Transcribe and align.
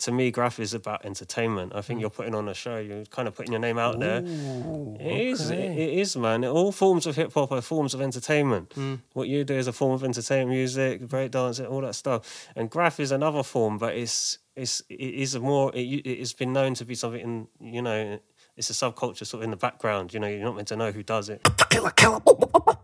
to 0.00 0.12
me, 0.12 0.30
graph 0.30 0.58
is 0.60 0.74
about 0.74 1.04
entertainment. 1.04 1.72
I 1.74 1.80
think 1.82 1.98
Mm. 1.98 2.00
you're 2.02 2.10
putting 2.10 2.34
on 2.34 2.48
a 2.48 2.54
show. 2.54 2.78
You're 2.78 3.04
kind 3.06 3.26
of 3.28 3.34
putting 3.34 3.52
your 3.52 3.60
name 3.60 3.78
out 3.78 3.98
there. 4.00 4.18
It 4.18 5.20
is. 5.30 5.50
It, 5.50 5.58
it 5.58 5.98
is, 5.98 6.16
man. 6.16 6.44
All 6.44 6.72
forms 6.72 7.06
of 7.06 7.16
hip 7.16 7.32
hop 7.34 7.52
are 7.52 7.60
forms 7.60 7.94
of 7.94 8.00
entertainment. 8.00 8.70
Mm. 8.70 9.00
What 9.12 9.28
you 9.28 9.44
do 9.44 9.54
is 9.54 9.66
a 9.66 9.72
form 9.72 9.92
of 9.92 10.02
entertainment, 10.04 10.50
music, 10.50 11.02
breakdance, 11.06 11.60
all 11.70 11.80
that 11.82 11.94
stuff. 11.94 12.48
And 12.56 12.68
graph 12.70 12.98
is 13.00 13.12
another 13.12 13.42
form, 13.42 13.78
but 13.78 13.94
it's 13.94 14.38
it's 14.56 14.82
it 14.88 14.94
is 15.24 15.34
a 15.34 15.40
more. 15.40 15.70
It, 15.74 15.80
it's 16.06 16.32
been 16.32 16.52
known 16.52 16.74
to 16.74 16.84
be 16.84 16.94
something 16.94 17.20
in 17.20 17.48
you 17.60 17.82
know. 17.82 18.18
It's 18.56 18.68
a 18.68 18.72
subculture 18.74 19.24
sort 19.26 19.40
of 19.40 19.44
in 19.44 19.50
the 19.50 19.56
background. 19.56 20.12
You 20.12 20.20
know, 20.20 20.26
you're 20.26 20.44
not 20.44 20.54
meant 20.56 20.68
to 20.68 20.76
know 20.76 20.90
who 20.92 21.02
does 21.02 21.28
it. 21.30 21.40
Killa 21.70 21.90
Kela 21.92 22.20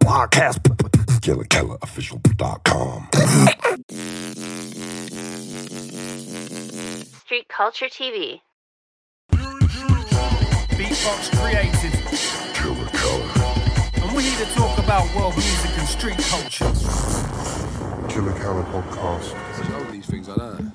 podcast. 0.00 0.58
KillaKelaOfficial.com. 1.20 3.08
Street 7.26 7.48
Culture 7.48 7.86
TV. 7.86 8.40
Beatbox 10.78 11.36
created. 11.36 11.92
Killa 12.54 12.86
Kela. 12.92 14.04
And 14.04 14.14
we're 14.14 14.20
here 14.20 14.46
to 14.46 14.52
talk 14.54 14.78
about 14.78 15.12
world 15.16 15.34
music 15.34 15.76
and 15.76 15.88
street 15.88 16.18
culture. 16.18 16.66
Killa 18.08 18.32
Kela 18.38 18.64
podcast. 18.70 19.74
All 19.74 19.90
these 19.90 20.06
things 20.06 20.28
like 20.28 20.36
that. 20.36 20.72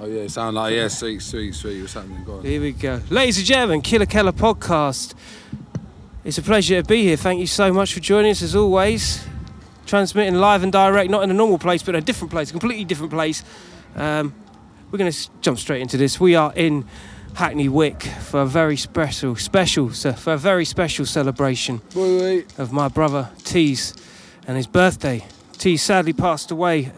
Oh 0.00 0.06
yeah, 0.06 0.26
sound 0.28 0.56
like 0.56 0.72
yeah, 0.72 0.88
sweet, 0.88 1.20
sweet, 1.20 1.54
sweet. 1.54 1.82
What's 1.82 1.92
happening? 1.92 2.24
Go 2.24 2.38
on. 2.38 2.44
Here 2.46 2.62
we 2.62 2.72
go. 2.72 3.02
Ladies 3.10 3.36
and 3.36 3.46
gentlemen, 3.46 3.82
Killa 3.82 4.06
Kela 4.06 4.32
podcast. 4.32 5.12
It's 6.24 6.38
a 6.38 6.42
pleasure 6.42 6.80
to 6.80 6.88
be 6.88 7.02
here. 7.02 7.18
Thank 7.18 7.40
you 7.40 7.46
so 7.46 7.70
much 7.74 7.92
for 7.92 8.00
joining 8.00 8.30
us 8.30 8.40
as 8.40 8.56
always. 8.56 9.22
Transmitting 9.84 10.36
live 10.36 10.62
and 10.62 10.72
direct, 10.72 11.10
not 11.10 11.24
in 11.24 11.30
a 11.30 11.34
normal 11.34 11.58
place, 11.58 11.82
but 11.82 11.94
a 11.94 12.00
different 12.00 12.30
place, 12.30 12.48
a 12.48 12.52
completely 12.52 12.86
different 12.86 13.12
place. 13.12 13.44
Um, 13.96 14.32
we're 14.90 14.98
going 14.98 15.10
to 15.12 15.30
jump 15.40 15.58
straight 15.58 15.82
into 15.82 15.96
this. 15.96 16.18
We 16.18 16.34
are 16.34 16.52
in 16.54 16.84
Hackney 17.34 17.68
Wick 17.68 18.02
for 18.02 18.40
a 18.40 18.46
very 18.46 18.76
special, 18.76 19.36
special, 19.36 19.92
so 19.92 20.12
for 20.12 20.32
a 20.32 20.36
very 20.38 20.64
special 20.64 21.06
celebration 21.06 21.80
Wait, 21.94 22.20
wait. 22.20 22.58
of 22.58 22.72
my 22.72 22.88
brother 22.88 23.30
Tease 23.44 23.94
and 24.46 24.56
his 24.56 24.66
birthday. 24.66 25.24
Tease 25.52 25.82
sadly 25.82 26.12
passed 26.12 26.50
away 26.50 26.92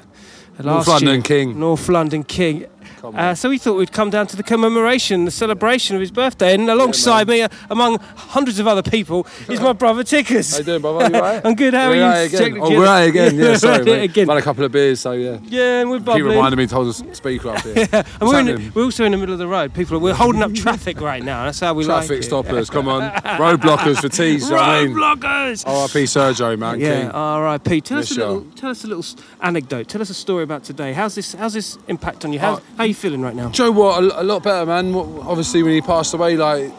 last 0.59 0.89
London 0.89 1.15
year. 1.15 1.23
King. 1.23 1.59
North 1.59 1.89
London 1.89 2.23
King. 2.25 2.67
Uh, 3.03 3.35
so 3.35 3.49
we 3.49 3.59
thought 3.59 3.75
we'd 3.77 3.93
come 3.93 4.11
down 4.11 4.27
to 4.27 4.37
the 4.37 4.43
commemoration, 4.43 5.25
the 5.25 5.31
celebration 5.31 5.97
of 5.97 6.01
his 6.01 6.11
birthday, 6.11 6.55
and 6.55 6.69
alongside 6.69 7.27
me, 7.29 7.43
uh, 7.43 7.49
among 7.71 7.99
hundreds 8.17 8.59
of 8.59 8.67
other 8.67 8.83
people, 8.83 9.27
is 9.49 9.61
my 9.61 9.73
brother 9.73 10.05
Tickers. 10.05 10.53
How 10.53 10.59
you 10.59 10.65
doing, 10.65 10.81
brother? 10.83 11.15
You 11.17 11.21
right? 11.23 11.41
I'm 11.45 11.55
good. 11.55 11.75
How 11.75 11.87
are 11.87 11.91
We're 11.91 11.97
you? 11.97 12.03
at 12.03 12.25
it 12.25 12.35
again. 12.35 12.59
Oh, 12.61 12.71
we're 12.71 13.03
it 13.05 13.09
again. 13.09 13.35
Yeah, 13.37 13.57
sorry, 13.57 13.73
We're 13.73 13.81
at 13.81 13.89
it 13.89 13.91
mate. 14.01 14.11
again. 14.11 14.29
Had 14.29 14.37
a 14.39 14.43
couple 14.43 14.65
of 14.65 14.73
beers, 14.73 15.01
so 15.01 15.13
yeah. 15.13 15.39
Yeah, 15.45 15.81
and 15.81 15.91
we're 15.91 15.99
Keep 15.99 16.07
bubbling. 16.07 16.27
reminding 16.27 16.59
me 16.59 16.67
to 16.67 16.75
hold 16.75 16.89
the 16.95 17.15
speaker 17.15 17.51
up 17.51 17.61
here. 17.63 17.89
and 17.93 18.05
we're, 18.21 18.43
the, 18.45 18.73
we're 18.75 18.85
also 18.85 19.05
in 19.05 19.13
the 19.13 19.19
middle 19.19 19.33
of 19.33 19.39
the 19.39 19.49
road. 19.49 19.73
People, 19.75 19.97
are, 19.97 20.01
we're 20.01 20.15
holding 20.15 20.43
up 20.43 20.53
traffic 20.55 21.01
right 21.01 21.23
now. 21.23 21.45
That's 21.45 21.61
how 21.61 21.75
we 21.75 21.85
Traffic 21.85 22.11
like 22.11 22.19
it. 22.19 22.29
Traffic 22.29 22.47
stoppers, 22.47 22.71
come 22.71 22.89
on. 22.89 23.11
Roadblockers 23.23 24.01
for 24.01 24.09
Tease, 24.09 24.45
you 24.45 24.51
know 24.51 24.57
what 24.57 24.65
I 24.65 24.85
mean? 24.85 24.95
Roadblockers. 24.97 25.65
RIP 25.67 26.05
Sergio, 26.07 26.59
man. 26.59 26.81
Yeah. 26.81 27.11
R.I.P. 27.13 27.81
Tell 27.81 27.99
us 27.99 28.11
a 28.11 28.15
little. 28.19 28.41
Tell 28.57 28.71
us 28.71 28.85
a 28.85 28.87
little 28.87 29.05
anecdote. 29.41 29.89
Tell 29.89 30.03
us 30.03 30.11
a 30.11 30.15
story 30.15 30.45
about 30.45 30.65
today. 30.65 30.93
How's 30.93 31.15
this? 31.15 31.35
How's 31.35 31.55
this 31.55 31.79
impact 31.89 32.25
on 32.25 32.33
you? 32.33 32.39
How, 32.39 32.55
Uh, 32.55 32.61
how 32.77 32.85
are 32.85 32.87
you 32.91 32.95
feeling 32.95 33.23
right 33.23 33.35
now? 33.35 33.49
Joe, 33.51 33.71
what? 33.71 34.03
A, 34.03 34.21
a 34.23 34.25
lot 34.25 34.43
better, 34.43 34.67
man. 34.67 34.95
Obviously, 34.95 35.63
when 35.63 35.73
he 35.73 35.81
passed 35.81 36.15
away, 36.15 36.37
like, 36.37 36.73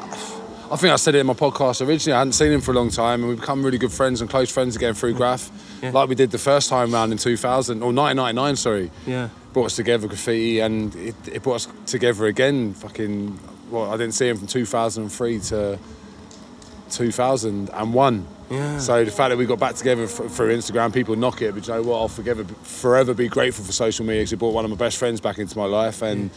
I 0.71 0.75
think 0.77 0.93
I 0.93 0.95
said 0.95 1.15
it 1.15 1.19
in 1.19 1.25
my 1.27 1.33
podcast 1.33 1.85
originally. 1.85 2.13
I 2.15 2.19
hadn't 2.19 2.33
seen 2.33 2.51
him 2.51 2.61
for 2.61 2.71
a 2.71 2.75
long 2.75 2.89
time, 2.89 3.19
and 3.21 3.29
we've 3.29 3.39
become 3.39 3.61
really 3.63 3.77
good 3.77 3.91
friends 3.91 4.21
and 4.21 4.29
close 4.29 4.49
friends 4.51 4.75
again 4.75 4.93
through 4.93 5.13
Graph, 5.15 5.49
Yeah. 5.83 5.91
like 5.91 6.07
we 6.07 6.15
did 6.15 6.31
the 6.31 6.37
first 6.37 6.69
time 6.69 6.93
round 6.93 7.11
in 7.11 7.17
2000 7.17 7.81
or 7.83 7.91
1999. 7.91 8.55
Sorry, 8.55 8.91
Yeah. 9.05 9.29
brought 9.51 9.65
us 9.65 9.75
together, 9.75 10.07
graffiti, 10.07 10.59
and 10.59 10.95
it, 10.95 11.15
it 11.31 11.43
brought 11.43 11.55
us 11.55 11.67
together 11.85 12.25
again. 12.25 12.73
Fucking, 12.73 13.37
well, 13.69 13.89
I 13.91 13.97
didn't 13.97 14.13
see 14.13 14.29
him 14.29 14.37
from 14.37 14.47
2003 14.47 15.39
to 15.39 15.77
2001. 16.89 18.25
Yeah. 18.51 18.79
So 18.79 19.05
the 19.05 19.11
fact 19.11 19.29
that 19.29 19.37
we 19.37 19.45
got 19.45 19.59
back 19.59 19.75
together 19.75 20.03
f- 20.03 20.09
through 20.09 20.55
Instagram, 20.57 20.93
people 20.93 21.15
knock 21.15 21.41
it, 21.41 21.55
but 21.55 21.65
you 21.65 21.73
know 21.73 21.81
what? 21.83 21.97
I'll 21.99 22.07
forever, 22.09 22.43
forever 22.43 23.13
be 23.13 23.29
grateful 23.29 23.63
for 23.63 23.71
social 23.71 24.05
media 24.05 24.21
because 24.21 24.33
it 24.33 24.39
brought 24.39 24.53
one 24.53 24.65
of 24.65 24.71
my 24.71 24.77
best 24.77 24.97
friends 24.97 25.21
back 25.21 25.37
into 25.39 25.57
my 25.57 25.65
life, 25.65 26.01
and 26.01 26.29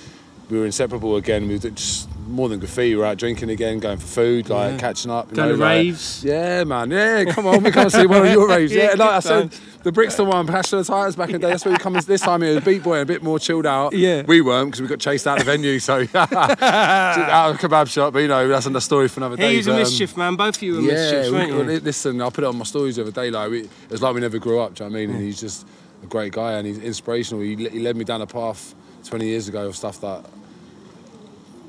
we 0.49 0.59
were 0.59 0.65
inseparable 0.67 1.17
again. 1.17 1.49
We 1.49 1.59
just 1.59 2.09
more 2.27 2.49
than 2.49 2.59
graffiti. 2.59 2.95
We 2.95 3.01
were 3.01 3.07
out 3.07 3.19
drinking 3.19 3.51
again, 3.51 3.79
going 3.79 3.99
for 3.99 4.07
food, 4.07 4.49
like 4.49 4.73
Yeah. 4.73 4.79
catching 4.79 5.11
up. 5.11 5.33
Going 5.33 5.51
know, 5.51 5.57
to 5.57 5.61
like- 5.63 5.71
raves. 5.77 6.25
Yeah, 6.25 6.65
man. 6.65 6.91
Yeah, 6.91 7.25
come 7.33 7.47
on, 7.47 7.63
we 7.63 7.71
come 7.71 7.91
see 7.91 8.07
one 8.07 8.27
of 8.27 8.33
your 8.33 8.49
raves. 8.49 8.73
Yeah, 8.75 8.91
Yeah, 8.91 8.95
like 8.95 9.11
I 9.11 9.21
said, 9.21 9.55
the 9.83 9.93
Brixton 9.93 10.27
one, 10.27 10.47
Passion 10.47 10.79
of 10.79 10.87
the 10.87 10.93
Tires 10.93 11.17
back 11.17 11.29
in 11.29 11.35
the 11.35 11.39
day. 11.41 11.51
That's 11.51 11.65
where 11.65 11.73
we 11.73 11.79
come. 11.79 11.93
This 12.07 12.23
time 12.23 12.43
it 12.43 12.55
was 12.55 12.65
Beat 12.65 12.83
Boy, 12.83 13.01
a 13.01 13.05
bit 13.05 13.23
more 13.23 13.39
chilled 13.39 13.67
out. 13.67 13.93
Yeah. 13.95 14.23
we 14.23 14.41
weren't 14.41 14.71
because 14.71 14.81
we 14.83 14.89
got 14.89 14.99
chased 15.01 15.27
out 15.27 15.39
of 15.39 15.45
the 15.45 15.51
venue, 15.53 15.79
so 15.79 16.07
out 16.15 17.51
of 17.51 17.57
a 17.57 17.59
kebab 17.59 17.89
shop. 17.89 18.13
But 18.13 18.21
you 18.21 18.29
know, 18.29 18.49
that's 18.49 18.67
another 18.67 18.81
story 18.81 19.09
for 19.09 19.21
another 19.21 19.37
day. 19.37 19.51
He 19.53 19.57
was 19.59 19.67
a 19.67 19.71
but, 19.71 19.75
um, 19.75 19.81
mischief 19.81 20.17
man. 20.17 20.37
Both 20.37 20.57
of 20.57 20.63
you 20.63 20.75
were 20.75 20.81
yeah, 20.81 20.93
mischiefs, 20.93 21.29
we, 21.31 21.37
weren't 21.37 21.71
you? 21.71 21.81
listen, 21.81 22.21
I 22.21 22.31
put 22.31 22.45
it 22.45 22.47
on 22.47 22.57
my 22.57 22.65
stories 22.65 22.97
the 22.97 23.03
other 23.03 23.11
day. 23.13 23.31
Like, 23.31 23.51
we, 23.51 23.61
it 23.63 23.91
was 23.91 24.03
like 24.03 24.15
we 24.15 24.21
never 24.21 24.39
grew 24.39 24.61
up. 24.61 24.75
Do 24.75 24.85
you 24.85 24.91
know 24.91 24.95
what 24.95 25.03
I 25.03 25.07
mean? 25.07 25.17
And 25.17 25.25
he's 25.25 25.41
just 25.41 25.67
a 26.03 26.07
great 26.07 26.33
guy 26.33 26.53
and 26.53 26.67
he's 26.67 26.79
inspirational. 26.79 27.43
He, 27.43 27.55
he 27.57 27.81
led 27.81 27.97
me 27.97 28.05
down 28.05 28.23
a 28.23 28.27
path 28.27 28.75
20 29.05 29.27
years 29.27 29.49
ago 29.49 29.67
of 29.67 29.77
stuff 29.77 30.01
that 30.01 30.25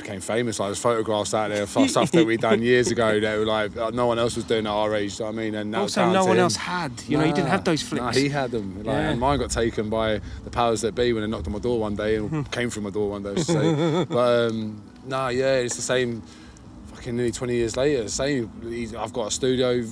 became 0.06 0.22
famous. 0.22 0.60
Like, 0.60 0.68
there's 0.70 0.80
photographs 0.80 1.34
out 1.34 1.50
there 1.50 1.64
of 1.64 1.70
stuff 1.90 2.12
that 2.12 2.26
we'd 2.26 2.40
done 2.42 2.62
years 2.62 2.92
ago 2.92 3.20
that 3.20 3.40
were 3.40 3.46
like 3.46 3.76
uh, 3.76 3.90
no 3.90 4.06
one 4.06 4.20
else 4.20 4.36
was 4.36 4.46
doing 4.46 4.68
at 4.68 4.72
our 4.72 4.94
age. 4.96 5.18
You 5.20 5.26
know 5.26 5.30
I 5.30 5.32
mean? 5.34 5.56
And 5.56 5.76
also, 5.76 6.12
no 6.12 6.26
one 6.26 6.38
else 6.38 6.56
had. 6.56 6.92
You 7.08 7.18
know, 7.18 7.24
you 7.26 7.34
didn't 7.34 7.50
have 7.50 7.64
those 7.64 7.82
Nah, 7.92 8.04
flips. 8.12 8.18
he 8.18 8.30
had 8.30 8.52
them. 8.52 8.78
Like, 8.78 8.86
Yeah. 8.86 9.10
And 9.10 9.20
mine 9.20 9.40
got 9.40 9.50
taken 9.50 9.90
by 9.90 10.22
the 10.44 10.50
powers 10.52 10.82
that 10.82 10.94
be 10.94 11.12
when 11.14 11.24
they 11.24 11.28
knocked 11.30 11.48
on 11.48 11.54
my 11.54 11.60
door 11.60 11.80
one 11.80 11.96
day 11.96 12.18
and 12.18 12.50
came 12.58 12.70
through 12.70 12.84
my 12.84 12.90
door 12.92 13.10
one 13.10 13.24
day. 13.24 13.36
Say. 13.42 14.06
but 14.06 14.50
um, 14.52 14.82
nah, 15.06 15.30
yeah, 15.30 15.56
it's 15.56 15.76
the 15.76 15.82
same. 15.82 16.22
Fucking 16.94 17.16
nearly 17.16 17.32
20 17.32 17.56
years 17.56 17.76
later, 17.76 18.08
same. 18.08 18.94
I've 18.98 19.12
got 19.14 19.28
a 19.28 19.32
studio, 19.32 19.84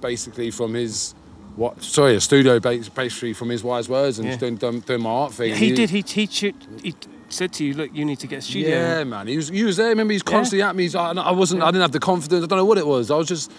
basically 0.00 0.50
from 0.50 0.74
his. 0.74 1.14
What? 1.54 1.82
Sorry, 1.82 2.16
a 2.16 2.20
studio 2.20 2.60
bas- 2.60 2.88
basically 2.90 3.32
from 3.32 3.48
his 3.48 3.64
wise 3.64 3.88
words 3.88 4.18
and 4.18 4.28
Yeah. 4.28 4.36
doing, 4.36 4.56
doing, 4.56 4.80
doing 4.80 5.02
my 5.02 5.08
art 5.10 5.32
thing. 5.32 5.54
he 5.54 5.68
And 5.68 5.76
did. 5.76 5.90
He 5.90 6.02
teach 6.02 6.42
you. 6.42 6.52
He 6.82 6.94
said 7.36 7.52
to 7.54 7.64
you, 7.64 7.74
"Look, 7.74 7.94
you 7.94 8.04
need 8.04 8.18
to 8.20 8.26
get 8.26 8.38
a 8.38 8.42
studio." 8.42 8.70
yeah, 8.70 9.04
man. 9.04 9.26
He 9.26 9.36
was 9.36 9.48
he 9.48 9.64
was 9.64 9.76
there. 9.76 9.88
Remember, 9.88 10.12
he 10.12 10.16
was 10.16 10.22
constantly 10.22 10.62
at 10.62 10.74
me. 10.74 10.84
He's 10.84 10.94
like, 10.94 11.16
I 11.16 11.30
wasn't. 11.30 11.62
I 11.62 11.66
didn't 11.66 11.82
have 11.82 11.92
the 11.92 12.00
confidence. 12.00 12.44
I 12.44 12.46
don't 12.46 12.58
know 12.58 12.64
what 12.64 12.78
it 12.78 12.86
was. 12.86 13.10
I 13.10 13.16
was 13.16 13.28
just. 13.28 13.52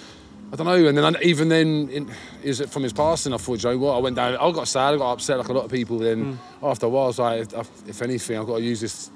I 0.51 0.55
don't 0.55 0.65
know. 0.65 0.87
And 0.87 0.97
then 0.97 1.15
I, 1.15 1.21
even 1.23 1.49
then, 1.49 1.89
in, 1.89 2.09
is 2.41 2.61
it 2.61 2.69
from 2.69 2.83
his 2.83 2.93
passing? 2.93 3.33
I 3.33 3.37
thought, 3.37 3.59
Joe, 3.59 3.77
what? 3.77 3.97
I 3.97 3.99
went 3.99 4.15
down. 4.15 4.37
I 4.37 4.51
got 4.51 4.67
sad. 4.69 4.93
I 4.93 4.97
got 4.97 5.11
upset 5.11 5.37
like 5.37 5.49
a 5.49 5.53
lot 5.53 5.65
of 5.65 5.71
people. 5.71 5.97
Then 5.97 6.37
mm. 6.37 6.37
after 6.63 6.85
a 6.85 6.89
while, 6.89 7.03
I 7.03 7.07
was 7.07 7.19
like, 7.19 7.53
if, 7.53 7.89
if 7.89 8.01
anything, 8.01 8.37
I've 8.37 8.47
got 8.47 8.57
to 8.57 8.63
use 8.63 8.79
this 8.79 9.11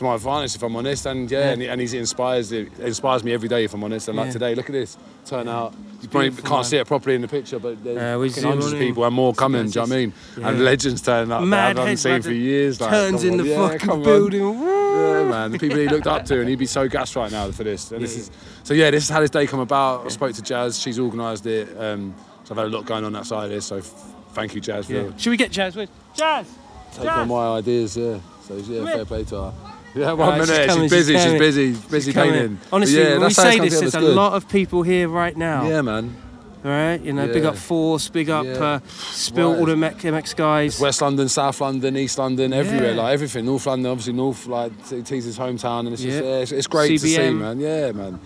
to 0.00 0.04
my 0.04 0.14
advantage. 0.16 0.54
If 0.56 0.62
I'm 0.62 0.74
honest, 0.76 1.06
and 1.06 1.30
yeah, 1.30 1.38
Yeah. 1.38 1.50
And, 1.52 1.62
he, 1.62 1.68
and 1.68 1.80
he 1.80 1.98
inspires 1.98 2.50
it 2.52 2.68
inspires 2.80 3.22
me 3.22 3.32
every 3.32 3.48
day. 3.48 3.64
If 3.64 3.74
I'm 3.74 3.84
honest, 3.84 4.08
and 4.08 4.16
Yeah. 4.16 4.24
like 4.24 4.32
today, 4.32 4.54
look 4.54 4.66
at 4.66 4.72
this 4.72 4.96
turn 5.26 5.46
out. 5.48 5.74
You 6.02 6.08
probably 6.08 6.30
can't 6.30 6.50
man. 6.50 6.64
see 6.64 6.76
it 6.78 6.86
properly 6.86 7.14
in 7.14 7.20
the 7.22 7.28
picture, 7.28 7.58
but 7.58 7.82
there's 7.84 7.98
Uh, 7.98 8.18
we 8.18 8.28
fucking 8.30 8.40
zoom 8.42 8.50
hundreds 8.52 8.72
of 8.72 8.78
people 8.78 9.04
and 9.04 9.14
more 9.14 9.34
coming. 9.34 9.64
Do 9.68 9.68
you 9.68 9.74
know 9.74 9.80
what 9.82 9.92
I 9.92 9.96
mean? 9.96 10.12
yeah. 10.38 10.48
And 10.48 10.64
legends 10.64 11.02
turning 11.02 11.30
up. 11.30 11.44
that 11.50 11.76
I 11.76 11.80
haven't 11.80 11.96
seen 11.98 12.22
for 12.22 12.32
years. 12.32 12.80
Like, 12.80 12.90
turns 12.90 13.24
in 13.24 13.32
on, 13.32 13.36
the 13.38 13.44
yeah, 13.44 13.68
fucking 13.68 14.02
building. 14.02 14.40
Yeah, 14.40 15.24
man. 15.24 15.52
The 15.52 15.58
people 15.58 15.78
he 15.78 15.88
looked 15.88 16.06
up 16.06 16.24
to, 16.26 16.40
and 16.40 16.48
he'd 16.48 16.58
be 16.58 16.66
so 16.66 16.88
gassed 16.88 17.14
right 17.16 17.30
now 17.30 17.50
for 17.50 17.64
this. 17.64 17.92
And 17.92 18.02
this 18.02 18.16
is 18.16 18.30
so. 18.64 18.74
Yeah, 18.74 18.90
this 18.90 19.04
is 19.04 19.10
how 19.10 19.20
this 19.20 19.30
day 19.30 19.46
come 19.46 19.60
about. 19.60 20.06
I 20.06 20.08
spoke 20.08 20.32
to 20.34 20.42
Jazz. 20.42 20.80
She's 20.80 20.98
organised 20.98 21.46
it. 21.46 21.68
Um, 21.78 22.14
so 22.44 22.52
I've 22.54 22.58
had 22.58 22.66
a 22.66 22.70
lot 22.70 22.86
going 22.86 23.04
on 23.04 23.12
that 23.12 23.26
side 23.26 23.44
of 23.44 23.50
this. 23.50 23.66
So 23.66 23.76
f- 23.76 23.92
thank 24.32 24.54
you, 24.54 24.60
Jazz, 24.62 24.86
for. 24.86 25.12
Should 25.18 25.30
we 25.30 25.36
get 25.36 25.52
Jazz 25.52 25.76
with 25.76 25.90
Jazz? 26.14 26.46
taking 26.92 27.08
on 27.08 27.28
my 27.28 27.58
ideas. 27.58 27.96
Yeah. 27.96 28.18
So 28.48 28.56
yeah, 28.56 28.84
fair 28.84 29.04
play 29.04 29.24
to 29.24 29.36
her. 29.36 29.52
Yeah, 29.94 30.12
one 30.12 30.38
she's 30.38 30.48
minute. 30.48 30.70
She's, 30.70 30.80
she's 30.82 30.90
busy. 30.90 31.14
She's, 31.18 31.38
busy. 31.38 31.72
Busy 31.90 32.12
Come 32.12 32.28
painting. 32.28 32.44
in. 32.44 32.58
Honestly, 32.72 32.98
yeah, 32.98 33.04
when 33.10 33.14
we 33.14 33.22
that's 33.24 33.36
how 33.36 33.48
it's 33.48 33.56
say 33.56 33.60
this, 33.60 33.80
there's 33.80 33.94
a 33.94 34.00
good. 34.00 34.14
lot 34.16 34.34
of 34.34 34.48
people 34.48 34.82
here 34.82 35.08
right 35.08 35.36
now. 35.36 35.66
Yeah, 35.68 35.82
man. 35.82 36.16
All 36.62 36.70
right, 36.70 37.00
you 37.00 37.14
know, 37.14 37.26
big 37.26 37.46
up 37.46 37.56
Force, 37.56 38.10
big 38.10 38.28
up 38.28 38.44
Yeah. 38.44 38.52
uh, 38.52 38.80
Spill, 39.12 39.56
all 39.58 39.64
the 39.64 39.76
MX 39.76 40.34
guys. 40.36 40.78
West 40.78 41.00
London, 41.00 41.26
South 41.30 41.58
London, 41.62 41.96
East 41.96 42.18
London, 42.18 42.52
everywhere, 42.52 42.90
Yeah. 42.94 43.00
like 43.02 43.14
everything. 43.14 43.46
North 43.46 43.64
London, 43.64 43.90
obviously 43.90 44.12
North, 44.12 44.46
like 44.46 44.72
T- 44.86 45.00
T's 45.00 45.24
his 45.24 45.38
hometown, 45.38 45.80
and 45.80 45.94
it's 45.94 46.02
just, 46.02 46.22
Yeah. 46.22 46.22
yeah, 46.30 46.36
it's, 46.42 46.52
it's 46.52 46.66
great 46.66 46.88
to 46.88 46.98
see, 46.98 47.16
CBM. 47.16 47.38
man. 47.38 47.60
Yeah, 47.60 47.92
man. 47.92 48.20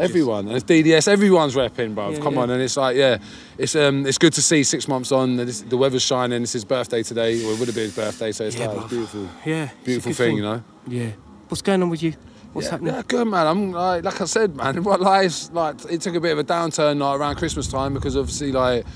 Everyone, 0.00 0.48
and 0.48 0.56
it's 0.56 0.64
DDS, 0.64 1.06
everyone's 1.06 1.54
repping, 1.54 1.94
bro. 1.94 2.10
Yeah, 2.10 2.18
Come 2.18 2.34
yeah. 2.34 2.40
on, 2.40 2.50
and 2.50 2.60
it's 2.60 2.76
like, 2.76 2.96
yeah, 2.96 3.18
it's 3.56 3.76
um, 3.76 4.04
it's 4.04 4.18
good 4.18 4.32
to 4.32 4.42
see 4.42 4.64
six 4.64 4.88
months 4.88 5.12
on. 5.12 5.36
This, 5.36 5.60
the 5.60 5.76
weather's 5.76 6.02
shining. 6.02 6.42
It's 6.42 6.54
his 6.54 6.64
birthday 6.64 7.04
today, 7.04 7.44
or 7.44 7.52
it 7.52 7.58
would 7.60 7.68
have 7.68 7.74
been 7.76 7.84
his 7.84 7.94
birthday, 7.94 8.32
so 8.32 8.46
it's 8.46 8.56
Yeah, 8.56 8.66
like 8.66 8.78
it's 8.78 8.88
beautiful, 8.90 9.28
Yeah, 9.44 9.68
beautiful 9.84 10.10
good 10.10 10.16
thing, 10.16 10.36
you 10.38 10.42
know. 10.42 10.62
Yeah. 10.88 11.10
What's 11.48 11.62
going 11.62 11.82
on 11.84 11.90
with 11.90 12.02
you? 12.02 12.14
What's 12.56 12.68
yeah, 12.68 12.70
happening? 12.72 12.94
Yeah, 12.94 13.02
good 13.06 13.28
man. 13.28 13.46
I'm 13.46 13.70
like, 13.70 14.02
like 14.02 14.20
I 14.20 14.24
said, 14.24 14.56
man. 14.56 14.82
What 14.82 15.00
life 15.02 15.52
like 15.52 15.76
it 15.90 16.00
took 16.00 16.14
a 16.14 16.20
bit 16.20 16.32
of 16.32 16.38
a 16.38 16.44
downturn 16.44 16.98
like 16.98 17.20
around 17.20 17.36
Christmas 17.36 17.68
time 17.68 17.92
because 17.92 18.16
obviously 18.16 18.50
like 18.50 18.86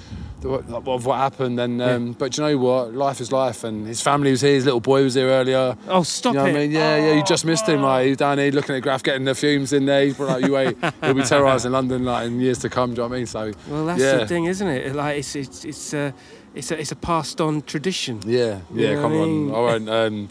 of 0.45 1.05
what 1.05 1.19
happened. 1.19 1.61
And 1.61 1.83
um, 1.83 2.13
but 2.13 2.37
you 2.39 2.45
know 2.45 2.57
what, 2.57 2.95
life 2.95 3.21
is 3.21 3.31
life. 3.33 3.63
And 3.65 3.87
his 3.87 4.01
family 4.01 4.31
was 4.31 4.41
here. 4.41 4.55
His 4.55 4.65
little 4.65 4.81
boy 4.81 5.03
was 5.03 5.15
here 5.15 5.29
earlier. 5.29 5.77
Oh, 5.89 6.03
stop 6.03 6.33
You 6.33 6.39
know 6.39 6.47
it. 6.47 6.53
what 6.53 6.57
I 6.57 6.61
mean? 6.63 6.71
Yeah, 6.71 6.97
yeah. 6.97 7.13
You 7.13 7.23
just 7.23 7.45
missed 7.45 7.69
him. 7.69 7.83
Like 7.83 8.07
he's 8.07 8.17
down 8.17 8.39
here 8.39 8.51
looking 8.51 8.75
at 8.77 8.83
Graph, 8.83 9.03
getting 9.03 9.25
the 9.25 9.35
fumes 9.35 9.73
in 9.75 9.85
there. 9.85 10.05
He's 10.05 10.17
probably 10.17 10.35
like, 10.35 10.45
you 10.47 10.53
wait, 10.53 10.95
he'll 11.03 11.15
be 11.15 11.23
terrorising 11.23 11.73
London 11.73 12.05
like 12.05 12.27
in 12.29 12.41
years 12.41 12.59
to 12.61 12.71
come. 12.71 12.95
Do 12.95 13.03
you 13.03 13.09
know 13.09 13.09
what 13.09 13.15
I 13.15 13.19
mean? 13.19 13.27
So 13.27 13.53
Well, 13.69 13.87
that's 13.87 14.01
yeah. 14.01 14.17
the 14.17 14.27
thing, 14.27 14.47
isn't 14.47 14.67
it? 14.67 14.95
Like, 14.95 15.19
it's 15.19 15.37
it's 15.37 15.65
it's 15.65 15.93
a 15.93 16.15
it's 16.55 16.71
a 16.71 16.81
it's 16.81 16.93
a 16.93 16.97
passed 16.97 17.41
on 17.41 17.61
tradition. 17.63 18.21
Yeah, 18.25 18.61
You 18.75 18.87
yeah. 18.87 18.95
know 18.95 19.03
come 19.03 19.13
what 19.13 19.19
I 19.19 19.29
on. 19.29 19.51
I 19.51 19.59
won't. 19.59 19.91
Um, 19.91 20.29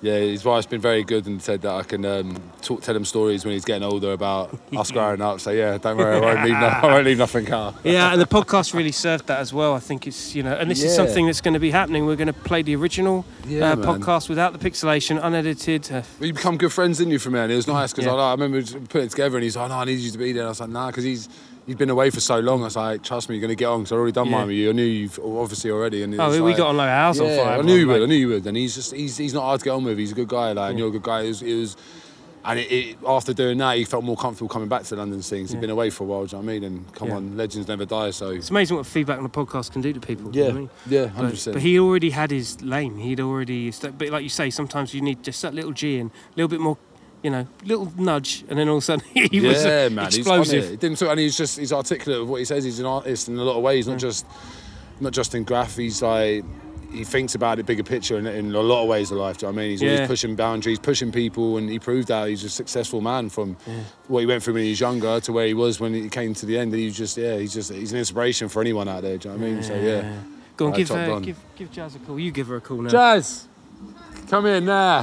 yeah, 0.00 0.16
his 0.18 0.44
wife's 0.44 0.66
been 0.66 0.80
very 0.80 1.02
good 1.02 1.26
and 1.26 1.42
said 1.42 1.62
that 1.62 1.72
I 1.74 1.82
can 1.82 2.04
um, 2.04 2.40
talk, 2.62 2.82
tell 2.82 2.94
him 2.94 3.04
stories 3.04 3.44
when 3.44 3.52
he's 3.54 3.64
getting 3.64 3.82
older 3.82 4.12
about 4.12 4.56
us 4.76 4.90
growing 4.90 5.20
up. 5.20 5.40
So 5.40 5.50
yeah, 5.50 5.76
don't 5.78 5.96
worry, 5.96 6.16
I 6.16 6.20
won't 6.20 6.44
leave, 6.44 6.52
no, 6.58 6.66
I 6.66 6.86
won't 6.86 7.04
leave 7.04 7.18
nothing 7.18 7.50
out. 7.50 7.74
Yeah, 7.84 8.12
and 8.12 8.20
the 8.20 8.26
podcast 8.26 8.74
really 8.74 8.92
served 8.92 9.26
that 9.26 9.40
as 9.40 9.52
well. 9.52 9.74
I 9.74 9.80
think 9.80 10.06
it's 10.06 10.34
you 10.34 10.42
know, 10.42 10.52
and 10.54 10.70
this 10.70 10.82
is 10.82 10.94
something 10.94 11.26
that's 11.26 11.40
going 11.40 11.54
to 11.54 11.60
be 11.60 11.70
happening. 11.70 12.06
We're 12.06 12.16
going 12.16 12.26
to 12.28 12.32
play 12.32 12.62
the 12.62 12.76
original 12.76 13.24
Yeah, 13.46 13.72
uh, 13.72 13.76
podcast 13.76 14.28
without 14.28 14.52
the 14.52 14.58
pixelation, 14.70 15.18
unedited. 15.22 15.90
Uh, 15.90 16.02
We 16.20 16.32
become 16.32 16.56
good 16.58 16.72
friends, 16.72 16.98
didn't 16.98 17.12
you, 17.12 17.18
from 17.18 17.32
there? 17.32 17.44
And 17.44 17.52
it 17.52 17.56
was 17.56 17.66
nice 17.66 17.92
because 17.92 18.06
Yeah. 18.06 18.14
I, 18.14 18.28
I 18.28 18.32
remember 18.32 18.62
putting 18.62 19.06
it 19.06 19.10
together 19.10 19.36
and 19.36 19.44
he's 19.44 19.56
like, 19.56 19.68
no, 19.70 19.76
I 19.78 19.84
need 19.84 19.98
you 19.98 20.10
to 20.10 20.18
be 20.18 20.32
there. 20.32 20.42
And 20.42 20.48
I 20.48 20.50
was 20.50 20.60
like, 20.60 20.70
nah, 20.70 20.88
because 20.88 21.04
he's 21.04 21.28
he's 21.68 21.76
been 21.76 21.90
away 21.90 22.08
for 22.10 22.18
so 22.18 22.40
long. 22.40 22.62
I 22.62 22.64
was 22.64 22.76
like, 22.76 23.02
trust 23.04 23.28
me, 23.28 23.36
you're 23.36 23.42
going 23.42 23.50
to 23.50 23.54
get 23.54 23.66
on 23.66 23.80
because 23.82 23.92
I've 23.92 23.98
already 23.98 24.12
done 24.12 24.26
Yeah. 24.26 24.38
mine 24.38 24.46
with 24.48 24.56
you. 24.56 24.70
I 24.70 24.72
knew 24.72 24.82
you've 24.84 25.18
obviously 25.20 25.70
already. 25.70 26.02
And 26.02 26.18
oh, 26.20 26.30
we 26.30 26.40
like- 26.40 26.56
got 26.56 26.68
on 26.70 26.76
like 26.78 26.88
a 26.88 26.96
house 26.96 27.20
on 27.20 27.26
yeah, 27.26 27.36
fire. 27.44 27.58
I 27.58 27.62
knew 27.62 27.76
you 27.76 27.86
would. 27.86 28.02
I 28.02 28.06
knew 28.06 28.16
you 28.16 28.28
would. 28.28 28.46
And 28.46 28.56
he's 28.56 28.74
just 28.74 28.92
he's 28.94 29.16
he's 29.16 29.34
not 29.34 29.42
hard 29.42 29.60
to 29.60 29.64
get 29.64 29.70
on 29.72 29.84
with. 29.84 29.98
He's 29.98 30.10
a 30.12 30.14
good 30.16 30.28
guy, 30.28 30.50
like, 30.52 30.70
and 30.70 30.78
you're 30.78 30.88
a 30.88 30.90
good 30.90 31.02
guy. 31.04 31.20
It 31.22 31.28
was, 31.28 31.42
it 31.42 31.54
was 31.54 31.76
and 32.44 32.58
it, 32.60 32.72
it, 32.72 32.96
after 33.06 33.34
doing 33.34 33.58
that, 33.58 33.76
he 33.76 33.84
felt 33.84 34.04
more 34.04 34.16
comfortable 34.16 34.48
coming 34.48 34.68
back 34.68 34.82
to 34.84 34.90
the 34.90 34.96
London 34.96 35.20
scenes. 35.20 35.50
He'd 35.50 35.60
been 35.60 35.68
away 35.68 35.90
for 35.90 36.04
a 36.04 36.06
while. 36.06 36.24
Do 36.24 36.36
you 36.36 36.40
know 36.42 36.46
what 36.46 36.52
I 36.52 36.54
mean? 36.54 36.64
And 36.64 36.94
come 36.94 37.08
Yeah. 37.08 37.16
on, 37.16 37.36
legends 37.36 37.68
never 37.68 37.84
die. 37.84 38.10
So 38.10 38.30
It's 38.30 38.48
amazing 38.48 38.76
what 38.78 38.86
feedback 38.86 39.18
on 39.18 39.24
a 39.26 39.28
podcast 39.28 39.72
can 39.72 39.82
do 39.82 39.92
to 39.92 40.00
people. 40.00 40.34
you 40.34 40.42
know 40.42 40.46
yeah, 40.46 40.52
what 40.52 40.56
I 40.56 40.60
mean? 40.60 40.70
yeah, 40.88 41.06
hundred 41.08 41.30
percent. 41.32 41.54
but 41.54 41.62
he 41.62 41.78
already 41.78 42.10
had 42.10 42.30
his 42.30 42.62
lane. 42.62 42.96
He'd 42.96 43.20
already, 43.20 43.70
but 43.98 44.08
like 44.08 44.22
you 44.22 44.28
say, 44.30 44.48
sometimes 44.48 44.94
you 44.94 45.02
need 45.02 45.22
just 45.22 45.42
that 45.42 45.52
little 45.52 45.72
G 45.72 45.98
and 45.98 46.10
a 46.10 46.14
little 46.36 46.48
bit 46.48 46.60
more, 46.60 46.78
you 47.22 47.30
know, 47.30 47.46
little 47.64 47.92
nudge, 47.96 48.44
and 48.48 48.58
then 48.58 48.68
all 48.68 48.76
of 48.76 48.82
a 48.82 48.84
sudden 48.84 49.04
he 49.30 49.40
was 49.40 49.64
uh, 49.64 49.88
man, 49.92 50.06
explosive. 50.06 50.62
on 50.64 50.68
it. 50.68 50.70
He 50.70 50.76
didn't 50.76 50.98
talk, 50.98 51.08
and 51.10 51.20
he's 51.20 51.36
just 51.36 51.58
he's 51.58 51.72
articulate 51.72 52.20
with 52.20 52.28
what 52.30 52.38
he 52.38 52.44
says. 52.44 52.64
He's 52.64 52.80
an 52.80 52.86
artist 52.86 53.28
in 53.28 53.38
a 53.38 53.42
lot 53.42 53.56
of 53.56 53.62
ways, 53.62 53.88
not 53.88 53.98
just 53.98 54.26
not 55.00 55.12
just 55.12 55.34
in 55.34 55.44
graph. 55.44 55.76
He's 55.76 56.02
like 56.02 56.44
he 56.90 57.04
thinks 57.04 57.34
about 57.34 57.58
it 57.58 57.66
bigger 57.66 57.82
picture 57.82 58.16
in, 58.18 58.26
in 58.26 58.54
a 58.54 58.60
lot 58.60 58.82
of 58.82 58.88
ways 58.88 59.10
of 59.10 59.18
life. 59.18 59.36
Do 59.36 59.44
you 59.46 59.52
know 59.52 59.56
what 59.56 59.60
I 59.60 59.62
mean? 59.62 59.70
He's 59.72 59.82
Yeah. 59.82 59.92
always 59.94 60.08
pushing 60.08 60.34
boundaries, 60.36 60.78
pushing 60.78 61.12
people, 61.12 61.58
and 61.58 61.68
he 61.68 61.78
proved 61.78 62.08
that 62.08 62.28
he's 62.28 62.44
a 62.44 62.48
successful 62.48 63.02
man 63.02 63.28
from 63.28 63.56
what 64.06 64.20
he 64.20 64.26
went 64.26 64.42
through 64.42 64.54
when 64.54 64.62
he 64.62 64.70
was 64.70 64.80
younger 64.80 65.20
to 65.20 65.32
where 65.32 65.46
he 65.46 65.52
was 65.54 65.80
when 65.80 65.92
he 65.92 66.08
came 66.08 66.32
to 66.34 66.46
the 66.46 66.56
end. 66.58 66.72
He 66.72 66.86
was 66.86 66.96
just 66.96 67.18
yeah, 67.18 67.36
he's 67.36 67.52
just 67.52 67.72
he's 67.72 67.92
an 67.92 67.98
inspiration 67.98 68.48
for 68.48 68.62
anyone 68.62 68.88
out 68.88 69.02
there. 69.02 69.18
Do 69.18 69.28
you 69.28 69.34
know 69.34 69.40
what 69.40 69.46
I 69.48 69.52
mean? 69.54 69.62
So 69.62 69.74
yeah. 69.74 70.12
Go 70.56 70.64
on, 70.66 70.70
Right, 70.72 70.78
give, 70.78 70.88
top 70.88 70.96
uh, 70.96 71.18
give 71.20 71.36
give 71.56 71.70
Jazz 71.70 71.94
a 71.94 71.98
call. 72.00 72.18
You 72.18 72.30
give 72.32 72.46
her 72.48 72.56
a 72.56 72.60
call 72.60 72.80
now. 72.82 72.88
Jazz, 72.88 73.46
come 74.28 74.46
in 74.46 74.64
now. 74.66 75.02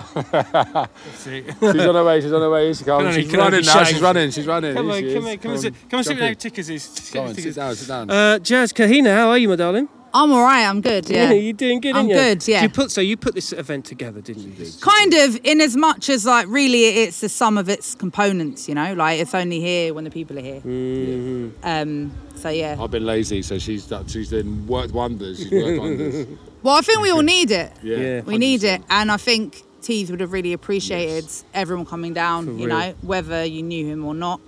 See. 1.16 1.44
She's 1.44 1.62
on 1.64 1.96
her 1.96 2.04
way. 2.04 2.22
She's 2.22 2.32
on 2.34 2.42
her 2.42 2.50
way. 2.50 2.66
Here 2.66 2.74
she 2.74 2.84
Can 2.84 2.94
comes. 2.94 3.06
only- 3.08 3.22
She's 3.24 3.32
can 3.32 3.40
only 3.40 3.52
running 3.52 3.62
be 3.62 3.66
now. 3.66 3.74
shamed. 3.74 3.88
She's 3.88 4.02
running. 4.02 4.32
She's 4.32 4.48
running. 4.48 4.76
Come 4.76 4.86
Here 4.86 4.94
on, 4.96 5.00
she 5.02 5.14
come 5.14 5.26
is. 5.28 5.32
on, 5.34 5.38
come 5.38 5.52
on, 5.52 5.58
on, 5.58 5.62
sit, 5.62 5.74
come 5.90 5.98
on, 6.00 6.04
sit 6.04 6.10
jump 6.10 6.18
with 6.20 6.24
in. 6.24 6.28
our 6.30 6.36
tickers 6.36 6.70
is. 6.70 7.12
Go 7.14 7.22
on, 7.24 7.36
sit 7.36 7.56
down. 7.56 7.76
Sit 7.76 7.88
down. 7.88 8.10
Uh, 8.10 8.40
Jazz 8.40 8.74
Kahina, 8.74 9.16
how 9.16 9.30
are 9.30 9.38
you, 9.38 9.50
my 9.50 9.56
darling? 9.56 9.90
I'm 10.16 10.32
all 10.32 10.42
right. 10.44 10.66
I'm 10.66 10.80
good. 10.80 11.10
Yeah. 11.10 11.32
you're 11.32 11.52
doing 11.54 11.82
good. 11.82 11.90
I'm 11.92 11.98
aren't 11.98 12.10
you? 12.10 12.16
good, 12.16 12.48
yeah. 12.48 12.62
You 12.64 12.70
put 12.70 12.90
so 12.90 13.02
you 13.02 13.18
put 13.18 13.36
this 13.36 13.52
event 13.52 13.84
together, 13.86 14.22
didn't 14.22 14.58
you? 14.58 14.66
Kind 14.82 15.14
of, 15.14 15.38
in 15.44 15.60
as 15.60 15.76
much 15.76 16.10
as 16.10 16.26
like 16.26 16.48
really, 16.48 16.86
it's 17.04 17.20
the 17.20 17.28
sum 17.30 17.58
of 17.58 17.68
its 17.70 17.96
components. 17.96 18.70
You 18.70 18.76
know, 18.76 18.94
like 18.94 19.20
it's 19.20 19.34
only 19.36 19.60
here 19.60 19.94
when 19.94 20.06
the 20.06 20.10
people 20.12 20.38
are 20.40 20.42
here. 20.42 20.62
Mm-hmm. 20.62 21.50
Um. 21.64 22.12
So 22.36 22.50
yeah. 22.50 22.78
I've 22.80 22.92
been 22.92 23.06
lazy, 23.06 23.42
so 23.42 23.58
she's 23.60 23.86
done- 23.88 24.08
she's 24.08 24.30
done 24.30 24.66
worked 24.68 24.94
wonders. 24.94 25.40
She's 25.40 25.52
worked 25.52 25.80
wonders. 25.82 26.28
Well, 26.64 26.76
I 26.76 26.82
think 26.82 27.00
we 27.02 27.12
all 27.12 27.22
need 27.22 27.52
it. 27.52 27.72
Yeah, 27.84 27.98
Yeah. 27.98 28.22
We 28.22 28.40
need 28.40 28.64
it, 28.64 28.82
and 28.90 29.12
I 29.12 29.18
think 29.18 29.62
Tease 29.84 30.10
would 30.10 30.20
have 30.20 30.32
really 30.32 30.52
appreciated 30.52 31.30
everyone 31.54 31.86
coming 31.86 32.12
down. 32.16 32.46
For 32.46 32.52
you 32.54 32.66
real. 32.66 32.68
know, 32.80 32.96
whether 33.04 33.46
you 33.46 33.62
knew 33.62 33.86
him 33.86 34.04
or 34.04 34.16
not. 34.16 34.42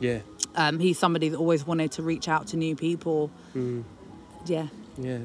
Yeah, 0.00 0.20
Um, 0.56 0.78
he's 0.78 0.98
somebody 0.98 1.28
that 1.28 1.36
always 1.36 1.66
wanted 1.66 1.92
to 1.92 2.02
reach 2.02 2.26
out 2.26 2.46
to 2.48 2.56
new 2.56 2.74
people. 2.74 3.30
Mm. 3.54 3.84
Yeah. 4.46 4.68
Yeah. 4.98 5.18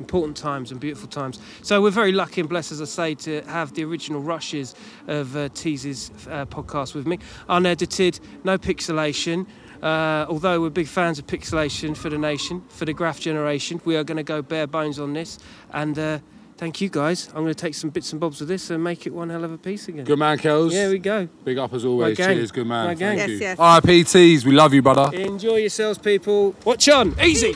Important 0.00 0.36
times 0.36 0.72
and 0.72 0.80
beautiful 0.80 1.06
times. 1.08 1.38
So 1.62 1.80
we're 1.80 1.90
very 1.90 2.10
lucky 2.12 2.40
and 2.40 2.48
blessed, 2.50 2.72
as 2.72 2.80
I 2.80 2.86
say, 2.86 3.14
to 3.16 3.42
have 3.42 3.72
the 3.74 3.84
original 3.84 4.20
rushes 4.20 4.74
of 5.06 5.36
uh, 5.36 5.48
Tease's 5.50 6.10
uh, 6.28 6.46
podcast 6.46 6.94
with 6.94 7.06
me, 7.06 7.18
unedited, 7.48 8.18
no 8.42 8.58
pixelation. 8.58 9.46
Uh, 9.82 10.26
although 10.28 10.60
we're 10.60 10.70
big 10.70 10.88
fans 10.88 11.18
of 11.18 11.26
pixelation 11.26 11.96
for 11.96 12.08
the 12.08 12.18
nation, 12.18 12.62
for 12.68 12.84
the 12.84 12.92
graph 12.92 13.20
generation, 13.20 13.80
we 13.84 13.94
are 13.96 14.02
going 14.02 14.16
to 14.16 14.22
go 14.24 14.42
bare 14.42 14.66
bones 14.66 14.98
on 14.98 15.12
this. 15.12 15.38
And 15.72 15.96
uh, 15.98 16.18
thank 16.56 16.80
you 16.80 16.88
guys. 16.88 17.28
I'm 17.28 17.42
going 17.42 17.48
to 17.48 17.54
take 17.54 17.74
some 17.74 17.90
bits 17.90 18.12
and 18.12 18.20
bobs 18.20 18.40
of 18.40 18.48
this 18.48 18.70
and 18.70 18.82
make 18.82 19.06
it 19.06 19.12
one 19.12 19.28
hell 19.28 19.44
of 19.44 19.52
a 19.52 19.58
piece 19.58 19.86
again. 19.88 20.04
Good 20.04 20.18
man, 20.18 20.38
Kels. 20.38 20.72
Yeah, 20.72 20.88
we 20.88 20.98
go. 20.98 21.28
Big 21.44 21.58
up 21.58 21.72
as 21.74 21.84
always. 21.84 22.16
Cheers, 22.16 22.50
good 22.50 22.66
man. 22.66 22.86
My 22.86 22.94
gang. 22.94 23.18
Thank 23.18 23.30
Yes, 23.30 23.30
you. 23.30 23.38
yes. 23.38 23.58
RIPTs, 23.58 24.44
we 24.46 24.52
love 24.52 24.72
you, 24.72 24.82
brother. 24.82 25.14
Enjoy 25.16 25.56
yourselves, 25.56 25.98
people. 25.98 26.56
Watch 26.64 26.88
on. 26.88 27.14
Easy. 27.20 27.54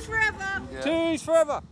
Forever. 0.82 1.08
Tease 1.12 1.23
forever. 1.23 1.62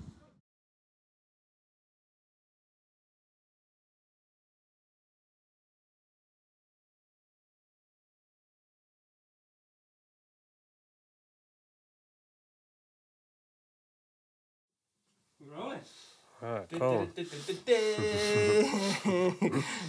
Right. 15.41 16.04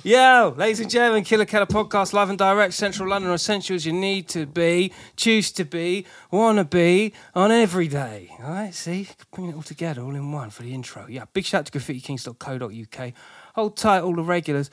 Yo, 0.03 0.53
ladies 0.55 0.79
and 0.79 0.89
gentlemen, 0.89 1.25
Killa 1.25 1.45
Kela 1.45 1.67
podcast, 1.67 2.13
live 2.13 2.29
and 2.29 2.37
direct, 2.37 2.73
Central 2.73 3.09
London, 3.09 3.33
essentials 3.33 3.85
you 3.85 3.91
need 3.91 4.29
to 4.29 4.45
be, 4.45 4.93
choose 5.17 5.51
to 5.51 5.65
be, 5.65 6.05
wanna 6.31 6.63
be 6.63 7.11
on 7.33 7.51
every 7.51 7.89
day. 7.89 8.33
All 8.41 8.51
right, 8.51 8.73
see, 8.73 9.09
bring 9.33 9.49
it 9.49 9.55
all 9.55 9.63
together, 9.63 10.01
all 10.01 10.15
in 10.15 10.31
one 10.31 10.49
for 10.49 10.63
the 10.63 10.73
intro. 10.73 11.05
Yeah, 11.09 11.25
big 11.33 11.43
shout 11.43 11.59
out 11.59 11.65
to 11.65 11.77
graffitikings.co.uk. 11.77 13.13
Hold 13.55 13.75
tight, 13.75 13.99
all 13.99 14.15
the 14.15 14.23
regulars. 14.23 14.71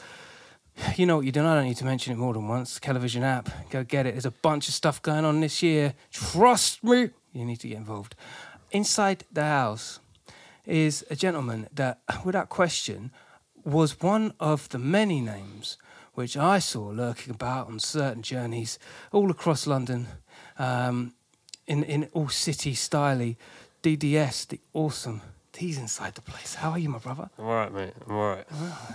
You 0.95 1.07
know 1.07 1.17
what 1.17 1.25
you're 1.25 1.33
doing. 1.33 1.47
I 1.47 1.57
don't 1.57 1.65
need 1.65 1.79
to 1.79 1.85
mention 1.85 2.13
it 2.13 2.17
more 2.17 2.33
than 2.33 2.47
once. 2.47 2.79
Kelavision 2.79 3.23
app, 3.23 3.51
go 3.71 3.83
get 3.83 4.07
it. 4.07 4.13
There's 4.13 4.25
a 4.25 4.31
bunch 4.31 4.69
of 4.69 4.75
stuff 4.75 5.03
going 5.03 5.25
on 5.25 5.41
this 5.41 5.65
year. 5.65 5.95
Trust 6.13 6.85
me, 6.85 7.11
you 7.33 7.45
need 7.45 7.59
to 7.59 7.67
get 7.67 7.79
involved. 7.79 8.15
Inside 8.71 9.25
the 9.33 9.43
house 9.43 9.99
is 10.67 11.05
a 11.11 11.17
gentleman 11.17 11.69
that, 11.73 12.01
without 12.25 12.49
question, 12.49 13.11
was 13.65 14.01
one 14.01 14.35
of 14.41 14.69
the 14.71 14.79
many 14.79 15.21
names 15.21 15.79
which 16.15 16.37
I 16.37 16.59
saw 16.59 16.89
lurking 16.89 17.33
about 17.33 17.69
on 17.69 17.79
certain 17.79 18.23
journeys 18.23 18.79
all 19.13 19.31
across 19.31 19.67
London, 19.67 20.09
um, 20.59 21.15
in 21.67 21.83
in 21.85 22.09
all 22.13 22.29
city 22.29 22.75
styly. 22.75 23.37
DDS, 23.83 24.47
the 24.49 24.61
awesome. 24.73 25.23
He's 25.57 25.77
inside 25.77 26.15
the 26.15 26.23
place. 26.23 26.55
How 26.55 26.71
are 26.71 26.79
you, 26.79 26.89
my 26.89 26.99
brother? 26.99 27.29
I'm 27.39 27.45
alright, 27.45 27.73
mate. 27.73 27.93
I'm 28.07 28.15
alright. 28.15 28.47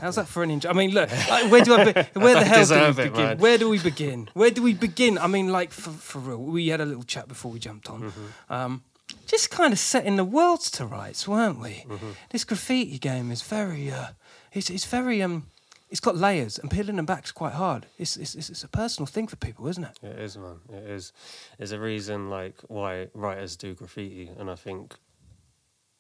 How's 0.02 0.16
that 0.16 0.28
for 0.28 0.42
an 0.44 0.50
intro? 0.50 0.72
I 0.72 0.74
mean, 0.74 0.92
look, 0.92 1.10
where 1.50 1.64
do 1.64 1.76
I 1.76 1.92
be- 1.92 2.02
where 2.20 2.34
the 2.34 2.46
hell 2.46 2.66
do 2.66 2.74
we 2.74 3.04
it, 3.04 3.14
begin? 3.14 3.38
Where 3.38 3.58
do 3.58 3.70
we 3.70 3.80
begin? 3.80 4.30
Where 4.34 4.50
do 4.50 4.64
we 4.64 4.74
begin? 4.74 5.18
I 5.20 5.28
mean, 5.28 5.52
like 5.52 5.72
for, 5.72 5.92
for 5.92 6.20
real. 6.20 6.42
We 6.42 6.70
had 6.70 6.82
a 6.82 6.86
little 6.86 7.04
chat 7.04 7.28
before 7.28 7.52
we 7.52 7.60
jumped 7.60 7.90
on. 7.90 8.04
Mm-hmm. 8.04 8.54
Um, 8.54 8.84
just 9.28 9.50
kind 9.50 9.74
of 9.74 9.80
setting 9.80 10.16
the 10.16 10.26
worlds 10.26 10.72
to 10.72 10.86
rights, 10.86 11.28
weren't 11.28 11.60
we? 11.60 11.86
Mm-hmm. 11.88 12.12
This 12.30 12.44
graffiti 12.44 12.98
game 12.98 13.32
is 13.32 13.42
very, 13.42 13.92
uh, 13.92 14.08
it's 14.54 14.70
it's 14.70 14.86
very 14.86 15.22
um, 15.22 15.48
it's 15.90 16.00
got 16.00 16.16
layers 16.18 16.58
and 16.58 16.70
peeling 16.70 16.96
them 16.96 17.06
back 17.06 17.26
is 17.26 17.32
quite 17.32 17.54
hard. 17.54 17.86
It's 17.98 18.18
it's 18.18 18.36
it's 18.36 18.64
a 18.64 18.68
personal 18.68 19.06
thing 19.06 19.28
for 19.28 19.36
people, 19.36 19.68
isn't 19.68 19.84
it? 19.84 20.00
It 20.02 20.20
is, 20.20 20.38
man. 20.38 20.60
It 20.72 20.90
is. 20.90 21.14
There's 21.58 21.72
a 21.72 21.80
reason, 21.80 22.30
like, 22.30 22.56
why 22.68 23.08
writers 23.14 23.56
do 23.56 23.74
graffiti, 23.74 24.32
and 24.38 24.50
I 24.50 24.56
think 24.56 24.96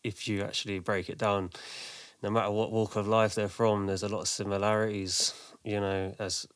if 0.04 0.28
you 0.28 0.44
actually 0.44 0.80
break 0.80 1.10
it 1.10 1.18
down, 1.18 1.52
no 2.24 2.30
matter 2.30 2.52
what 2.52 2.72
walk 2.72 2.96
of 2.96 3.08
life 3.08 3.36
they're 3.36 3.48
from, 3.48 3.88
there's 3.88 4.04
a 4.04 4.10
lot 4.10 4.22
of 4.22 4.28
similarities. 4.28 5.34
You 5.64 5.82
know, 5.82 6.16
as 6.18 6.48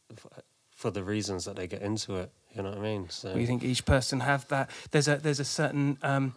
for 0.81 0.89
the 0.89 1.03
reasons 1.03 1.45
that 1.45 1.55
they 1.55 1.67
get 1.67 1.81
into 1.83 2.15
it. 2.15 2.31
You 2.55 2.63
know 2.63 2.69
what 2.69 2.79
I 2.79 2.81
mean? 2.81 3.07
So 3.09 3.33
Do 3.33 3.39
you 3.39 3.45
think 3.45 3.63
each 3.63 3.85
person 3.85 4.19
have 4.21 4.47
that? 4.47 4.69
There's 4.89 5.07
a 5.07 5.17
there's 5.17 5.39
a 5.39 5.45
certain 5.45 5.97
um, 6.01 6.33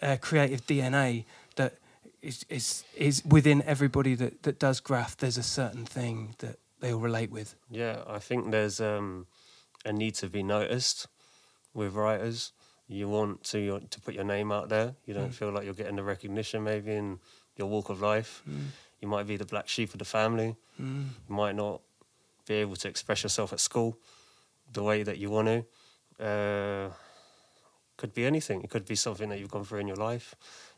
uh, 0.00 0.16
creative 0.20 0.66
DNA 0.66 1.24
that 1.56 1.74
is 2.22 2.44
is 2.48 2.84
is 2.96 3.24
within 3.24 3.62
everybody 3.62 4.14
that 4.14 4.42
that 4.42 4.58
does 4.58 4.80
graph. 4.80 5.16
There's 5.16 5.38
a 5.38 5.42
certain 5.42 5.84
thing 5.84 6.34
that 6.38 6.58
they 6.80 6.92
all 6.92 7.00
relate 7.00 7.30
with. 7.30 7.54
Yeah, 7.70 8.02
I 8.06 8.18
think 8.18 8.50
there's 8.50 8.80
um, 8.80 9.26
a 9.84 9.92
need 9.92 10.14
to 10.16 10.28
be 10.28 10.42
noticed 10.42 11.08
with 11.74 11.94
writers. 11.94 12.52
You 12.88 13.08
want 13.08 13.44
to 13.44 13.80
to 13.90 14.00
put 14.00 14.14
your 14.14 14.24
name 14.24 14.52
out 14.52 14.68
there. 14.68 14.94
You 15.06 15.14
don't 15.14 15.32
feel 15.32 15.50
like 15.50 15.64
you're 15.64 15.74
getting 15.74 15.96
the 15.96 16.02
recognition 16.02 16.62
maybe 16.64 16.92
in 16.92 17.18
your 17.56 17.68
walk 17.68 17.88
of 17.90 18.00
life. 18.00 18.42
You 19.00 19.08
might 19.08 19.26
be 19.26 19.36
the 19.36 19.44
black 19.46 19.68
sheep 19.68 19.92
of 19.92 19.98
the 19.98 20.04
family. 20.04 20.56
You 20.78 21.34
might 21.34 21.54
not 21.56 21.80
be 22.46 22.54
able 22.54 22.76
to 22.76 22.88
express 22.88 23.22
yourself 23.22 23.52
at 23.52 23.60
school 23.60 23.98
the 24.72 24.82
way 24.82 25.02
that 25.02 25.18
you 25.18 25.30
want 25.30 25.48
to. 25.48 25.64
Uh, 26.24 26.90
could 28.02 28.12
be 28.12 28.26
anything. 28.26 28.62
It 28.64 28.70
could 28.70 28.84
be 28.84 28.96
something 28.96 29.28
that 29.28 29.38
you've 29.38 29.52
gone 29.56 29.64
through 29.64 29.78
in 29.78 29.86
your 29.86 30.02
life. 30.10 30.34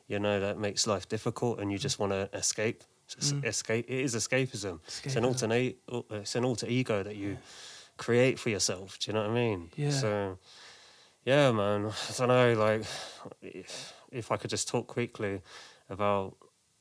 You 0.09 0.19
know 0.19 0.40
that 0.40 0.59
makes 0.59 0.87
life 0.87 1.09
difficult, 1.09 1.59
and 1.59 1.73
you 1.73 1.78
just 1.78 1.99
want 1.99 2.12
to 2.12 2.28
escape. 2.35 2.85
It's 3.16 3.33
mm. 3.33 3.45
Escape. 3.45 3.87
It 3.88 4.00
is 4.00 4.14
escapism. 4.14 4.81
It's 5.04 5.16
an 5.16 5.25
alternate. 5.25 5.78
Uh, 5.90 6.02
it's 6.11 6.35
an 6.35 6.45
alter 6.45 6.66
ego 6.69 7.02
that 7.02 7.16
you 7.16 7.38
create 7.97 8.38
for 8.38 8.50
yourself. 8.50 8.99
Do 8.99 9.11
you 9.11 9.14
know 9.14 9.23
what 9.23 9.31
I 9.31 9.35
mean? 9.35 9.71
Yeah. 9.75 9.90
So, 9.90 10.38
yeah, 11.25 11.50
man. 11.50 11.87
I 12.11 12.12
don't 12.19 12.28
know. 12.28 12.52
Like, 12.52 12.85
if, 13.40 13.95
if 14.12 14.31
I 14.31 14.37
could 14.37 14.50
just 14.50 14.69
talk 14.69 14.87
quickly 14.87 15.40
about, 15.88 16.37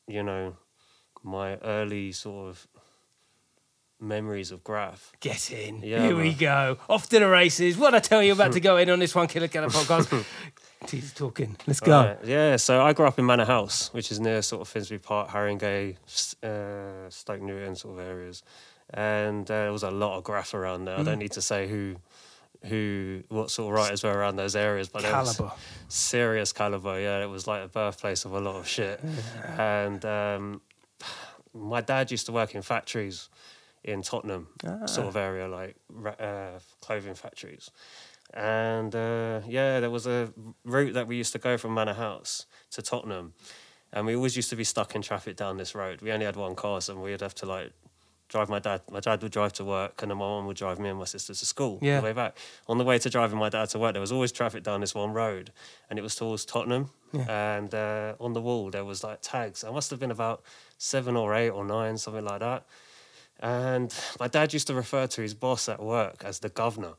you 0.07 0.23
know, 0.23 0.57
my 1.23 1.55
early 1.63 2.11
sort 2.11 2.49
of 2.49 2.67
memories 4.03 4.51
of 4.51 4.63
graph. 4.63 5.11
Get 5.19 5.51
in. 5.51 5.81
Yeah, 5.81 6.03
Here 6.07 6.15
we 6.15 6.33
go. 6.33 6.77
Off 6.89 7.07
to 7.09 7.19
the 7.19 7.27
races. 7.27 7.77
What 7.77 7.95
I 7.95 7.99
tell 7.99 8.21
you 8.21 8.33
about 8.33 8.51
to 8.53 8.59
go 8.59 8.77
in 8.77 8.89
on 8.89 8.99
this 8.99 9.15
one 9.15 9.27
Killa 9.27 9.47
Kela 9.47 9.67
podcast. 9.71 10.25
He's 10.91 11.13
talking. 11.13 11.55
Let's 11.65 11.79
go. 11.79 11.91
Right, 12.03 12.17
Yeah, 12.25 12.57
so 12.57 12.81
I 12.83 12.91
grew 12.91 13.05
up 13.07 13.17
in 13.17 13.25
Manor 13.25 13.45
House, 13.45 13.93
which 13.93 14.11
is 14.11 14.19
near 14.19 14.41
sort 14.41 14.61
of 14.61 14.67
Finsbury 14.67 14.99
Park, 14.99 15.29
Haringey, 15.29 15.95
uh, 16.43 17.09
Stoke 17.09 17.41
Newington 17.41 17.75
sort 17.77 17.99
of 17.99 18.05
areas, 18.05 18.43
and 18.93 19.49
uh, 19.49 19.53
there 19.63 19.71
was 19.71 19.83
a 19.83 19.91
lot 19.91 20.17
of 20.17 20.25
graph 20.25 20.53
around 20.53 20.83
there. 20.85 20.97
I 20.97 20.99
Mm. 21.01 21.05
don't 21.05 21.19
need 21.19 21.31
to 21.31 21.41
say 21.41 21.69
who, 21.69 21.95
who, 22.65 23.23
what 23.29 23.49
sort 23.49 23.69
of 23.73 23.79
writers 23.79 24.03
were 24.03 24.11
around 24.11 24.35
those 24.35 24.57
areas, 24.57 24.89
but 24.89 25.03
Caliber. 25.03 25.53
serious 25.87 26.51
caliber. 26.51 26.99
Yeah, 26.99 27.23
it 27.23 27.29
was 27.29 27.47
like 27.47 27.61
the 27.63 27.69
birthplace 27.69 28.25
of 28.25 28.33
a 28.33 28.41
lot 28.41 28.55
of 28.57 28.67
shit, 28.67 28.99
and 29.57 30.03
um, 30.03 30.61
my 31.53 31.79
dad 31.79 32.11
used 32.11 32.25
to 32.25 32.33
work 32.33 32.55
in 32.55 32.61
factories 32.61 33.29
in 33.83 34.01
Tottenham, 34.01 34.47
sort 34.85 35.07
of 35.07 35.15
area, 35.15 35.47
like 35.47 35.75
uh, 36.19 36.59
clothing 36.81 37.15
factories. 37.15 37.69
And 38.33 38.95
uh, 38.95 39.41
yeah, 39.47 39.79
there 39.79 39.89
was 39.91 40.07
a 40.07 40.31
route 40.65 40.93
that 40.93 41.07
we 41.07 41.15
used 41.17 41.33
to 41.33 41.39
go 41.39 41.57
from 41.57 41.73
Manor 41.73 41.93
House 41.93 42.45
to 42.71 42.81
Tottenham, 42.81 43.33
and 43.91 44.05
we 44.07 44.15
always 44.15 44.35
used 44.35 44.49
to 44.49 44.55
be 44.55 44.63
stuck 44.63 44.95
in 44.95 45.01
traffic 45.01 45.35
down 45.35 45.57
this 45.57 45.75
road. 45.75 46.01
We 46.01 46.11
only 46.11 46.25
had 46.25 46.35
one 46.35 46.55
car, 46.55 46.81
so 46.81 46.95
we'd 46.95 47.21
have 47.21 47.35
to 47.35 47.45
like 47.45 47.71
drive 48.29 48.49
my 48.49 48.57
dad. 48.57 48.81
My 48.89 49.01
dad 49.01 49.21
would 49.21 49.31
drive 49.31 49.53
to 49.53 49.63
work, 49.63 50.01
and 50.01 50.09
then 50.09 50.17
my 50.17 50.25
mum 50.25 50.47
would 50.47 50.57
drive 50.57 50.79
me 50.79 50.89
and 50.89 50.97
my 50.97 51.05
sister 51.05 51.33
to 51.35 51.45
school 51.45 51.77
Yeah. 51.81 51.97
on 51.97 52.01
the 52.03 52.05
way 52.09 52.13
back. 52.13 52.37
On 52.67 52.77
the 52.79 52.83
way 52.83 52.97
to 52.97 53.09
driving 53.09 53.37
my 53.37 53.49
dad 53.49 53.69
to 53.69 53.79
work, 53.79 53.93
there 53.93 54.01
was 54.01 54.11
always 54.11 54.31
traffic 54.31 54.63
down 54.63 54.81
this 54.81 54.95
one 54.95 55.11
road, 55.13 55.51
and 55.89 55.99
it 55.99 56.01
was 56.01 56.15
towards 56.15 56.43
Tottenham. 56.45 56.89
And 57.29 57.75
uh, 57.75 58.15
on 58.19 58.33
the 58.33 58.41
wall 58.41 58.71
there 58.71 58.83
was 58.85 59.03
like 59.03 59.19
tags. 59.21 59.63
I 59.63 59.69
must 59.69 59.91
have 59.91 59.99
been 59.99 60.09
about 60.09 60.41
seven 60.79 61.15
or 61.15 61.35
eight 61.35 61.51
or 61.51 61.63
nine, 61.63 61.99
something 61.99 62.25
like 62.25 62.39
that. 62.39 62.65
And 63.43 63.93
my 64.21 64.29
dad 64.29 64.53
used 64.53 64.67
to 64.67 64.73
refer 64.73 65.05
to 65.05 65.21
his 65.21 65.33
boss 65.33 65.67
at 65.67 65.83
work 65.83 66.23
as 66.23 66.39
the 66.39 66.49
governor. 66.49 66.93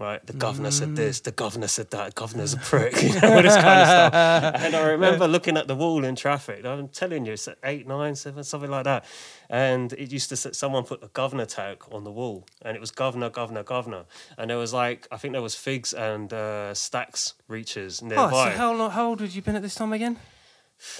Right, 0.00 0.26
the 0.26 0.32
governor 0.32 0.70
said 0.70 0.96
this, 0.96 1.20
the 1.20 1.30
governor 1.30 1.68
said 1.68 1.90
that, 1.90 2.14
governor's 2.14 2.54
a 2.54 2.56
prick, 2.56 3.02
you 3.02 3.20
know, 3.20 3.36
all 3.36 3.42
this 3.42 3.54
kind 3.54 3.80
of 3.80 3.86
stuff. 3.86 4.64
And 4.64 4.74
I 4.74 4.88
remember 4.92 5.28
looking 5.28 5.58
at 5.58 5.68
the 5.68 5.74
wall 5.74 6.06
in 6.06 6.16
traffic. 6.16 6.64
I'm 6.64 6.88
telling 6.88 7.26
you, 7.26 7.34
it's 7.34 7.46
eight, 7.64 7.86
nine, 7.86 8.14
seven, 8.14 8.42
something 8.42 8.70
like 8.70 8.84
that. 8.84 9.04
And 9.50 9.92
it 9.92 10.10
used 10.10 10.30
to 10.30 10.36
say, 10.36 10.52
someone 10.52 10.84
put 10.84 11.02
the 11.02 11.08
governor 11.08 11.44
tag 11.44 11.82
on 11.92 12.04
the 12.04 12.10
wall, 12.10 12.46
and 12.62 12.78
it 12.78 12.80
was 12.80 12.90
governor, 12.90 13.28
governor, 13.28 13.62
governor. 13.62 14.06
And 14.38 14.48
there 14.48 14.56
was 14.56 14.72
like, 14.72 15.06
I 15.12 15.18
think 15.18 15.32
there 15.32 15.42
was 15.42 15.54
figs 15.54 15.92
and 15.92 16.32
uh, 16.32 16.72
stacks 16.72 17.34
reaches 17.46 18.00
nearby. 18.00 18.24
Oh, 18.24 18.50
so 18.52 18.56
how, 18.56 18.72
long, 18.72 18.90
how 18.92 19.08
old 19.08 19.20
would 19.20 19.34
you 19.34 19.42
been 19.42 19.56
at 19.56 19.60
this 19.60 19.74
time 19.74 19.92
again? 19.92 20.16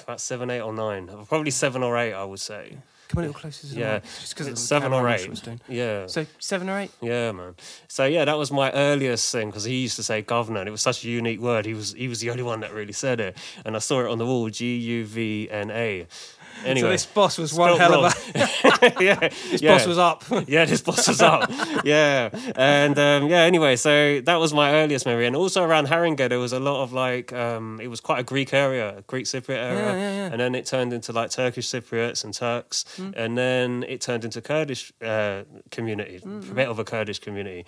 About 0.03 0.21
seven, 0.21 0.51
eight, 0.51 0.61
or 0.61 0.75
nine. 0.75 1.09
Probably 1.27 1.53
seven 1.53 1.83
or 1.83 1.97
eight, 1.97 2.13
I 2.13 2.25
would 2.25 2.39
say. 2.41 2.77
Come 3.11 3.25
a 3.25 3.27
little 3.27 3.41
closer 3.41 3.67
to 3.67 3.75
the 3.75 3.81
Yeah, 3.81 3.95
mic, 3.95 4.05
just 4.05 4.37
'cause 4.37 4.47
of 4.47 4.55
the 4.55 4.61
seven 4.61 4.93
or 4.93 5.09
eight. 5.09 5.29
Yeah. 5.69 6.07
So 6.07 6.27
seven 6.39 6.69
or 6.69 6.79
eight? 6.79 6.93
Yeah, 7.01 7.33
man. 7.33 7.57
So 7.89 8.05
yeah, 8.05 8.25
that 8.25 8.39
was 8.39 8.53
my 8.53 8.71
earliest 8.71 9.33
thing 9.33 9.49
because 9.51 9.65
he 9.65 9.79
used 9.83 9.97
to 9.97 10.05
say 10.05 10.23
governor, 10.23 10.61
and 10.61 10.69
it 10.69 10.71
was 10.71 10.81
such 10.81 11.05
a 11.05 11.09
unique 11.09 11.41
word. 11.41 11.67
He 11.67 11.75
was 11.75 11.93
he 11.93 12.07
was 12.07 12.21
the 12.21 12.31
only 12.31 12.45
one 12.45 12.61
that 12.61 12.73
really 12.73 12.93
said 12.93 13.19
it, 13.19 13.37
and 13.65 13.75
I 13.75 13.81
saw 13.81 14.01
it 14.05 14.07
on 14.09 14.19
the 14.19 14.27
wall: 14.27 14.49
G 14.49 14.77
U 14.77 15.05
V 15.07 15.49
N 15.51 15.73
A. 15.73 16.07
Anyway, 16.65 16.81
So 16.89 16.91
this 16.91 17.07
boss 17.07 17.39
was 17.39 17.53
one 17.55 17.79
hell 17.79 17.93
wrong. 17.93 18.05
of 18.07 18.15
a. 18.35 18.93
yeah, 19.05 19.19
This 19.51 19.63
yeah. 19.63 19.73
boss 19.73 19.87
was 19.87 19.99
up. 19.99 20.25
yeah, 20.49 20.65
this 20.65 20.83
boss 20.83 21.09
was 21.09 21.21
up. 21.21 21.51
yeah, 21.85 22.29
and 22.57 22.99
um, 22.99 23.29
yeah. 23.29 23.43
Anyway, 23.43 23.77
so 23.77 24.21
that 24.21 24.37
was 24.37 24.53
my 24.53 24.73
earliest 24.75 25.07
memory, 25.07 25.27
and 25.27 25.35
also 25.37 25.63
around 25.65 25.89
Haringey, 25.89 26.29
there 26.29 26.39
was 26.39 26.53
a 26.53 26.61
lot 26.61 26.83
of 26.83 26.93
like, 26.93 27.33
um, 27.33 27.81
it 27.83 27.89
was 27.89 28.01
quite 28.01 28.19
a 28.21 28.25
Greek 28.25 28.53
area, 28.53 28.99
a 28.99 29.03
Greek 29.03 29.25
Cypriot 29.27 29.51
area, 29.57 29.93
Yeah, 29.93 30.17
yeah, 30.17 30.27
and 30.33 30.41
then 30.41 30.55
it 30.55 30.67
turned 30.67 30.93
into 30.93 31.13
like 31.13 31.31
Turkish 31.31 31.67
Cypriots 31.69 32.25
and 32.25 32.35
Turks, 32.35 32.85
Mm. 32.99 33.15
and 33.17 33.39
then 33.39 33.85
it 33.89 34.01
turned 34.01 34.25
into 34.25 34.41
Kurdish 34.41 34.93
uh, 35.03 35.43
community, 35.71 36.21
a 36.25 36.55
bit 36.55 36.69
of 36.69 36.79
a 36.79 36.85
Kurdish 36.85 37.19
community. 37.21 37.65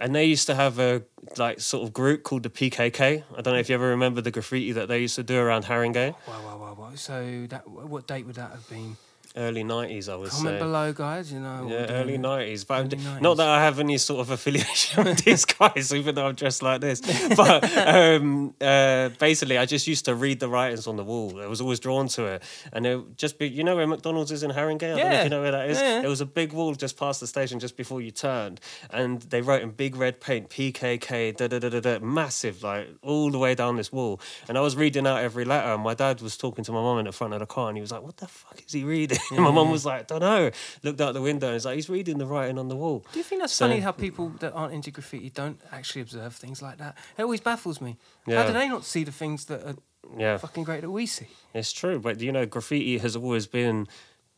And 0.00 0.14
they 0.14 0.24
used 0.26 0.46
to 0.46 0.54
have 0.54 0.78
a 0.78 1.02
like 1.36 1.58
sort 1.60 1.86
of 1.86 1.92
group 1.92 2.22
called 2.22 2.44
the 2.44 2.50
PKK. 2.50 3.24
I 3.36 3.40
don't 3.42 3.54
know 3.54 3.58
if 3.58 3.68
you 3.68 3.74
ever 3.74 3.88
remember 3.88 4.20
the 4.20 4.30
graffiti 4.30 4.70
that 4.72 4.86
they 4.86 5.00
used 5.00 5.16
to 5.16 5.24
do 5.24 5.38
around 5.38 5.64
Haringey, 5.64 6.14
Wow, 6.26 6.44
wow, 6.44 6.58
wow, 6.58 6.76
wow. 6.78 6.94
So 6.94 7.46
that 7.48 7.68
what 7.68 8.06
date 8.06 8.24
would 8.24 8.36
that 8.36 8.52
have 8.52 8.68
been? 8.68 8.96
Early 9.36 9.64
nineties, 9.64 10.08
I 10.08 10.16
would 10.16 10.30
Comment 10.30 10.56
say. 10.56 10.58
below, 10.58 10.92
guys. 10.92 11.32
You 11.32 11.40
know. 11.40 11.66
Yeah, 11.68 11.86
early 11.90 12.18
nineties. 12.18 12.64
But 12.64 12.92
Early 12.94 13.20
not 13.20 13.36
that 13.38 13.48
I 13.48 13.60
have 13.62 13.78
any 13.78 13.98
sort 13.98 14.20
of 14.20 14.30
affiliation 14.30 15.04
with 15.04 15.24
these 15.24 15.44
guys, 15.44 15.92
even 15.94 16.14
though 16.14 16.26
I'm 16.26 16.34
dressed 16.34 16.62
like 16.62 16.80
this. 16.80 17.00
But 17.36 17.64
um, 17.88 18.54
uh, 18.60 19.10
basically, 19.18 19.58
I 19.58 19.66
just 19.66 19.86
used 19.86 20.04
to 20.06 20.14
read 20.14 20.40
the 20.40 20.48
writings 20.48 20.86
on 20.86 20.96
the 20.96 21.04
wall. 21.04 21.40
I 21.40 21.46
was 21.46 21.60
always 21.60 21.80
drawn 21.80 22.08
to 22.08 22.24
it, 22.26 22.42
and 22.72 22.86
it 22.86 23.16
just 23.16 23.38
be 23.38 23.48
you 23.48 23.64
know 23.64 23.76
where 23.76 23.86
McDonald's 23.86 24.32
is 24.32 24.42
in 24.42 24.50
Haringey. 24.50 24.82
I 24.84 24.88
don't 24.88 24.96
know 24.96 25.02
Yeah. 25.04 25.18
if 25.18 25.24
you 25.24 25.30
know 25.30 25.40
where 25.42 25.52
that 25.52 25.70
is. 25.70 25.78
Yeah. 25.80 26.00
There 26.00 26.10
was 26.10 26.20
a 26.20 26.26
big 26.26 26.52
wall 26.52 26.74
just 26.74 26.96
past 26.96 27.20
the 27.20 27.26
station, 27.26 27.58
just 27.60 27.76
before 27.76 28.00
you 28.00 28.10
turned, 28.10 28.60
and 28.90 29.22
they 29.22 29.40
wrote 29.40 29.62
in 29.62 29.70
big 29.70 29.96
red 29.96 30.20
paint 30.20 30.50
PKK, 30.50 31.36
da 31.36 31.46
da 31.48 31.58
da 31.58 31.68
da 31.68 31.80
da, 31.80 31.98
massive, 32.00 32.62
like 32.62 32.88
all 33.02 33.30
the 33.30 33.38
way 33.38 33.54
down 33.54 33.76
this 33.76 33.92
wall. 33.92 34.20
And 34.48 34.56
I 34.56 34.60
was 34.60 34.76
reading 34.76 35.06
out 35.06 35.18
every 35.22 35.44
letter, 35.44 35.68
and 35.74 35.82
my 35.82 35.94
dad 35.94 36.20
was 36.20 36.36
talking 36.36 36.64
to 36.64 36.72
my 36.72 36.80
mum 36.80 36.98
in 36.98 37.04
the 37.06 37.12
front 37.12 37.34
of 37.34 37.40
the 37.40 37.46
car, 37.46 37.68
and 37.68 37.76
he 37.76 37.80
was 37.80 37.92
like, 37.92 38.02
"What 38.02 38.16
the 38.18 38.26
fuck 38.28 38.60
is 38.66 38.72
he 38.72 38.84
reading?" 38.84 39.17
And 39.30 39.40
my 39.44 39.50
mum 39.50 39.68
mm. 39.68 39.72
was 39.72 39.84
like, 39.86 40.06
"Don't 40.06 40.20
know." 40.20 40.50
Looked 40.82 41.00
out 41.00 41.14
the 41.14 41.22
window, 41.22 41.48
and 41.48 41.54
he's 41.54 41.64
like, 41.66 41.76
"He's 41.76 41.88
reading 41.88 42.18
the 42.18 42.26
writing 42.26 42.58
on 42.58 42.68
the 42.68 42.76
wall." 42.76 43.04
Do 43.12 43.18
you 43.18 43.24
think 43.24 43.40
that's 43.40 43.52
So- 43.54 43.66
funny 43.68 43.80
how 43.80 43.92
people 43.92 44.30
that 44.40 44.52
aren't 44.52 44.74
into 44.74 44.90
graffiti 44.90 45.30
don't 45.30 45.60
actually 45.72 46.02
observe 46.02 46.34
things 46.34 46.62
like 46.62 46.78
that? 46.78 46.96
It 47.16 47.22
always 47.22 47.40
baffles 47.40 47.80
me. 47.80 47.96
How 48.26 48.46
do 48.46 48.52
they 48.52 48.68
not 48.68 48.84
see 48.84 49.04
the 49.04 49.12
things 49.12 49.46
that 49.46 49.64
are 49.66 49.76
Yeah, 50.16 50.36
fucking 50.38 50.64
great 50.64 50.80
that 50.82 50.90
we 50.90 51.06
see? 51.06 51.28
it's 51.54 51.72
true. 51.72 51.98
But 51.98 52.20
you 52.20 52.32
know, 52.32 52.46
graffiti 52.46 52.98
has 52.98 53.16
always 53.16 53.46
been 53.46 53.86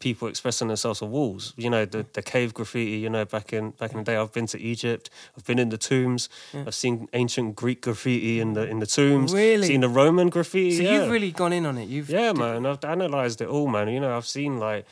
people 0.01 0.27
expressing 0.27 0.69
themselves 0.69 1.01
on 1.03 1.11
walls. 1.11 1.55
You 1.57 1.71
know, 1.71 1.85
the, 1.85 2.05
the 2.13 2.23
cave 2.23 2.53
graffiti. 2.53 2.99
You 2.99 3.11
know, 3.11 3.25
back 3.25 3.53
in 3.53 3.71
back 3.73 3.93
in 3.93 3.99
the 3.99 4.05
day, 4.05 4.17
I've 4.17 4.33
been 4.33 4.47
to 4.49 4.61
Egypt. 4.61 5.09
I've 5.37 5.45
been 5.45 5.59
in 5.59 5.69
the 5.69 5.79
tombs. 5.79 6.29
I've 6.53 6.75
seen 6.75 7.09
ancient 7.13 7.55
Greek 7.55 7.83
graffiti 7.83 8.41
in 8.41 8.55
the 8.55 8.67
in 8.67 8.81
the 8.81 8.87
tombs. 8.87 9.33
Really? 9.33 9.69
Seen 9.69 9.83
the 9.83 9.89
Roman 9.89 10.29
graffiti. 10.29 10.77
So 10.77 10.83
yeah. 10.83 11.03
you've 11.03 11.11
really 11.11 11.31
gone 11.31 11.53
in 11.53 11.67
on 11.67 11.79
it. 11.79 11.89
You've 11.89 12.11
Yeah, 12.11 12.33
man. 12.33 12.67
I've 12.67 12.83
analysed 12.83 13.41
it 13.41 13.49
all, 13.49 13.69
man. 13.69 13.89
You 13.89 14.01
know, 14.01 14.17
I've 14.17 14.27
seen 14.27 14.59
like 14.59 14.87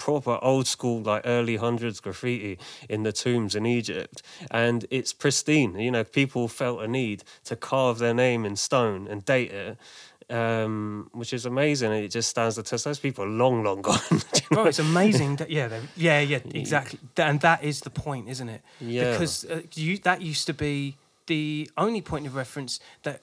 proper 0.00 0.38
old 0.42 0.66
school, 0.66 1.02
like 1.02 1.22
early 1.26 1.56
hundreds 1.56 2.00
graffiti 2.00 2.58
in 2.88 3.04
the 3.04 3.12
tombs 3.12 3.54
in 3.54 3.66
Egypt, 3.66 4.22
and 4.50 4.86
it's 4.90 5.12
pristine. 5.12 5.78
You 5.78 5.92
know, 5.92 6.02
people 6.02 6.48
felt 6.48 6.82
a 6.82 6.88
need 6.88 7.22
to 7.44 7.54
carve 7.54 7.98
their 7.98 8.14
name 8.14 8.44
in 8.44 8.56
stone 8.56 9.06
and 9.06 9.24
date 9.24 9.52
it. 9.52 9.78
Um, 10.30 11.10
which 11.12 11.32
is 11.32 11.44
amazing. 11.46 11.92
It 11.92 12.08
just 12.08 12.30
stands 12.30 12.56
the 12.56 12.62
test. 12.62 12.84
Those 12.84 13.00
people 13.00 13.24
are 13.24 13.28
long, 13.28 13.64
long 13.64 13.82
gone. 13.88 13.98
Do 14.10 14.14
you 14.16 14.20
know? 14.50 14.56
Bro, 14.62 14.64
it's 14.66 14.78
amazing. 14.78 15.36
That, 15.36 15.50
yeah, 15.50 15.80
yeah, 15.96 16.20
yeah, 16.20 16.38
exactly. 16.54 17.00
And 17.16 17.40
that 17.40 17.64
is 17.64 17.80
the 17.80 17.90
point, 17.90 18.28
isn't 18.28 18.48
it? 18.48 18.62
Yeah. 18.80 19.12
Because 19.12 19.44
uh, 19.44 19.62
you, 19.74 19.98
that 19.98 20.22
used 20.22 20.46
to 20.46 20.54
be 20.54 20.96
the 21.26 21.70
only 21.76 22.00
point 22.00 22.26
of 22.26 22.34
reference 22.36 22.80
that 23.02 23.22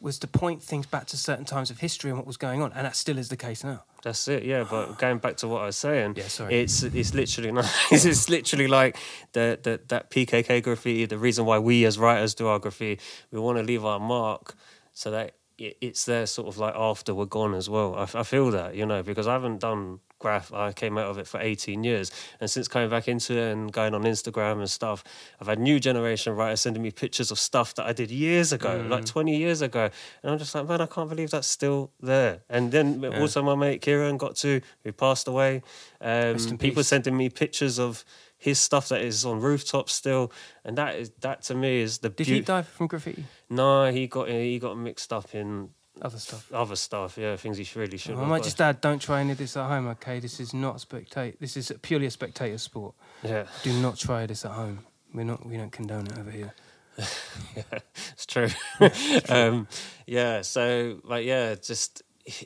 was 0.00 0.18
to 0.20 0.26
point 0.28 0.62
things 0.62 0.86
back 0.86 1.06
to 1.06 1.16
certain 1.16 1.44
times 1.44 1.70
of 1.70 1.78
history 1.80 2.10
and 2.10 2.18
what 2.18 2.26
was 2.26 2.36
going 2.36 2.62
on, 2.62 2.72
and 2.72 2.86
that 2.86 2.94
still 2.94 3.18
is 3.18 3.28
the 3.28 3.36
case 3.36 3.64
now. 3.64 3.82
That's 4.04 4.28
it, 4.28 4.44
yeah. 4.44 4.64
But 4.68 4.98
going 4.98 5.18
back 5.18 5.36
to 5.38 5.48
what 5.48 5.62
I 5.62 5.66
was 5.66 5.76
saying, 5.76 6.14
Yeah, 6.16 6.28
sorry. 6.28 6.60
it's 6.60 6.82
it's 6.82 7.14
literally 7.14 7.50
not, 7.58 7.66
it's 7.90 8.28
literally 8.28 8.68
like 8.68 8.96
the, 9.32 9.58
the 9.62 9.80
that 9.88 10.10
PKK 10.10 10.62
graffiti. 10.62 11.06
The 11.06 11.18
reason 11.18 11.44
why 11.46 11.58
we 11.58 11.84
as 11.84 11.98
writers 11.98 12.34
do 12.34 12.46
our 12.46 12.58
graffiti, 12.58 13.02
we 13.32 13.40
want 13.40 13.58
to 13.58 13.64
leave 13.64 13.84
our 13.84 13.98
mark 14.00 14.54
so 14.92 15.10
that 15.10 15.32
it, 15.58 15.76
it's 15.80 16.04
there, 16.04 16.26
sort 16.26 16.48
of 16.48 16.58
like 16.58 16.74
after 16.76 17.14
we're 17.14 17.26
gone 17.26 17.54
as 17.54 17.68
well. 17.68 17.94
I 17.96 18.22
feel 18.22 18.50
that 18.52 18.74
you 18.74 18.86
know 18.86 19.02
because 19.02 19.26
I 19.26 19.32
haven't 19.32 19.60
done 19.60 20.00
graph. 20.20 20.52
I 20.52 20.72
came 20.72 20.98
out 20.98 21.06
of 21.10 21.18
it 21.18 21.26
for 21.26 21.40
eighteen 21.40 21.84
years, 21.84 22.10
and 22.40 22.50
since 22.50 22.68
coming 22.68 22.88
back 22.90 23.08
into 23.08 23.36
it 23.36 23.52
and 23.52 23.72
going 23.72 23.94
on 23.94 24.02
Instagram 24.02 24.58
and 24.58 24.70
stuff, 24.70 25.04
I've 25.40 25.46
had 25.48 25.58
new 25.58 25.78
generation 25.80 26.34
writers 26.34 26.60
sending 26.60 26.82
me 26.82 26.90
pictures 26.90 27.30
of 27.30 27.38
stuff 27.38 27.74
that 27.74 27.86
I 27.86 27.92
did 27.92 28.10
years 28.10 28.52
ago, 28.52 28.78
Mm. 28.80 28.88
like 28.88 29.04
twenty 29.04 29.36
years 29.36 29.60
ago, 29.62 29.90
and 30.22 30.32
I'm 30.32 30.38
just 30.38 30.54
like, 30.54 30.66
man, 30.68 30.80
I 30.80 30.86
can't 30.86 31.08
believe 31.08 31.30
that's 31.30 31.48
still 31.48 31.90
there. 32.00 32.40
And 32.48 32.72
then 32.72 33.04
also 33.20 33.42
my 33.42 33.54
mate 33.54 33.80
Kieran 33.80 34.16
got 34.16 34.36
to, 34.36 34.60
who 34.84 34.92
passed 34.92 35.28
away. 35.28 35.62
Um, 36.00 36.36
people 36.58 36.80
peace. 36.82 36.88
sending 36.88 37.16
me 37.16 37.28
pictures 37.28 37.78
of 37.78 38.04
his 38.38 38.58
stuff 38.60 38.88
that 38.90 39.02
is 39.02 39.26
on 39.26 39.40
rooftops 39.40 39.92
still, 39.92 40.32
and 40.64 40.78
that 40.78 40.94
is 40.96 41.10
that 41.20 41.42
to 41.42 41.54
me 41.54 41.80
is 41.80 41.98
the 41.98 42.08
Did 42.08 42.26
he 42.26 42.32
beauty. 42.34 42.46
die 42.46 42.62
from 42.62 42.86
graffiti? 42.86 43.24
No, 43.50 43.90
he 43.90 44.06
got 44.06 44.28
he 44.28 44.58
got 44.58 44.78
mixed 44.78 45.12
up 45.12 45.34
in 45.34 45.70
Other 46.00 46.18
stuff. 46.18 46.52
other 46.52 46.76
stuff. 46.76 47.18
Yeah, 47.18 47.36
things 47.36 47.58
he 47.58 47.66
really 47.78 47.98
shouldn't. 47.98 48.22
I 48.22 48.26
might 48.28 48.44
just 48.44 48.60
add, 48.60 48.80
don't 48.80 49.02
try 49.02 49.20
any 49.20 49.32
of 49.32 49.38
this 49.38 49.56
at 49.56 49.66
home, 49.68 49.88
okay? 49.88 50.20
This 50.20 50.38
is 50.38 50.54
not 50.54 50.80
a 50.82 50.86
spectate. 50.86 51.38
This 51.40 51.56
is 51.56 51.72
purely 51.82 52.06
a 52.06 52.10
spectator 52.10 52.58
sport. 52.58 52.94
Yeah, 53.24 53.46
Do 53.64 53.72
not 53.82 53.98
try 53.98 54.24
this 54.26 54.44
at 54.44 54.52
home. 54.52 54.86
We're 55.12 55.24
not. 55.24 55.44
We 55.44 55.56
don't 55.56 55.72
condone 55.72 56.06
it 56.06 56.16
over 56.18 56.30
here. 56.30 56.54
Yeah, 57.56 57.78
it's 58.12 58.26
true. 58.32 58.48
um, 59.28 59.66
yeah, 60.06 60.42
so 60.42 61.00
like 61.04 61.24
yeah, 61.26 61.54
just 61.54 62.02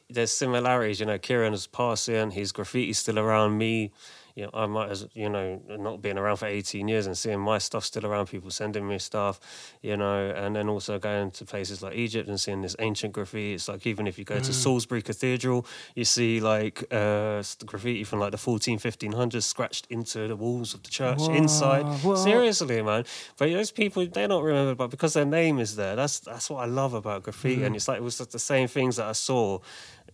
there's 0.08 0.30
similarities. 0.30 1.00
You 1.00 1.06
know, 1.06 1.18
Kieran 1.18 1.52
is 1.54 1.66
passing. 1.66 2.30
His 2.30 2.52
graffiti's 2.52 2.98
still 2.98 3.18
around 3.18 3.58
me. 3.58 3.92
You 4.34 4.44
know, 4.44 4.50
I 4.54 4.66
might 4.66 4.90
as 4.90 5.06
you 5.14 5.28
know 5.28 5.60
not 5.68 6.02
being 6.02 6.18
around 6.18 6.36
for 6.36 6.46
18 6.46 6.88
years 6.88 7.06
and 7.06 7.16
seeing 7.16 7.40
my 7.40 7.58
stuff 7.58 7.84
still 7.84 8.06
around, 8.06 8.26
people 8.26 8.50
sending 8.50 8.86
me 8.88 8.98
stuff, 8.98 9.40
you 9.82 9.96
know, 9.96 10.30
and 10.30 10.54
then 10.56 10.68
also 10.68 10.98
going 10.98 11.30
to 11.32 11.44
places 11.44 11.82
like 11.82 11.94
Egypt 11.94 12.28
and 12.28 12.40
seeing 12.40 12.62
this 12.62 12.76
ancient 12.78 13.12
graffiti. 13.12 13.54
It's 13.54 13.68
like 13.68 13.86
even 13.86 14.06
if 14.06 14.18
you 14.18 14.24
go 14.24 14.36
Mm. 14.36 14.44
to 14.46 14.52
Salisbury 14.52 15.02
Cathedral, 15.02 15.66
you 15.94 16.04
see 16.04 16.40
like 16.40 16.84
uh, 16.92 17.42
graffiti 17.66 18.04
from 18.04 18.18
like 18.20 18.30
the 18.32 18.38
14, 18.38 18.78
1500s 18.78 19.42
scratched 19.42 19.86
into 19.90 20.26
the 20.28 20.36
walls 20.36 20.74
of 20.74 20.82
the 20.82 20.90
church 20.90 21.20
inside. 21.28 21.84
what? 22.02 22.16
Seriously, 22.16 22.82
man. 22.82 23.04
But 23.36 23.50
those 23.50 23.70
people, 23.70 24.06
they 24.06 24.26
don't 24.26 24.42
remember, 24.44 24.74
but 24.74 24.88
because 24.88 25.12
their 25.14 25.24
name 25.24 25.58
is 25.58 25.76
there, 25.76 25.94
that's 25.96 26.20
that's 26.20 26.48
what 26.50 26.62
I 26.62 26.66
love 26.66 26.94
about 26.94 27.22
graffiti. 27.24 27.62
Mm. 27.62 27.66
And 27.66 27.76
it's 27.76 27.88
like 27.88 27.98
it 27.98 28.02
was 28.02 28.18
just 28.18 28.32
the 28.32 28.38
same 28.38 28.68
things 28.68 28.96
that 28.96 29.06
I 29.06 29.12
saw, 29.12 29.58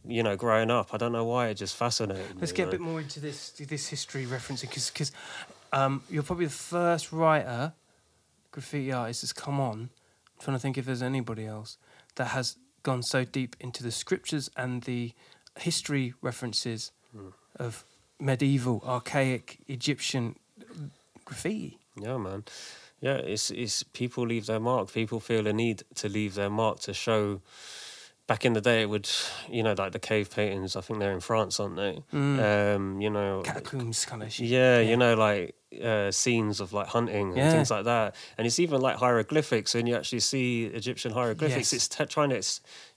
you 0.06 0.22
know, 0.22 0.36
growing 0.36 0.70
up. 0.70 0.92
I 0.94 0.96
don't 0.96 1.12
know 1.12 1.24
why 1.24 1.48
it 1.48 1.54
just 1.54 1.76
fascinated 1.76 2.34
me. 2.34 2.40
Let's 2.40 2.52
get 2.52 2.68
a 2.68 2.70
bit 2.70 2.80
more 2.80 3.00
into 3.00 3.20
this 3.20 3.50
this 3.50 3.88
history 3.88 4.24
referencing 4.26 4.70
because 4.70 5.12
um, 5.72 6.02
you're 6.10 6.22
probably 6.22 6.46
the 6.46 6.52
first 6.52 7.12
writer, 7.12 7.72
graffiti 8.50 8.92
artist 8.92 9.22
that's 9.22 9.32
come 9.32 9.60
on. 9.60 9.90
I'm 10.38 10.44
trying 10.44 10.56
to 10.56 10.60
think 10.60 10.78
if 10.78 10.84
there's 10.86 11.02
anybody 11.02 11.46
else 11.46 11.78
that 12.14 12.28
has 12.28 12.56
gone 12.82 13.02
so 13.02 13.24
deep 13.24 13.56
into 13.60 13.82
the 13.82 13.90
scriptures 13.90 14.50
and 14.56 14.82
the 14.84 15.12
history 15.58 16.14
references 16.22 16.92
Hmm. 17.12 17.28
of 17.58 17.84
medieval, 18.20 18.82
archaic 18.86 19.58
Egyptian 19.66 20.36
graffiti. 21.24 21.78
Yeah, 21.96 22.18
man. 22.18 22.44
Yeah, 23.00 23.14
it's 23.16 23.50
it's 23.50 23.82
people 23.82 24.26
leave 24.26 24.46
their 24.46 24.60
mark. 24.60 24.92
People 24.92 25.20
feel 25.20 25.46
a 25.46 25.52
need 25.52 25.82
to 25.96 26.08
leave 26.08 26.34
their 26.34 26.50
mark 26.50 26.80
to 26.80 26.92
show. 26.92 27.40
Back 28.28 28.44
in 28.44 28.52
the 28.52 28.60
day, 28.60 28.82
it 28.82 28.90
would, 28.90 29.08
you 29.48 29.62
know, 29.62 29.74
like 29.76 29.92
the 29.92 29.98
cave 29.98 30.30
paintings. 30.30 30.76
I 30.76 30.82
think 30.82 30.98
they're 31.00 31.12
in 31.14 31.20
France, 31.20 31.58
aren't 31.58 31.76
they? 31.76 32.02
Um, 32.12 33.00
you 33.00 33.08
know, 33.08 33.40
Catacombs 33.42 34.04
kind 34.04 34.22
of 34.22 34.30
shit. 34.30 34.46
yeah, 34.46 34.80
you 34.80 34.96
know, 34.98 35.14
like 35.14 35.54
uh, 35.82 36.10
scenes 36.10 36.60
of 36.60 36.74
like 36.74 36.88
hunting 36.88 37.28
and 37.28 37.36
Yeah. 37.38 37.52
things 37.52 37.70
like 37.70 37.84
that. 37.86 38.14
And 38.36 38.46
it's 38.46 38.58
even 38.60 38.82
like 38.82 38.96
hieroglyphics. 38.96 39.72
When 39.74 39.86
you 39.86 39.96
actually 39.96 40.20
see 40.20 40.66
Egyptian 40.66 41.12
hieroglyphics, 41.12 41.72
Yes. 41.72 41.72
it's 41.72 41.88
t- 41.88 42.04
trying 42.04 42.28
to 42.28 42.42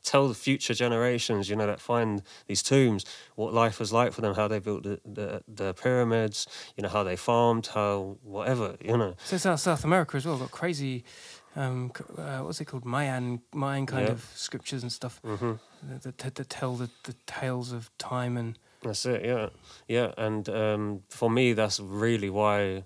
tell 0.04 0.28
the 0.28 0.34
future 0.34 0.74
generations, 0.74 1.50
you 1.50 1.56
know, 1.56 1.66
that 1.68 1.80
find 1.80 2.24
these 2.48 2.62
tombs 2.62 3.06
what 3.36 3.54
life 3.54 3.80
was 3.80 3.94
like 3.94 4.12
for 4.12 4.20
them, 4.20 4.36
how 4.36 4.50
they 4.50 4.60
built 4.60 4.84
the, 4.84 5.00
the, 5.06 5.44
the 5.48 5.74
pyramids, 5.76 6.46
you 6.76 6.84
know, 6.84 6.90
how 6.90 7.04
they 7.04 7.16
farmed, 7.16 7.68
how 7.68 8.18
whatever, 8.22 8.76
you 8.84 8.98
know. 8.98 9.16
So 9.24 9.38
South 9.38 9.84
America 9.86 10.18
as 10.18 10.26
well 10.26 10.38
got 10.38 10.52
crazy. 10.52 11.06
Um, 11.56 11.92
uh, 12.18 12.40
what's 12.40 12.62
it 12.62 12.66
called? 12.66 12.86
Mayan 12.86 13.42
Mayan 13.54 13.86
kind 13.86 14.08
Yeah. 14.08 14.14
of 14.14 14.26
scriptures 14.36 14.84
and 14.84 14.92
stuff 14.92 15.20
hmm 15.24 15.54
that, 15.84 16.18
that, 16.18 16.36
that 16.36 16.50
tell 16.50 16.76
the, 16.76 16.90
the 17.04 17.14
tales 17.26 17.72
of 17.72 17.90
time 17.98 18.38
and 18.38 18.58
That's 18.82 19.06
it, 19.06 19.26
yeah, 19.26 19.50
yeah. 19.88 20.12
And 20.18 20.48
um, 20.50 21.04
for 21.10 21.30
me, 21.30 21.54
that's 21.54 21.80
really 21.80 22.30
why 22.30 22.84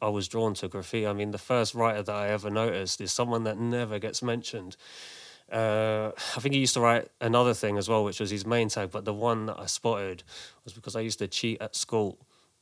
I 0.00 0.08
was 0.08 0.28
drawn 0.28 0.54
to 0.54 0.68
graffiti. 0.68 1.06
I 1.06 1.12
mean, 1.12 1.30
the 1.30 1.38
first 1.38 1.74
writer 1.74 2.02
that 2.02 2.14
I 2.14 2.28
ever 2.28 2.50
noticed 2.50 3.00
is 3.00 3.12
someone 3.12 3.44
that 3.44 3.58
never 3.58 3.98
gets 3.98 4.22
mentioned. 4.22 4.76
Uh, 5.50 6.10
I 6.36 6.40
think 6.40 6.54
he 6.54 6.60
used 6.60 6.74
to 6.74 6.80
write 6.80 7.08
another 7.20 7.54
thing 7.54 7.78
as 7.78 7.88
well, 7.88 8.04
which 8.04 8.20
was 8.20 8.30
his 8.30 8.44
main 8.44 8.68
tag. 8.68 8.90
But 8.90 9.04
the 9.04 9.14
one 9.14 9.46
that 9.46 9.58
I 9.58 9.66
spotted 9.66 10.22
was 10.64 10.72
because 10.74 10.96
I 10.96 11.00
used 11.00 11.18
to 11.20 11.28
cheat 11.28 11.60
at 11.62 11.76
school. 11.76 12.18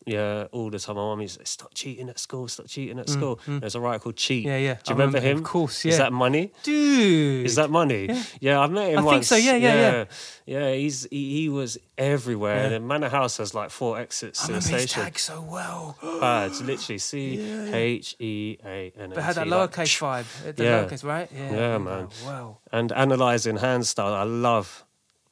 Yeah, 0.07 0.49
all 0.53 0.69
the 0.71 0.79
time. 0.79 0.97
My 0.97 1.03
mum 1.03 1.21
used 1.23 1.39
to 1.39 1.47
say, 1.47 1.51
stop 1.51 1.73
cheating 1.75 2.09
at 2.11 2.19
school, 2.19 2.47
stop 2.49 2.67
cheating 2.67 2.99
at 2.99 3.09
school. 3.09 3.41
There's 3.47 3.75
a 3.75 3.81
writer 3.81 4.01
called 4.01 4.17
Cheat. 4.17 4.45
Mm, 4.45 4.49
Yeah, 4.49 4.57
yeah. 4.59 4.75
Do 4.75 4.79
you 4.79 4.83
I 4.89 4.93
remember, 4.93 5.19
remember 5.19 5.21
him, 5.21 5.39
of 5.39 5.45
course, 5.45 5.85
yeah. 5.85 5.93
Is 5.93 5.99
that 5.99 6.13
money? 6.13 6.53
dude. 6.63 7.47
Is 7.47 7.55
that 7.57 7.71
money? 7.71 8.09
Yeah, 8.41 8.61
I've 8.61 8.71
met 8.71 8.91
him 8.91 8.99
I 8.99 9.03
think 9.03 9.07
once. 9.13 9.29
so, 9.29 9.37
yeah, 9.37 9.57
yeah, 9.57 9.75
yeah. 9.75 10.05
yeah. 10.47 10.75
he's 10.75 11.07
he, 11.11 11.41
he 11.41 11.49
was 11.49 11.79
everywhere. 11.97 12.65
Yeah. 12.65 12.69
The 12.71 12.81
Manor 12.81 13.09
House 13.09 13.39
has 13.39 13.55
like 13.55 13.71
four 13.71 13.99
exits 13.99 14.43
I 14.45 14.47
to 14.47 14.53
the 14.53 14.57
his 14.59 14.67
station. 14.67 15.03
tag 15.05 15.19
so 15.19 15.41
well. 15.41 15.97
Bad, 16.21 16.51
it's 16.51 16.61
literally 16.61 16.99
C 16.99 17.41
H 17.73 18.17
E 18.19 18.59
A 18.65 18.93
N. 18.99 19.09
But 19.11 19.19
it 19.19 19.23
had 19.23 19.35
that 19.37 19.45
T, 19.45 19.51
like, 19.51 19.71
lowercase 19.73 19.99
vibe. 20.01 20.55
The 20.57 20.65
Yeah. 20.65 20.85
lowercase, 20.85 21.05
right? 21.05 21.31
Yeah, 21.35 21.51
Yeah, 21.51 21.79
man. 21.79 22.09
Wow. 22.27 22.59
And 22.73 22.93
analyzing 22.93 23.57
hand 23.57 23.87
style, 23.87 24.13
I 24.13 24.25
love 24.25 24.84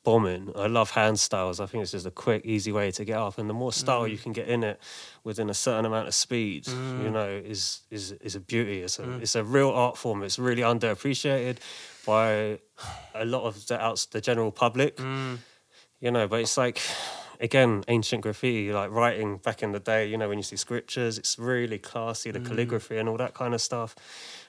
bombing. 0.04 0.50
I 0.56 0.66
love 0.66 0.90
hand 0.90 1.18
styles. 1.20 1.60
I 1.60 1.66
think 1.66 1.82
it's 1.82 1.92
just 1.92 2.06
a 2.06 2.10
quick, 2.10 2.44
easy 2.44 2.72
way 2.72 2.90
to 2.92 3.04
get 3.04 3.16
up. 3.16 3.38
And 3.38 3.48
the 3.48 3.54
more 3.54 3.72
style 3.72 4.02
Mm. 4.02 4.10
you 4.10 4.18
can 4.18 4.32
get 4.32 4.48
in 4.48 4.64
it 4.64 4.80
within 5.24 5.48
a 5.50 5.54
certain 5.54 5.84
amount 5.84 6.08
of 6.08 6.14
speed, 6.14 6.66
you 6.66 7.10
know, 7.10 7.28
is 7.44 7.80
is 7.90 8.12
is 8.20 8.34
a 8.34 8.40
beauty. 8.40 8.82
It's 8.82 8.98
a 8.98 9.02
Mm. 9.02 9.22
it's 9.22 9.36
a 9.36 9.44
real 9.44 9.70
art 9.70 9.96
form. 9.96 10.22
It's 10.22 10.38
really 10.38 10.62
underappreciated 10.62 11.58
by 12.04 12.58
a 13.14 13.24
lot 13.24 13.44
of 13.44 13.66
the 13.68 13.80
outs 13.80 14.06
the 14.06 14.20
general 14.20 14.50
public. 14.50 14.96
Mm. 14.96 15.38
You 16.00 16.10
know, 16.10 16.26
but 16.26 16.40
it's 16.40 16.56
like 16.56 16.80
again 17.40 17.84
ancient 17.88 18.22
graffiti, 18.22 18.72
like 18.72 18.90
writing 18.90 19.36
back 19.38 19.62
in 19.62 19.72
the 19.72 19.80
day. 19.80 20.06
You 20.08 20.16
know, 20.16 20.28
when 20.28 20.38
you 20.38 20.42
see 20.44 20.56
scriptures, 20.56 21.18
it's 21.18 21.38
really 21.38 21.78
classy, 21.78 22.30
the 22.32 22.40
calligraphy 22.40 22.98
and 22.98 23.08
all 23.08 23.16
that 23.18 23.34
kind 23.34 23.54
of 23.54 23.60
stuff. 23.60 23.94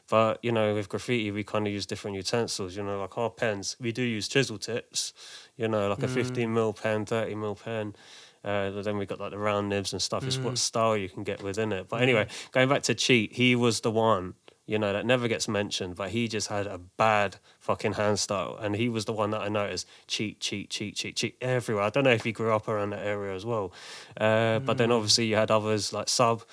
But 0.10 0.40
you 0.44 0.52
know, 0.52 0.74
with 0.74 0.90
graffiti, 0.90 1.32
we 1.32 1.44
kind 1.44 1.66
of 1.66 1.74
use 1.74 1.86
different 1.86 2.18
utensils. 2.18 2.76
You 2.76 2.84
know, 2.84 3.00
like 3.00 3.18
our 3.18 3.30
pens, 3.30 3.78
we 3.80 3.92
do 3.92 4.04
use 4.04 4.28
chisel 4.28 4.58
tips. 4.58 5.14
You 5.58 5.68
know, 5.68 5.88
like 5.90 6.04
a 6.04 6.08
15 6.08 6.54
mil 6.54 6.74
pen, 6.74 7.06
30 7.06 7.36
mil 7.36 7.56
pen. 7.56 7.96
Uh, 8.44 8.82
then 8.82 8.98
we 8.98 9.06
got 9.06 9.20
like 9.20 9.32
the 9.32 9.38
round 9.38 9.70
nibs 9.70 9.94
and 9.94 10.02
stuff. 10.02 10.26
It's 10.26 10.38
what 10.38 10.58
style 10.58 10.98
you 10.98 11.08
can 11.08 11.24
get 11.24 11.42
within 11.42 11.72
it. 11.72 11.88
But 11.88 12.02
anyway, 12.02 12.28
going 12.52 12.68
back 12.68 12.84
to 12.84 12.96
cheat, 12.96 13.34
he 13.34 13.56
was 13.56 13.82
the 13.82 13.92
one. 13.92 14.34
You 14.66 14.80
know 14.80 14.94
that 14.94 15.06
never 15.06 15.28
gets 15.28 15.50
mentioned, 15.50 15.98
but 15.98 16.12
he 16.12 16.30
just 16.30 16.48
had 16.48 16.68
a 16.68 16.78
bad 16.78 17.36
fucking 17.60 17.94
hand 17.94 18.18
style, 18.18 18.58
and 18.62 18.78
he 18.78 18.88
was 18.88 19.04
the 19.04 19.12
one 19.12 19.32
that 19.32 19.42
I 19.42 19.50
noticed 19.50 19.86
cheat, 20.08 20.40
cheat, 20.40 20.70
cheat, 20.70 20.96
cheat, 20.96 21.18
cheat 21.18 21.36
everywhere. 21.42 21.84
I 21.84 21.90
don't 21.90 22.06
know 22.06 22.12
if 22.12 22.24
he 22.24 22.32
grew 22.32 22.54
up 22.54 22.70
around 22.70 22.92
that 22.92 23.06
area 23.06 23.36
as 23.36 23.46
well, 23.46 23.74
uh, 24.16 24.60
but 24.60 24.78
then 24.78 24.90
obviously 24.90 25.26
you 25.26 25.36
had 25.36 25.52
others 25.52 25.92
like 25.92 26.08
Sub, 26.08 26.44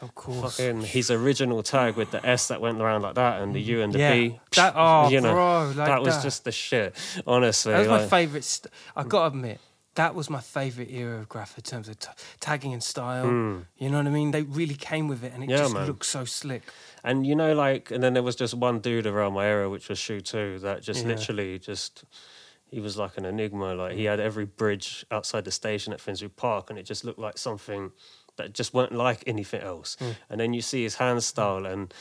Of 0.00 0.14
course. 0.14 0.56
fucking 0.56 0.82
his 0.82 1.10
original 1.10 1.62
tag 1.62 1.96
with 1.96 2.10
the 2.12 2.24
S 2.24 2.48
that 2.48 2.60
went 2.60 2.80
around 2.80 3.02
like 3.02 3.14
that 3.16 3.42
and 3.42 3.54
the 3.54 3.60
U 3.60 3.82
and 3.82 3.92
the 3.92 3.98
Yeah. 3.98 4.12
B. 4.14 4.40
That- 4.56 4.74
oh, 4.76 5.08
you 5.10 5.20
know, 5.20 5.32
bro, 5.32 5.64
like 5.76 5.86
that 5.88 6.02
was 6.02 6.16
that. 6.16 6.22
just 6.22 6.44
the 6.44 6.52
shit. 6.52 6.94
Honestly, 7.26 7.72
That 7.72 7.80
was 7.80 7.88
my 7.88 8.06
favourite. 8.06 8.44
St- 8.44 8.72
I 8.94 9.02
gotta 9.04 9.26
admit, 9.34 9.58
that 9.96 10.14
was 10.14 10.30
my 10.30 10.40
favourite 10.40 10.90
era 10.92 11.18
of 11.18 11.28
graph 11.28 11.58
in 11.58 11.62
terms 11.64 11.88
of 11.88 11.98
t- 11.98 12.08
tagging 12.38 12.72
and 12.72 12.82
style. 12.82 13.26
Hmm. 13.26 13.58
You 13.78 13.90
know 13.90 13.96
what 13.98 14.06
I 14.06 14.10
mean? 14.10 14.30
They 14.30 14.42
really 14.44 14.76
came 14.76 15.08
with 15.08 15.24
it, 15.24 15.32
and 15.34 15.42
it. 15.42 15.50
Yeah, 15.50 15.56
just 15.56 15.74
man. 15.74 15.86
looked 15.88 16.06
so 16.06 16.24
slick. 16.24 16.62
And 17.02 17.26
you 17.26 17.34
know, 17.34 17.52
like, 17.54 17.90
and 17.90 18.00
then 18.02 18.14
there 18.14 18.22
was 18.22 18.36
just 18.36 18.54
one 18.54 18.78
dude 18.78 19.06
around 19.06 19.32
my 19.32 19.46
era, 19.46 19.68
which 19.68 19.88
was 19.88 19.98
Shu 19.98 20.20
too, 20.20 20.60
that 20.60 20.82
just 20.82 21.02
Yeah. 21.02 21.08
literally 21.08 21.58
just. 21.58 22.04
He 22.70 22.80
was 22.80 22.98
like 22.98 23.16
an 23.16 23.24
enigma. 23.24 23.74
Like 23.74 23.96
he 23.96 24.04
had 24.04 24.20
every 24.20 24.44
bridge 24.44 25.04
outside 25.10 25.44
the 25.46 25.50
station 25.50 25.92
at 25.94 26.00
Finsbury 26.02 26.28
Park, 26.28 26.68
and 26.70 26.78
it 26.78 26.82
just 26.84 27.02
looked 27.02 27.18
like 27.18 27.38
something 27.38 27.90
that 28.38 28.54
just 28.54 28.72
weren't 28.74 28.92
like 28.92 29.22
anything 29.26 29.60
else. 29.60 29.96
And 30.30 30.40
then 30.40 30.54
you 30.54 30.62
see 30.62 30.82
his 30.82 30.96
hand 30.96 31.22
style, 31.22 31.66
and 31.66 31.92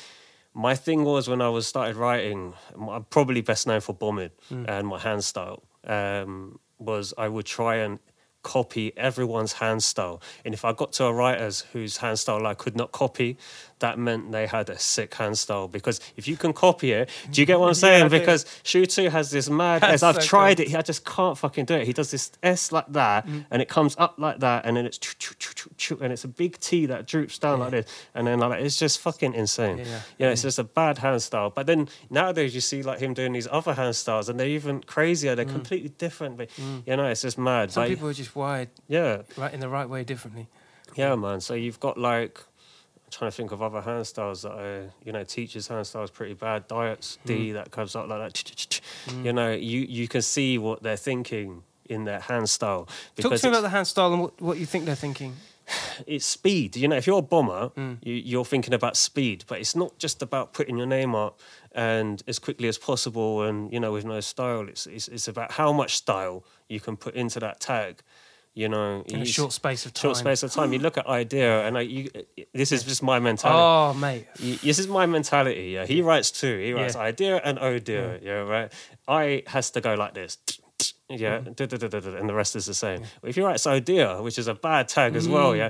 my 0.54 0.73
thing 0.73 1.04
was 1.04 1.28
when 1.28 1.41
I 1.41 1.50
was 1.50 1.67
started 1.67 1.95
writing, 1.97 2.54
I'm 2.80 3.04
probably 3.12 3.41
best 3.41 3.67
known 3.67 3.82
for 3.82 3.93
bombing 3.93 4.32
and 4.50 4.88
my 4.88 5.00
hand 5.00 5.23
style. 5.23 5.62
Um, 5.86 6.60
was 6.80 7.13
I 7.17 7.28
would 7.28 7.45
try 7.45 7.76
and 7.76 8.00
copy 8.43 8.95
everyone's 8.97 9.54
hand 9.54 9.84
style. 9.84 10.21
And 10.45 10.54
if 10.54 10.63
I 10.63 10.71
got 10.73 10.93
to 10.93 11.06
a 11.06 11.13
writer's 11.13 11.62
whose 11.73 11.97
hand 11.97 12.17
style 12.17 12.47
I 12.47 12.54
could 12.54 12.76
not 12.76 12.91
copy, 12.91 13.38
that 13.79 13.99
meant 13.99 14.31
they 14.31 14.47
had 14.47 14.69
a 14.69 14.79
sick 14.79 15.13
hand 15.15 15.37
style. 15.37 15.67
Because 15.67 15.99
if 16.15 16.27
you 16.27 16.37
can 16.37 16.53
copy 16.53 16.91
it, 16.91 17.09
do 17.31 17.41
you 17.41 17.45
get 17.45 17.59
what 17.59 17.67
I'm 17.67 17.73
saying? 17.87 18.09
Do. 18.09 18.19
because 18.19 18.45
Shutu 18.63 19.09
has 19.09 19.31
this 19.31 19.49
mad 19.49 19.81
That's 19.81 20.01
S. 20.01 20.03
I've 20.03 20.15
so 20.15 20.21
tried 20.21 20.57
cool. 20.57 20.67
it, 20.67 20.75
I 20.75 20.81
just 20.81 21.05
can't 21.05 21.37
fucking 21.37 21.65
do 21.65 21.75
it. 21.75 21.87
He 21.87 21.93
does 21.93 22.11
this 22.11 22.31
S 22.43 22.71
like 22.71 22.91
that, 22.93 23.25
mm-hmm. 23.25 23.41
and 23.51 23.61
it 23.61 23.69
comes 23.69 23.95
up 23.97 24.15
like 24.17 24.39
that, 24.39 24.65
and 24.65 24.77
then 24.77 24.85
it's 24.85 24.97
choo, 24.97 25.15
choo, 25.19 25.35
choo, 25.37 25.53
choo, 25.53 25.69
choo, 25.77 25.99
and 26.01 26.11
it's 26.11 26.23
a 26.23 26.27
big 26.27 26.59
T 26.59 26.85
that 26.87 27.07
droops 27.07 27.37
down 27.39 27.59
like 27.59 27.71
this, 27.71 27.85
and 28.13 28.27
then 28.27 28.39
like 28.39 28.61
it's 28.61 28.77
just 28.77 28.99
fucking 28.99 29.33
insane. 29.33 29.77
Yeah, 29.77 29.83
Yeah, 29.85 30.01
yeah. 30.17 30.29
it's 30.29 30.41
mm. 30.41 30.45
just 30.45 30.59
a 30.59 30.63
bad 30.63 30.97
hand 30.99 31.21
style. 31.21 31.49
But 31.49 31.67
then 31.67 31.89
nowadays 32.09 32.55
you 32.55 32.61
see 32.61 32.83
like 32.83 32.99
him 32.99 33.13
doing 33.13 33.33
these 33.33 33.47
other 33.51 33.73
hand 33.73 33.95
styles, 33.95 34.29
and 34.29 34.39
they're 34.39 34.47
even 34.47 34.81
crazier. 34.81 35.35
They're 35.35 35.45
mm. 35.45 35.51
completely 35.51 35.89
different. 35.89 36.37
But 36.37 36.49
mm. 36.51 36.83
you 36.85 36.95
know, 36.95 37.07
it's 37.07 37.21
just 37.21 37.37
mad. 37.37 37.71
Some 37.71 37.83
Like, 37.83 37.89
people 37.89 38.09
are 38.09 38.13
just 38.13 38.35
wired 38.35 38.69
yeah, 38.87 39.21
right 39.37 39.53
in 39.53 39.59
the 39.59 39.69
right 39.69 39.89
way 39.89 40.03
differently. 40.03 40.47
yeah, 40.95 41.15
man. 41.15 41.41
So 41.41 41.53
you've 41.53 41.79
got 41.79 41.97
like. 41.97 42.41
I'm 43.08 43.12
trying 43.12 43.32
to 43.32 43.38
think 43.38 43.52
of 43.54 43.62
other 43.62 43.80
hand 43.82 44.06
styles 44.06 44.41
that 44.41 44.52
I, 44.52 44.89
you 45.06 45.13
know, 45.13 45.24
teachers' 45.24 45.67
hand 45.70 45.88
style 45.88 46.04
is 46.04 46.12
pretty 46.12 46.34
bad. 46.34 46.67
Diets 46.67 47.17
Mm. 47.24 47.28
D 47.28 47.52
that 47.54 47.72
comes 47.72 47.96
up 47.96 48.08
like 48.10 48.34
that. 48.34 48.82
You 49.24 49.32
know, 49.32 49.52
you 49.54 49.80
you 49.88 50.08
can 50.10 50.22
see 50.22 50.58
what 50.58 50.84
they're 50.84 50.98
thinking 50.98 51.63
in 51.89 52.04
their 52.04 52.20
hand 52.20 52.50
style 52.50 52.86
Talk 53.15 53.34
to 53.38 53.46
me 53.48 53.50
about 53.54 53.62
the 53.62 53.70
hand 53.70 53.88
style 53.88 54.12
and 54.12 54.22
what, 54.22 54.41
what 54.41 54.58
you 54.58 54.65
think 54.65 54.84
they're 54.86 54.96
thinking. 54.96 55.36
it's 56.06 56.26
speed. 56.26 56.76
You 56.76 56.89
know, 56.89 56.98
if 56.98 57.08
you're 57.08 57.20
a 57.20 57.22
bomber, 57.22 57.70
Mm. 57.78 57.98
you, 58.04 58.13
you're 58.15 58.43
thinking 58.46 58.74
about 58.74 58.98
speed, 58.98 59.46
but 59.48 59.60
it's 59.60 59.74
not 59.76 59.98
just 59.98 60.22
about 60.22 60.52
putting 60.54 60.78
your 60.78 60.88
name 60.88 61.15
up 61.15 61.39
and 61.74 62.22
as 62.28 62.39
quickly 62.39 62.67
as 62.67 62.78
possible 62.78 63.43
and, 63.43 63.72
you 63.72 63.80
know, 63.80 63.93
with 63.93 64.04
no 64.06 64.20
style. 64.20 64.67
It's, 64.67 64.86
it's, 64.88 65.08
it's 65.08 65.28
about 65.30 65.52
how 65.54 65.72
much 65.72 65.96
style 65.96 66.43
you 66.67 66.82
can 66.82 66.98
put 66.98 67.15
into 67.15 67.39
that 67.39 67.60
tag. 67.62 68.02
You 68.58 68.70
know, 68.70 69.04
In 69.06 69.22
a 69.22 69.26
short 69.26 69.54
space 69.54 69.86
of 69.86 69.93
time. 69.93 70.02
short 70.02 70.17
space 70.17 70.41
of 70.41 70.52
time. 70.52 70.74
You 70.74 70.80
look 70.80 70.98
at 70.98 71.06
idea, 71.06 71.62
and 71.62 71.76
like 71.76 71.89
you, 71.91 72.10
this 72.56 72.72
is 72.72 72.84
just 72.84 73.04
my 73.04 73.20
mentality. 73.20 73.60
Oh, 73.62 73.93
mate. 73.93 74.26
Y- 74.41 74.58
This 74.63 74.80
is 74.80 74.88
my 74.88 75.06
mentality. 75.06 75.74
Yeah, 75.76 75.86
he 75.86 76.02
writes 76.02 76.32
too 76.32 76.58
He 76.58 76.74
writes 76.74 76.96
Yeah. 76.96 77.02
idea 77.02 77.36
and 77.43 77.60
oh 77.60 77.78
dear. 77.78 78.20
Yeah, 78.20 78.50
right. 78.56 78.74
I 79.08 79.43
has 79.46 79.70
to 79.72 79.80
go 79.80 79.93
like 79.93 80.15
this. 80.15 80.39
yeah, 81.08 81.38
mm-hmm. 81.38 81.54
da, 81.54 82.20
and 82.20 82.28
the 82.28 82.34
rest 82.34 82.56
is 82.56 82.65
the 82.65 82.74
same. 82.74 83.04
But 83.22 83.30
if 83.30 83.38
you 83.38 83.46
write 83.46 83.60
so 83.60 83.74
oh 83.74 83.80
dear, 83.80 84.24
which 84.24 84.39
is 84.39 84.48
a 84.48 84.56
bad 84.56 84.88
tag 84.88 85.15
as 85.15 85.30
well, 85.30 85.52
mm. 85.54 85.58
yeah, 85.58 85.70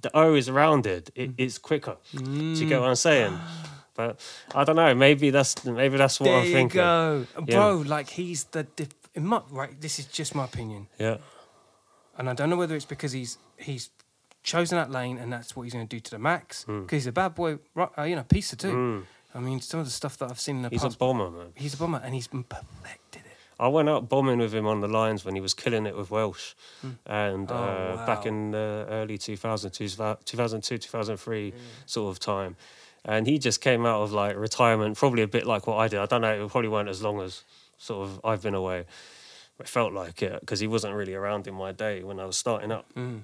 the 0.00 0.16
O 0.16 0.36
is 0.36 0.48
rounded. 0.48 1.10
It, 1.16 1.30
mm. 1.30 1.34
it's 1.38 1.58
quicker. 1.58 1.96
Do 2.14 2.22
you 2.22 2.68
get 2.68 2.78
mm. 2.78 2.82
what 2.82 2.88
I'm 2.90 2.94
saying? 3.10 3.36
But 3.94 4.20
I 4.54 4.64
don't 4.64 4.76
know. 4.76 4.94
Maybe 4.94 5.28
that's 5.28 5.66
maybe 5.66 5.98
that's 5.98 6.18
what 6.18 6.26
there 6.26 6.38
I'm 6.38 6.46
you 6.46 6.52
thinking. 6.54 6.78
go, 6.78 7.26
Yeah. 7.36 7.56
bro. 7.56 7.84
Like 7.84 8.08
he's 8.08 8.44
the 8.44 8.62
dif- 8.62 9.02
it 9.14 9.22
might, 9.22 9.42
right. 9.50 9.78
This 9.78 9.98
is 9.98 10.06
just 10.06 10.34
my 10.34 10.44
opinion, 10.44 10.88
Yeah, 10.98 11.18
and 12.22 12.30
I 12.30 12.34
don't 12.34 12.48
know 12.50 12.56
whether 12.56 12.76
it's 12.76 12.84
because 12.84 13.10
he's 13.10 13.36
he's 13.56 13.90
chosen 14.44 14.78
that 14.78 14.90
lane 14.92 15.18
and 15.18 15.32
that's 15.32 15.56
what 15.56 15.64
he's 15.64 15.72
going 15.72 15.86
to 15.88 15.96
do 15.96 15.98
to 15.98 16.10
the 16.12 16.18
max. 16.18 16.62
Hmm. 16.62 16.82
Because 16.82 16.96
he's 17.02 17.06
a 17.08 17.12
bad 17.12 17.34
boy, 17.34 17.58
right, 17.74 17.88
uh, 17.98 18.02
you 18.02 18.14
know, 18.14 18.22
pizza 18.24 18.54
too. 18.56 19.04
I 19.34 19.40
mean, 19.40 19.60
some 19.60 19.80
of 19.80 19.86
the 19.86 19.92
stuff 19.92 20.16
that 20.18 20.30
I've 20.30 20.38
seen 20.40 20.56
in 20.56 20.62
the 20.62 20.70
past. 20.70 20.84
he's 20.84 20.94
a 20.94 20.98
bomber, 20.98 21.30
man. 21.30 21.46
he's 21.56 21.74
a 21.74 21.76
bomber, 21.78 22.00
and 22.04 22.14
he's 22.14 22.28
perfected 22.28 23.22
it. 23.26 23.36
I 23.58 23.66
went 23.68 23.88
out 23.88 24.08
bombing 24.08 24.38
with 24.38 24.54
him 24.54 24.66
on 24.66 24.80
the 24.80 24.88
lines 24.88 25.24
when 25.24 25.34
he 25.34 25.40
was 25.40 25.54
killing 25.54 25.84
it 25.86 25.96
with 25.96 26.10
Welsh, 26.10 26.54
and 27.06 27.50
Oh, 27.50 27.54
uh, 27.54 28.06
back 28.06 28.24
in 28.26 28.50
the 28.52 28.86
early 28.88 29.18
2000s, 29.18 29.72
2002, 30.24 30.78
2003 30.78 31.54
sort 31.86 32.10
of 32.12 32.18
time. 32.20 32.56
And 33.04 33.26
he 33.26 33.38
just 33.38 33.60
came 33.60 33.84
out 33.84 34.02
of 34.02 34.12
like 34.12 34.36
retirement, 34.36 34.96
probably 34.96 35.22
a 35.22 35.28
bit 35.28 35.44
like 35.46 35.66
what 35.66 35.76
I 35.76 35.88
did. 35.88 35.98
I 35.98 36.06
don't 36.06 36.20
know, 36.20 36.44
it 36.44 36.48
probably 36.50 36.68
weren't 36.68 36.88
as 36.88 37.02
long 37.02 37.20
as 37.20 37.42
sort 37.78 38.06
of 38.08 38.20
I've 38.24 38.42
been 38.42 38.54
away. 38.54 38.84
It 39.60 39.68
felt 39.68 39.92
like 39.92 40.22
it 40.22 40.40
because 40.40 40.60
he 40.60 40.66
wasn't 40.66 40.94
really 40.94 41.14
around 41.14 41.46
in 41.46 41.54
my 41.54 41.72
day 41.72 42.02
when 42.02 42.18
I 42.18 42.24
was 42.24 42.36
starting 42.36 42.72
up. 42.72 42.92
Mm. 42.94 43.22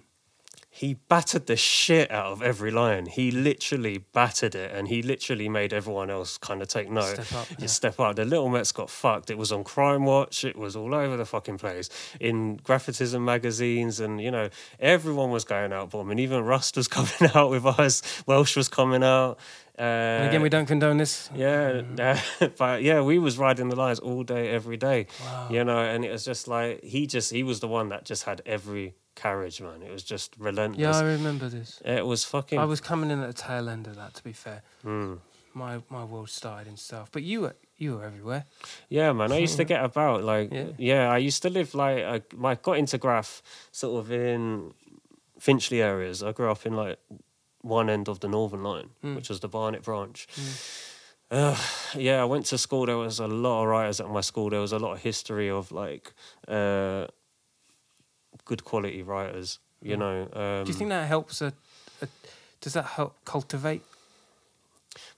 He 0.79 0.95
battered 0.95 1.47
the 1.47 1.57
shit 1.57 2.09
out 2.13 2.27
of 2.27 2.41
every 2.41 2.71
lion. 2.71 3.07
He 3.07 3.33
literally 3.33 3.99
battered 4.13 4.55
it, 4.55 4.71
and 4.73 4.87
he 4.87 5.03
literally 5.03 5.49
made 5.49 5.73
everyone 5.73 6.09
else 6.09 6.39
kind 6.39 6.63
of 6.63 6.69
take 6.69 6.89
note. 6.89 7.15
Step 7.21 7.33
up, 7.33 7.49
yeah. 7.59 7.67
step 7.67 7.99
up. 7.99 8.15
The 8.15 8.25
Little 8.25 8.49
Mets 8.49 8.71
got 8.71 8.89
fucked. 8.89 9.29
It 9.29 9.37
was 9.39 9.51
on 9.51 9.65
Crime 9.65 10.05
Watch. 10.05 10.45
It 10.45 10.57
was 10.57 10.77
all 10.77 10.95
over 10.95 11.17
the 11.17 11.27
fucking 11.27 11.59
place. 11.59 11.89
In 12.21 12.59
Graphotism 12.59 13.23
magazines, 13.23 13.99
and 13.99 14.21
you 14.21 14.31
know, 14.31 14.51
everyone 14.79 15.33
was 15.33 15.45
going 15.45 15.73
out 15.73 15.91
bombing. 15.91 16.21
Even 16.21 16.45
Rust 16.45 16.77
was 16.77 16.87
coming 16.99 17.29
out 17.35 17.51
with 17.51 17.67
us. 17.67 18.23
Welsh 18.27 18.55
was 18.57 18.69
coming 18.69 19.03
out. 19.03 19.39
Uh, 19.77 19.83
And 19.83 20.29
again, 20.29 20.43
we 20.43 20.49
don't 20.49 20.67
condone 20.67 20.99
this. 20.99 21.29
yeah, 21.35 21.83
uh, 21.99 22.49
but 22.57 22.83
yeah, 22.85 23.01
we 23.01 23.19
was 23.19 23.37
riding 23.37 23.69
the 23.69 23.77
lines 23.77 23.99
all 23.99 24.23
day, 24.23 24.49
every 24.51 24.77
day. 24.77 25.07
Wow. 25.25 25.49
You 25.51 25.65
know, 25.65 25.79
and 25.79 26.05
it 26.05 26.13
was 26.13 26.25
just 26.25 26.47
like 26.47 26.85
he 26.85 27.09
just 27.09 27.33
he 27.33 27.43
was 27.43 27.59
the 27.59 27.69
one 27.69 27.89
that 27.89 28.05
just 28.05 28.23
had 28.25 28.43
every 28.47 28.95
carriage, 29.23 29.61
man. 29.61 29.83
It 29.83 29.93
was 29.93 30.03
just 30.13 30.35
relentless. 30.39 30.81
Yeah, 30.81 30.97
I 30.99 31.03
remember 31.17 31.49
this. 31.49 31.81
it 31.85 32.07
was 32.07 32.25
fucking. 32.25 32.59
I 32.59 32.65
was 32.65 32.81
coming 32.81 33.11
in 33.11 33.21
at 33.21 33.27
the 33.37 33.43
tail 33.49 33.69
end 33.69 33.87
of 33.87 33.97
that. 33.97 34.15
To 34.15 34.23
be 34.25 34.33
fair, 34.33 34.63
Hmm. 34.83 35.15
my 35.55 35.83
my 35.91 36.05
world 36.05 36.29
started 36.31 36.69
and 36.69 36.79
stuff. 36.79 37.09
But 37.13 37.23
you 37.23 37.41
were 37.43 37.57
you 37.77 37.97
were 37.97 38.05
everywhere. 38.05 38.45
Yeah, 38.89 39.13
man. 39.13 39.33
I 39.33 39.39
used 39.43 39.57
to 39.57 39.65
get 39.75 39.85
about 39.85 40.25
like 40.25 40.53
Yeah. 40.53 40.73
yeah. 40.79 41.17
I 41.17 41.19
used 41.29 41.43
to 41.43 41.51
live 41.51 41.75
like 41.75 42.05
I, 42.15 42.17
I 42.51 42.55
got 42.57 42.79
into 42.79 42.99
graph 42.99 43.43
sort 43.73 43.99
of 44.01 44.11
in 44.13 44.73
Finchley 45.41 45.83
areas. 45.83 46.23
I 46.23 46.33
grew 46.33 46.51
up 46.51 46.67
in 46.67 46.75
like 46.77 46.99
one 47.63 47.91
end 47.93 48.09
of 48.09 48.19
the 48.21 48.29
Northern 48.29 48.63
Line, 48.63 48.89
Hmm. 49.03 49.15
which 49.17 49.29
was 49.29 49.41
the 49.41 49.49
Barnet 49.49 49.83
branch. 49.83 50.27
Uh, 51.31 51.55
yeah, 51.95 52.23
I 52.23 52.25
went 52.25 52.47
to 52.47 52.57
school. 52.59 52.87
There 52.87 52.97
was 52.97 53.21
a 53.21 53.27
lot 53.27 53.63
of 53.63 53.69
writers 53.69 54.01
at 54.01 54.09
my 54.09 54.23
school. 54.23 54.49
There 54.51 54.61
was 54.63 54.73
a 54.73 54.79
lot 54.79 54.93
of 54.95 55.03
history 55.03 55.51
of 55.51 55.71
like 55.73 56.15
uh, 56.49 57.07
good 58.49 58.65
quality 58.65 59.03
writers. 59.03 59.61
You 59.81 59.97
mm. 59.97 59.99
know, 60.01 60.17
um. 60.33 60.65
Do 60.65 60.73
you 60.73 60.79
think 60.79 60.91
that 60.91 61.07
helps? 61.07 61.41
A, 61.41 61.53
a, 62.03 62.09
does 62.61 62.73
that 62.73 62.87
help 62.87 63.15
cultivate? 63.25 63.83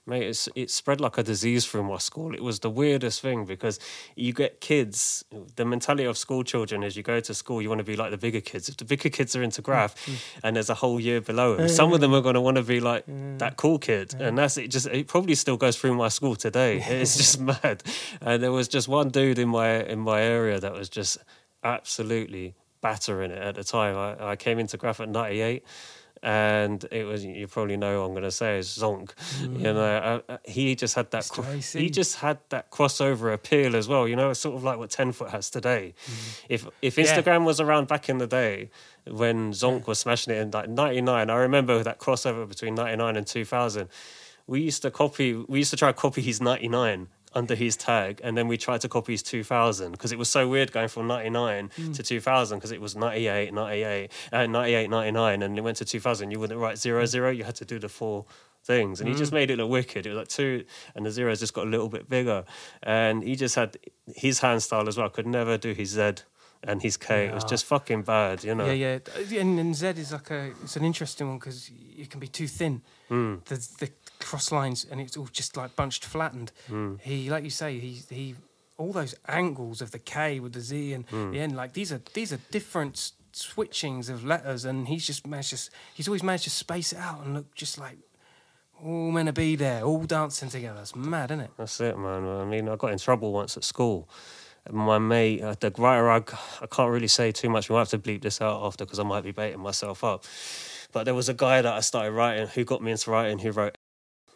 Mate, 0.05 0.23
it's, 0.23 0.49
it 0.55 0.69
spread 0.69 0.99
like 0.99 1.17
a 1.17 1.23
disease 1.23 1.65
through 1.65 1.83
my 1.83 1.97
school. 1.97 2.33
It 2.33 2.43
was 2.43 2.59
the 2.59 2.69
weirdest 2.69 3.21
thing 3.21 3.45
because 3.45 3.79
you 4.15 4.33
get 4.33 4.59
kids. 4.59 5.23
The 5.55 5.65
mentality 5.65 6.05
of 6.05 6.17
school 6.17 6.43
children 6.43 6.83
is 6.83 6.97
you 6.97 7.03
go 7.03 7.19
to 7.19 7.33
school, 7.33 7.61
you 7.61 7.69
want 7.69 7.79
to 7.79 7.85
be 7.85 7.95
like 7.95 8.11
the 8.11 8.17
bigger 8.17 8.41
kids. 8.41 8.67
If 8.67 8.77
the 8.77 8.85
bigger 8.85 9.09
kids 9.09 9.35
are 9.35 9.43
into 9.43 9.61
mm, 9.61 9.65
graph 9.65 9.95
mm. 10.05 10.15
and 10.43 10.55
there's 10.55 10.69
a 10.69 10.75
whole 10.75 10.99
year 10.99 11.21
below 11.21 11.55
them, 11.55 11.69
some 11.69 11.93
of 11.93 11.99
them 11.99 12.13
are 12.13 12.21
going 12.21 12.35
to 12.35 12.41
want 12.41 12.57
to 12.57 12.63
be 12.63 12.79
like 12.79 13.05
that 13.37 13.57
cool 13.57 13.79
kid. 13.79 14.15
And 14.19 14.37
that's 14.37 14.57
it. 14.57 14.69
Just 14.69 14.87
it 14.87 15.07
probably 15.07 15.35
still 15.35 15.57
goes 15.57 15.77
through 15.77 15.95
my 15.95 16.09
school 16.09 16.35
today. 16.35 16.83
It's 17.01 17.15
just 17.15 17.39
mad. 17.63 17.83
And 18.21 18.41
there 18.41 18.51
was 18.51 18.67
just 18.67 18.87
one 18.87 19.09
dude 19.09 19.39
in 19.39 19.49
my 19.49 19.83
in 19.83 19.99
my 19.99 20.21
area 20.21 20.59
that 20.59 20.73
was 20.73 20.89
just 20.89 21.17
absolutely 21.63 22.55
battering 22.81 23.31
it 23.31 23.37
at 23.41 23.55
the 23.55 23.63
time. 23.63 23.95
I, 23.95 24.31
I 24.31 24.35
came 24.35 24.59
into 24.59 24.77
graph 24.77 24.99
at 24.99 25.09
98 25.09 25.63
and 26.23 26.85
it 26.91 27.03
was 27.05 27.25
you 27.25 27.47
probably 27.47 27.77
know 27.77 28.01
what 28.01 28.05
I'm 28.07 28.11
going 28.11 28.23
to 28.23 28.31
say 28.31 28.59
is 28.59 28.67
Zonk. 28.67 29.11
You 29.41 29.73
know, 29.73 29.75
uh, 29.81 30.21
uh, 30.33 30.37
he 30.45 30.75
just 30.75 30.93
had 30.93 31.09
that. 31.11 31.27
Cro- 31.27 31.43
he 31.79 31.89
just 31.89 32.17
had 32.17 32.37
that 32.49 32.69
crossover 32.69 33.33
appeal 33.33 33.75
as 33.75 33.87
well. 33.87 34.07
You 34.07 34.15
know, 34.15 34.29
it's 34.29 34.39
sort 34.39 34.55
of 34.55 34.63
like 34.63 34.77
what 34.77 34.91
Ten 34.91 35.13
Foot 35.13 35.31
has 35.31 35.49
today. 35.49 35.95
If 36.47 36.67
if 36.83 36.97
Yeah. 36.97 37.05
Instagram 37.05 37.43
was 37.43 37.59
around 37.59 37.87
back 37.87 38.07
in 38.07 38.19
the 38.19 38.27
day 38.27 38.69
when 39.07 39.51
Zonk 39.51 39.87
was 39.87 39.97
smashing 39.97 40.33
it 40.35 40.37
in 40.37 40.51
like 40.51 40.69
'99, 40.69 41.29
I 41.31 41.35
remember 41.37 41.81
that 41.81 41.97
crossover 41.99 42.47
between 42.47 42.75
'99 42.75 43.15
and 43.15 43.25
2000. 43.25 43.89
We 44.45 44.61
used 44.61 44.83
to 44.83 44.91
copy. 44.91 45.33
We 45.33 45.57
used 45.59 45.71
to 45.71 45.77
try 45.77 45.89
to 45.91 45.97
copy 45.97 46.21
his 46.21 46.39
'99 46.39 47.07
under 47.33 47.55
his 47.55 47.77
tag 47.77 48.19
and 48.23 48.37
then 48.37 48.47
we 48.47 48.57
tried 48.57 48.81
to 48.81 48.89
copy 48.89 49.13
his 49.13 49.23
2000 49.23 49.91
because 49.91 50.11
it 50.11 50.17
was 50.17 50.29
so 50.29 50.47
weird 50.47 50.71
going 50.71 50.87
from 50.87 51.07
99 51.07 51.69
to 51.93 52.03
2000 52.03 52.57
because 52.57 52.71
it 52.71 52.81
was 52.81 52.95
98 52.95 53.53
98 53.53 54.11
uh, 54.33 54.45
98 54.45 54.89
99 54.89 55.41
and 55.41 55.57
it 55.57 55.61
went 55.61 55.77
to 55.77 55.85
2000 55.85 56.31
you 56.31 56.39
wouldn't 56.39 56.59
write 56.59 56.77
zero 56.77 57.05
zero. 57.05 57.29
You 57.31 57.43
had 57.43 57.55
to 57.55 57.65
do 57.65 57.79
the 57.79 57.89
four 57.89 58.25
things 58.63 58.99
and 58.99 59.09
he 59.09 59.15
just 59.15 59.31
made 59.31 59.49
it 59.49 59.57
look 59.57 59.69
wicked. 59.69 60.05
It 60.05 60.09
was 60.09 60.17
like 60.17 60.27
two 60.27 60.65
and 60.95 61.05
the 61.05 61.11
zeros 61.11 61.39
just 61.39 61.53
got 61.53 61.65
a 61.67 61.69
little 61.69 61.89
bit 61.89 62.09
bigger. 62.09 62.43
And 62.83 63.23
he 63.23 63.35
just 63.35 63.55
had 63.55 63.77
his 64.15 64.39
hand 64.39 64.61
style 64.61 64.87
as 64.87 64.97
well. 64.97 65.09
Could 65.09 65.27
never 65.27 65.57
do 65.57 65.73
his 65.73 65.89
z 65.89 66.13
and 66.63 66.81
his 66.81 66.97
k. 66.97 67.27
It 67.27 67.33
was 67.33 67.43
just 67.43 67.65
fucking 67.65 68.03
bad 68.03 68.43
you 68.43 68.55
know? 68.55 68.65
Yeah, 68.65 68.99
yeah. 69.29 69.39
And, 69.39 69.59
and 69.59 69.75
Z 69.75 69.87
is 69.87 70.11
like 70.11 70.29
a 70.31 70.51
it's 70.63 70.75
an 70.75 70.85
interesting 70.85 71.27
one 71.27 71.39
because 71.39 71.71
it 71.97 72.09
can 72.09 72.19
be 72.19 72.27
too 72.27 72.47
thin. 72.47 72.81
Hmm. 73.07 73.35
The 73.45 73.55
the 73.79 73.89
cross 74.21 74.51
lines 74.51 74.85
and 74.89 74.99
it's 75.01 75.17
all 75.17 75.27
just 75.31 75.57
like 75.57 75.75
bunched, 75.75 76.05
flattened. 76.05 76.51
Hmm. 76.67 76.95
He, 77.01 77.29
like 77.29 77.43
you 77.43 77.49
say, 77.49 77.79
he 77.79 78.01
he 78.09 78.35
all 78.77 78.91
those 78.93 79.13
angles 79.27 79.81
of 79.81 79.91
the 79.91 79.99
K 79.99 80.39
with 80.39 80.53
the 80.53 80.61
Z 80.61 80.93
and 80.93 81.05
Hmm. 81.09 81.31
the 81.31 81.39
N, 81.39 81.55
like 81.55 81.73
these 81.73 81.91
are 81.91 82.01
these 82.13 82.31
are 82.33 82.39
different 82.51 83.11
switchings 83.33 84.09
of 84.09 84.23
letters, 84.25 84.65
and 84.65 84.87
he's 84.87 85.05
just 85.07 85.25
managed 85.27 85.51
to 85.51 85.71
he's 85.93 86.07
always 86.07 86.23
managed 86.23 86.45
to 86.45 86.49
space 86.49 86.91
it 86.93 86.99
out 86.99 87.23
and 87.23 87.33
look 87.33 87.53
just 87.55 87.77
like 87.77 87.97
all 88.83 89.11
meant 89.11 89.27
to 89.27 89.33
be 89.33 89.55
there, 89.55 89.83
all 89.83 90.03
dancing 90.05 90.49
together. 90.49 90.79
It's 90.81 90.95
mad, 90.95 91.29
isn't 91.31 91.41
it? 91.45 91.51
That's 91.57 91.79
it, 91.81 91.97
man. 91.97 92.25
I 92.27 92.45
mean, 92.45 92.67
I 92.67 92.75
got 92.75 92.91
in 92.91 92.97
trouble 92.97 93.31
once 93.31 93.55
at 93.55 93.63
school. 93.63 94.09
My 94.71 94.97
mate, 94.99 95.41
uh, 95.41 95.55
the 95.59 95.71
writer, 95.77 96.09
I, 96.09 96.17
I 96.61 96.67
can't 96.67 96.91
really 96.91 97.07
say 97.07 97.31
too 97.31 97.49
much. 97.49 97.69
We'll 97.69 97.79
have 97.79 97.89
to 97.89 97.99
bleep 97.99 98.21
this 98.21 98.41
out 98.41 98.63
after 98.63 98.85
because 98.85 98.99
I 98.99 99.03
might 99.03 99.23
be 99.23 99.31
baiting 99.31 99.59
myself 99.59 100.03
up. 100.03 100.23
But 100.91 101.05
there 101.05 101.15
was 101.15 101.29
a 101.29 101.33
guy 101.33 101.61
that 101.61 101.73
I 101.73 101.79
started 101.79 102.11
writing 102.11 102.47
who 102.47 102.63
got 102.63 102.81
me 102.81 102.91
into 102.91 103.09
writing 103.09 103.39
who 103.39 103.51
wrote, 103.51 103.77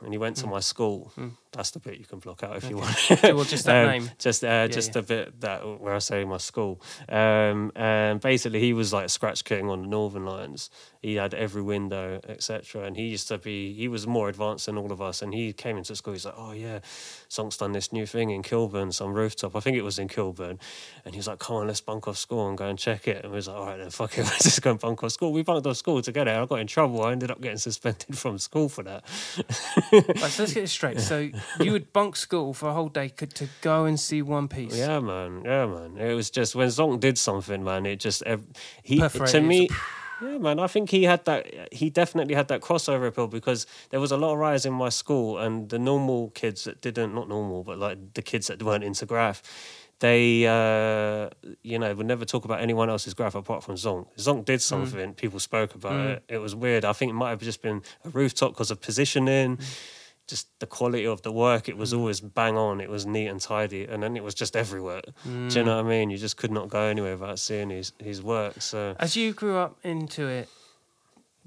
and 0.05 0.13
he 0.13 0.17
went 0.17 0.37
to 0.37 0.45
hmm. 0.45 0.51
my 0.51 0.59
school. 0.59 1.11
Hmm. 1.15 1.29
That's 1.55 1.71
the 1.71 1.79
bit 1.79 1.97
you 1.97 2.05
can 2.05 2.19
block 2.19 2.43
out 2.43 2.57
if 2.57 2.69
you 2.69 2.77
want. 2.77 2.95
Well, 3.23 3.43
just 3.45 3.65
that 3.65 3.75
Um, 3.85 3.91
name. 3.91 4.11
Just, 4.19 4.43
uh, 4.43 4.67
just 4.67 4.95
yeah. 4.95 4.99
a 4.99 5.03
bit 5.03 5.41
that 5.41 5.79
where 5.79 5.93
I 5.93 5.99
say 5.99 6.25
my 6.25 6.37
school. 6.37 6.81
Um, 7.07 7.71
and 7.75 8.19
basically, 8.19 8.59
he 8.59 8.73
was 8.73 8.91
like 8.91 9.09
scratch 9.09 9.43
kitting 9.43 9.69
on 9.69 9.83
the 9.83 9.87
Northern 9.87 10.25
Lions. 10.25 10.69
He 11.01 11.15
had 11.15 11.33
every 11.33 11.61
window, 11.61 12.19
etc. 12.27 12.83
And 12.83 12.97
he 12.97 13.03
used 13.03 13.27
to 13.27 13.37
be. 13.37 13.73
He 13.73 13.87
was 13.87 14.07
more 14.07 14.27
advanced 14.27 14.65
than 14.65 14.77
all 14.77 14.91
of 14.91 15.01
us. 15.01 15.21
And 15.21 15.33
he 15.33 15.53
came 15.53 15.77
into 15.77 15.95
school. 15.95 16.13
He's 16.13 16.25
like, 16.25 16.35
"Oh 16.37 16.51
yeah, 16.51 16.79
Zonk's 17.29 17.57
done 17.57 17.73
this 17.73 17.93
new 17.93 18.05
thing 18.05 18.31
in 18.31 18.41
Kilburn, 18.41 18.91
some 18.91 19.13
rooftop. 19.13 19.55
I 19.55 19.59
think 19.59 19.77
it 19.77 19.83
was 19.83 19.99
in 19.99 20.07
Kilburn." 20.07 20.59
And 21.05 21.13
he 21.13 21.19
was 21.19 21.27
like, 21.27 21.39
"Come 21.39 21.57
on, 21.57 21.67
let's 21.67 21.81
bunk 21.81 22.07
off 22.07 22.17
school 22.17 22.47
and 22.49 22.57
go 22.57 22.67
and 22.67 22.79
check 22.79 23.07
it." 23.07 23.23
And 23.23 23.31
we 23.31 23.35
was 23.35 23.47
like, 23.47 23.57
"All 23.57 23.65
right, 23.67 23.77
then 23.77 23.91
fuck 23.91 24.17
it, 24.17 24.23
let's 24.31 24.43
just 24.43 24.61
go 24.61 24.71
and 24.71 24.79
bunk 24.79 25.03
off 25.03 25.11
school." 25.11 25.31
We 25.31 25.43
bunked 25.43 25.67
off 25.67 25.77
school 25.77 26.01
together. 26.01 26.31
I 26.31 26.45
got 26.45 26.59
in 26.59 26.67
trouble. 26.67 27.03
I 27.03 27.11
ended 27.11 27.29
up 27.29 27.39
getting 27.39 27.59
suspended 27.59 28.17
from 28.17 28.39
school 28.39 28.67
for 28.67 28.83
that. 28.83 29.03
Right, 29.91 30.31
so 30.31 30.43
let's 30.43 30.53
get 30.53 30.63
it 30.63 30.69
straight. 30.69 30.99
So 30.99 31.29
you 31.59 31.71
would 31.71 31.93
bunk 31.93 32.15
school 32.15 32.53
for 32.53 32.69
a 32.69 32.73
whole 32.73 32.89
day 32.89 33.09
could, 33.09 33.33
to 33.35 33.47
go 33.61 33.85
and 33.85 33.99
see 33.99 34.21
One 34.21 34.47
Piece. 34.47 34.75
Yeah, 34.77 34.99
man. 34.99 35.41
Yeah, 35.45 35.65
man. 35.65 35.97
It 35.97 36.13
was 36.13 36.29
just 36.29 36.55
when 36.55 36.67
Zonk 36.69 36.99
did 36.99 37.17
something, 37.17 37.63
man. 37.63 37.85
It 37.85 37.99
just 37.99 38.23
he 38.83 38.97
to 38.99 39.41
me. 39.41 39.69
Yeah, 40.21 40.37
man. 40.37 40.59
I 40.59 40.67
think 40.67 40.89
he 40.89 41.03
had 41.03 41.25
that. 41.25 41.73
He 41.73 41.89
definitely 41.89 42.35
had 42.35 42.47
that 42.47 42.61
crossover 42.61 43.07
appeal 43.07 43.27
because 43.27 43.67
there 43.89 43.99
was 43.99 44.11
a 44.11 44.17
lot 44.17 44.33
of 44.33 44.39
writers 44.39 44.65
in 44.65 44.73
my 44.73 44.89
school, 44.89 45.37
and 45.37 45.69
the 45.69 45.79
normal 45.79 46.29
kids 46.29 46.63
that 46.63 46.81
didn't, 46.81 47.13
not 47.13 47.27
normal, 47.27 47.63
but 47.63 47.77
like 47.77 48.13
the 48.13 48.21
kids 48.21 48.47
that 48.47 48.63
weren't 48.63 48.83
into 48.83 49.05
graph, 49.05 49.41
they, 49.99 50.45
uh, 50.45 51.29
you 51.63 51.79
know, 51.79 51.93
would 51.93 52.05
never 52.05 52.25
talk 52.25 52.45
about 52.45 52.61
anyone 52.61 52.89
else's 52.89 53.13
graph 53.13 53.35
apart 53.35 53.63
from 53.63 53.75
Zonk. 53.75 54.07
Zonk 54.17 54.45
did 54.45 54.59
mm. 54.59 54.63
something, 54.63 55.13
people 55.13 55.39
spoke 55.39 55.75
about 55.75 55.93
mm. 55.93 56.09
it. 56.11 56.23
It 56.27 56.37
was 56.37 56.55
weird. 56.55 56.85
I 56.85 56.93
think 56.93 57.11
it 57.11 57.15
might 57.15 57.29
have 57.29 57.41
just 57.41 57.61
been 57.61 57.81
a 58.03 58.09
rooftop 58.09 58.51
because 58.51 58.71
of 58.71 58.81
positioning. 58.81 59.57
Mm. 59.57 59.79
Just 60.27 60.47
the 60.59 60.65
quality 60.65 61.05
of 61.05 61.21
the 61.21 61.31
work, 61.31 61.69
it 61.69 61.77
was 61.77 61.93
always 61.93 62.19
bang 62.19 62.57
on. 62.57 62.81
It 62.81 62.89
was 62.89 63.05
neat 63.05 63.27
and 63.27 63.39
tidy, 63.39 63.85
and 63.85 64.01
then 64.01 64.17
it 64.17 64.23
was 64.23 64.33
just 64.33 64.55
everywhere. 64.55 65.01
Do 65.23 65.29
you 65.59 65.63
know 65.63 65.75
what 65.77 65.85
I 65.85 65.89
mean? 65.89 66.09
You 66.09 66.17
just 66.17 66.35
could 66.37 66.51
not 66.51 66.67
go 66.69 66.81
anywhere 66.81 67.15
without 67.15 67.37
seeing 67.39 67.69
his 67.69 67.91
his 67.99 68.23
work. 68.23 68.61
So 68.61 68.95
As 68.99 69.15
you 69.15 69.33
grew 69.33 69.57
up 69.57 69.77
into 69.83 70.25
it, 70.27 70.49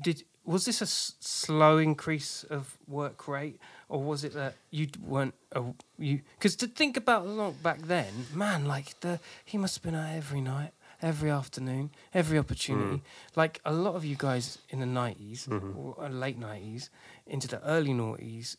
did 0.01 0.23
was 0.45 0.65
this 0.65 0.81
a 0.81 0.85
s- 0.85 1.15
slow 1.21 1.77
increase 1.79 2.45
of 2.45 2.79
work 2.87 3.29
rate, 3.29 3.59
or 3.89 4.03
was 4.03 4.25
it 4.25 4.33
that 4.35 4.55
you 4.71 4.87
weren't 5.05 5.35
uh, 5.55 5.63
you? 5.99 6.21
Because 6.39 6.57
to 6.57 6.67
think 6.69 6.97
about 6.97 7.27
long 7.27 7.57
back 7.63 7.81
then, 7.83 8.27
man, 8.33 8.65
like 8.67 8.99
the 9.01 9.19
he 9.45 9.59
must 9.59 9.75
have 9.77 9.83
been 9.83 9.95
out 9.95 10.15
every 10.15 10.41
night, 10.41 10.71
every 11.03 11.31
afternoon, 11.31 11.91
every 12.15 12.39
opportunity. 12.39 13.03
Like 13.37 13.61
a 13.65 13.73
lot 13.73 13.95
of 13.97 14.05
you 14.05 14.17
guys 14.17 14.59
in 14.71 14.79
the 14.81 14.87
90s 14.87 15.49
or 15.77 16.03
uh, 16.05 16.09
late 16.09 16.39
nineties 16.39 16.91
into 17.27 17.47
the 17.49 17.61
early 17.67 17.91
noughties, 17.93 18.57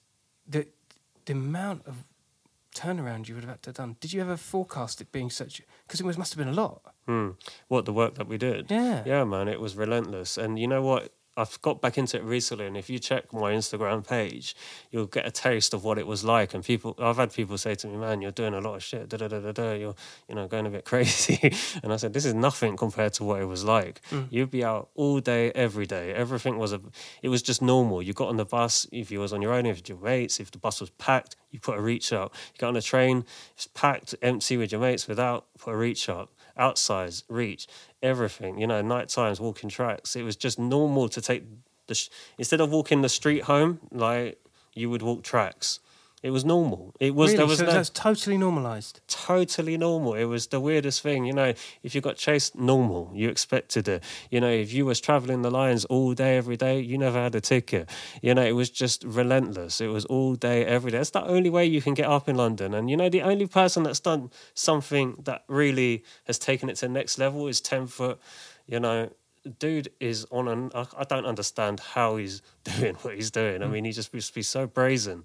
the 0.49 0.67
the 1.25 1.33
amount 1.33 1.85
of 1.85 2.03
turnaround 2.75 3.27
you 3.27 3.35
would 3.35 3.43
have 3.43 3.51
had 3.51 3.63
to 3.63 3.69
have 3.69 3.75
done. 3.75 3.95
Did 3.99 4.13
you 4.13 4.21
ever 4.21 4.37
forecast 4.37 5.01
it 5.01 5.11
being 5.11 5.29
such? 5.29 5.61
Because 5.87 5.99
it 5.99 6.05
was, 6.05 6.17
must 6.17 6.33
have 6.33 6.37
been 6.37 6.53
a 6.53 6.53
lot. 6.53 6.81
Hmm. 7.05 7.31
What 7.67 7.85
the 7.85 7.93
work 7.93 8.15
that 8.15 8.27
we 8.27 8.37
did? 8.37 8.69
Yeah. 8.69 9.03
Yeah, 9.05 9.23
man, 9.23 9.47
it 9.47 9.59
was 9.59 9.75
relentless. 9.75 10.37
And 10.37 10.59
you 10.59 10.67
know 10.67 10.81
what? 10.81 11.13
I've 11.39 11.61
got 11.61 11.81
back 11.81 11.97
into 11.97 12.17
it 12.17 12.23
recently, 12.23 12.65
and 12.67 12.75
if 12.75 12.89
you 12.89 12.99
check 12.99 13.31
my 13.31 13.53
Instagram 13.53 14.05
page, 14.05 14.55
you'll 14.91 15.05
get 15.07 15.25
a 15.25 15.31
taste 15.31 15.73
of 15.73 15.83
what 15.85 15.97
it 15.97 16.05
was 16.05 16.25
like. 16.25 16.53
And 16.53 16.63
people, 16.63 16.95
I've 16.99 17.15
had 17.15 17.31
people 17.33 17.57
say 17.57 17.75
to 17.75 17.87
me, 17.87 17.97
"Man, 17.97 18.21
you're 18.21 18.31
doing 18.31 18.53
a 18.53 18.59
lot 18.59 18.75
of 18.75 18.83
shit. 18.83 19.07
Da 19.07 19.17
da 19.17 19.27
da 19.29 19.39
da 19.39 19.51
da. 19.51 19.71
You're, 19.73 19.95
you 20.27 20.35
know, 20.35 20.47
going 20.47 20.65
a 20.65 20.69
bit 20.69 20.85
crazy." 20.91 21.53
and 21.81 21.93
I 21.93 21.95
said, 21.95 22.13
"This 22.13 22.25
is 22.25 22.33
nothing 22.33 22.75
compared 22.75 23.13
to 23.13 23.23
what 23.23 23.41
it 23.41 23.45
was 23.45 23.63
like. 23.63 24.01
Hmm. 24.09 24.23
You'd 24.29 24.51
be 24.51 24.63
out 24.63 24.89
all 24.95 25.19
day, 25.19 25.51
every 25.51 25.85
day. 25.85 26.13
Everything 26.13 26.57
was 26.57 26.73
a, 26.73 26.81
it 27.23 27.29
was 27.29 27.41
just 27.41 27.61
normal. 27.61 28.01
You 28.01 28.13
got 28.13 28.27
on 28.27 28.37
the 28.37 28.45
bus 28.45 28.85
if 28.91 29.09
you 29.09 29.19
was 29.19 29.31
on 29.31 29.41
your 29.41 29.53
own, 29.53 29.65
if 29.65 29.87
your 29.87 29.97
mates, 29.99 30.39
if 30.39 30.51
the 30.51 30.57
bus 30.57 30.81
was 30.81 30.89
packed, 30.91 31.35
you 31.51 31.59
put 31.59 31.77
a 31.77 31.81
reach 31.81 32.11
out. 32.13 32.33
You 32.53 32.59
got 32.59 32.67
on 32.69 32.75
a 32.75 32.81
train, 32.81 33.25
it's 33.55 33.67
packed, 33.67 34.15
empty 34.21 34.57
with 34.57 34.71
your 34.71 34.81
mates, 34.81 35.07
without 35.07 35.47
put 35.57 35.73
a 35.73 35.77
reach 35.77 36.09
out. 36.09 36.29
Outside, 36.57 37.13
reach, 37.29 37.67
everything. 38.01 38.59
You 38.59 38.67
know, 38.67 38.81
night 38.81 39.09
times, 39.09 39.39
walking 39.39 39.69
tracks. 39.69 40.15
It 40.15 40.23
was 40.23 40.35
just 40.35 40.59
normal 40.59 41.09
to 41.09 41.21
take 41.21 41.43
the 41.87 41.95
sh- 41.95 42.09
instead 42.37 42.61
of 42.61 42.71
walking 42.71 43.01
the 43.01 43.09
street 43.09 43.43
home, 43.43 43.79
like 43.91 44.39
you 44.73 44.89
would 44.89 45.01
walk 45.01 45.23
tracks. 45.23 45.79
It 46.21 46.31
was 46.31 46.43
normal. 46.43 46.93
It 46.99 47.15
was 47.15 47.29
really? 47.29 47.37
there 47.37 47.47
was 47.47 47.59
so 47.59 47.65
no, 47.65 47.71
that's 47.71 47.89
totally 47.89 48.37
normalised. 48.37 48.99
totally 49.07 49.77
normal. 49.77 50.15
It 50.15 50.25
was 50.25 50.47
the 50.47 50.59
weirdest 50.59 51.01
thing. 51.01 51.23
You 51.25 51.33
know, 51.33 51.53
if 51.81 51.95
you 51.95 52.01
got 52.01 52.17
chased, 52.17 52.57
normal. 52.57 53.11
You 53.13 53.29
expected 53.29 53.87
it. 53.87 54.03
You 54.29 54.41
know, 54.41 54.49
if 54.49 54.73
you 54.73 54.85
was 54.85 54.99
traveling 54.99 55.43
the 55.43 55.51
lines 55.51 55.85
all 55.85 56.13
day, 56.13 56.35
every 56.35 56.57
day, 56.57 56.81
you 56.81 56.97
never 56.97 57.17
had 57.17 57.35
a 57.35 57.41
ticket. 57.41 57.89
You 58.21 58.33
know, 58.33 58.43
it 58.43 58.51
was 58.51 58.69
just 58.69 59.03
relentless. 59.05 59.79
It 59.79 59.87
was 59.87 60.03
all 60.05 60.35
day, 60.35 60.65
every 60.65 60.91
day. 60.91 60.97
That's 60.97 61.11
the 61.11 61.23
only 61.23 61.49
way 61.49 61.65
you 61.65 61.81
can 61.81 61.93
get 61.93 62.07
up 62.07 62.27
in 62.27 62.35
London. 62.35 62.73
And 62.73 62.89
you 62.89 62.97
know, 62.97 63.09
the 63.09 63.21
only 63.21 63.47
person 63.47 63.83
that's 63.83 64.01
done 64.01 64.29
something 64.53 65.15
that 65.23 65.45
really 65.47 66.03
has 66.25 66.37
taken 66.37 66.69
it 66.69 66.75
to 66.77 66.87
the 66.87 66.93
next 66.93 67.17
level 67.17 67.47
is 67.47 67.61
ten 67.61 67.87
foot. 67.87 68.19
You 68.65 68.79
know. 68.81 69.09
Dude 69.57 69.89
is 69.99 70.25
on 70.31 70.47
an. 70.47 70.71
I 70.75 71.03
don't 71.05 71.25
understand 71.25 71.79
how 71.79 72.17
he's 72.17 72.41
doing 72.63 72.95
what 72.95 73.15
he's 73.15 73.31
doing. 73.31 73.63
I 73.63 73.67
mean, 73.67 73.85
he 73.85 73.91
just 73.91 74.13
must 74.13 74.33
be 74.33 74.41
so 74.41 74.67
brazen. 74.67 75.23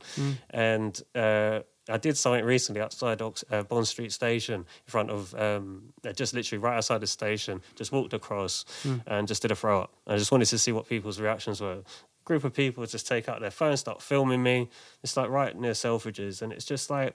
And 0.51 1.01
uh, 1.15 1.61
I 1.89 1.99
did 1.99 2.17
something 2.17 2.45
recently 2.45 2.81
outside 2.81 3.21
Ox- 3.21 3.45
uh, 3.51 3.63
Bond 3.65 3.87
Street 3.87 4.13
Station 4.13 4.61
in 4.61 4.91
front 4.91 5.11
of, 5.11 5.35
um, 5.35 5.93
uh, 6.07 6.13
just 6.13 6.33
literally 6.33 6.63
right 6.63 6.77
outside 6.77 7.01
the 7.01 7.07
station, 7.07 7.61
just 7.75 7.93
walked 7.93 8.15
across 8.15 8.65
and 9.07 9.29
just 9.29 9.43
did 9.43 9.51
a 9.51 9.55
throw 9.55 9.83
up. 9.83 9.93
I 10.07 10.17
just 10.17 10.33
wanted 10.33 10.47
to 10.47 10.59
see 10.59 10.73
what 10.73 10.89
people's 10.89 11.21
reactions 11.21 11.61
were. 11.61 11.83
Group 12.25 12.45
of 12.45 12.55
people 12.55 12.87
just 12.87 13.07
take 13.07 13.29
out 13.29 13.41
their 13.43 13.51
phones, 13.51 13.81
start 13.81 14.01
filming 14.01 14.43
me. 14.43 14.71
It's 15.03 15.15
like 15.17 15.29
right 15.29 15.55
near 15.55 15.73
Selfridges. 15.73 16.41
And 16.41 16.55
it's 16.55 16.65
just 16.65 16.89
like, 16.89 17.15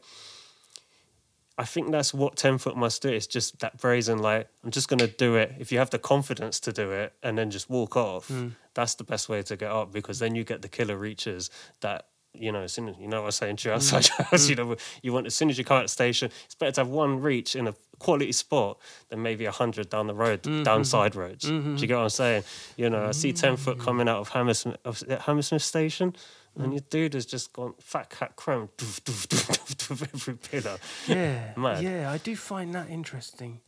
I 1.60 1.66
think 1.66 1.92
that's 1.92 2.14
what 2.14 2.38
10 2.38 2.58
foot 2.58 2.78
must 2.78 3.02
do. 3.02 3.10
It's 3.10 3.28
just 3.28 3.60
that 3.60 3.78
brazen, 3.82 4.20
like, 4.20 4.48
I'm 4.64 4.72
just 4.72 4.88
going 4.88 5.00
to 5.00 5.08
do 5.08 5.36
it. 5.36 5.56
If 5.60 5.74
you 5.74 5.80
have 5.80 5.90
the 5.90 6.00
confidence 6.00 6.58
to 6.62 6.72
do 6.72 6.92
it 6.92 7.12
and 7.22 7.38
then 7.38 7.52
just 7.52 7.70
walk 7.70 7.98
off, 7.98 8.30
hmm. 8.30 8.50
that's 8.74 8.96
the 8.96 9.04
best 9.04 9.28
way 9.28 9.44
to 9.44 9.58
get 9.58 9.70
up 9.70 9.92
because 9.92 10.20
then 10.20 10.36
you 10.36 10.46
get 10.46 10.62
the 10.62 10.70
killer 10.70 10.96
reaches 10.96 11.50
that, 11.82 12.06
you 12.34 12.54
know, 12.54 12.62
as 12.62 12.72
soon 12.72 12.88
as, 12.88 12.96
you 12.98 13.10
know 13.10 13.24
what 13.24 13.28
I'm 13.28 13.32
saying 13.32 13.58
to 13.58 13.68
you 13.68 13.74
hmm. 13.74 13.76
outside 13.76 14.08
your 14.08 14.26
house, 14.28 14.48
you 14.48 14.56
know, 14.56 14.78
you 15.04 15.12
want, 15.12 15.28
as 15.28 15.36
soon 15.36 15.50
as 15.50 15.58
you 15.58 15.66
come 15.66 15.76
out 15.76 15.82
of 15.82 15.86
the 15.88 15.90
station, 15.90 16.32
it's 16.46 16.56
better 16.56 16.72
to 16.72 16.82
have 16.82 16.88
one 16.88 17.20
reach 17.20 17.58
in 17.58 17.68
a 17.68 17.76
quality 18.00 18.32
spot 18.32 18.80
than 19.10 19.22
maybe 19.22 19.44
a 19.44 19.50
100 19.50 19.90
down 19.90 20.08
the 20.08 20.16
road, 20.16 20.42
down 20.64 20.86
side 20.86 21.14
roads. 21.14 21.44
Do 21.44 21.54
you 21.54 21.60
mm-hmm. 21.60 21.76
get 21.76 21.96
what 21.98 22.04
I'm 22.04 22.10
saying? 22.10 22.44
You 22.78 22.90
know, 22.90 23.08
I 23.08 23.12
see 23.12 23.34
10 23.34 23.58
foot 23.58 23.80
coming 23.80 24.08
out 24.08 24.20
of 24.20 24.30
Hammersmith, 24.30 24.78
of 24.86 25.02
Hammersmith 25.02 25.62
Station. 25.62 26.16
And 26.64 26.74
your 26.74 26.84
dude 26.90 27.14
has 27.14 27.26
just 27.26 27.54
gone 27.54 27.74
fat 27.80 28.10
cat 28.10 28.36
chrome 28.36 28.70
doof, 28.78 29.02
doof, 29.02 29.28
doof, 29.28 29.76
doof, 29.76 30.02
every 30.14 30.34
pillar. 30.36 30.78
Yeah, 31.08 31.80
yeah, 31.80 32.12
I 32.12 32.18
do 32.18 32.36
find 32.36 32.74
that 32.76 32.90
interesting. 32.90 33.62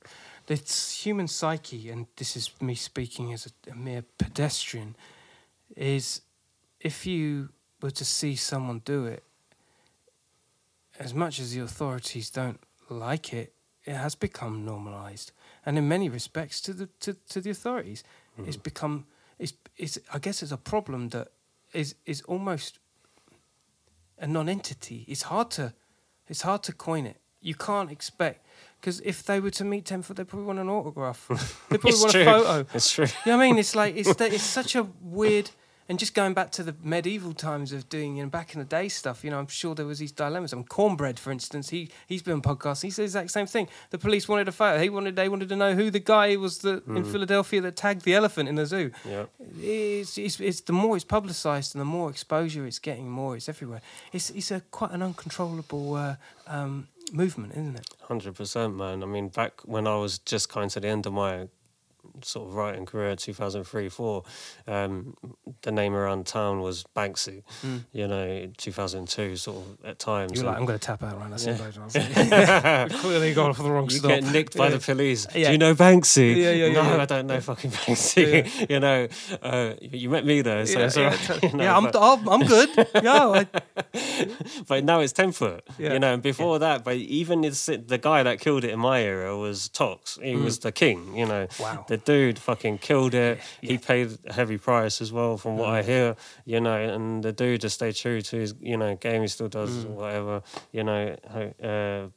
The 0.48 0.56
s- 0.56 1.02
human 1.02 1.28
psyche, 1.28 1.90
and 1.90 2.08
this 2.18 2.36
is 2.36 2.52
me 2.62 2.76
speaking 2.76 3.32
as 3.32 3.48
a, 3.48 3.72
a 3.72 3.76
mere 3.76 4.04
pedestrian, 4.18 4.96
is 5.76 6.22
if 6.80 7.06
you 7.06 7.50
were 7.82 7.92
to 7.92 8.06
see 8.06 8.36
someone 8.36 8.82
do 8.84 9.06
it, 9.06 9.24
as 11.00 11.14
much 11.14 11.40
as 11.40 11.54
the 11.54 11.62
authorities 11.62 12.30
don't 12.30 12.60
like 12.90 13.34
it, 13.34 13.54
it 13.86 13.96
has 13.96 14.16
become 14.16 14.66
normalised, 14.66 15.32
and 15.66 15.78
in 15.78 15.88
many 15.88 16.10
respects, 16.10 16.62
to 16.62 16.74
the 16.74 16.88
to, 17.00 17.14
to 17.30 17.42
the 17.42 17.50
authorities, 17.50 18.04
it's 18.38 18.58
mm. 18.58 18.64
become 18.64 19.06
it's 19.40 19.54
it's 19.78 19.98
I 20.14 20.20
guess 20.20 20.44
it's 20.44 20.52
a 20.52 20.58
problem 20.58 21.10
that 21.10 21.30
is 21.74 21.96
is 22.06 22.22
almost 22.22 22.80
a 24.22 24.28
non-entity. 24.28 25.06
It's 25.08 25.24
hard 25.24 25.52
to 25.52 25.74
it's 26.28 26.44
hard 26.44 26.64
to 26.64 26.74
coin 26.74 27.06
it. 27.06 27.18
You 27.42 27.56
can't 27.56 27.92
expect 27.92 28.46
because 28.80 29.02
if 29.02 29.24
they 29.24 29.40
were 29.40 29.50
to 29.52 29.66
meet 29.66 29.84
ten 29.86 30.02
foot, 30.04 30.16
they 30.18 30.24
probably 30.24 30.46
want 30.46 30.60
an 30.60 30.70
autograph. 30.70 31.28
They 31.70 31.78
probably 31.78 31.90
It's 31.92 32.02
want 32.02 32.12
true. 32.14 32.22
a 32.22 32.26
photo. 32.26 32.66
It's 32.74 32.92
true. 32.92 33.06
You 33.26 33.32
know 33.32 33.38
what 33.38 33.44
I 33.44 33.48
mean? 33.50 33.58
It's 33.58 33.76
like 33.76 33.96
it's 33.98 34.10
it's 34.22 34.44
such 34.44 34.76
a 34.76 34.84
weird. 35.02 35.50
And 35.92 36.00
just 36.00 36.14
going 36.14 36.34
back 36.34 36.52
to 36.52 36.64
the 36.64 36.74
medieval 36.82 37.34
times 37.34 37.74
of 37.74 37.90
doing, 37.90 38.16
you 38.16 38.24
know, 38.24 38.30
back 38.30 38.54
in 38.54 38.60
the 38.60 38.66
day 38.66 38.88
stuff, 38.88 39.26
you 39.26 39.30
know, 39.30 39.38
I'm 39.38 39.48
sure 39.48 39.76
there 39.76 39.86
was 39.86 40.00
these 40.00 40.14
dilemmas. 40.14 40.54
I 40.54 40.56
mean, 40.56 40.64
Cornbread, 40.64 41.20
for 41.20 41.34
instance, 41.34 41.68
he 41.68 41.90
he's 42.08 42.22
been 42.22 42.36
on 42.36 42.42
podcasts. 42.42 42.82
He 42.82 42.90
says 42.92 43.12
the 43.12 43.20
exact 43.20 43.32
same 43.32 43.46
thing. 43.46 43.68
The 43.90 43.98
police 43.98 44.30
wanted 44.30 44.48
a 44.48 44.54
photo. 44.54 44.82
He 44.82 44.88
wanted 44.88 45.18
they 45.18 45.28
wanted 45.28 45.50
to 45.50 45.58
know 45.58 45.76
who 45.76 45.92
the 45.92 46.00
guy 46.00 46.38
was 46.38 46.60
that 46.60 46.88
in 46.88 47.04
Philadelphia 47.04 47.60
that 47.60 47.76
tagged 47.76 48.04
the 48.04 48.14
elephant 48.14 48.48
in 48.48 48.56
the 48.56 48.66
zoo. 48.66 48.92
Yeah. 49.04 49.26
It's, 49.60 50.18
it's, 50.18 50.40
it's 50.40 50.62
the 50.62 50.72
more 50.72 50.96
it's 50.96 51.04
publicised 51.04 51.76
and 51.76 51.82
the 51.82 51.92
more 51.98 52.10
exposure 52.10 52.66
it's 52.66 52.80
getting, 52.80 53.10
more 53.10 53.36
it's 53.36 53.50
everywhere. 53.50 53.82
It's 54.14 54.30
it's 54.30 54.50
a 54.50 54.62
quite 54.62 54.92
an 54.92 55.04
uncontrollable 55.04 55.96
uh, 55.96 56.16
um, 56.48 56.88
movement, 57.12 57.52
isn't 57.52 57.76
it? 57.76 57.90
Hundred 58.04 58.36
percent, 58.36 58.78
man. 58.78 59.04
I 59.04 59.08
mean, 59.08 59.28
back 59.28 59.60
when 59.66 59.88
I 59.88 59.98
was 59.98 60.20
just 60.20 60.48
coming 60.48 60.70
to 60.70 60.80
the 60.80 60.88
end 60.88 61.06
of 61.06 61.12
my 61.12 61.50
sort 62.24 62.48
of 62.50 62.56
writing 62.56 62.86
career, 62.86 63.16
two 63.16 63.34
thousand 63.34 63.64
three, 63.66 63.90
four, 63.90 64.24
um, 64.68 65.16
the 65.62 65.72
name 65.72 65.94
around 65.96 66.26
town 66.28 66.62
was 66.62 66.84
Banksy. 66.96 67.44
You 67.92 68.08
know, 68.08 68.52
two 68.58 68.72
thousand 68.72 69.08
two, 69.10 69.36
sort 69.36 69.58
of 69.58 69.86
at 69.86 70.00
times. 70.00 70.34
You're 70.36 70.46
like, 70.46 70.58
I'm 70.58 70.66
going 70.66 70.80
to 70.80 70.86
tap 70.86 71.04
out 71.04 71.18
right 71.20 71.30
now. 71.30 71.38
Yeah. 71.38 72.88
Clearly 72.92 73.34
gone 73.34 73.54
for 73.54 73.64
the 73.64 73.72
wrong 73.72 73.86
you 73.90 73.98
stop. 73.98 74.10
get 74.10 74.24
nicked 74.26 74.58
by 74.58 74.66
Yeah. 74.70 74.76
the 74.78 74.80
police. 74.80 75.28
Yeah. 75.36 75.48
Do 75.48 75.52
you 75.54 75.58
know 75.58 75.76
Banksy? 75.76 76.36
Yeah, 76.36 76.52
yeah, 76.52 76.66
yeah, 76.68 76.74
No. 76.82 77.00
I 77.02 77.06
don't 77.06 77.28
know 77.28 77.40
fucking 77.40 77.72
Banksy. 77.72 78.70
you 78.70 78.80
know, 78.80 79.08
uh, 79.42 79.74
you 79.82 80.10
met 80.10 80.26
me 80.26 80.42
though, 80.42 80.66
so 80.66 80.80
Yeah, 80.80 80.86
it's 80.86 80.98
yeah, 80.98 81.04
alright. 81.06 81.44
you 81.52 81.54
know, 81.54 81.64
yeah, 81.64 81.78
I'm, 81.78 81.84
but- 81.86 81.96
I'm, 82.02 82.30
I'm 82.30 82.42
good. 82.48 82.70
Yeah, 83.04 83.46
I, 83.46 83.48
but 84.68 84.84
now 84.84 85.00
it's 85.00 85.14
10 85.14 85.32
foot 85.32 85.68
Yeah. 85.78 85.94
you 85.94 86.00
know 86.00 86.14
and 86.14 86.22
before 86.24 86.60
that 86.60 86.84
but 86.84 86.96
even 86.96 87.44
it's, 87.44 87.66
the 87.66 88.00
guy 88.02 88.24
that 88.24 88.40
killed 88.40 88.64
it 88.64 88.70
in 88.72 88.80
my 88.80 89.02
era 89.02 89.38
was 89.38 89.70
tox 89.70 90.18
he 90.22 90.36
was 90.36 90.60
the 90.60 90.72
king 90.72 91.16
you 91.16 91.26
know 91.26 91.42
Mm. 91.48 91.60
Wow. 91.60 91.86
the 91.88 91.98
dude 92.06 92.38
fucking 92.40 92.78
killed 92.78 93.14
it 93.14 93.40
he 93.62 93.78
paid 93.78 94.18
a 94.28 94.34
heavy 94.34 94.58
price 94.58 95.02
as 95.02 95.12
well 95.12 95.38
from 95.38 95.58
what 95.58 95.70
Mm. 95.70 95.74
i 95.74 95.82
hear 95.84 96.16
you 96.46 96.60
know 96.62 96.76
and 96.76 97.24
the 97.24 97.32
dude 97.32 97.62
just 97.62 97.76
stayed 97.76 97.96
true 97.96 98.22
to 98.22 98.36
his 98.38 98.54
you 98.60 98.78
know 98.78 98.96
game 98.96 99.22
he 99.22 99.28
still 99.28 99.48
does 99.50 99.86
Mm. 99.86 99.90
whatever 99.92 100.42
you 100.72 100.84
know 100.84 101.16
uh, 101.64 102.08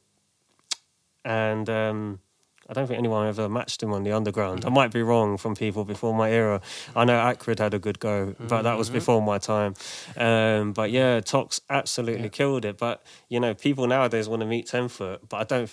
and 1.23 1.69
um 1.69 2.19
I 2.67 2.73
don't 2.73 2.87
think 2.87 2.97
anyone 2.97 3.27
ever 3.27 3.47
matched 3.47 3.83
him 3.83 3.93
on 3.93 4.03
the 4.03 4.11
underground. 4.11 4.65
I 4.65 4.69
might 4.69 4.91
be 4.91 5.03
wrong 5.03 5.37
from 5.37 5.55
people 5.55 5.85
before 5.85 6.15
my 6.15 6.31
era. 6.31 6.61
I 6.95 7.05
know 7.05 7.13
Akrid 7.13 7.59
had 7.59 7.73
a 7.73 7.79
good 7.79 7.99
go, 7.99 8.35
but 8.39 8.63
that 8.63 8.77
was 8.77 8.89
before 8.89 9.21
my 9.21 9.37
time. 9.37 9.75
Um, 10.17 10.73
but 10.73 10.89
yeah, 10.91 11.19
Tox 11.19 11.61
absolutely 11.69 12.29
killed 12.29 12.65
it. 12.65 12.77
But 12.77 13.03
you 13.29 13.39
know, 13.39 13.53
people 13.53 13.85
nowadays 13.87 14.27
want 14.27 14.41
to 14.41 14.45
meet 14.47 14.67
Ten 14.67 14.87
Foot, 14.87 15.27
but 15.29 15.37
I 15.37 15.43
don't. 15.43 15.69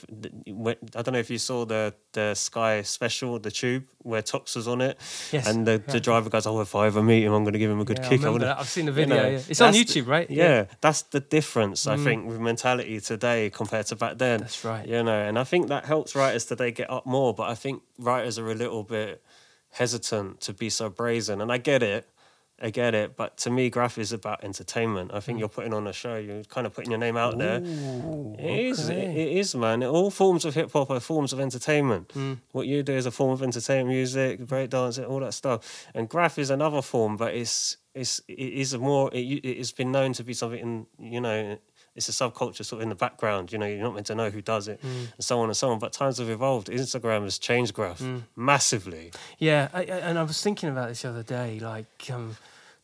I 0.97 1.03
don't 1.03 1.13
know 1.13 1.19
if 1.19 1.31
you 1.31 1.39
saw 1.39 1.65
the 1.65 1.95
the 2.13 2.35
Sky 2.35 2.83
special, 2.83 3.39
the 3.39 3.51
Tube, 3.51 3.85
where 3.99 4.21
Tox 4.21 4.55
was 4.55 4.69
on 4.69 4.81
it, 4.83 4.99
Yes, 5.33 5.49
and 5.49 5.67
the, 5.67 5.73
yeah. 5.87 5.93
the 5.93 6.01
driver 6.01 6.29
goes, 6.29 6.47
"Oh, 6.47 6.61
if 6.61 6.75
I 6.75 6.87
ever 6.87 7.03
meet 7.03 7.23
him, 7.25 7.33
I'm 7.33 7.43
going 7.45 7.55
to 7.55 7.59
give 7.59 7.71
him 7.71 7.81
a 7.81 7.85
good 7.85 7.99
Yeah, 7.99 8.09
kick." 8.09 8.21
I 8.21 8.25
remember 8.25 8.33
wanna-" 8.33 8.45
that. 8.47 8.59
I've 8.61 8.69
seen 8.69 8.85
the 8.87 8.93
You 8.93 8.97
video, 8.97 9.17
know, 9.17 9.29
yeah. 9.31 9.41
It's 9.49 9.61
on 9.61 9.73
YouTube, 9.73 10.07
right? 10.07 10.31
Yeah, 10.31 10.45
Yeah. 10.45 10.63
Mm. 10.65 10.69
that's 10.83 11.03
the 11.03 11.21
difference. 11.21 11.87
I 11.87 11.97
think 11.97 12.27
with 12.29 12.39
mentality 12.41 13.01
today 13.01 13.49
compared 13.51 13.87
to 13.87 13.97
back 13.97 14.19
then. 14.19 14.41
That's 14.41 14.63
right. 14.65 14.87
You 14.87 15.03
know, 15.03 15.19
and 15.29 15.39
I 15.39 15.45
think 15.45 15.69
that 15.69 15.87
helps 15.87 16.15
writers 16.15 16.45
today 16.45 16.71
get 16.71 16.82
up 16.91 17.07
more. 17.07 17.35
But 17.35 17.49
I 17.51 17.55
think 17.55 17.83
writers 17.99 18.39
are 18.39 18.51
a 18.51 18.55
little 18.55 18.83
bit 18.85 19.23
hesitant 19.71 20.41
to 20.43 20.53
be 20.53 20.69
so 20.71 20.89
brazen, 20.89 21.41
and 21.41 21.51
I 21.53 21.59
get 21.59 21.83
it. 21.83 22.09
I 22.65 22.71
get 22.71 22.95
it, 22.95 23.17
but 23.17 23.37
to 23.39 23.51
me, 23.51 23.71
graph 23.71 23.99
is 23.99 24.13
about 24.13 24.45
entertainment. 24.45 25.11
I 25.13 25.17
Mm. 25.17 25.23
think 25.25 25.39
you're 25.41 25.49
putting 25.49 25.75
on 25.75 25.89
a 25.89 25.93
show. 25.93 26.15
You're 26.17 26.45
kind 26.45 26.65
of 26.65 26.73
putting 26.73 26.93
your 26.93 26.99
name 27.01 27.17
out 27.17 27.37
there. 27.37 27.59
Ooh, 27.61 28.37
It 28.39 28.67
is. 28.67 28.89
It, 28.89 28.93
okay. 28.99 29.23
it 29.33 29.37
is, 29.39 29.57
man. 29.57 29.83
All 29.83 30.13
forms 30.13 30.45
of 30.45 30.55
hip 30.55 30.71
hop 30.73 30.89
are 30.91 31.01
forms 31.01 31.33
of 31.33 31.41
entertainment. 31.41 32.09
Mm. 32.15 32.39
What 32.53 32.69
you 32.69 32.85
do 32.85 32.93
is 32.93 33.05
a 33.05 33.11
form 33.11 33.33
of 33.33 33.43
entertainment, 33.43 33.89
music, 33.89 34.41
breakdance, 34.47 35.05
all 35.09 35.19
that 35.21 35.35
stuff. 35.35 35.87
And 35.93 36.09
graph 36.09 36.39
is 36.39 36.51
another 36.51 36.83
form, 36.83 37.17
but 37.17 37.35
it's 37.35 37.79
it's 37.95 38.21
it 38.29 38.35
is 38.39 38.75
a 38.75 38.79
more 38.79 39.11
it, 39.13 39.19
it's 39.45 39.73
been 39.73 39.91
known 39.91 40.13
to 40.13 40.23
be 40.23 40.33
something 40.33 40.61
in 40.61 40.87
you 41.01 41.21
know 41.21 41.59
it's 41.95 42.09
a 42.09 42.13
subculture 42.13 42.65
sort 42.65 42.79
of 42.79 42.83
in 42.83 42.89
the 42.89 42.95
background 42.95 43.53
you 43.53 43.59
know 43.59 43.67
you're 43.67 43.79
not 43.83 43.95
meant 43.95 44.07
to 44.07 44.15
know 44.15 44.31
who 44.31 44.41
does 44.41 44.67
it 44.69 44.81
Mm. 44.83 45.13
and 45.17 45.25
so 45.25 45.41
on 45.41 45.49
and 45.49 45.57
so 45.57 45.71
on 45.71 45.79
but 45.79 45.93
times 45.93 46.19
have 46.19 46.31
evolved 46.31 46.69
instagram 46.69 47.23
has 47.25 47.39
changed 47.39 47.75
graph 47.75 48.01
Mm. 48.01 48.23
massively 48.35 49.13
Yeah, 49.39 49.69
I, 49.73 49.81
I, 49.81 49.83
and 50.09 50.19
I 50.19 50.23
was 50.23 50.41
thinking 50.43 50.69
about 50.69 50.89
this 50.89 51.03
the 51.03 51.09
other 51.11 51.23
day. 51.23 51.59
Like, 51.59 52.09
um, 52.13 52.37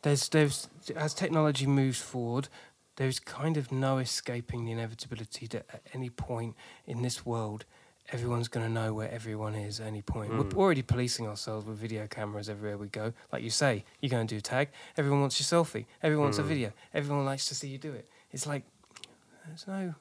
there's, 0.03 0.29
there's, 0.29 0.69
as 0.97 1.15
technology 1.15 1.67
moves 1.67 2.01
forward, 2.01 2.49
there's 2.97 3.19
kind 3.21 3.57
of 3.57 3.71
no 3.71 3.99
escaping 3.99 4.65
the 4.65 4.73
inevitability 4.73 5.47
that 5.49 5.65
at 5.73 5.83
any 5.95 6.11
point 6.11 6.55
in 6.87 7.03
this 7.03 7.25
world, 7.25 7.65
everyone's 8.13 8.49
going 8.49 8.67
to 8.67 8.73
know 8.73 8.93
where 8.95 9.11
everyone 9.11 9.55
is 9.55 9.81
at 9.81 9.87
any 9.87 10.03
point. 10.03 10.31
Mm. 10.33 10.53
We're 10.53 10.63
already 10.65 10.83
policing 10.83 11.27
ourselves 11.27 11.67
with 11.67 11.79
video 11.79 12.07
cameras 12.07 12.49
everywhere 12.49 12.77
we 12.79 12.89
go. 12.89 13.13
Like 13.33 13.43
you 13.43 13.51
say, 13.51 13.85
you 14.01 14.09
go 14.09 14.19
and 14.19 14.29
do 14.29 14.37
a 14.39 14.41
tag, 14.41 14.69
everyone 14.97 15.21
wants 15.21 15.39
your 15.41 15.47
selfie, 15.65 15.87
everyone 16.03 16.25
wants 16.27 16.39
a 16.39 16.43
Mm. 16.43 16.47
video, 16.55 16.73
everyone 16.95 17.25
likes 17.25 17.47
to 17.49 17.55
see 17.55 17.69
you 17.69 17.79
do 17.79 17.93
it. 17.93 18.09
It's 18.33 18.47
like 18.47 18.65
there's 19.49 19.67
no, 19.67 19.95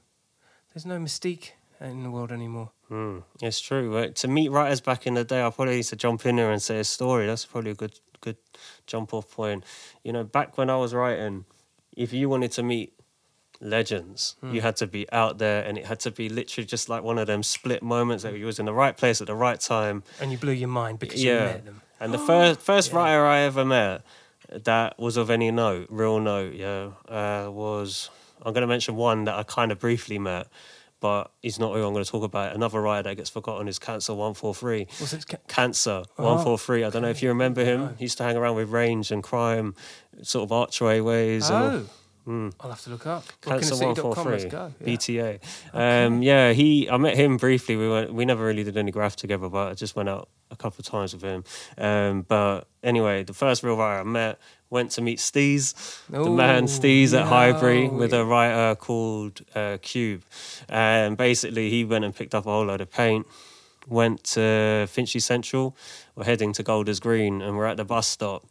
there's 0.73 0.85
no 0.85 0.97
mystique 0.99 1.51
in 1.81 2.03
the 2.03 2.11
world 2.11 2.31
anymore. 2.31 2.71
Mm, 2.91 3.23
it's 3.41 3.59
true. 3.59 3.91
But 3.91 4.15
to 4.17 4.27
meet 4.27 4.49
writers 4.49 4.81
back 4.81 5.05
in 5.07 5.15
the 5.15 5.23
day, 5.23 5.43
I 5.43 5.49
probably 5.49 5.77
used 5.77 5.89
to 5.89 5.95
jump 5.95 6.25
in 6.25 6.35
there 6.37 6.51
and 6.51 6.61
say 6.61 6.79
a 6.79 6.83
story. 6.83 7.25
That's 7.27 7.45
probably 7.45 7.71
a 7.71 7.75
good 7.75 7.99
good 8.21 8.37
jump 8.87 9.13
off 9.13 9.29
point. 9.31 9.63
You 10.03 10.11
know, 10.13 10.23
back 10.23 10.57
when 10.57 10.69
I 10.69 10.77
was 10.77 10.93
writing, 10.93 11.45
if 11.95 12.13
you 12.13 12.29
wanted 12.29 12.51
to 12.53 12.63
meet 12.63 12.93
legends, 13.59 14.35
Hmm. 14.41 14.53
you 14.53 14.61
had 14.61 14.75
to 14.77 14.87
be 14.87 15.11
out 15.11 15.37
there, 15.37 15.63
and 15.63 15.77
it 15.77 15.85
had 15.85 15.99
to 16.01 16.11
be 16.11 16.29
literally 16.29 16.65
just 16.65 16.89
like 16.89 17.03
one 17.03 17.17
of 17.17 17.27
them 17.27 17.43
split 17.43 17.83
moments 17.83 18.23
that 18.23 18.33
you 18.37 18.45
was 18.45 18.59
in 18.59 18.65
the 18.65 18.73
right 18.73 18.95
place 18.95 19.19
at 19.21 19.27
the 19.27 19.35
right 19.35 19.59
time. 19.59 20.03
And 20.21 20.31
you 20.31 20.37
blew 20.37 20.53
your 20.53 20.69
mind 20.69 20.99
because 20.99 21.23
you 21.23 21.31
Yeah. 21.31 21.45
met 21.45 21.65
them. 21.65 21.81
And 21.99 22.13
the 22.13 22.17
first 22.31 22.61
first 22.61 22.93
writer 22.93 23.25
I 23.25 23.39
ever 23.39 23.65
met 23.65 24.03
that 24.49 24.97
was 24.99 25.17
of 25.17 25.29
any 25.29 25.51
note, 25.51 25.87
real 25.89 26.19
note, 26.19 26.53
yeah, 26.53 26.91
uh, 27.09 27.49
was 27.51 28.09
I'm 28.47 28.53
going 28.53 28.61
to 28.61 28.67
mention 28.67 28.95
one 28.95 29.25
that 29.25 29.35
I 29.35 29.43
kind 29.43 29.71
of 29.73 29.79
briefly 29.79 30.17
met, 30.19 30.47
but 31.01 31.31
he's 31.41 31.59
not 31.59 31.73
who 31.75 31.83
I'm 31.85 31.91
going 31.91 32.05
to 32.05 32.09
talk 32.09 32.23
about. 32.23 32.55
Another 32.55 32.81
writer 32.81 33.09
that 33.09 33.15
gets 33.15 33.29
forgotten 33.29 33.67
is 33.67 33.77
Cancer 33.77 34.13
One 34.13 34.33
Four 34.33 34.55
Three. 34.55 34.87
Was 35.01 35.13
it 35.13 35.27
ca- 35.27 35.37
Cancer 35.49 36.03
Oh, 36.17 36.23
One 36.35 36.43
Four 36.43 36.57
Three. 36.57 36.85
I 36.85 36.89
don't 36.89 37.01
know 37.01 37.09
if 37.09 37.21
you 37.21 37.27
remember 37.29 37.65
him. 37.65 37.81
No. 37.81 37.93
He 37.97 38.05
used 38.05 38.17
to 38.19 38.23
hang 38.23 38.37
around 38.37 38.55
with 38.55 38.69
Range 38.69 39.11
and 39.11 39.21
Crime, 39.21 39.75
sort 40.21 40.43
of 40.45 40.51
archway 40.53 41.01
ways. 41.01 41.49
and 41.49 41.63
Oh, 41.85 41.85
Mm. 42.27 42.51
I'll 42.59 42.71
have 42.71 42.81
to 42.81 42.89
look 42.89 43.07
up. 43.07 43.23
Cancer 43.39 43.77
one 43.85 43.95
four 43.95 44.13
three. 44.13 44.49
go. 44.49 44.73
Yeah. 44.81 44.85
BTA. 44.97 45.39
Um, 45.73 46.21
yeah, 46.21 46.51
he. 46.51 46.89
I 46.89 46.97
met 46.97 47.15
him 47.15 47.37
briefly. 47.37 47.77
We 47.77 47.89
went. 47.89 48.13
We 48.13 48.25
never 48.25 48.43
really 48.45 48.65
did 48.65 48.75
any 48.75 48.91
graph 48.91 49.15
together, 49.15 49.47
but 49.47 49.69
I 49.69 49.73
just 49.75 49.95
went 49.95 50.09
out 50.09 50.27
a 50.51 50.57
couple 50.57 50.81
of 50.81 50.85
times 50.85 51.13
with 51.13 51.21
him. 51.23 51.45
Um, 51.77 52.23
but 52.27 52.67
anyway, 52.83 53.23
the 53.23 53.31
first 53.33 53.63
real 53.63 53.77
writer 53.77 54.01
I 54.01 54.03
met 54.03 54.39
went 54.69 54.91
to 54.91 55.01
meet 55.01 55.19
Steez, 55.19 55.73
the 56.09 56.29
man 56.29 56.63
Ooh, 56.63 56.67
Steez 56.67 57.13
at 57.13 57.27
Highbury, 57.27 57.87
with 57.87 58.13
a 58.13 58.25
writer 58.25 58.75
called 58.75 59.41
uh, 59.55 59.77
Cube, 59.81 60.23
and 60.69 61.17
basically 61.17 61.69
he 61.69 61.85
went 61.85 62.05
and 62.05 62.15
picked 62.15 62.35
up 62.35 62.45
a 62.45 62.49
whole 62.49 62.65
load 62.65 62.81
of 62.81 62.91
paint. 62.91 63.27
Went 63.89 64.25
to 64.35 64.85
Finchley 64.89 65.21
Central. 65.21 65.73
We're 66.15 66.25
heading 66.25 66.51
to 66.53 66.63
Golders 66.63 66.99
Green, 66.99 67.41
and 67.41 67.55
we're 67.55 67.67
at 67.67 67.77
the 67.77 67.85
bus 67.85 68.05
stop 68.07 68.43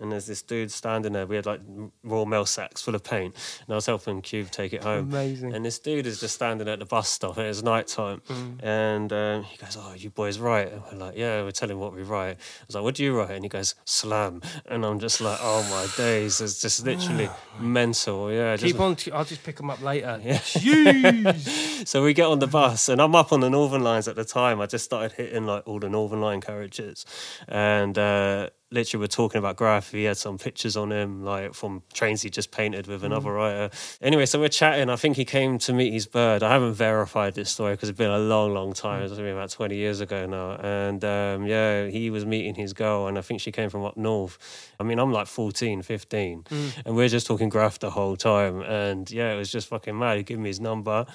and 0.00 0.12
there's 0.12 0.26
this 0.26 0.42
dude 0.42 0.70
standing 0.70 1.12
there. 1.12 1.26
We 1.26 1.36
had 1.36 1.46
like 1.46 1.60
raw 2.04 2.24
mail 2.24 2.46
sacks 2.46 2.82
full 2.82 2.94
of 2.94 3.02
paint, 3.04 3.34
and 3.66 3.72
I 3.72 3.76
was 3.76 3.86
helping 3.86 4.22
Cube 4.22 4.50
take 4.50 4.72
it 4.72 4.82
home. 4.82 5.10
Amazing. 5.10 5.54
And 5.54 5.64
this 5.64 5.78
dude 5.78 6.06
is 6.06 6.20
just 6.20 6.34
standing 6.34 6.68
at 6.68 6.78
the 6.78 6.84
bus 6.86 7.08
stop. 7.08 7.36
It 7.38 7.46
was 7.46 7.62
night 7.62 7.86
time, 7.88 8.22
Mm. 8.28 8.62
and 8.64 9.12
um, 9.12 9.42
he 9.44 9.56
goes, 9.56 9.76
"Oh, 9.78 9.94
you 9.96 10.10
boys 10.10 10.38
write?" 10.38 10.72
And 10.72 10.82
we're 10.90 10.98
like, 10.98 11.16
"Yeah." 11.16 11.42
We're 11.42 11.50
telling 11.52 11.78
what 11.78 11.94
we 11.94 12.02
write. 12.02 12.36
I 12.36 12.64
was 12.66 12.74
like, 12.74 12.84
"What 12.84 12.94
do 12.94 13.04
you 13.04 13.16
write?" 13.16 13.30
And 13.30 13.44
he 13.44 13.48
goes, 13.48 13.74
"Slam." 13.84 14.42
And 14.66 14.84
I'm 14.84 14.98
just 14.98 15.20
like, 15.20 15.38
"Oh 15.40 15.62
my 15.70 15.86
days!" 15.96 16.40
It's 16.40 16.60
just 16.60 16.84
literally 16.84 17.28
mental. 17.60 18.32
Yeah. 18.32 18.56
just- 18.56 18.72
Keep 18.72 18.80
on. 18.80 18.96
T- 18.96 19.10
I'll 19.12 19.24
just 19.24 19.42
pick 19.44 19.56
them 19.56 19.70
up 19.70 19.82
later. 19.82 20.20
Yeah. 20.60 21.32
So 21.84 22.02
we 22.02 22.12
get 22.12 22.26
on 22.26 22.40
the 22.40 22.46
bus, 22.48 22.88
and 22.88 23.00
I'm 23.00 23.14
up 23.14 23.32
on 23.32 23.40
the 23.40 23.48
Northern 23.48 23.82
Lines 23.82 24.08
at 24.08 24.16
the 24.16 24.24
time. 24.24 24.60
I 24.60 24.66
just 24.66 24.84
started 24.84 25.12
hitting 25.12 25.46
like 25.46 25.62
all 25.66 25.78
the 25.78 25.88
Northern 25.88 26.20
Line 26.20 26.40
carriages, 26.40 27.06
and 27.46 27.96
uh, 27.96 28.50
literally 28.70 29.02
we're 29.02 29.08
talking 29.08 29.38
about 29.38 29.56
Graph. 29.56 29.92
He 29.92 30.04
had 30.04 30.16
some 30.16 30.38
pictures 30.38 30.76
on 30.76 30.92
him, 30.92 31.24
like 31.24 31.54
from 31.54 31.82
trains 31.92 32.22
he 32.22 32.30
just 32.30 32.50
painted 32.50 32.86
with 32.86 33.02
another 33.02 33.32
writer. 33.32 33.70
Anyway, 34.02 34.26
so 34.26 34.38
we're 34.38 34.48
chatting. 34.48 34.90
I 34.90 34.96
think 34.96 35.16
he 35.16 35.24
came 35.24 35.58
to 35.60 35.72
meet 35.72 35.92
his 35.92 36.06
bird. 36.06 36.42
I 36.42 36.52
haven't 36.52 36.74
verified 36.74 37.34
this 37.34 37.50
story 37.50 37.74
because 37.74 37.88
it's 37.88 37.98
been 37.98 38.10
a 38.10 38.18
long, 38.18 38.52
long 38.52 38.72
time. 38.72 39.02
It's 39.02 39.14
been 39.14 39.26
about 39.26 39.50
20 39.50 39.76
years 39.76 40.00
ago 40.00 40.26
now, 40.26 40.52
and 40.56 41.02
um, 41.04 41.46
yeah, 41.46 41.86
he 41.86 42.10
was 42.10 42.26
meeting 42.26 42.54
his 42.54 42.72
girl, 42.72 43.06
and 43.06 43.16
I 43.18 43.22
think 43.22 43.40
she 43.40 43.52
came 43.52 43.70
from 43.70 43.84
up 43.84 43.96
north. 43.96 44.38
I 44.78 44.82
mean, 44.82 44.98
I'm 44.98 45.12
like 45.12 45.26
14, 45.26 45.82
15, 45.82 46.44
and 46.84 46.96
we're 46.96 47.08
just 47.08 47.26
talking 47.26 47.48
Graph 47.48 47.78
the 47.78 47.90
whole 47.90 48.16
time, 48.16 48.60
and 48.62 49.10
yeah, 49.10 49.32
it 49.32 49.36
was 49.36 49.50
just 49.50 49.68
fucking 49.68 49.98
mad. 49.98 50.18
He 50.18 50.22
gave 50.22 50.38
me 50.38 50.48
his 50.50 50.60
number. 50.60 51.06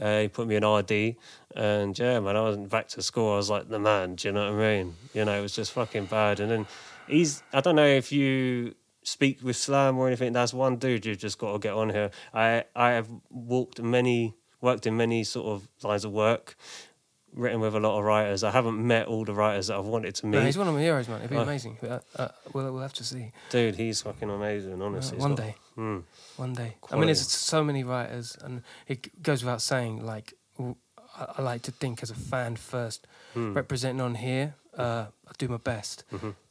Uh, 0.00 0.20
he 0.20 0.28
put 0.28 0.46
me 0.46 0.56
in 0.56 0.66
RD, 0.66 1.16
and 1.54 1.98
yeah, 1.98 2.20
man, 2.20 2.36
I 2.36 2.42
wasn't 2.42 2.68
back 2.68 2.88
to 2.88 3.02
school. 3.02 3.32
I 3.32 3.36
was 3.36 3.48
like 3.48 3.68
the 3.68 3.78
man. 3.78 4.16
Do 4.16 4.28
you 4.28 4.34
know 4.34 4.52
what 4.52 4.62
I 4.62 4.76
mean? 4.76 4.94
You 5.14 5.24
know, 5.24 5.38
it 5.38 5.40
was 5.40 5.54
just 5.54 5.72
fucking 5.72 6.06
bad. 6.06 6.38
And 6.40 6.50
then 6.50 6.66
he's, 7.08 7.42
I 7.52 7.60
don't 7.60 7.76
know 7.76 7.86
if 7.86 8.12
you 8.12 8.74
speak 9.02 9.42
with 9.42 9.56
Slam 9.56 9.98
or 9.98 10.06
anything. 10.08 10.32
That's 10.32 10.52
one 10.54 10.76
dude 10.76 11.06
you've 11.06 11.18
just 11.18 11.38
got 11.38 11.52
to 11.52 11.58
get 11.58 11.72
on 11.74 11.90
here. 11.90 12.10
I, 12.34 12.64
I 12.74 12.90
have 12.92 13.08
walked 13.30 13.80
many, 13.80 14.34
worked 14.60 14.86
in 14.86 14.96
many 14.96 15.24
sort 15.24 15.46
of 15.46 15.68
lines 15.82 16.04
of 16.04 16.12
work, 16.12 16.56
written 17.32 17.60
with 17.60 17.74
a 17.74 17.80
lot 17.80 17.98
of 17.98 18.04
writers. 18.04 18.42
I 18.42 18.50
haven't 18.50 18.84
met 18.84 19.06
all 19.06 19.24
the 19.24 19.34
writers 19.34 19.66
that 19.66 19.76
I've 19.78 19.84
wanted 19.86 20.14
to 20.16 20.26
meet. 20.26 20.38
no, 20.38 20.44
he's 20.44 20.56
one 20.58 20.68
of 20.68 20.74
my 20.74 20.80
heroes, 20.80 21.06
man. 21.08 21.18
It'd 21.18 21.30
be 21.30 21.36
Oh. 21.36 21.42
amazing. 21.42 21.76
Uh, 21.82 21.98
uh, 22.16 22.28
we'll, 22.52 22.72
we'll 22.72 22.82
have 22.82 22.94
to 22.94 23.04
see. 23.04 23.32
Dude, 23.50 23.76
he's 23.76 24.00
fucking 24.02 24.30
amazing. 24.30 24.80
Honestly, 24.80 25.18
Uh, 25.18 25.20
one 25.20 25.34
got- 25.34 25.44
day. 25.46 25.54
Mm. 25.76 26.02
One 26.36 26.52
day. 26.54 26.76
I 26.90 26.96
mean, 26.96 27.06
there's 27.06 27.20
so 27.30 27.62
many 27.62 27.84
writers, 27.84 28.36
and 28.42 28.62
it 28.88 29.22
goes 29.22 29.42
without 29.44 29.60
saying. 29.60 30.04
Like, 30.04 30.32
I 31.38 31.40
like 31.42 31.62
to 31.62 31.70
think 31.72 32.02
as 32.02 32.10
a 32.10 32.14
fan 32.14 32.56
first, 32.56 33.06
Hmm. 33.34 33.52
representing 33.54 34.00
on 34.00 34.14
here. 34.16 34.54
Uh, 34.76 35.06
I 35.26 35.32
do 35.38 35.48
my 35.48 35.56
best, 35.58 36.04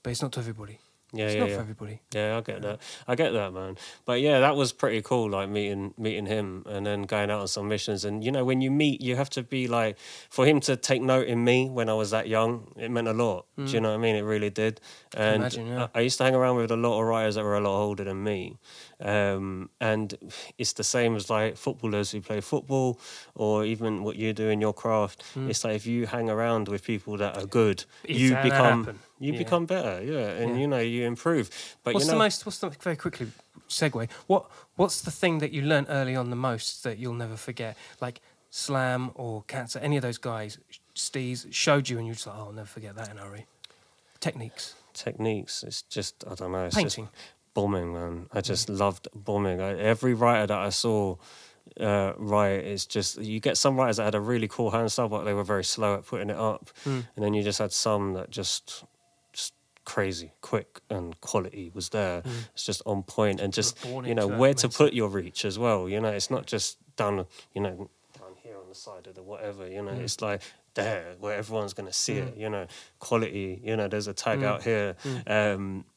but 0.04 0.10
it's 0.10 0.22
not 0.22 0.32
to 0.34 0.40
everybody. 0.40 0.80
Yeah, 1.16 1.26
it's 1.26 1.36
yeah, 1.36 1.40
not 1.40 1.50
yeah. 1.50 1.56
for 1.56 1.62
everybody. 1.62 2.02
Yeah, 2.14 2.38
I 2.38 2.42
get 2.42 2.62
that. 2.62 2.82
I 3.08 3.16
get 3.16 3.32
that, 3.32 3.54
man. 3.54 3.78
But 4.04 4.22
yeah, 4.22 4.40
that 4.42 4.56
was 4.56 4.74
pretty 4.74 5.02
cool. 5.02 5.30
Like 5.30 5.50
meeting 5.50 5.94
meeting 5.98 6.26
him 6.26 6.64
and 6.68 6.86
then 6.86 7.04
going 7.04 7.32
out 7.32 7.40
on 7.40 7.48
some 7.48 7.68
missions. 7.68 8.04
And 8.04 8.24
you 8.24 8.32
know, 8.32 8.44
when 8.44 8.62
you 8.62 8.70
meet, 8.70 9.02
you 9.02 9.16
have 9.16 9.30
to 9.32 9.44
be 9.44 9.68
like, 9.68 9.98
for 10.30 10.46
him 10.46 10.60
to 10.62 10.76
take 10.76 11.02
note 11.02 11.28
in 11.28 11.44
me 11.44 11.70
when 11.70 11.90
I 11.90 11.94
was 11.94 12.12
that 12.12 12.28
young, 12.28 12.74
it 12.78 12.92
meant 12.92 13.08
a 13.08 13.14
lot. 13.14 13.46
Do 13.58 13.64
you 13.64 13.80
know 13.80 13.92
what 13.92 13.96
I 13.96 14.00
mean? 14.00 14.16
It 14.18 14.22
really 14.22 14.50
did. 14.50 14.82
And 15.16 15.38
imagine, 15.38 15.68
yeah. 15.68 15.88
I, 15.96 16.00
I 16.00 16.02
used 16.02 16.18
to 16.18 16.26
hang 16.26 16.36
around 16.36 16.58
with 16.58 16.72
a 16.72 16.76
lot 16.76 17.00
of 17.00 17.08
writers 17.08 17.36
that 17.36 17.44
were 17.44 17.56
a 17.56 17.62
lot 17.62 17.80
older 17.80 18.04
than 18.04 18.22
me. 18.22 18.58
Um, 19.00 19.70
and 19.80 20.14
it's 20.58 20.74
the 20.74 20.84
same 20.84 21.16
as 21.16 21.30
like 21.30 21.56
footballers 21.56 22.12
who 22.12 22.20
play 22.20 22.42
football, 22.42 23.00
or 23.34 23.64
even 23.64 24.04
what 24.04 24.18
you 24.18 24.34
do 24.34 24.50
in 24.50 24.60
your 24.60 24.74
craft. 24.74 25.24
It's 25.36 25.64
like 25.64 25.76
if 25.76 25.86
you 25.86 26.06
hang 26.06 26.30
around 26.30 26.68
with 26.68 26.84
people 26.84 27.16
that 27.18 27.38
are 27.38 27.46
good, 27.46 27.86
It's 28.04 28.20
you 28.20 28.36
become. 28.44 29.00
You 29.20 29.32
Yeah. 29.34 29.38
become 29.40 29.66
better. 29.66 30.04
Yeah, 30.04 30.28
and 30.42 30.52
Yeah. 30.56 30.62
you 30.62 30.68
know 30.68 30.80
you 30.80 31.06
improve. 31.06 31.50
But 31.84 31.94
what's 31.94 32.06
you 32.06 32.12
know, 32.12 32.18
the 32.18 32.24
most? 32.24 32.46
What's 32.46 32.60
the 32.60 32.70
very 32.70 32.96
quickly 32.96 33.32
segue? 33.70 34.10
What 34.28 34.46
What's 34.76 35.02
the 35.02 35.12
thing 35.12 35.40
that 35.40 35.52
you 35.52 35.62
learnt 35.62 35.88
early 35.90 36.16
on 36.16 36.30
the 36.30 36.36
most 36.36 36.84
that 36.84 36.98
you'll 36.98 37.14
never 37.14 37.38
forget? 37.38 37.78
Like 38.02 38.22
Slam 38.50 39.12
or 39.16 39.44
Cancer, 39.48 39.80
any 39.80 39.96
of 39.98 40.02
those 40.02 40.18
guys, 40.18 40.58
Steez 40.96 41.48
showed 41.54 41.90
you, 41.90 41.98
and 41.98 42.06
you're 42.08 42.16
just 42.16 42.28
like, 42.28 42.36
oh, 42.38 42.46
I'll 42.48 42.52
never 42.52 42.68
forget 42.68 42.96
that 42.96 43.10
in 43.10 43.18
a 43.18 43.22
hurry. 43.22 43.46
Techniques, 44.20 44.76
techniques. 44.94 45.64
It's 45.64 45.82
just 45.84 46.24
I 46.30 46.36
don't 46.36 46.52
know. 46.52 46.66
It's 46.66 46.76
painting. 46.76 47.06
just 47.06 47.16
bombing, 47.54 47.94
man. 47.94 48.28
I 48.34 48.42
just 48.42 48.70
loved 48.70 49.08
bombing. 49.14 49.62
I, 49.62 49.78
every 49.78 50.14
writer 50.14 50.48
that 50.48 50.58
I 50.58 50.70
saw 50.70 51.16
uh, 51.80 52.14
write, 52.18 52.64
it's 52.66 52.86
just 52.86 53.18
you 53.22 53.40
get 53.40 53.58
some 53.58 53.76
writers 53.78 53.98
that 53.98 54.04
had 54.06 54.16
a 54.16 54.20
really 54.20 54.48
cool 54.48 54.72
hand 54.72 54.92
style, 54.92 55.10
but 55.10 55.24
they 55.24 55.34
were 55.34 55.44
very 55.44 55.64
slow 55.64 55.96
at 55.96 56.06
putting 56.06 56.30
it 56.30 56.38
up, 56.38 56.70
Hmm. 56.84 57.02
and 57.16 57.24
then 57.26 57.34
you 57.34 57.44
just 57.44 57.60
had 57.60 57.72
some 57.74 58.14
that 58.14 58.30
just 58.30 58.84
crazy, 59.86 60.32
quick, 60.42 60.82
and 60.90 61.20
quality 61.22 61.72
was 61.74 61.90
there. 61.90 62.22
It's 62.54 62.66
just 62.66 62.82
on 62.86 63.04
point, 63.04 63.40
and 63.40 63.54
just 63.54 63.78
you 64.08 64.16
know 64.16 64.28
where 64.40 64.54
to 64.56 64.68
put 64.78 64.94
your 64.94 65.10
reach 65.10 65.46
as 65.46 65.58
well. 65.58 65.88
You 65.88 66.00
know, 66.02 66.10
it's 66.10 66.30
not 66.32 66.46
just 66.46 66.78
down, 66.96 67.26
you 67.54 67.62
know, 67.62 67.90
down 68.20 68.32
here 68.44 68.58
on 68.58 68.68
the 68.68 68.76
side 68.76 69.08
of 69.08 69.16
the 69.16 69.24
whatever. 69.24 69.68
You 69.68 69.82
know, 69.84 69.92
it's 69.92 70.22
like 70.22 70.42
there 70.74 71.16
where 71.20 71.36
everyone's 71.38 71.74
gonna 71.74 71.94
see 71.94 72.14
it. 72.18 72.36
You 72.38 72.50
know, 72.50 72.68
quality. 73.00 73.62
You 73.64 73.76
know, 73.78 73.88
there's 73.88 74.08
a 74.08 74.14
tag 74.14 74.44
out 74.44 74.64
here. 74.64 74.96
Um, 75.28 75.86
I 75.88 75.95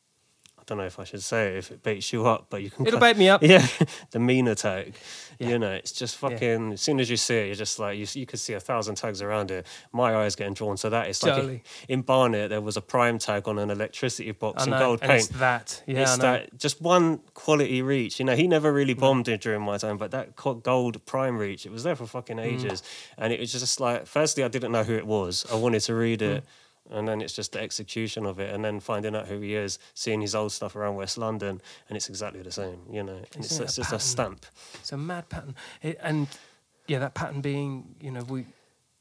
don't 0.69 0.79
know 0.79 0.85
if 0.85 0.99
I 1.01 1.05
should 1.05 1.23
say 1.23 1.49
it 1.49 1.57
if 1.57 1.71
it 1.73 1.83
beats 1.83 2.13
you 2.13 2.27
up, 2.27 2.47
but 2.51 2.63
you 2.63 2.71
can. 2.71 2.87
It'll 2.87 3.01
cut- 3.01 3.17
bait 3.17 3.19
me 3.19 3.29
up. 3.29 3.43
Yeah, 3.49 3.67
the 4.13 4.19
Mina 4.21 4.55
tag. 4.55 4.95
Yeah. 5.39 5.49
You 5.51 5.59
know, 5.59 5.71
it's 5.73 5.93
just 5.93 6.17
fucking. 6.17 6.73
As 6.75 6.81
soon 6.83 7.01
as 7.01 7.09
you 7.09 7.17
see 7.17 7.37
it, 7.37 7.47
you're 7.47 7.55
just 7.55 7.79
like 7.79 7.97
you. 7.97 8.07
You 8.13 8.27
could 8.27 8.39
see 8.41 8.53
a 8.53 8.61
thousand 8.61 8.97
tags 8.97 9.23
around 9.23 9.51
it. 9.51 9.67
My 9.93 10.15
eyes 10.17 10.37
getting 10.37 10.55
drawn 10.55 10.77
to 10.77 10.91
that. 10.91 11.07
It's 11.09 11.23
like 11.23 11.35
Totally. 11.35 11.63
in 11.89 12.03
Barnet 12.03 12.51
there 12.51 12.61
was 12.61 12.77
a 12.77 12.81
prime 12.83 13.19
tag 13.19 13.49
on 13.49 13.59
an 13.59 13.71
electricity 13.71 14.31
box 14.33 14.67
in 14.67 14.71
gold 14.73 14.99
and 15.01 15.11
paint. 15.11 15.21
it's 15.31 15.39
that. 15.39 15.83
Yeah, 15.87 16.03
it's 16.03 16.17
that 16.19 16.59
just 16.59 16.83
one 16.83 17.19
quality 17.35 17.81
reach. 17.83 18.19
You 18.19 18.25
know, 18.27 18.37
he 18.37 18.47
never 18.47 18.73
really 18.73 18.95
bombed 18.95 19.29
it 19.29 19.41
during 19.41 19.63
my 19.63 19.79
time, 19.79 19.97
but 19.97 20.11
that 20.11 20.37
gold 20.37 21.05
prime 21.07 21.39
reach, 21.39 21.65
it 21.67 21.73
was 21.73 21.83
there 21.85 21.97
for 21.97 22.07
fucking 22.07 22.37
Mm. 22.37 22.45
ages. 22.45 22.83
And 23.17 23.33
it 23.33 23.41
was 23.41 23.53
just 23.53 23.81
like, 23.81 24.07
firstly, 24.07 24.45
I 24.45 24.49
didn't 24.49 24.73
know 24.73 24.83
who 24.85 24.95
it 24.95 25.07
was. 25.07 25.47
I 25.51 25.55
wanted 25.57 25.81
to 25.83 25.95
read 25.95 26.21
Mm. 26.21 26.43
And 26.91 27.07
then 27.09 27.21
it's 27.21 27.33
just 27.35 27.53
the 27.53 27.61
execution 27.61 28.27
of 28.27 28.39
it, 28.39 28.55
and 28.55 28.65
then 28.65 28.81
finding 28.81 29.15
out 29.17 29.27
who 29.29 29.41
he 29.41 29.55
is, 29.55 29.79
seeing 29.95 30.21
his 30.21 30.35
old 30.35 30.53
stuff 30.53 30.77
around 30.77 30.97
West 30.97 31.19
London, 31.19 31.61
and 31.89 31.97
it's 31.97 32.09
exactly 32.09 32.43
the 32.43 32.53
same, 32.53 32.81
you 32.91 33.03
know. 33.03 33.17
And 33.35 33.45
it's, 33.45 33.53
Isn't 33.53 33.63
it 33.63 33.65
it's 33.65 33.79
a 33.79 33.81
just 33.83 33.93
a 33.93 33.99
stamp. 33.99 34.47
It's 34.75 34.93
a 34.93 34.97
mad 34.97 35.29
pattern, 35.29 35.55
it, 35.83 35.99
and 36.03 36.27
yeah, 36.87 36.99
that 37.01 37.15
pattern 37.15 37.41
being, 37.41 37.95
you 38.01 38.11
know, 38.11 38.23
we 38.23 38.47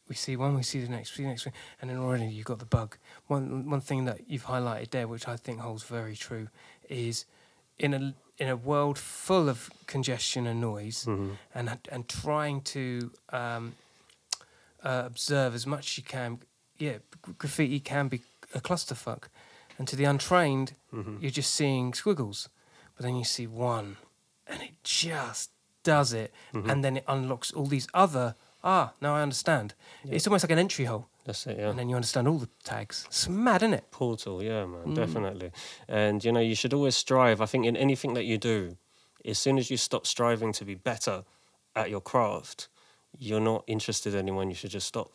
we 0.10 0.16
see 0.16 0.36
one, 0.38 0.56
we 0.56 0.64
see 0.64 0.80
the 0.82 0.90
next, 0.90 1.12
we 1.12 1.18
see 1.18 1.24
the 1.24 1.30
next, 1.30 1.46
one, 1.46 1.54
and 1.82 1.90
then 1.90 1.98
already 1.98 2.28
you've 2.28 2.46
got 2.46 2.60
the 2.60 2.66
bug. 2.66 2.98
One 3.28 3.70
one 3.70 3.82
thing 3.82 4.06
that 4.06 4.30
you've 4.30 4.46
highlighted 4.46 4.92
there, 4.92 5.08
which 5.08 5.28
I 5.28 5.36
think 5.38 5.60
holds 5.60 5.84
very 5.84 6.16
true, 6.16 6.48
is 6.90 7.26
in 7.80 7.94
a 7.94 8.14
in 8.38 8.48
a 8.50 8.56
world 8.56 8.98
full 9.00 9.50
of 9.50 9.70
congestion 9.88 10.46
and 10.48 10.62
noise, 10.62 11.06
Mm-hmm. 11.06 11.32
and 11.56 11.78
and 11.92 12.08
trying 12.08 12.62
to 12.62 13.12
um, 13.30 13.76
uh, 14.84 15.04
observe 15.06 15.56
as 15.56 15.66
much 15.66 15.92
as 15.92 15.98
you 15.98 16.04
can. 16.04 16.40
Yeah, 16.78 16.98
graffiti 17.38 17.80
can 17.80 18.08
be 18.08 18.22
a 18.54 18.60
clusterfuck, 18.62 19.24
and 19.78 19.88
to 19.88 19.96
the 19.96 20.06
untrained, 20.06 20.74
Mm-hmm. 20.94 21.18
you're 21.22 21.32
just 21.32 21.54
seeing 21.54 21.94
squiggles, 21.94 22.50
but 22.96 23.06
then 23.06 23.16
you 23.16 23.24
see 23.26 23.46
one, 23.48 23.98
and 24.48 24.62
it 24.62 24.72
just 24.84 25.52
does 25.84 26.14
it, 26.14 26.34
Mm-hmm. 26.54 26.70
and 26.70 26.84
then 26.84 26.98
it 26.98 27.04
unlocks 27.08 27.52
all 27.52 27.66
these 27.68 27.88
other. 27.94 28.36
Ah, 28.64 28.94
now 29.02 29.16
I 29.16 29.22
understand. 29.22 29.74
It's 30.10 30.26
almost 30.28 30.44
like 30.44 30.52
an 30.52 30.60
entry 30.60 30.86
hole, 30.86 31.08
That's 31.26 31.46
it, 31.48 31.58
yeah. 31.60 31.70
and 31.70 31.78
then 31.80 31.90
you 31.90 31.96
understand 31.96 32.28
all 32.28 32.38
the 32.40 32.50
tags. 32.64 33.06
It's 33.08 33.30
mad, 33.30 33.62
isn't 33.64 33.74
it? 33.74 33.92
portal 33.92 34.42
yeah 34.44 34.66
man 34.66 34.86
Mm. 34.88 34.96
definitely 34.96 35.52
and 35.88 36.24
you 36.26 36.32
know 36.32 36.40
you 36.40 36.56
should 36.56 36.74
always 36.74 36.96
strive 36.96 37.42
i 37.42 37.46
think 37.46 37.66
in 37.66 37.76
anything 37.78 38.14
that 38.16 38.26
you 38.26 38.38
do 38.38 38.78
as 39.26 39.38
soon 39.40 39.58
as 39.58 39.70
you 39.72 39.78
stop 39.78 40.06
striving 40.08 40.54
to 40.54 40.64
be 40.66 40.76
better 40.76 41.24
at 41.76 41.90
your 41.90 42.02
craft 42.02 42.68
you're 43.18 43.40
not 43.52 43.64
interested 43.68 44.14
anymore 44.16 44.44
you 44.46 44.54
should 44.54 44.70
just 44.72 44.88
stop 44.88 45.12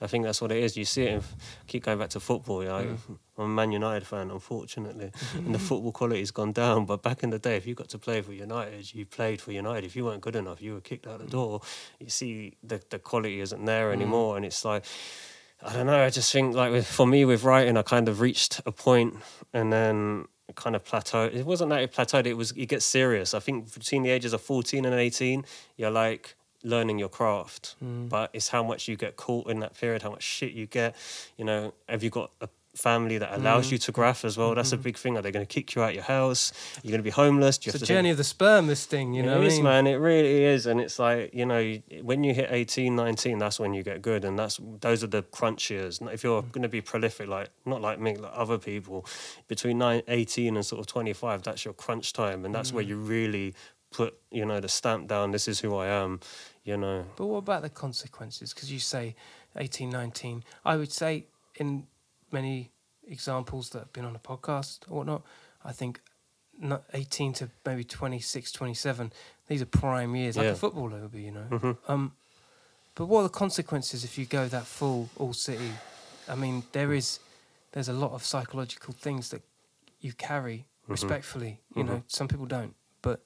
i 0.00 0.06
think 0.06 0.24
that's 0.24 0.40
what 0.42 0.52
it 0.52 0.62
is 0.62 0.76
you 0.76 0.84
see 0.84 1.02
it 1.04 1.12
in, 1.14 1.22
keep 1.66 1.84
going 1.84 1.98
back 1.98 2.10
to 2.10 2.20
football 2.20 2.62
you 2.62 2.68
know, 2.68 2.82
Mm. 3.08 3.18
i'm 3.38 3.44
a 3.44 3.48
man 3.48 3.72
united 3.72 4.06
fan 4.06 4.30
unfortunately 4.30 5.10
and 5.34 5.54
the 5.54 5.58
football 5.68 5.92
quality's 5.92 6.30
gone 6.30 6.52
down 6.52 6.84
but 6.86 7.02
back 7.02 7.22
in 7.22 7.30
the 7.30 7.38
day 7.38 7.56
if 7.56 7.66
you 7.66 7.74
got 7.74 7.88
to 7.90 7.98
play 7.98 8.20
for 8.22 8.32
united 8.32 8.94
you 8.94 9.04
played 9.06 9.40
for 9.40 9.52
united 9.52 9.84
if 9.84 9.94
you 9.96 10.04
weren't 10.04 10.20
good 10.20 10.36
enough 10.36 10.60
you 10.62 10.74
were 10.74 10.80
kicked 10.80 11.06
out 11.06 11.18
the 11.18 11.26
door 11.26 11.60
you 12.00 12.08
see 12.08 12.56
the, 12.62 12.80
the 12.90 12.98
quality 12.98 13.40
isn't 13.40 13.64
there 13.64 13.92
anymore 13.92 14.36
and 14.36 14.44
it's 14.44 14.64
like 14.64 14.84
I 15.62 15.72
don't 15.72 15.86
know. 15.86 16.04
I 16.04 16.10
just 16.10 16.30
think 16.30 16.54
like 16.54 16.70
with, 16.70 16.86
for 16.86 17.06
me 17.06 17.24
with 17.24 17.42
writing, 17.42 17.78
I 17.78 17.82
kind 17.82 18.10
of 18.10 18.20
reached 18.20 18.60
a 18.66 18.70
point 18.72 19.14
and 19.54 19.72
then 19.72 20.26
kind 20.54 20.76
of 20.76 20.84
plateaued. 20.84 21.34
It 21.34 21.46
wasn't 21.46 21.70
that 21.70 21.80
it 21.80 21.94
plateaued. 21.94 22.26
It 22.26 22.34
was 22.34 22.52
it 22.52 22.66
gets 22.66 22.84
serious. 22.84 23.32
I 23.32 23.38
think 23.40 23.72
between 23.72 24.02
the 24.02 24.10
ages 24.10 24.34
of 24.34 24.42
fourteen 24.42 24.84
and 24.84 24.94
eighteen, 24.94 25.46
you're 25.78 25.90
like 25.90 26.36
learning 26.66 26.98
your 26.98 27.08
craft, 27.08 27.76
but 27.80 28.30
it's 28.32 28.48
how 28.48 28.62
much 28.62 28.88
you 28.88 28.96
get 28.96 29.16
caught 29.16 29.48
in 29.48 29.60
that 29.60 29.78
period, 29.78 30.02
how 30.02 30.10
much 30.10 30.22
shit 30.24 30.52
you 30.52 30.66
get. 30.66 30.94
You 31.38 31.44
know, 31.44 31.74
have 31.88 32.02
you 32.02 32.10
got 32.10 32.30
a 32.40 32.48
family 32.74 33.16
that 33.16 33.32
allows 33.34 33.70
you 33.72 33.78
to 33.78 33.90
graph 33.92 34.22
as 34.24 34.36
well? 34.36 34.54
That's 34.54 34.72
a 34.72 34.76
big 34.76 34.96
thing. 34.98 35.16
Are 35.16 35.22
they 35.22 35.30
going 35.30 35.46
to 35.46 35.54
kick 35.58 35.74
you 35.74 35.82
out 35.82 35.94
your 35.94 36.02
house? 36.02 36.52
You're 36.82 36.90
going 36.90 36.98
to 36.98 37.04
be 37.04 37.10
homeless. 37.24 37.56
It's 37.58 37.66
a 37.68 37.70
have 37.70 37.80
to 37.80 37.86
then- 37.86 37.96
journey 37.96 38.10
of 38.10 38.16
the 38.18 38.24
sperm. 38.24 38.66
This 38.66 38.84
thing, 38.84 39.14
you 39.14 39.22
know. 39.22 39.36
it 39.36 39.44
what 39.44 39.46
I 39.46 39.54
mean? 39.54 39.62
man. 39.62 39.86
It 39.86 39.94
really 39.94 40.44
is. 40.44 40.66
And 40.66 40.80
it's 40.80 40.98
like, 40.98 41.32
you 41.32 41.46
know, 41.46 41.78
when 42.02 42.24
you 42.24 42.34
hit 42.34 42.48
18, 42.50 42.94
19, 42.96 43.38
that's 43.38 43.58
when 43.60 43.72
you 43.72 43.82
get 43.84 44.02
good. 44.02 44.24
And 44.26 44.38
that's 44.38 44.60
those 44.80 45.02
are 45.04 45.06
the 45.06 45.22
crunch 45.22 45.70
years. 45.70 46.00
If 46.02 46.22
you're 46.24 46.42
Mm. 46.42 46.52
going 46.52 46.62
to 46.62 46.68
be 46.68 46.80
prolific, 46.82 47.28
like, 47.28 47.48
not 47.64 47.80
like 47.80 47.98
me, 48.00 48.16
like 48.16 48.32
other 48.34 48.58
people, 48.58 49.06
between 49.48 49.78
nine, 49.78 50.02
18 50.08 50.56
and 50.56 50.66
sort 50.66 50.80
of 50.80 50.86
25, 50.88 51.44
that's 51.44 51.64
your 51.64 51.74
crunch 51.74 52.12
time. 52.12 52.44
And 52.44 52.54
that's 52.54 52.72
where 52.74 52.84
Mm. 52.84 52.88
you 52.88 52.96
really 52.98 53.54
put, 53.92 54.18
you 54.30 54.44
know, 54.44 54.60
the 54.60 54.68
stamp 54.68 55.08
down. 55.08 55.30
This 55.30 55.48
is 55.48 55.60
who 55.60 55.74
I 55.74 55.86
am, 55.86 56.20
you 56.66 56.76
know. 56.76 57.04
But 57.16 57.26
what 57.26 57.38
about 57.38 57.62
the 57.62 57.70
consequences? 57.70 58.52
Because 58.52 58.70
you 58.70 58.78
say 58.78 59.14
18, 59.56 59.88
19. 59.88 60.44
I 60.64 60.76
would 60.76 60.92
say 60.92 61.24
in 61.54 61.86
many 62.30 62.70
examples 63.08 63.70
that 63.70 63.78
have 63.78 63.92
been 63.94 64.04
on 64.04 64.12
the 64.12 64.18
podcast 64.18 64.80
or 64.90 64.98
whatnot, 64.98 65.22
I 65.64 65.72
think 65.72 66.00
not 66.58 66.82
18 66.92 67.32
to 67.34 67.48
maybe 67.64 67.84
26, 67.84 68.52
27, 68.52 69.12
these 69.46 69.62
are 69.62 69.66
prime 69.66 70.14
years, 70.16 70.36
like 70.36 70.46
a 70.48 70.54
footballer 70.54 71.00
would 71.00 71.12
be, 71.12 71.22
you 71.22 71.30
know. 71.30 71.46
Mhm. 71.50 71.76
Um, 71.88 72.12
but 72.94 73.06
what 73.06 73.20
are 73.20 73.24
the 73.24 73.28
consequences 73.28 74.04
if 74.04 74.18
you 74.18 74.26
go 74.26 74.48
that 74.48 74.66
full 74.66 75.08
all 75.16 75.32
city? 75.32 75.70
I 76.28 76.34
mean, 76.34 76.64
there 76.72 76.92
is, 76.92 77.20
there's 77.72 77.88
a 77.88 77.92
lot 77.92 78.12
of 78.12 78.24
psychological 78.24 78.92
things 78.94 79.30
that 79.30 79.42
you 80.00 80.12
carry 80.12 80.66
Mm-hmm. 80.84 80.92
respectfully. 80.92 81.60
You 81.74 81.82
know, 81.84 82.02
some 82.06 82.28
people 82.28 82.46
don't, 82.46 82.74
but 83.02 83.20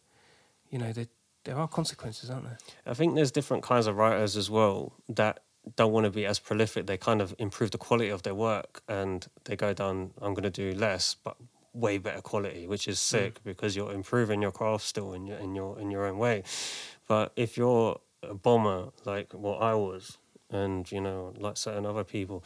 you 0.71 0.79
know, 0.79 0.93
there, 0.93 1.09
there 1.45 1.57
are 1.57 1.69
consequences, 1.69 2.31
aren't 2.31 2.45
there? 2.45 2.59
I 2.87 2.95
think 2.95 3.15
there's 3.15 3.31
different 3.31 3.63
kinds 3.63 3.87
of 3.87 3.97
writers 3.97 4.37
as 4.37 4.51
well 4.51 4.93
that 5.09 5.41
don't 5.77 5.93
want 5.93 6.05
to 6.05 6.11
be 6.11 6.27
as 6.27 6.39
prolific. 6.39 6.87
They 6.87 6.97
kind 6.97 7.21
of 7.21 7.35
improve 7.39 7.71
the 7.71 7.79
quality 7.79 8.11
of 8.11 8.23
their 8.23 8.35
work 8.35 8.83
and 8.89 9.27
they 9.45 9.57
go 9.57 9.73
down, 9.73 10.13
I'm 10.21 10.35
going 10.35 10.45
to 10.45 10.51
do 10.51 10.73
less, 10.73 11.15
but 11.15 11.37
way 11.73 11.99
better 11.99 12.21
quality, 12.21 12.67
which 12.67 12.89
is 12.89 12.99
hmm. 12.99 13.17
sick 13.17 13.45
because 13.45 13.77
you're 13.77 13.93
improving 13.93 14.43
your 14.43 14.53
craft 14.53 14.85
still 14.85 15.13
in 15.13 15.27
your, 15.27 15.39
in 15.39 15.55
your, 15.55 15.79
in 15.79 15.91
your 15.91 16.07
own 16.07 16.19
way. 16.19 16.43
But 17.07 17.33
if 17.37 17.57
you're 17.57 18.01
a 18.23 18.35
bomber 18.35 18.91
like 19.05 19.33
what 19.33 19.63
I 19.63 19.75
was, 19.75 20.19
and 20.53 20.91
you 20.91 21.01
know, 21.01 21.33
like 21.39 21.57
certain 21.57 21.87
other 21.87 22.05
people, 22.05 22.45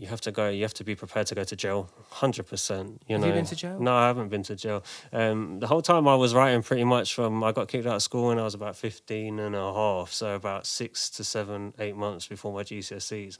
you 0.00 0.06
have 0.06 0.22
to 0.22 0.32
go. 0.32 0.48
You 0.48 0.62
have 0.62 0.72
to 0.74 0.84
be 0.84 0.94
prepared 0.94 1.26
to 1.26 1.34
go 1.34 1.44
to 1.44 1.54
jail, 1.54 1.90
hundred 2.08 2.46
percent. 2.46 3.02
You 3.06 3.16
Have 3.16 3.20
know. 3.20 3.26
you 3.26 3.34
been 3.34 3.44
to 3.44 3.54
jail? 3.54 3.78
No, 3.78 3.94
I 3.94 4.06
haven't 4.06 4.30
been 4.30 4.42
to 4.44 4.56
jail. 4.56 4.82
Um, 5.12 5.60
the 5.60 5.66
whole 5.66 5.82
time 5.82 6.08
I 6.08 6.14
was 6.14 6.32
writing, 6.34 6.62
pretty 6.62 6.84
much 6.84 7.12
from 7.12 7.44
I 7.44 7.52
got 7.52 7.68
kicked 7.68 7.86
out 7.86 7.96
of 7.96 8.02
school 8.02 8.28
when 8.28 8.38
I 8.38 8.44
was 8.44 8.54
about 8.54 8.76
15 8.76 9.38
and 9.38 9.54
a 9.54 9.72
half, 9.74 10.10
so 10.10 10.34
about 10.34 10.64
six 10.64 11.10
to 11.10 11.22
seven, 11.22 11.74
eight 11.78 11.96
months 11.96 12.26
before 12.26 12.50
my 12.54 12.62
GCSEs. 12.62 13.36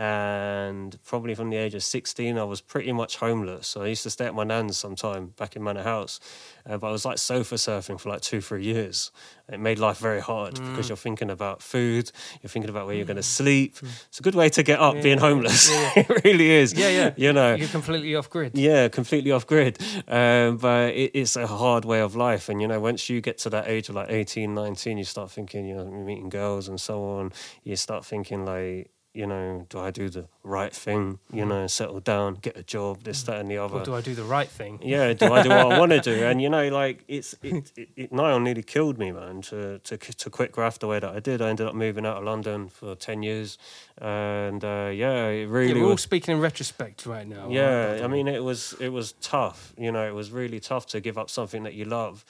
And 0.00 0.96
probably 1.04 1.34
from 1.34 1.50
the 1.50 1.56
age 1.58 1.74
of 1.74 1.82
16, 1.82 2.38
I 2.38 2.44
was 2.44 2.62
pretty 2.62 2.90
much 2.90 3.16
homeless. 3.16 3.66
So 3.68 3.82
I 3.82 3.88
used 3.88 4.02
to 4.04 4.10
stay 4.10 4.24
at 4.24 4.34
my 4.34 4.44
nan's 4.44 4.78
sometime 4.78 5.34
back 5.36 5.56
in 5.56 5.62
Manor 5.62 5.82
House. 5.82 6.20
Uh, 6.66 6.78
but 6.78 6.88
I 6.88 6.90
was 6.90 7.04
like 7.04 7.18
sofa 7.18 7.56
surfing 7.56 8.00
for 8.00 8.08
like 8.08 8.22
two, 8.22 8.40
three 8.40 8.64
years. 8.64 9.10
It 9.52 9.60
made 9.60 9.78
life 9.78 9.98
very 9.98 10.20
hard 10.20 10.54
Mm. 10.54 10.70
because 10.70 10.88
you're 10.88 10.96
thinking 10.96 11.28
about 11.28 11.60
food, 11.62 12.10
you're 12.40 12.48
thinking 12.48 12.70
about 12.70 12.86
where 12.86 12.94
you're 12.96 13.04
going 13.04 13.18
to 13.18 13.22
sleep. 13.40 13.76
It's 14.08 14.18
a 14.20 14.22
good 14.22 14.34
way 14.34 14.48
to 14.50 14.62
get 14.62 14.80
up 14.80 15.02
being 15.02 15.18
homeless. 15.18 15.68
it 15.96 16.24
really 16.24 16.50
is. 16.50 16.72
Yeah, 16.72 16.88
yeah. 16.88 17.10
You 17.16 17.32
know, 17.34 17.54
You're 17.56 17.68
completely 17.68 18.14
off 18.16 18.30
grid. 18.30 18.56
yeah, 18.56 18.88
completely 18.88 19.32
off 19.32 19.46
grid. 19.46 19.78
Um, 20.08 20.56
but 20.56 20.94
it, 20.94 21.10
it's 21.14 21.36
a 21.36 21.46
hard 21.46 21.84
way 21.84 22.00
of 22.00 22.16
life. 22.16 22.48
And, 22.48 22.62
you 22.62 22.68
know, 22.68 22.80
once 22.80 23.10
you 23.10 23.20
get 23.20 23.36
to 23.38 23.50
that 23.50 23.68
age 23.68 23.90
of 23.90 23.96
like 23.96 24.08
18, 24.10 24.54
19, 24.54 24.96
you 24.96 25.04
start 25.04 25.30
thinking, 25.30 25.66
you 25.66 25.74
know, 25.74 25.84
you're 25.84 26.04
meeting 26.04 26.30
girls 26.30 26.68
and 26.68 26.80
so 26.80 27.04
on. 27.04 27.32
You 27.64 27.76
start 27.76 28.04
thinking, 28.06 28.46
like, 28.46 28.90
you 29.12 29.26
know, 29.26 29.66
do 29.68 29.80
I 29.80 29.90
do 29.90 30.08
the 30.08 30.26
right 30.44 30.72
thing? 30.72 31.18
You 31.32 31.44
know, 31.44 31.66
settle 31.66 31.98
down, 31.98 32.34
get 32.34 32.56
a 32.56 32.62
job, 32.62 33.02
this, 33.02 33.24
that, 33.24 33.40
and 33.40 33.50
the 33.50 33.58
other. 33.58 33.78
Or 33.78 33.84
do 33.84 33.94
I 33.94 34.00
do 34.00 34.14
the 34.14 34.22
right 34.24 34.48
thing? 34.48 34.78
yeah, 34.82 35.12
do 35.12 35.32
I 35.32 35.42
do 35.42 35.48
what 35.48 35.72
I 35.72 35.78
want 35.78 35.90
to 35.90 36.00
do? 36.00 36.24
And 36.24 36.40
you 36.44 36.48
know, 36.48 36.68
like 36.68 37.04
it's 37.08 37.34
it, 37.42 37.72
it, 37.76 37.88
it 37.96 38.12
on 38.12 38.44
nearly 38.44 38.62
killed 38.62 38.98
me, 38.98 39.10
man. 39.10 39.42
To 39.42 39.80
to 39.80 39.96
to 39.98 40.30
quit 40.30 40.52
graft 40.52 40.80
the 40.80 40.86
way 40.86 41.00
that 41.00 41.10
I 41.10 41.18
did, 41.18 41.42
I 41.42 41.48
ended 41.48 41.66
up 41.66 41.74
moving 41.74 42.06
out 42.06 42.18
of 42.18 42.24
London 42.24 42.68
for 42.68 42.94
ten 42.94 43.22
years, 43.24 43.58
and 43.98 44.64
uh, 44.64 44.90
yeah, 44.92 45.26
it 45.26 45.40
Yeah, 45.40 45.46
really 45.48 45.80
we're 45.80 45.90
all 45.90 45.96
speaking 45.96 46.34
in 46.34 46.40
retrospect 46.40 47.04
right 47.04 47.26
now. 47.26 47.48
Yeah, 47.50 47.94
we? 47.94 48.02
I 48.02 48.06
mean, 48.06 48.28
it 48.28 48.44
was 48.44 48.74
it 48.80 48.90
was 48.90 49.12
tough. 49.20 49.74
You 49.76 49.90
know, 49.90 50.06
it 50.06 50.14
was 50.14 50.30
really 50.30 50.60
tough 50.60 50.86
to 50.88 51.00
give 51.00 51.18
up 51.18 51.30
something 51.30 51.64
that 51.64 51.74
you 51.74 51.84
love, 51.84 52.24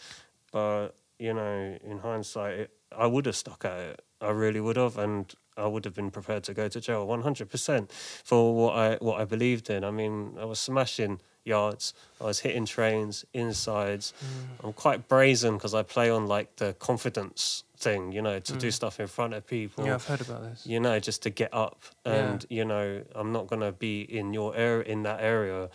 but 0.50 0.94
you 1.18 1.34
know, 1.34 1.78
in 1.84 1.98
hindsight, 1.98 2.58
it, 2.58 2.70
I 2.96 3.06
would 3.06 3.26
have 3.26 3.36
stuck 3.36 3.66
at 3.66 3.78
it. 3.78 4.02
I 4.22 4.30
really 4.30 4.60
would 4.60 4.76
have, 4.76 4.98
and 4.98 5.32
I 5.60 5.66
would 5.66 5.84
have 5.84 5.94
been 5.94 6.10
prepared 6.10 6.44
to 6.44 6.54
go 6.54 6.68
to 6.68 6.80
jail 6.80 7.06
one 7.06 7.22
hundred 7.22 7.50
percent 7.50 7.92
for 8.24 8.54
what 8.54 8.76
I 8.76 8.96
what 8.96 9.20
I 9.20 9.24
believed 9.24 9.70
in. 9.70 9.84
I 9.84 9.90
mean, 9.90 10.36
I 10.40 10.44
was 10.44 10.58
smashing 10.58 11.20
yards, 11.44 11.94
I 12.20 12.24
was 12.24 12.40
hitting 12.40 12.66
trains, 12.66 13.24
insides. 13.32 14.12
Mm. 14.22 14.66
I'm 14.66 14.72
quite 14.72 15.08
brazen 15.08 15.54
because 15.54 15.74
I 15.74 15.82
play 15.82 16.10
on 16.10 16.26
like 16.26 16.56
the 16.56 16.74
confidence 16.74 17.64
thing, 17.76 18.12
you 18.12 18.20
know, 18.20 18.38
to 18.38 18.52
do 18.56 18.68
mm. 18.68 18.72
stuff 18.72 19.00
in 19.00 19.06
front 19.06 19.32
of 19.34 19.46
people 19.46 19.86
yeah, 19.86 19.94
I've 19.94 20.06
heard 20.06 20.20
about 20.20 20.42
this. 20.42 20.66
you 20.66 20.80
know, 20.80 20.98
just 20.98 21.22
to 21.22 21.30
get 21.30 21.52
up. 21.52 21.82
Yeah. 22.04 22.12
And 22.12 22.46
you 22.50 22.64
know, 22.64 23.02
I'm 23.14 23.32
not 23.32 23.46
gonna 23.46 23.72
be 23.72 24.02
in 24.02 24.34
your 24.34 24.54
area 24.54 24.84
in 24.84 25.02
that 25.04 25.20
area. 25.20 25.70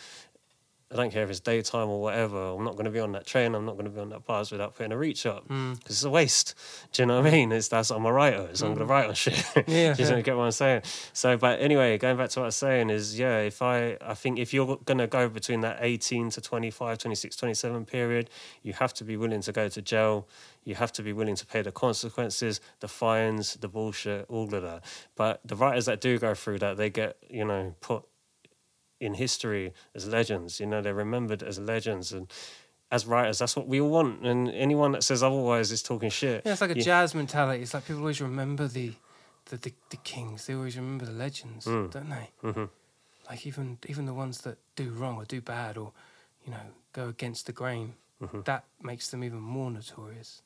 I 0.95 1.01
don't 1.01 1.11
care 1.11 1.23
if 1.23 1.29
it's 1.29 1.41
daytime 1.41 1.89
or 1.89 2.01
whatever. 2.01 2.37
I'm 2.55 2.63
not 2.63 2.73
going 2.73 2.85
to 2.85 2.91
be 2.91 2.99
on 3.01 3.11
that 3.11 3.25
train. 3.27 3.53
I'm 3.53 3.65
not 3.65 3.73
going 3.73 3.83
to 3.85 3.91
be 3.91 3.99
on 3.99 4.09
that 4.09 4.25
bus 4.25 4.49
without 4.51 4.75
putting 4.75 4.93
a 4.93 4.97
reach 4.97 5.25
up 5.25 5.43
because 5.47 5.57
Mm. 5.57 5.85
it's 5.87 6.03
a 6.03 6.09
waste. 6.09 6.55
Do 6.93 7.01
you 7.01 7.05
know 7.07 7.17
what 7.21 7.27
I 7.27 7.31
mean? 7.31 7.51
It's 7.51 7.67
that's 7.67 7.89
I'm 7.91 8.05
a 8.05 8.13
writer, 8.13 8.49
so 8.53 8.67
I'm 8.67 8.73
going 8.75 8.87
to 8.87 8.91
write 8.93 9.07
on 9.09 9.13
shit. 9.13 9.33
Yeah, 9.67 9.93
Do 9.93 10.03
you 10.03 10.09
yeah. 10.09 10.21
get 10.21 10.37
what 10.37 10.43
I'm 10.45 10.51
saying? 10.51 10.83
So, 11.13 11.35
but 11.37 11.59
anyway, 11.59 11.97
going 11.97 12.15
back 12.17 12.29
to 12.29 12.39
what 12.39 12.45
I 12.45 12.47
was 12.47 12.55
saying 12.55 12.89
is, 12.89 13.19
yeah, 13.19 13.39
if 13.39 13.61
I, 13.61 13.97
I 14.01 14.13
think 14.13 14.39
if 14.39 14.53
you're 14.53 14.77
going 14.85 14.99
to 14.99 15.07
go 15.07 15.27
between 15.27 15.61
that 15.61 15.79
18 15.81 16.29
to 16.31 16.41
25, 16.41 16.97
26, 16.97 17.35
27 17.35 17.85
period, 17.85 18.29
you 18.63 18.73
have 18.73 18.93
to 18.93 19.03
be 19.03 19.17
willing 19.17 19.41
to 19.41 19.51
go 19.51 19.67
to 19.67 19.81
jail. 19.81 20.27
You 20.63 20.75
have 20.75 20.91
to 20.93 21.03
be 21.03 21.13
willing 21.13 21.35
to 21.35 21.45
pay 21.45 21.61
the 21.61 21.71
consequences, 21.71 22.59
the 22.79 22.87
fines, 22.87 23.55
the 23.55 23.67
bullshit, 23.67 24.25
all 24.29 24.45
of 24.53 24.61
that. 24.63 24.83
But 25.15 25.41
the 25.45 25.55
writers 25.55 25.85
that 25.85 26.01
do 26.01 26.17
go 26.17 26.33
through 26.33 26.59
that, 26.59 26.77
they 26.77 26.89
get, 26.89 27.17
you 27.29 27.45
know, 27.45 27.75
put 27.81 28.03
in 29.05 29.13
history 29.13 29.73
as 29.93 30.07
legends. 30.07 30.59
You 30.59 30.65
know, 30.65 30.81
they're 30.81 30.93
remembered 30.93 31.43
as 31.43 31.59
legends. 31.59 32.11
And 32.11 32.27
as 32.91 33.05
writers, 33.05 33.39
that's 33.39 33.55
what 33.55 33.67
we 33.67 33.79
all 33.81 33.89
want. 33.89 34.25
And 34.25 34.49
anyone 34.51 34.91
that 34.93 35.03
says 35.03 35.23
otherwise 35.23 35.71
is 35.71 35.81
talking 35.83 36.09
shit. 36.09 36.41
Yeah, 36.45 36.51
it's 36.53 36.61
like 36.61 36.71
a 36.71 36.75
jazz 36.75 37.15
mentality. 37.15 37.61
It's 37.63 37.73
like 37.73 37.85
people 37.85 38.01
always 38.01 38.21
remember 38.21 38.67
the, 38.67 38.93
the, 39.49 39.57
the, 39.57 39.73
the 39.89 39.97
kings. 39.97 40.45
They 40.45 40.53
always 40.55 40.75
remember 40.77 41.05
the 41.05 41.11
legends, 41.11 41.65
Mm. 41.65 41.91
don't 41.91 42.09
they? 42.09 42.29
Mhm. 42.43 42.69
like 43.29 43.47
even 43.47 43.77
even 43.87 44.05
the 44.05 44.13
ones 44.13 44.41
that 44.41 44.57
do 44.75 44.89
wrong 44.91 45.15
or 45.17 45.25
do 45.25 45.41
bad 45.41 45.77
or 45.77 45.91
you 46.45 46.51
know 46.51 46.65
go 46.93 47.07
against 47.07 47.45
the 47.47 47.51
grain, 47.53 47.93
Mm-hmm. 48.21 48.41
that 48.45 48.63
makes 48.81 49.09
them 49.09 49.23
even 49.23 49.39
more 49.41 49.69
notorious. 49.71 50.41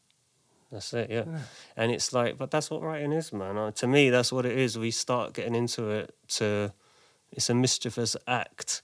That's 0.72 0.94
it, 0.94 1.10
yeah. 1.12 1.26
And 1.78 1.92
it's 1.92 2.14
like, 2.14 2.38
but 2.38 2.50
that's 2.52 2.70
what 2.72 2.82
writing 2.82 3.12
is, 3.12 3.32
man. 3.34 3.58
Uh, 3.58 3.72
to 3.72 3.88
me, 3.88 4.10
that's 4.10 4.32
what 4.32 4.46
it 4.46 4.58
is. 4.58 4.78
We 4.78 4.92
start 4.92 5.34
getting 5.34 5.56
into 5.56 5.90
it 5.90 6.16
to, 6.38 6.72
it's 7.32 7.50
a 7.50 7.54
mischievous 7.54 8.16
act 8.28 8.82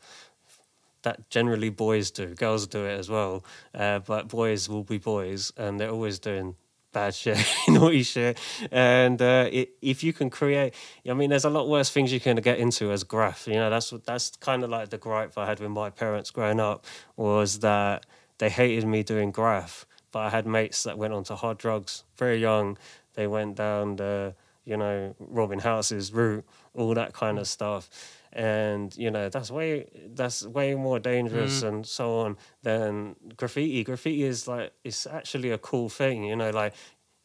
that 1.05 1.29
generally 1.29 1.69
boys 1.69 2.11
do. 2.11 2.35
Girls 2.35 2.67
do 2.67 2.83
it 2.85 2.99
as 2.99 3.09
well. 3.09 3.43
Uh, 3.73 3.99
but 3.99 4.27
boys 4.27 4.67
will 4.67 4.83
be 4.83 4.97
boys 4.97 5.53
and 5.55 5.79
they're 5.79 5.91
always 5.91 6.19
doing 6.19 6.55
bad 6.91 7.13
shit, 7.21 7.37
naughty 7.67 8.03
shit. 8.03 8.37
And 8.71 9.21
uh, 9.21 9.49
it, 9.51 9.69
if 9.81 10.03
you 10.03 10.13
can 10.13 10.29
create, 10.29 10.73
I 11.07 11.13
mean, 11.13 11.29
there's 11.29 11.45
a 11.45 11.49
lot 11.49 11.69
worse 11.69 11.89
things 11.89 12.11
you 12.11 12.19
can 12.19 12.37
get 12.37 12.57
into 12.59 12.91
as 12.91 13.03
graph. 13.03 13.47
You 13.47 13.55
know, 13.55 13.69
that's 13.69 13.91
that's 14.05 14.31
kind 14.37 14.63
of 14.63 14.69
like 14.69 14.89
the 14.89 14.97
gripe 14.97 15.37
I 15.37 15.45
had 15.45 15.59
with 15.59 15.71
my 15.71 15.89
parents 15.89 16.31
growing 16.31 16.59
up 16.59 16.85
was 17.15 17.59
that 17.59 18.05
they 18.39 18.49
hated 18.49 18.85
me 18.87 19.03
doing 19.03 19.31
graph, 19.31 19.85
but 20.11 20.19
I 20.19 20.29
had 20.29 20.45
mates 20.45 20.83
that 20.83 20.97
went 20.97 21.13
onto 21.13 21.35
hard 21.35 21.57
drugs 21.57 22.03
very 22.17 22.37
young. 22.37 22.77
They 23.13 23.27
went 23.27 23.55
down 23.55 23.97
the, 23.97 24.33
you 24.65 24.75
know, 24.75 25.15
robbing 25.19 25.59
houses 25.59 26.11
route, 26.11 26.45
all 26.73 26.93
that 26.93 27.13
kind 27.13 27.39
of 27.39 27.47
stuff. 27.47 27.89
And 28.35 28.93
you 28.97 29.11
know 29.11 29.29
that's 29.29 29.49
way 29.49 29.87
that's 30.13 30.45
way 30.45 30.75
more 30.75 30.99
dangerous 30.99 31.63
mm. 31.63 31.69
and 31.69 31.85
so 31.85 32.19
on 32.19 32.37
than 32.63 33.15
graffiti. 33.37 33.83
Graffiti 33.85 34.23
is 34.23 34.45
like 34.45 34.73
it's 34.83 35.07
actually 35.07 35.51
a 35.51 35.57
cool 35.57 35.87
thing, 35.87 36.25
you 36.25 36.35
know. 36.35 36.49
Like 36.49 36.73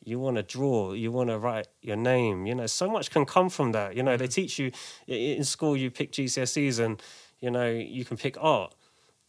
you 0.05 0.21
want 0.21 0.37
to 0.37 0.45
draw, 0.45 0.93
you 0.93 1.11
want 1.11 1.31
to 1.31 1.39
write 1.39 1.67
your 1.83 1.97
name. 1.97 2.47
You 2.47 2.55
know, 2.55 2.67
so 2.67 2.89
much 2.89 3.11
can 3.11 3.25
come 3.27 3.51
from 3.51 3.73
that. 3.73 3.97
You 3.97 4.05
know, 4.05 4.17
they 4.17 4.29
mm. 4.29 4.35
teach 4.35 4.61
you 4.61 4.71
in 5.09 5.43
school. 5.43 5.77
You 5.77 5.91
pick 5.91 6.13
GCSEs, 6.13 6.79
and 6.79 7.03
you 7.41 7.51
know 7.51 7.69
you 7.69 8.05
can 8.05 8.17
pick 8.17 8.37
art, 8.41 8.77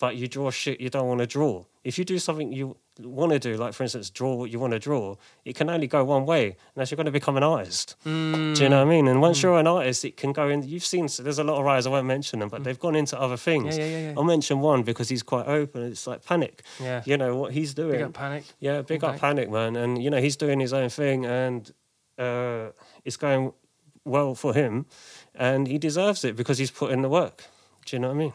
but 0.01 0.15
you 0.15 0.27
draw 0.27 0.49
shit 0.49 0.81
you 0.81 0.89
don't 0.89 1.07
want 1.07 1.19
to 1.19 1.27
draw. 1.27 1.63
If 1.83 1.99
you 1.99 2.03
do 2.03 2.17
something 2.17 2.51
you 2.51 2.75
want 2.99 3.31
to 3.33 3.39
do, 3.39 3.55
like 3.55 3.73
for 3.73 3.83
instance, 3.83 4.09
draw 4.09 4.33
what 4.33 4.49
you 4.49 4.59
want 4.59 4.73
to 4.73 4.79
draw, 4.79 5.15
it 5.45 5.55
can 5.55 5.69
only 5.69 5.85
go 5.85 6.03
one 6.03 6.25
way, 6.25 6.45
and 6.45 6.55
that's 6.75 6.89
you're 6.89 6.97
going 6.97 7.05
to 7.05 7.11
become 7.11 7.37
an 7.37 7.43
artist. 7.43 7.95
Mm. 8.03 8.55
Do 8.55 8.63
you 8.63 8.69
know 8.69 8.79
what 8.79 8.87
I 8.87 8.89
mean? 8.89 9.07
And 9.07 9.21
once 9.21 9.37
mm. 9.37 9.43
you're 9.43 9.59
an 9.59 9.67
artist, 9.67 10.03
it 10.03 10.17
can 10.17 10.33
go 10.33 10.49
in. 10.49 10.63
You've 10.63 10.83
seen 10.83 11.07
so 11.07 11.21
there's 11.21 11.37
a 11.37 11.43
lot 11.43 11.59
of 11.59 11.65
writers 11.65 11.85
I 11.85 11.91
won't 11.91 12.07
mention 12.07 12.39
them, 12.39 12.49
but 12.49 12.61
mm. 12.61 12.63
they've 12.63 12.79
gone 12.79 12.95
into 12.95 13.19
other 13.19 13.37
things. 13.37 13.77
Yeah, 13.77 13.85
yeah, 13.85 13.91
yeah, 13.91 14.07
yeah. 14.09 14.13
I'll 14.17 14.23
mention 14.23 14.59
one 14.59 14.81
because 14.81 15.07
he's 15.07 15.21
quite 15.21 15.45
open. 15.45 15.83
It's 15.83 16.07
like 16.07 16.25
Panic. 16.25 16.63
Yeah. 16.79 17.03
You 17.05 17.17
know 17.17 17.35
what 17.35 17.53
he's 17.53 17.75
doing. 17.75 17.91
Big 17.91 18.01
up 18.01 18.13
panic. 18.13 18.43
Yeah, 18.59 18.81
big 18.81 19.03
up 19.03 19.19
Panic, 19.19 19.51
man. 19.51 19.75
And, 19.75 20.01
you 20.03 20.09
know, 20.09 20.19
he's 20.19 20.35
doing 20.35 20.59
his 20.59 20.73
own 20.73 20.89
thing 20.89 21.27
and 21.27 21.71
uh, 22.17 22.69
it's 23.05 23.17
going 23.17 23.53
well 24.03 24.33
for 24.33 24.55
him. 24.55 24.87
And 25.35 25.67
he 25.67 25.77
deserves 25.77 26.25
it 26.25 26.35
because 26.35 26.57
he's 26.57 26.71
put 26.71 26.91
in 26.91 27.03
the 27.03 27.09
work. 27.09 27.43
Do 27.85 27.95
you 27.95 27.99
know 27.99 28.09
what 28.09 28.15
I 28.15 28.17
mean? 28.17 28.33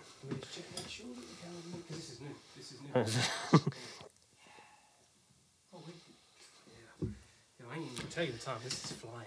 Tell 8.17 8.25
you 8.25 8.33
the 8.33 8.39
time. 8.39 8.57
This 8.65 8.85
is 8.85 8.93
flying. 8.93 9.27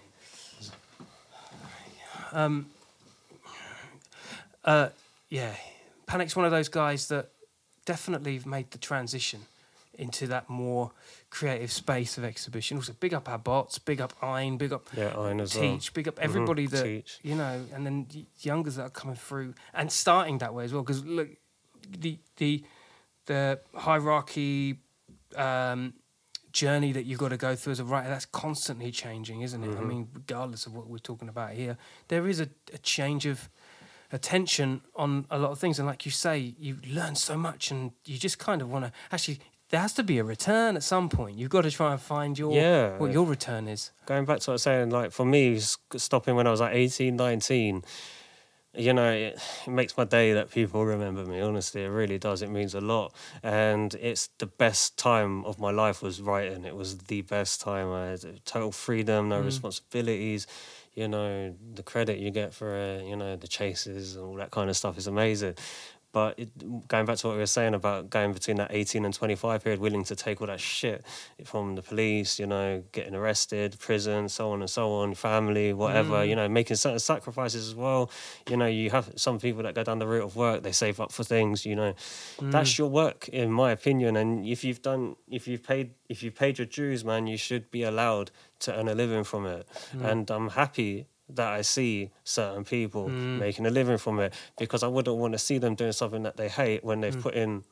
Um. 2.32 2.66
Uh. 4.64 4.88
Yeah. 5.28 5.54
Panic's 6.06 6.34
one 6.34 6.44
of 6.44 6.50
those 6.50 6.68
guys 6.68 7.06
that 7.08 7.30
definitely 7.84 8.40
made 8.44 8.72
the 8.72 8.78
transition 8.78 9.42
into 9.94 10.26
that 10.26 10.48
more 10.48 10.90
creative 11.30 11.70
space 11.70 12.18
of 12.18 12.24
exhibition. 12.24 12.78
Also, 12.78 12.92
big 12.98 13.14
up 13.14 13.28
our 13.28 13.38
bots, 13.38 13.78
big 13.78 14.00
up 14.00 14.12
Ein, 14.22 14.56
big 14.56 14.72
up 14.72 14.88
Yeah, 14.96 15.16
Ein 15.16 15.40
as 15.40 15.54
well. 15.54 15.62
Teach, 15.62 15.92
big 15.94 16.08
up 16.08 16.18
everybody 16.18 16.66
that 16.66 16.82
Teach. 16.82 17.18
you 17.22 17.36
know, 17.36 17.64
and 17.72 17.86
then 17.86 18.06
youngers 18.40 18.74
that 18.76 18.82
are 18.82 18.90
coming 18.90 19.14
through 19.14 19.54
and 19.72 19.92
starting 19.92 20.38
that 20.38 20.52
way 20.52 20.64
as 20.64 20.72
well. 20.72 20.82
Because 20.82 21.04
look, 21.04 21.28
the 21.96 22.18
the 22.38 22.64
the 23.26 23.60
hierarchy 23.74 24.78
um, 25.36 25.94
journey 26.52 26.92
that 26.92 27.04
you've 27.04 27.18
got 27.20 27.28
to 27.28 27.36
go 27.36 27.54
through 27.54 27.72
as 27.72 27.80
a 27.80 27.84
writer 27.84 28.08
that's 28.08 28.26
constantly 28.26 28.90
changing, 28.90 29.42
isn't 29.42 29.62
it? 29.62 29.76
I 29.76 29.80
mean, 29.82 30.08
regardless 30.12 30.66
of 30.66 30.74
what 30.74 30.88
we're 30.88 30.98
talking 30.98 31.28
about 31.28 31.52
here, 31.52 31.76
there 32.08 32.26
is 32.26 32.40
a, 32.40 32.48
a 32.74 32.78
change 32.78 33.26
of 33.26 33.48
attention 34.12 34.80
on 34.96 35.26
a 35.30 35.38
lot 35.38 35.50
of 35.52 35.58
things, 35.58 35.78
and 35.78 35.86
like 35.86 36.04
you 36.04 36.10
say, 36.10 36.54
you 36.58 36.78
learn 36.88 37.14
so 37.14 37.36
much, 37.36 37.70
and 37.70 37.92
you 38.04 38.18
just 38.18 38.38
kind 38.38 38.62
of 38.62 38.70
want 38.70 38.84
to 38.86 38.92
actually. 39.12 39.40
There 39.70 39.78
has 39.78 39.92
to 39.94 40.02
be 40.02 40.18
a 40.18 40.24
return 40.24 40.74
at 40.74 40.82
some 40.82 41.08
point. 41.08 41.38
You've 41.38 41.50
got 41.50 41.62
to 41.62 41.70
try 41.70 41.92
and 41.92 42.00
find 42.00 42.36
your 42.36 42.52
Yeah. 42.52 42.98
what 42.98 43.12
your 43.12 43.24
return 43.24 43.68
is. 43.68 43.92
Going 44.04 44.24
back 44.24 44.40
to 44.40 44.50
what 44.50 44.54
I 44.54 44.54
was 44.54 44.62
saying, 44.64 44.90
like 44.90 45.12
for 45.12 45.24
me, 45.24 45.60
stopping 45.60 46.34
when 46.34 46.48
I 46.48 46.50
was 46.50 46.58
like 46.60 46.74
18, 46.74 47.14
19, 47.14 47.84
you 48.74 48.92
know, 48.92 49.10
it, 49.10 49.40
it 49.66 49.70
makes 49.70 49.96
my 49.96 50.04
day 50.04 50.32
that 50.32 50.50
people 50.50 50.84
remember 50.84 51.24
me. 51.24 51.40
Honestly, 51.40 51.84
it 51.84 51.88
really 51.88 52.18
does. 52.18 52.42
It 52.42 52.50
means 52.50 52.74
a 52.74 52.80
lot, 52.80 53.12
and 53.42 53.94
it's 53.94 54.28
the 54.38 54.46
best 54.46 54.96
time 54.96 55.44
of 55.44 55.58
my 55.58 55.70
life 55.70 56.02
was 56.02 56.20
writing. 56.20 56.64
It 56.64 56.76
was 56.76 56.98
the 56.98 57.22
best 57.22 57.60
time. 57.60 57.90
I 57.90 58.06
had 58.08 58.44
total 58.44 58.72
freedom, 58.72 59.28
no 59.28 59.40
mm. 59.40 59.44
responsibilities. 59.44 60.46
You 60.94 61.08
know, 61.08 61.54
the 61.74 61.82
credit 61.82 62.18
you 62.18 62.30
get 62.30 62.52
for 62.52 62.74
it. 62.74 63.06
You 63.06 63.16
know, 63.16 63.36
the 63.36 63.48
chases 63.48 64.16
and 64.16 64.24
all 64.24 64.34
that 64.34 64.50
kind 64.50 64.70
of 64.70 64.76
stuff 64.76 64.98
is 64.98 65.06
amazing. 65.06 65.54
But 66.12 66.38
it, 66.38 66.88
going 66.88 67.06
back 67.06 67.18
to 67.18 67.28
what 67.28 67.34
we 67.34 67.38
were 67.38 67.46
saying 67.46 67.74
about 67.74 68.10
going 68.10 68.32
between 68.32 68.56
that 68.56 68.70
18 68.72 69.04
and 69.04 69.14
25 69.14 69.62
period, 69.62 69.80
willing 69.80 70.04
to 70.04 70.16
take 70.16 70.40
all 70.40 70.48
that 70.48 70.60
shit 70.60 71.04
from 71.44 71.76
the 71.76 71.82
police, 71.82 72.38
you 72.38 72.46
know, 72.46 72.82
getting 72.92 73.14
arrested, 73.14 73.78
prison, 73.78 74.28
so 74.28 74.50
on 74.50 74.60
and 74.60 74.70
so 74.70 74.92
on, 74.92 75.14
family, 75.14 75.72
whatever, 75.72 76.16
mm. 76.16 76.28
you 76.28 76.34
know, 76.34 76.48
making 76.48 76.76
certain 76.76 76.98
sacrifices 76.98 77.68
as 77.68 77.74
well. 77.74 78.10
You 78.48 78.56
know, 78.56 78.66
you 78.66 78.90
have 78.90 79.12
some 79.16 79.38
people 79.38 79.62
that 79.62 79.74
go 79.74 79.84
down 79.84 80.00
the 80.00 80.06
route 80.06 80.24
of 80.24 80.36
work, 80.36 80.62
they 80.62 80.72
save 80.72 81.00
up 81.00 81.12
for 81.12 81.22
things, 81.22 81.64
you 81.64 81.76
know. 81.76 81.94
That's 82.40 82.74
mm. 82.74 82.78
your 82.78 82.88
work, 82.88 83.28
in 83.28 83.52
my 83.52 83.70
opinion. 83.70 84.16
And 84.16 84.44
if 84.46 84.64
you've 84.64 84.82
done, 84.82 85.16
if 85.28 85.46
you've 85.46 85.62
paid, 85.62 85.92
if 86.08 86.22
you've 86.22 86.34
paid 86.34 86.58
your 86.58 86.66
dues, 86.66 87.04
man, 87.04 87.26
you 87.28 87.36
should 87.36 87.70
be 87.70 87.84
allowed 87.84 88.30
to 88.60 88.76
earn 88.76 88.88
a 88.88 88.94
living 88.94 89.24
from 89.24 89.46
it. 89.46 89.68
Mm. 89.96 90.04
And 90.04 90.30
I'm 90.30 90.48
happy 90.50 91.06
that 91.36 91.48
I 91.48 91.62
see 91.62 92.10
certain 92.24 92.64
people 92.64 93.08
mm. 93.08 93.38
making 93.38 93.66
a 93.66 93.70
living 93.70 93.98
from 93.98 94.20
it 94.20 94.34
because 94.58 94.82
I 94.82 94.88
wouldn't 94.88 95.16
want 95.16 95.32
to 95.32 95.38
see 95.38 95.58
them 95.58 95.74
doing 95.74 95.92
something 95.92 96.22
that 96.22 96.36
they 96.36 96.48
hate 96.48 96.84
when 96.84 97.00
they've 97.00 97.14
mm. 97.14 97.22
put 97.22 97.34
in 97.34 97.64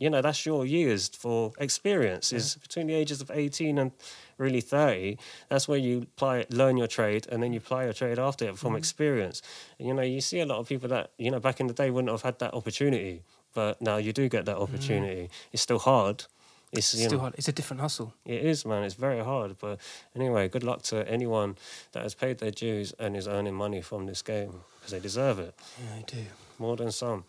you 0.00 0.08
know 0.08 0.22
that's 0.22 0.44
your 0.46 0.64
years 0.64 1.08
for 1.08 1.52
experience 1.58 2.32
is 2.32 2.56
between 2.56 2.86
the 2.86 2.94
ages 2.94 3.20
of 3.20 3.30
18 3.32 3.78
and 3.78 3.92
really 4.38 4.62
30 4.62 5.18
that's 5.48 5.68
where 5.68 5.78
you 5.78 6.02
apply 6.02 6.46
learn 6.50 6.76
your 6.76 6.86
trade 6.86 7.26
and 7.30 7.42
then 7.42 7.52
you 7.52 7.58
apply 7.58 7.84
your 7.84 7.92
trade 7.92 8.18
after 8.18 8.48
it 8.48 8.58
from 8.58 8.72
mm. 8.72 8.78
experience. 8.78 9.42
And, 9.78 9.86
you 9.86 9.94
know 9.94 10.02
you 10.02 10.20
see 10.20 10.40
a 10.40 10.46
lot 10.46 10.58
of 10.58 10.68
people 10.68 10.88
that 10.88 11.12
you 11.18 11.30
know 11.30 11.38
back 11.38 11.60
in 11.60 11.66
the 11.66 11.74
day 11.74 11.90
wouldn't 11.90 12.10
have 12.10 12.22
had 12.22 12.38
that 12.40 12.54
opportunity 12.54 13.22
but 13.52 13.80
now 13.80 13.96
you 13.96 14.12
do 14.12 14.28
get 14.28 14.44
that 14.46 14.56
opportunity. 14.56 15.28
It's 15.52 15.62
still 15.62 15.78
hard 15.78 16.24
it's 16.72 16.94
you 16.94 17.00
Still 17.06 17.12
know, 17.18 17.18
hard. 17.22 17.34
It's 17.36 17.48
a 17.48 17.52
different 17.52 17.80
hustle. 17.80 18.14
it 18.24 18.44
is, 18.44 18.64
man. 18.64 18.84
It's 18.84 18.94
very 18.94 19.22
hard. 19.24 19.56
But 19.58 19.80
anyway, 20.14 20.48
good 20.48 20.62
luck 20.64 20.82
to 20.84 21.08
anyone 21.08 21.56
that 21.92 22.02
has 22.02 22.14
paid 22.14 22.38
their 22.38 22.50
dues 22.52 22.92
and 22.98 23.16
is 23.16 23.26
earning 23.26 23.54
money 23.54 23.82
from 23.82 24.06
this 24.06 24.22
game 24.22 24.60
because 24.78 24.92
they 24.92 25.00
deserve 25.00 25.38
it 25.38 25.54
Yeah, 25.82 25.96
I 25.98 26.02
do. 26.02 26.24
more 26.58 26.76
than 26.76 26.92
some. 26.92 27.24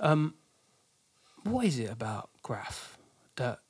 Um, 0.00 0.34
what 1.44 1.66
is 1.66 1.78
it 1.78 1.90
about 1.90 2.30
graph 2.42 2.96
that 3.36 3.60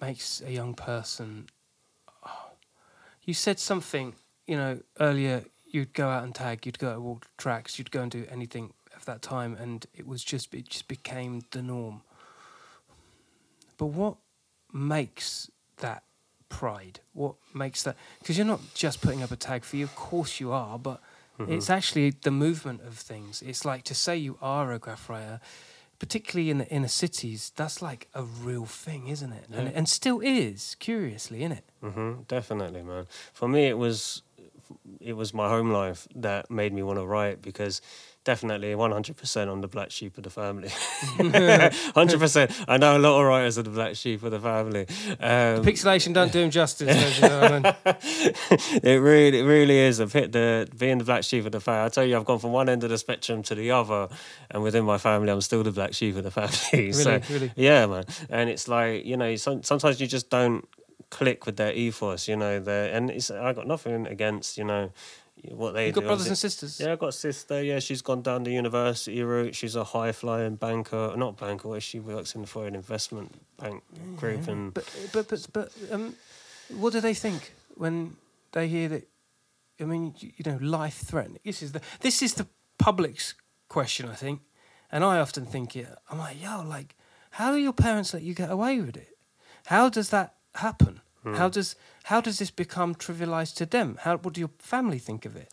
makes 0.00 0.40
a 0.40 0.50
young 0.52 0.74
person? 0.74 1.46
oh, 2.26 2.50
you 3.24 3.34
said 3.34 3.58
something, 3.58 4.14
you 4.46 4.56
know, 4.56 4.80
earlier. 5.00 5.44
You'd 5.70 5.92
go 5.92 6.08
out 6.08 6.24
and 6.24 6.34
tag. 6.34 6.64
You'd 6.64 6.78
go 6.78 6.88
out 6.88 6.94
and 6.94 7.04
walk 7.04 7.26
tracks. 7.36 7.78
You'd 7.78 7.90
go 7.90 8.00
and 8.02 8.10
do 8.10 8.24
anything 8.30 8.72
of 8.96 9.04
that 9.04 9.20
time, 9.20 9.54
and 9.54 9.84
it 9.94 10.06
was 10.06 10.24
just 10.24 10.52
it 10.54 10.68
just 10.68 10.88
became 10.88 11.42
the 11.50 11.60
norm. 11.62 12.00
But 13.78 13.86
what 13.86 14.16
makes 14.72 15.50
that 15.78 16.02
pride? 16.48 17.00
What 17.14 17.36
makes 17.54 17.82
that? 17.84 17.96
Because 18.18 18.36
you're 18.36 18.46
not 18.46 18.60
just 18.74 19.00
putting 19.00 19.22
up 19.22 19.30
a 19.30 19.36
tag 19.36 19.64
for 19.64 19.76
you. 19.76 19.84
Of 19.84 19.94
course 19.94 20.40
you 20.40 20.52
are, 20.52 20.78
but 20.78 21.00
it's 21.46 21.70
actually 21.70 22.10
the 22.10 22.32
movement 22.32 22.80
of 22.82 22.94
things. 22.94 23.42
It's 23.42 23.64
like 23.64 23.84
to 23.84 23.94
say 23.94 24.16
you 24.16 24.36
are 24.42 24.72
a 24.72 24.78
graph 24.80 25.08
writer, 25.08 25.40
particularly 26.00 26.50
in 26.50 26.58
the 26.58 26.68
inner 26.68 26.88
cities. 26.88 27.52
That's 27.54 27.80
like 27.80 28.08
a 28.12 28.24
real 28.24 28.66
thing, 28.66 29.06
isn't 29.06 29.32
it? 29.32 29.44
And, 29.52 29.68
and 29.68 29.88
still 29.88 30.20
is. 30.20 30.74
Curiously, 30.80 31.44
isn't 31.44 31.58
it? 31.58 31.64
hmm 31.80 32.22
definitely, 32.26 32.82
man. 32.82 33.06
For 33.32 33.46
me, 33.48 33.66
it 33.66 33.78
was 33.78 34.22
it 35.00 35.14
was 35.14 35.32
my 35.32 35.48
home 35.48 35.70
life 35.70 36.06
that 36.14 36.50
made 36.50 36.72
me 36.72 36.82
want 36.82 36.98
to 36.98 37.06
write 37.06 37.42
because 37.42 37.80
definitely 38.24 38.72
100% 38.74 39.50
on 39.50 39.60
the 39.62 39.68
black 39.68 39.90
sheep 39.90 40.18
of 40.18 40.24
the 40.24 40.28
family. 40.28 40.68
100%. 41.18 42.64
I 42.68 42.76
know 42.76 42.96
a 42.96 42.98
lot 42.98 43.18
of 43.20 43.26
writers 43.26 43.58
are 43.58 43.62
the 43.62 43.70
black 43.70 43.96
sheep 43.96 44.22
of 44.22 44.32
the 44.32 44.40
family. 44.40 44.86
Um, 45.18 45.64
Pixelation 45.64 46.12
don't 46.12 46.30
do 46.30 46.40
him 46.40 46.50
justice. 46.50 46.88
it 48.82 49.00
really, 49.00 49.38
it 49.38 49.44
really 49.44 49.78
is 49.78 49.98
a 50.00 50.06
pit. 50.06 50.32
The 50.32 50.68
being 50.76 50.98
the 50.98 51.04
black 51.04 51.24
sheep 51.24 51.46
of 51.46 51.52
the 51.52 51.60
family. 51.60 51.86
I 51.86 51.88
tell 51.88 52.04
you, 52.04 52.16
I've 52.18 52.24
gone 52.26 52.38
from 52.38 52.52
one 52.52 52.68
end 52.68 52.84
of 52.84 52.90
the 52.90 52.98
spectrum 52.98 53.42
to 53.44 53.54
the 53.54 53.70
other, 53.70 54.08
and 54.50 54.62
within 54.62 54.84
my 54.84 54.98
family, 54.98 55.30
I'm 55.32 55.40
still 55.40 55.62
the 55.62 55.72
black 55.72 55.94
sheep 55.94 56.16
of 56.16 56.24
the 56.24 56.30
family. 56.38 56.92
so, 56.92 57.10
Really? 57.12 57.22
Really? 57.30 57.52
yeah, 57.56 57.86
man. 57.86 58.04
And 58.28 58.50
it's 58.50 58.68
like 58.68 59.06
you 59.06 59.16
know, 59.16 59.36
some, 59.36 59.62
sometimes 59.62 60.00
you 60.00 60.06
just 60.06 60.28
don't 60.28 60.68
click 61.10 61.46
with 61.46 61.56
their 61.56 61.72
ethos. 61.72 62.28
You 62.28 62.36
know, 62.36 62.60
their 62.60 62.92
and 62.94 63.10
it's 63.10 63.30
I 63.30 63.52
got 63.52 63.66
nothing 63.66 64.06
against 64.06 64.58
you 64.58 64.64
know. 64.64 64.90
what 65.52 65.72
they 65.74 65.86
You've 65.86 65.94
got 65.94 66.00
do. 66.02 66.06
brothers 66.08 66.26
and 66.26 66.36
sisters. 66.38 66.80
Yeah, 66.80 66.92
I've 66.92 66.98
got 66.98 67.08
a 67.10 67.12
sister. 67.12 67.62
Yeah, 67.62 67.78
she's 67.78 68.02
gone 68.02 68.22
down 68.22 68.42
the 68.44 68.50
university 68.52 69.22
route. 69.22 69.54
She's 69.54 69.76
a 69.76 69.84
high 69.84 70.12
flying 70.12 70.56
banker, 70.56 71.14
not 71.16 71.36
banker. 71.36 71.68
where 71.68 71.80
She 71.80 72.00
works 72.00 72.34
in 72.34 72.44
for 72.46 72.66
an 72.66 72.74
investment 72.74 73.34
bank 73.56 73.82
group, 74.16 74.48
and 74.48 74.74
But 74.74 74.84
but 75.12 75.28
but 75.28 75.46
but 75.52 75.72
um, 75.92 76.14
what 76.76 76.92
do 76.92 77.00
they 77.00 77.14
think 77.14 77.54
when 77.76 78.16
they 78.52 78.66
hear 78.68 78.88
that? 78.88 79.08
I 79.80 79.84
mean, 79.84 80.14
you, 80.18 80.32
you 80.36 80.50
know, 80.50 80.58
life 80.60 80.96
threatening. 81.06 81.38
This 81.44 81.62
is 81.62 81.70
the 81.72 81.80
this 82.00 82.20
is 82.20 82.34
the 82.34 82.46
public's 82.78 83.34
question, 83.68 84.08
I 84.08 84.14
think, 84.16 84.40
and 84.90 85.04
I 85.04 85.20
often 85.20 85.46
think 85.46 85.76
it. 85.76 85.86
I'm 86.10 86.18
like, 86.18 86.42
yo, 86.42 86.62
like, 86.62 86.96
how 87.30 87.52
do 87.52 87.58
your 87.58 87.72
parents 87.72 88.12
let 88.12 88.22
you 88.24 88.34
get 88.34 88.50
away 88.50 88.80
with 88.80 88.96
it? 88.96 89.16
How 89.66 89.88
does 89.88 90.08
that 90.10 90.34
happen? 90.58 91.00
Hmm. 91.22 91.34
How 91.34 91.48
does 91.48 91.76
how 92.04 92.20
does 92.20 92.38
this 92.38 92.50
become 92.50 92.94
trivialized 92.94 93.54
to 93.56 93.66
them? 93.66 93.98
How 94.02 94.16
what 94.16 94.34
do 94.34 94.40
your 94.40 94.50
family 94.58 94.98
think 94.98 95.24
of 95.26 95.36
it? 95.36 95.52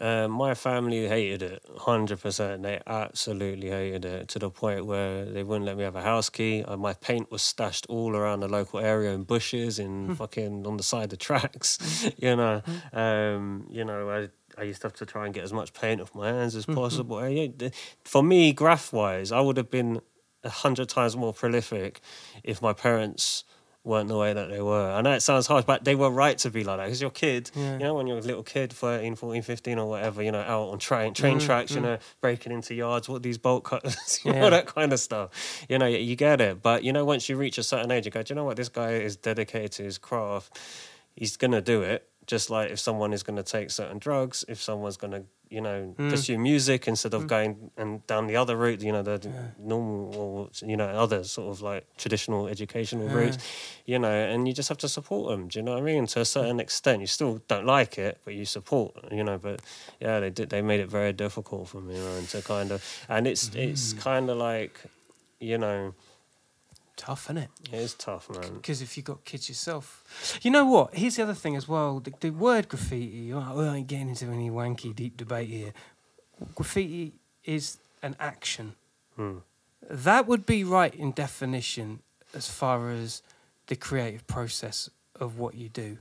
Um, 0.00 0.30
my 0.30 0.54
family 0.54 1.08
hated 1.08 1.42
it, 1.42 1.64
hundred 1.78 2.20
percent. 2.20 2.62
They 2.62 2.80
absolutely 2.86 3.70
hated 3.70 4.04
it 4.04 4.28
to 4.28 4.38
the 4.38 4.48
point 4.48 4.86
where 4.86 5.24
they 5.24 5.42
wouldn't 5.42 5.66
let 5.66 5.76
me 5.76 5.82
have 5.82 5.96
a 5.96 6.02
house 6.02 6.30
key. 6.30 6.62
Uh, 6.62 6.76
my 6.76 6.94
paint 6.94 7.32
was 7.32 7.42
stashed 7.42 7.84
all 7.88 8.14
around 8.14 8.40
the 8.40 8.48
local 8.48 8.78
area 8.78 9.10
in 9.12 9.24
bushes, 9.24 9.80
in 9.80 10.14
fucking 10.14 10.66
on 10.66 10.76
the 10.76 10.84
side 10.84 11.12
of 11.12 11.18
tracks. 11.18 12.08
you 12.16 12.36
know, 12.36 12.62
um, 12.92 13.66
you 13.70 13.84
know, 13.84 14.08
I 14.08 14.28
I 14.56 14.64
used 14.64 14.82
to 14.82 14.86
have 14.86 14.94
to 14.94 15.06
try 15.06 15.24
and 15.24 15.34
get 15.34 15.42
as 15.42 15.52
much 15.52 15.72
paint 15.72 16.00
off 16.00 16.14
my 16.14 16.28
hands 16.28 16.54
as 16.54 16.64
possible. 16.66 17.16
Uh, 17.16 17.70
For 18.04 18.22
me, 18.22 18.52
graph 18.52 18.92
wise, 18.92 19.32
I 19.32 19.40
would 19.40 19.56
have 19.56 19.70
been 19.70 20.00
a 20.44 20.50
hundred 20.50 20.88
times 20.88 21.16
more 21.16 21.32
prolific 21.32 22.00
if 22.44 22.62
my 22.62 22.72
parents 22.72 23.42
weren't 23.88 24.08
the 24.08 24.16
way 24.16 24.32
that 24.32 24.48
they 24.50 24.60
were. 24.60 24.92
I 24.92 25.00
know 25.00 25.12
it 25.12 25.20
sounds 25.20 25.46
harsh, 25.46 25.64
but 25.64 25.84
they 25.84 25.94
were 25.94 26.10
right 26.10 26.36
to 26.38 26.50
be 26.50 26.62
like 26.62 26.76
that 26.76 26.84
because 26.84 27.00
your 27.00 27.10
kid, 27.10 27.50
Yeah. 27.54 27.72
you 27.72 27.78
know, 27.78 27.94
when 27.94 28.06
you're 28.06 28.18
a 28.18 28.20
little 28.20 28.42
kid, 28.42 28.72
13, 28.72 29.16
14, 29.16 29.42
15 29.42 29.78
or 29.78 29.88
whatever, 29.88 30.22
you 30.22 30.30
know, 30.30 30.40
out 30.40 30.68
on 30.68 30.78
train, 30.78 31.14
train 31.14 31.38
tracks, 31.38 31.72
you 31.72 31.80
mm. 31.80 31.84
know, 31.84 31.98
breaking 32.20 32.52
into 32.52 32.74
yards, 32.74 33.08
what 33.08 33.22
these 33.22 33.38
bolt 33.38 33.64
cutters, 33.64 34.20
you 34.24 34.32
Yeah. 34.32 34.44
all 34.44 34.50
that 34.50 34.66
kind 34.66 34.92
of 34.92 35.00
stuff. 35.00 35.30
You 35.68 35.78
know, 35.78 35.86
you 35.86 36.14
get 36.14 36.40
it. 36.40 36.62
But, 36.62 36.84
you 36.84 36.92
know, 36.92 37.04
once 37.04 37.28
you 37.28 37.36
reach 37.36 37.58
a 37.58 37.62
certain 37.62 37.90
age, 37.90 38.04
you 38.04 38.12
go, 38.12 38.22
do 38.22 38.32
you 38.32 38.36
know 38.36 38.44
what? 38.44 38.56
This 38.56 38.68
guy 38.68 38.92
is 38.92 39.16
dedicated 39.16 39.72
to 39.72 39.82
his 39.84 39.98
craft. 39.98 40.58
He's 41.16 41.36
going 41.36 41.52
to 41.52 41.62
do 41.62 41.82
it. 41.82 42.08
Just 42.26 42.50
like 42.50 42.70
if 42.70 42.78
someone 42.78 43.14
is 43.14 43.22
going 43.22 43.38
to 43.38 43.42
take 43.42 43.70
certain 43.70 43.98
drugs, 43.98 44.44
if 44.48 44.60
someone's 44.60 44.98
going 44.98 45.12
to, 45.12 45.22
you 45.50 45.60
know, 45.60 45.94
mm. 45.98 46.10
pursue 46.10 46.38
music 46.38 46.86
instead 46.88 47.14
of 47.14 47.24
mm. 47.24 47.28
going 47.28 47.70
and 47.76 48.06
down 48.06 48.26
the 48.26 48.36
other 48.36 48.56
route, 48.56 48.82
you 48.82 48.92
know, 48.92 49.02
the 49.02 49.30
normal 49.58 50.14
or, 50.14 50.50
you 50.66 50.76
know, 50.76 50.86
other 50.86 51.24
sort 51.24 51.50
of 51.50 51.62
like 51.62 51.86
traditional 51.96 52.48
educational 52.48 53.08
routes, 53.08 53.38
you 53.86 53.98
know, 53.98 54.10
and 54.10 54.46
you 54.46 54.54
just 54.54 54.68
have 54.68 54.78
to 54.78 54.88
support 54.88 55.30
them. 55.30 55.48
Do 55.48 55.58
you 55.58 55.62
know 55.62 55.72
what 55.72 55.82
I 55.82 55.84
mean? 55.84 56.06
To 56.08 56.20
a 56.20 56.24
certain 56.24 56.60
extent, 56.60 57.00
you 57.00 57.06
still 57.06 57.42
don't 57.48 57.66
like 57.66 57.98
it, 57.98 58.18
but 58.24 58.34
you 58.34 58.44
support, 58.44 58.94
you 59.10 59.24
know. 59.24 59.38
But 59.38 59.62
yeah, 60.00 60.20
they 60.20 60.30
did. 60.30 60.50
They 60.50 60.62
made 60.62 60.80
it 60.80 60.88
very 60.88 61.12
difficult 61.12 61.68
for 61.68 61.80
me, 61.80 61.94
man, 61.94 62.26
to 62.26 62.42
kind 62.42 62.70
of, 62.70 62.84
and 63.08 63.26
it's 63.26 63.54
it's 63.54 63.94
mm. 63.94 64.00
kind 64.00 64.30
of 64.30 64.36
like, 64.36 64.80
you 65.40 65.58
know, 65.58 65.94
Tough, 66.98 67.26
isn't 67.26 67.38
it? 67.38 67.48
it 67.72 67.78
is 67.78 67.94
tough, 67.94 68.28
man. 68.28 68.54
Because 68.54 68.82
if 68.82 68.96
you've 68.96 69.06
got 69.06 69.24
kids 69.24 69.48
yourself, 69.48 70.38
you 70.42 70.50
know 70.50 70.66
what? 70.66 70.94
Here's 70.94 71.14
the 71.16 71.22
other 71.22 71.32
thing 71.32 71.54
as 71.56 71.66
well. 71.68 72.00
The, 72.00 72.12
the 72.20 72.30
word 72.30 72.68
graffiti. 72.68 73.32
oh, 73.32 73.54
We 73.56 73.64
ain't 73.66 73.86
getting 73.86 74.08
into 74.10 74.26
any 74.26 74.50
wanky 74.50 74.94
deep 74.94 75.16
debate 75.16 75.48
here. 75.48 75.72
Graffiti 76.56 77.14
is 77.44 77.78
an 78.02 78.16
action. 78.18 78.74
Hmm. 79.16 79.38
That 79.88 80.26
would 80.26 80.44
be 80.44 80.64
right 80.64 80.92
in 80.94 81.12
definition 81.12 82.00
as 82.34 82.50
far 82.50 82.90
as 82.90 83.22
the 83.68 83.76
creative 83.76 84.26
process 84.26 84.90
of 85.18 85.38
what 85.38 85.54
you 85.54 85.68
do. 85.68 85.98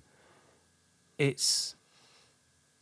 It's 1.20 1.76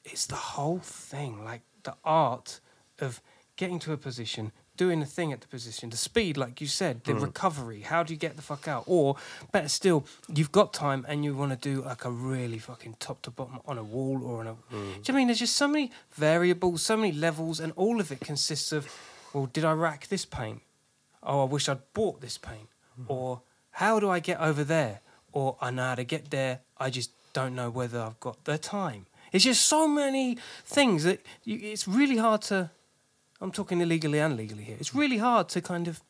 it's 0.05 0.25
the 0.25 0.35
whole 0.35 0.79
thing, 0.79 1.43
like 1.43 1.61
the 1.83 1.95
art 2.03 2.59
of 2.99 3.21
getting 3.55 3.79
to 3.79 3.91
a 3.91 3.97
position, 3.97 4.51
doing 4.77 5.01
a 5.01 5.05
thing 5.05 5.33
at 5.33 5.41
the 5.41 5.47
position, 5.47 5.89
the 5.89 5.97
speed, 5.97 6.37
like 6.37 6.61
you 6.61 6.67
said, 6.67 7.03
the 7.03 7.13
hmm. 7.13 7.23
recovery. 7.23 7.81
How 7.81 8.03
do 8.03 8.13
you 8.13 8.19
get 8.19 8.35
the 8.35 8.41
fuck 8.41 8.67
out? 8.67 8.83
Or 8.87 9.15
better 9.51 9.67
still, 9.67 10.05
you've 10.33 10.51
got 10.51 10.73
time 10.73 11.05
and 11.07 11.23
you 11.23 11.35
want 11.35 11.51
to 11.51 11.57
do 11.57 11.81
like 11.81 12.05
a 12.05 12.09
really 12.09 12.59
fucking 12.59 12.97
top 12.99 13.21
to 13.23 13.31
bottom 13.31 13.59
on 13.65 13.77
a 13.77 13.83
wall 13.83 14.23
or 14.23 14.39
on 14.41 14.47
a. 14.47 14.53
Hmm. 14.53 14.69
Do 14.69 14.77
you 14.77 14.85
know 14.85 15.01
I 15.07 15.11
mean? 15.13 15.27
There's 15.27 15.39
just 15.39 15.57
so 15.57 15.67
many 15.67 15.91
variables, 16.13 16.81
so 16.81 16.97
many 16.97 17.11
levels, 17.11 17.59
and 17.59 17.73
all 17.75 17.99
of 17.99 18.11
it 18.11 18.19
consists 18.19 18.71
of, 18.71 18.87
well, 19.33 19.47
did 19.47 19.65
I 19.65 19.73
rack 19.73 20.07
this 20.07 20.25
paint? 20.25 20.61
Oh, 21.23 21.41
I 21.41 21.45
wish 21.45 21.67
I'd 21.69 21.93
bought 21.93 22.21
this 22.21 22.37
paint. 22.37 22.69
Hmm. 22.95 23.03
Or 23.07 23.41
how 23.71 23.99
do 23.99 24.09
I 24.09 24.19
get 24.19 24.39
over 24.39 24.63
there? 24.63 25.01
Or 25.31 25.57
I 25.59 25.71
know 25.71 25.83
how 25.83 25.95
to 25.95 26.03
get 26.03 26.31
there. 26.31 26.59
I 26.77 26.89
just 26.89 27.11
don't 27.33 27.55
know 27.55 27.69
whether 27.69 27.99
I've 27.99 28.19
got 28.19 28.45
the 28.45 28.57
time. 28.57 29.05
It's 29.31 29.43
just 29.43 29.65
so 29.65 29.87
many 29.87 30.37
things 30.63 31.03
that 31.03 31.19
you, 31.43 31.59
it's 31.61 31.87
really 31.87 32.17
hard 32.17 32.41
to. 32.43 32.71
I'm 33.45 33.51
talking 33.51 33.79
illegally 33.79 34.17
and 34.17 34.35
legally 34.35 34.63
here. 34.63 34.75
It's 34.79 34.95
really 34.95 35.19
hard 35.19 35.49
to 35.49 35.61
kind 35.61 35.87
of 35.87 36.01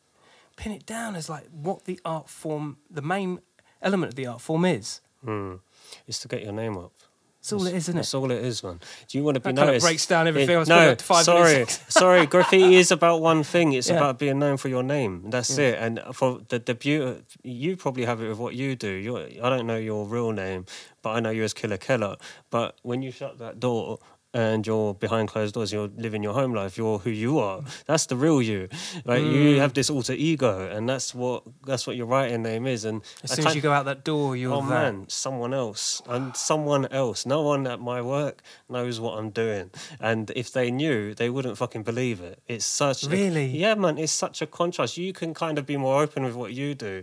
pin 0.56 0.72
it 0.72 0.86
down 0.86 1.14
as 1.14 1.28
like 1.28 1.44
what 1.52 1.84
the 1.84 2.00
art 2.02 2.30
form, 2.30 2.78
the 2.90 3.02
main 3.02 3.40
element 3.82 4.12
of 4.12 4.16
the 4.16 4.26
art 4.26 4.40
form 4.40 4.64
is. 4.64 5.02
Mm. 5.22 5.60
It's 6.06 6.18
to 6.20 6.28
get 6.28 6.42
your 6.42 6.54
name 6.54 6.78
up. 6.78 6.92
That's 7.40 7.52
all 7.52 7.66
it 7.66 7.74
is, 7.74 7.84
isn't 7.84 7.94
it? 7.94 7.98
That's 7.98 8.14
all 8.14 8.30
it 8.30 8.42
is, 8.42 8.64
man. 8.64 8.80
Do 9.06 9.18
you 9.18 9.22
want 9.22 9.34
to 9.34 9.40
be 9.40 9.52
That 9.52 9.66
kind 9.66 9.76
of 9.76 9.82
breaks 9.82 10.06
down 10.06 10.26
everything 10.26 10.58
It-. 10.62 10.68
No, 10.68 10.96
sorry, 10.96 11.66
sorry. 11.88 12.24
Graffiti 12.26 12.74
is 12.76 12.90
about 12.90 13.20
one 13.20 13.42
thing. 13.42 13.74
It's 13.74 13.90
Yeah. 13.90 13.98
about 13.98 14.18
being 14.18 14.38
known 14.38 14.56
for 14.56 14.68
your 14.68 14.82
name. 14.82 15.30
That's 15.30 15.58
it. 15.58 15.78
And 15.78 16.00
for 16.14 16.40
the 16.48 16.58
the 16.58 16.74
beauty, 16.74 17.22
you 17.44 17.76
probably 17.76 18.06
have 18.06 18.22
it 18.22 18.28
with 18.30 18.38
what 18.38 18.54
you 18.54 18.76
do. 18.76 18.88
You're, 18.88 19.26
I 19.44 19.50
don't 19.50 19.66
know 19.66 19.76
your 19.76 20.06
real 20.06 20.32
name, 20.32 20.64
but 21.02 21.10
I 21.10 21.20
know 21.20 21.30
you 21.30 21.44
as 21.44 21.52
Killa 21.52 21.76
Kela. 21.76 22.18
But 22.48 22.78
when 22.82 23.02
you 23.02 23.10
shut 23.12 23.38
that 23.38 23.60
door. 23.60 23.98
And 24.44 24.66
you're 24.66 24.92
behind 25.06 25.28
closed 25.34 25.54
doors. 25.54 25.72
You're 25.72 25.90
living 26.06 26.22
your 26.22 26.34
home 26.40 26.52
life. 26.60 26.72
You're 26.80 26.98
who 27.04 27.10
you 27.24 27.38
are. 27.48 27.60
That's 27.86 28.06
the 28.10 28.16
real 28.24 28.40
you. 28.42 28.68
Like 29.10 29.22
Mm. 29.22 29.32
you 29.32 29.60
have 29.64 29.72
this 29.72 29.88
alter 29.94 30.12
ego, 30.30 30.54
and 30.74 30.82
that's 30.92 31.08
what 31.20 31.40
that's 31.68 31.84
what 31.86 31.96
your 31.96 32.06
writing 32.12 32.42
name 32.42 32.64
is. 32.74 32.84
And 32.84 32.96
As 33.24 33.30
soon 33.32 33.46
as 33.46 33.54
you 33.54 33.62
go 33.62 33.72
out 33.72 33.84
that 33.92 34.04
door, 34.04 34.36
you're 34.36 34.52
oh 34.58 34.60
that. 34.60 34.68
man, 34.68 34.94
someone 35.08 35.54
else. 35.64 36.02
And 36.14 36.36
someone 36.36 36.84
else. 37.02 37.18
No 37.36 37.40
one 37.52 37.66
at 37.74 37.80
my 37.92 38.00
work 38.16 38.36
knows 38.68 38.94
what 39.00 39.12
I'm 39.18 39.30
doing. 39.44 39.70
And 40.00 40.30
if 40.42 40.48
they 40.52 40.68
knew, 40.70 41.14
they 41.14 41.30
wouldn't 41.30 41.56
fucking 41.56 41.84
believe 41.84 42.18
it. 42.30 42.36
It's 42.46 42.66
such 42.66 43.04
a- 43.06 43.08
Really? 43.08 43.46
yeah, 43.64 43.74
man. 43.74 43.96
It's 43.96 44.12
such 44.26 44.42
a 44.42 44.46
contrast. 44.60 44.98
You 44.98 45.12
can 45.20 45.32
kind 45.34 45.56
of 45.58 45.64
be 45.72 45.76
more 45.86 46.02
open 46.04 46.20
with 46.28 46.34
what 46.42 46.52
you 46.60 46.74
do, 46.74 46.94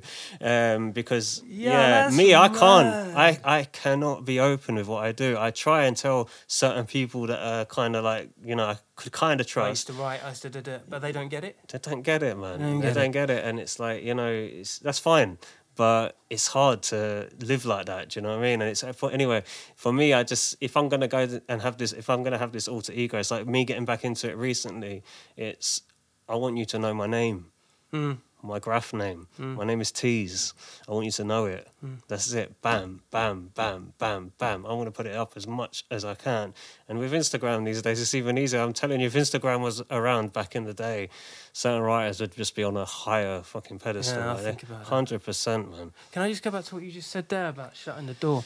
um, 0.41 0.91
because 0.91 1.41
Yeah, 1.47 2.09
yeah, 2.09 2.15
me, 2.15 2.35
I 2.35 2.47
can't. 2.49 2.87
mad. 2.87 3.17
I 3.17 3.29
I 3.59 3.63
cannot 3.81 4.17
be 4.25 4.39
open 4.51 4.75
with 4.75 4.87
what 4.87 5.01
I 5.09 5.11
do. 5.25 5.29
I 5.47 5.49
try 5.65 5.79
and 5.87 5.95
tell 5.97 6.29
certain 6.47 6.85
people 6.85 7.22
that 7.27 7.39
are 7.39 7.65
kind 7.65 7.95
of 7.95 8.03
like 8.03 8.29
you 8.43 8.55
know 8.55 8.65
I 8.65 8.77
could 8.95 9.11
kind 9.11 9.39
of 9.41 9.47
try. 9.47 9.65
I 9.65 9.69
used 9.69 9.87
to 9.87 9.93
write, 9.93 10.23
I 10.23 10.29
used 10.29 10.41
to 10.43 10.49
do 10.49 10.61
da, 10.61 10.77
but 10.87 11.01
they 11.01 11.11
don't 11.11 11.29
get 11.29 11.43
it. 11.43 11.57
they 11.71 11.79
don't 11.79 12.01
get 12.03 12.23
it, 12.23 12.37
man. 12.37 12.59
They 12.59 12.65
don't 12.65 12.79
They 12.79 12.87
get 12.87 12.93
don't 12.95 13.11
get 13.11 13.29
it, 13.29 13.45
and 13.45 13.59
it's 13.59 13.79
like 13.79 14.03
you 14.03 14.13
know, 14.13 14.29
it's 14.31 14.79
that's 14.79 14.99
fine, 14.99 15.37
but 15.75 16.15
it's 16.29 16.47
hard 16.47 16.81
to 16.83 17.29
live 17.39 17.65
like 17.65 17.85
that. 17.87 18.09
Do 18.09 18.19
you 18.19 18.21
know 18.23 18.29
what 18.35 18.39
I 18.39 18.41
mean? 18.41 18.61
And 18.61 18.69
it's 18.69 18.83
for 18.95 19.11
anyway. 19.11 19.43
For 19.75 19.91
me, 19.93 20.13
I 20.13 20.23
just 20.23 20.55
if 20.61 20.75
I'm 20.77 20.89
gonna 20.89 21.07
go 21.07 21.39
and 21.49 21.61
have 21.61 21.77
this, 21.77 21.93
if 21.93 22.09
I'm 22.09 22.23
gonna 22.23 22.37
have 22.37 22.51
this 22.51 22.67
alter 22.67 22.93
ego, 22.93 23.17
it's 23.19 23.31
like 23.31 23.47
me 23.47 23.65
getting 23.65 23.85
back 23.85 24.03
into 24.03 24.29
it 24.29 24.37
recently. 24.37 25.03
It's 25.37 25.81
I 26.29 26.35
want 26.35 26.57
you 26.57 26.65
to 26.65 26.79
know 26.79 26.93
my 26.93 27.07
name, 27.07 27.47
Mm. 27.91 28.17
My 28.43 28.59
graph 28.59 28.93
name. 28.93 29.27
My 29.37 29.63
name 29.63 29.79
is 29.81 29.91
Tease. 29.91 30.53
I 30.87 30.91
want 30.91 31.05
you 31.05 31.11
to 31.13 31.23
know 31.23 31.45
it. 31.45 31.67
That's 32.07 32.31
it. 32.33 32.61
Bam, 32.61 33.01
bam, 33.09 33.51
bam, 33.55 33.93
bam, 33.97 34.33
bam. 34.37 34.65
I 34.65 34.73
want 34.73 34.87
to 34.87 34.91
put 34.91 35.05
it 35.05 35.15
up 35.15 35.33
as 35.35 35.47
much 35.47 35.85
as 35.89 36.03
I 36.03 36.15
can. 36.15 36.53
And 36.89 36.99
with 36.99 37.13
Instagram 37.13 37.65
these 37.65 37.81
days, 37.81 38.01
it's 38.01 38.13
even 38.13 38.37
easier. 38.37 38.61
I'm 38.61 38.73
telling 38.73 38.99
you, 38.99 39.07
if 39.07 39.13
Instagram 39.13 39.61
was 39.61 39.81
around 39.89 40.33
back 40.33 40.55
in 40.55 40.65
the 40.65 40.73
day, 40.73 41.09
certain 41.53 41.81
writers 41.81 42.19
would 42.19 42.35
just 42.35 42.55
be 42.55 42.63
on 42.63 42.75
a 42.75 42.85
higher 42.85 43.41
fucking 43.41 43.79
pedestal. 43.79 44.19
Yeah, 44.19 44.31
I 44.31 44.33
like, 44.33 44.43
think 44.43 44.63
about 44.63 44.79
that. 44.79 44.87
Hundred 44.87 45.23
percent, 45.23 45.71
man. 45.71 45.93
Can 46.11 46.21
I 46.21 46.29
just 46.29 46.43
go 46.43 46.51
back 46.51 46.65
to 46.65 46.75
what 46.75 46.83
you 46.83 46.91
just 46.91 47.09
said 47.09 47.29
there 47.29 47.47
about 47.47 47.75
shutting 47.75 48.07
the 48.07 48.13
door? 48.13 48.43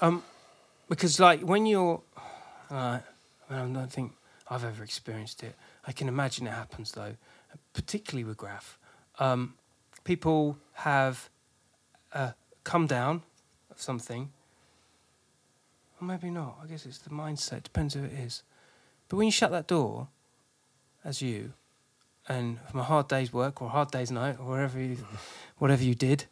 Um, 0.00 0.22
because 0.88 1.18
like 1.18 1.40
when 1.40 1.66
you're, 1.66 2.00
uh, 2.70 3.00
I 3.50 3.56
don't 3.56 3.92
think 3.92 4.12
I've 4.48 4.64
ever 4.64 4.84
experienced 4.84 5.42
it. 5.42 5.56
I 5.84 5.92
can 5.92 6.08
imagine 6.08 6.46
it 6.46 6.50
happens 6.52 6.92
though, 6.92 7.14
particularly 7.72 8.24
with 8.24 8.36
graph. 8.36 8.78
Um, 9.18 9.54
people 10.04 10.58
have 10.74 11.28
uh, 12.12 12.32
come 12.64 12.86
down 12.86 13.22
of 13.70 13.80
something, 13.80 14.30
or 16.00 16.06
maybe 16.06 16.30
not. 16.30 16.58
I 16.62 16.66
guess 16.66 16.86
it's 16.86 16.98
the 16.98 17.10
mindset. 17.10 17.64
Depends 17.64 17.94
who 17.94 18.04
it 18.04 18.12
is. 18.12 18.42
But 19.08 19.16
when 19.16 19.26
you 19.26 19.32
shut 19.32 19.50
that 19.52 19.66
door, 19.66 20.08
as 21.04 21.22
you, 21.22 21.52
and 22.28 22.58
from 22.68 22.80
a 22.80 22.82
hard 22.82 23.08
day's 23.08 23.32
work 23.32 23.62
or 23.62 23.68
a 23.68 23.70
hard 23.70 23.90
day's 23.90 24.10
night 24.10 24.36
or 24.40 24.46
wherever 24.46 24.80
you, 24.80 24.98
whatever 25.58 25.84
you 25.84 25.94
did 25.94 26.24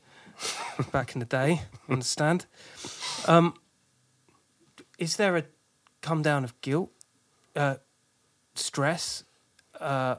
back 0.93 1.15
in 1.15 1.21
the 1.21 1.27
day, 1.27 1.63
understand? 1.89 2.47
Um, 3.27 3.55
is 4.99 5.17
there 5.17 5.37
a 5.37 5.45
come 6.01 6.23
down 6.23 6.45
of 6.45 6.61
guilt, 6.61 6.91
uh, 7.57 7.77
stress, 8.55 9.25
uh, 9.81 10.17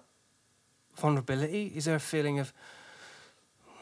vulnerability? 0.98 1.72
Is 1.76 1.86
there 1.86 1.96
a 1.96 2.00
feeling 2.00 2.40
of 2.40 2.54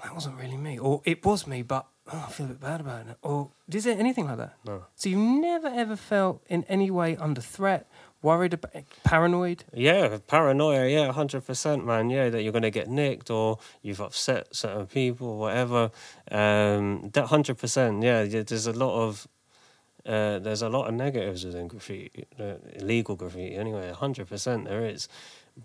that 0.04 0.14
wasn't 0.14 0.38
really 0.38 0.58
me, 0.58 0.78
or 0.78 1.02
it 1.06 1.26
was 1.26 1.48
me, 1.48 1.62
but 1.62 1.86
oh, 2.12 2.26
I 2.28 2.32
feel 2.32 2.46
a 2.46 2.50
bit 2.50 2.60
bad 2.60 2.82
about 2.82 3.08
it. 3.08 3.18
Or 3.22 3.50
is 3.72 3.86
there 3.86 3.98
anything 3.98 4.28
like 4.28 4.38
that? 4.38 4.56
No. 4.66 4.86
So 4.96 5.10
you've 5.10 5.20
never 5.20 5.68
ever 5.68 5.96
felt 5.96 6.44
in 6.48 6.66
any 6.66 6.92
way 6.92 7.16
under 7.16 7.42
threat, 7.42 7.88
worried 8.22 8.54
about, 8.54 8.74
paranoid? 9.04 9.64
Yeah, 9.74 10.18
paranoia. 10.28 10.88
Yeah, 10.90 11.12
hundred 11.12 11.46
percent, 11.46 11.86
man. 11.86 12.10
Yeah, 12.10 12.30
that 12.30 12.44
you're 12.44 12.52
gonna 12.52 12.70
get 12.70 12.90
nicked 12.90 13.30
or 13.30 13.60
you've 13.82 14.02
upset 14.02 14.54
certain 14.54 14.88
people, 14.88 15.38
whatever. 15.38 15.92
Um, 16.30 17.10
that 17.14 17.28
hundred 17.28 17.58
percent. 17.58 18.04
Yeah, 18.04 18.24
yeah, 18.24 18.44
there's 18.44 18.68
a 18.68 18.74
lot 18.74 19.02
of 19.08 19.28
uh, 20.06 20.40
there's 20.40 20.62
a 20.62 20.70
lot 20.70 20.88
of 20.88 20.94
negatives 20.94 21.46
within 21.46 21.68
graffiti, 21.70 22.26
uh, 22.38 22.56
illegal 22.74 23.16
graffiti. 23.16 23.56
Anyway, 23.56 23.90
hundred 23.92 24.28
percent 24.28 24.66
there 24.66 24.86
is, 24.86 25.08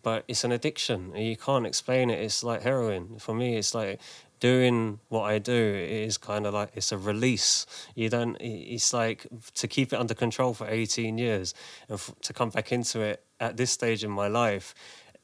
but 0.03 0.25
it's 0.29 0.45
an 0.45 0.53
addiction. 0.53 1.15
You 1.17 1.37
can't 1.37 1.67
explain 1.67 2.11
it. 2.11 2.21
It's 2.21 2.45
like 2.45 2.63
heroin 2.63 3.19
for 3.19 3.35
me. 3.35 3.57
It's 3.57 3.75
like 3.75 4.01
doing 4.41 5.01
what 5.09 5.23
I 5.23 5.39
do 5.39 5.53
is 5.53 6.17
kind 6.19 6.47
of 6.47 6.55
like 6.55 6.71
it's 6.75 6.93
a 6.93 6.99
release. 6.99 7.67
You 7.95 8.09
don't. 8.09 8.37
It's 8.41 8.93
like 8.93 9.27
to 9.55 9.69
keep 9.69 9.93
it 9.93 9.97
under 9.99 10.15
control 10.15 10.55
for 10.55 10.69
eighteen 10.69 11.19
years 11.19 11.55
and 11.89 11.99
f- 11.99 12.15
to 12.23 12.33
come 12.33 12.51
back 12.51 12.73
into 12.73 13.01
it 13.01 13.25
at 13.41 13.57
this 13.57 13.71
stage 13.71 14.05
in 14.05 14.11
my 14.11 14.29
life. 14.29 14.75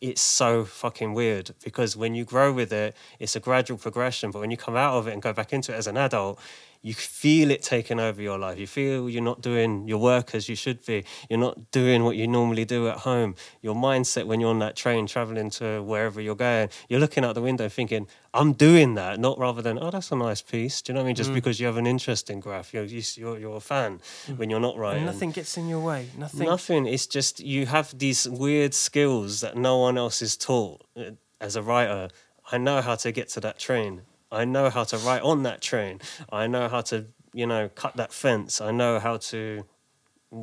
It's 0.01 0.21
so 0.21 0.65
fucking 0.65 1.15
weird 1.15 1.55
because 1.65 1.97
when 1.97 2.15
you 2.15 2.25
grow 2.25 2.53
with 2.53 2.73
it, 2.73 2.95
it's 3.19 3.37
a 3.37 3.41
gradual 3.41 3.79
progression. 3.79 4.31
But 4.31 4.41
when 4.41 4.51
you 4.51 4.57
come 4.57 4.77
out 4.77 4.95
of 4.95 5.09
it 5.09 5.12
and 5.12 5.23
go 5.23 5.33
back 5.33 5.53
into 5.53 5.73
it 5.73 5.77
as 5.77 5.87
an 5.87 5.97
adult, 5.97 6.39
you 6.85 6.93
feel 6.93 7.51
it 7.51 7.62
taking 7.62 7.99
over 7.99 8.20
your 8.20 8.39
life. 8.39 8.59
You 8.59 8.66
feel 8.66 9.09
you're 9.09 9.22
not 9.22 9.41
doing 9.41 9.89
your 9.89 9.99
work 9.99 10.35
as 10.35 10.51
you 10.51 10.55
should 10.55 10.85
be. 10.85 11.03
You're 11.30 11.39
not 11.39 11.70
doing 11.70 12.05
what 12.05 12.16
you 12.16 12.28
normally 12.28 12.66
do 12.66 12.89
at 12.89 12.99
home. 12.99 13.37
Your 13.62 13.74
mindset 13.74 14.26
when 14.26 14.39
you're 14.39 14.51
on 14.51 14.59
that 14.59 14.76
train 14.76 15.07
traveling 15.07 15.49
to 15.53 15.82
wherever 15.82 16.20
you're 16.20 16.35
going, 16.35 16.68
you're 16.91 17.01
looking 17.01 17.24
out 17.24 17.35
the 17.35 17.41
window 17.41 17.70
thinking, 17.70 18.07
I'm 18.35 18.53
doing 18.53 18.97
that, 18.97 19.18
not 19.18 19.39
rather 19.39 19.62
than, 19.62 19.78
oh, 19.80 19.91
that's 19.91 20.12
a 20.12 20.16
nice 20.16 20.43
piece. 20.43 20.82
Do 20.82 20.93
you 20.93 20.95
know 20.95 21.01
what 21.01 21.05
I 21.05 21.09
mean? 21.09 21.14
Mm. 21.14 21.24
Just 21.24 21.32
because 21.32 21.59
you 21.59 21.66
have 21.66 21.78
an 21.78 21.87
interest 21.87 22.28
in 22.28 22.41
graph, 22.41 22.74
you're, 22.74 22.85
you're, 22.85 23.39
you're 23.39 23.57
a 23.57 23.61
fan 23.61 24.01
when 24.37 24.51
you're 24.51 24.61
not 24.61 24.76
writing. 24.76 25.07
Nothing 25.07 25.30
gets 25.30 25.57
in 25.57 25.68
your 25.68 25.80
way. 25.80 26.09
Nothing. 26.18 26.47
Nothing. 26.47 26.87
It's 26.87 27.07
just 27.07 27.41
you 27.41 27.64
have 27.64 27.99
these 27.99 28.28
weird 28.28 28.74
skills 28.74 29.41
that 29.41 29.57
no 29.57 29.78
one 29.78 29.97
else 29.97 30.20
is 30.20 30.37
taught. 30.37 30.82
Uh, 30.95 31.12
As 31.41 31.57
a 31.57 31.62
writer, 31.62 32.09
I 32.53 32.59
know 32.59 32.82
how 32.82 32.95
to 32.97 33.11
get 33.11 33.28
to 33.30 33.41
that 33.41 33.59
train. 33.59 34.03
I 34.35 34.45
know 34.45 34.70
how 34.70 34.85
to 34.85 34.99
write 34.99 35.22
on 35.22 35.43
that 35.45 35.61
train. 35.61 36.01
I 36.30 36.47
know 36.47 36.68
how 36.68 36.80
to, 36.82 37.07
you 37.32 37.47
know, 37.47 37.68
cut 37.68 37.97
that 37.97 38.12
fence. 38.12 38.61
I 38.61 38.70
know 38.70 38.99
how 38.99 39.16
to 39.18 39.64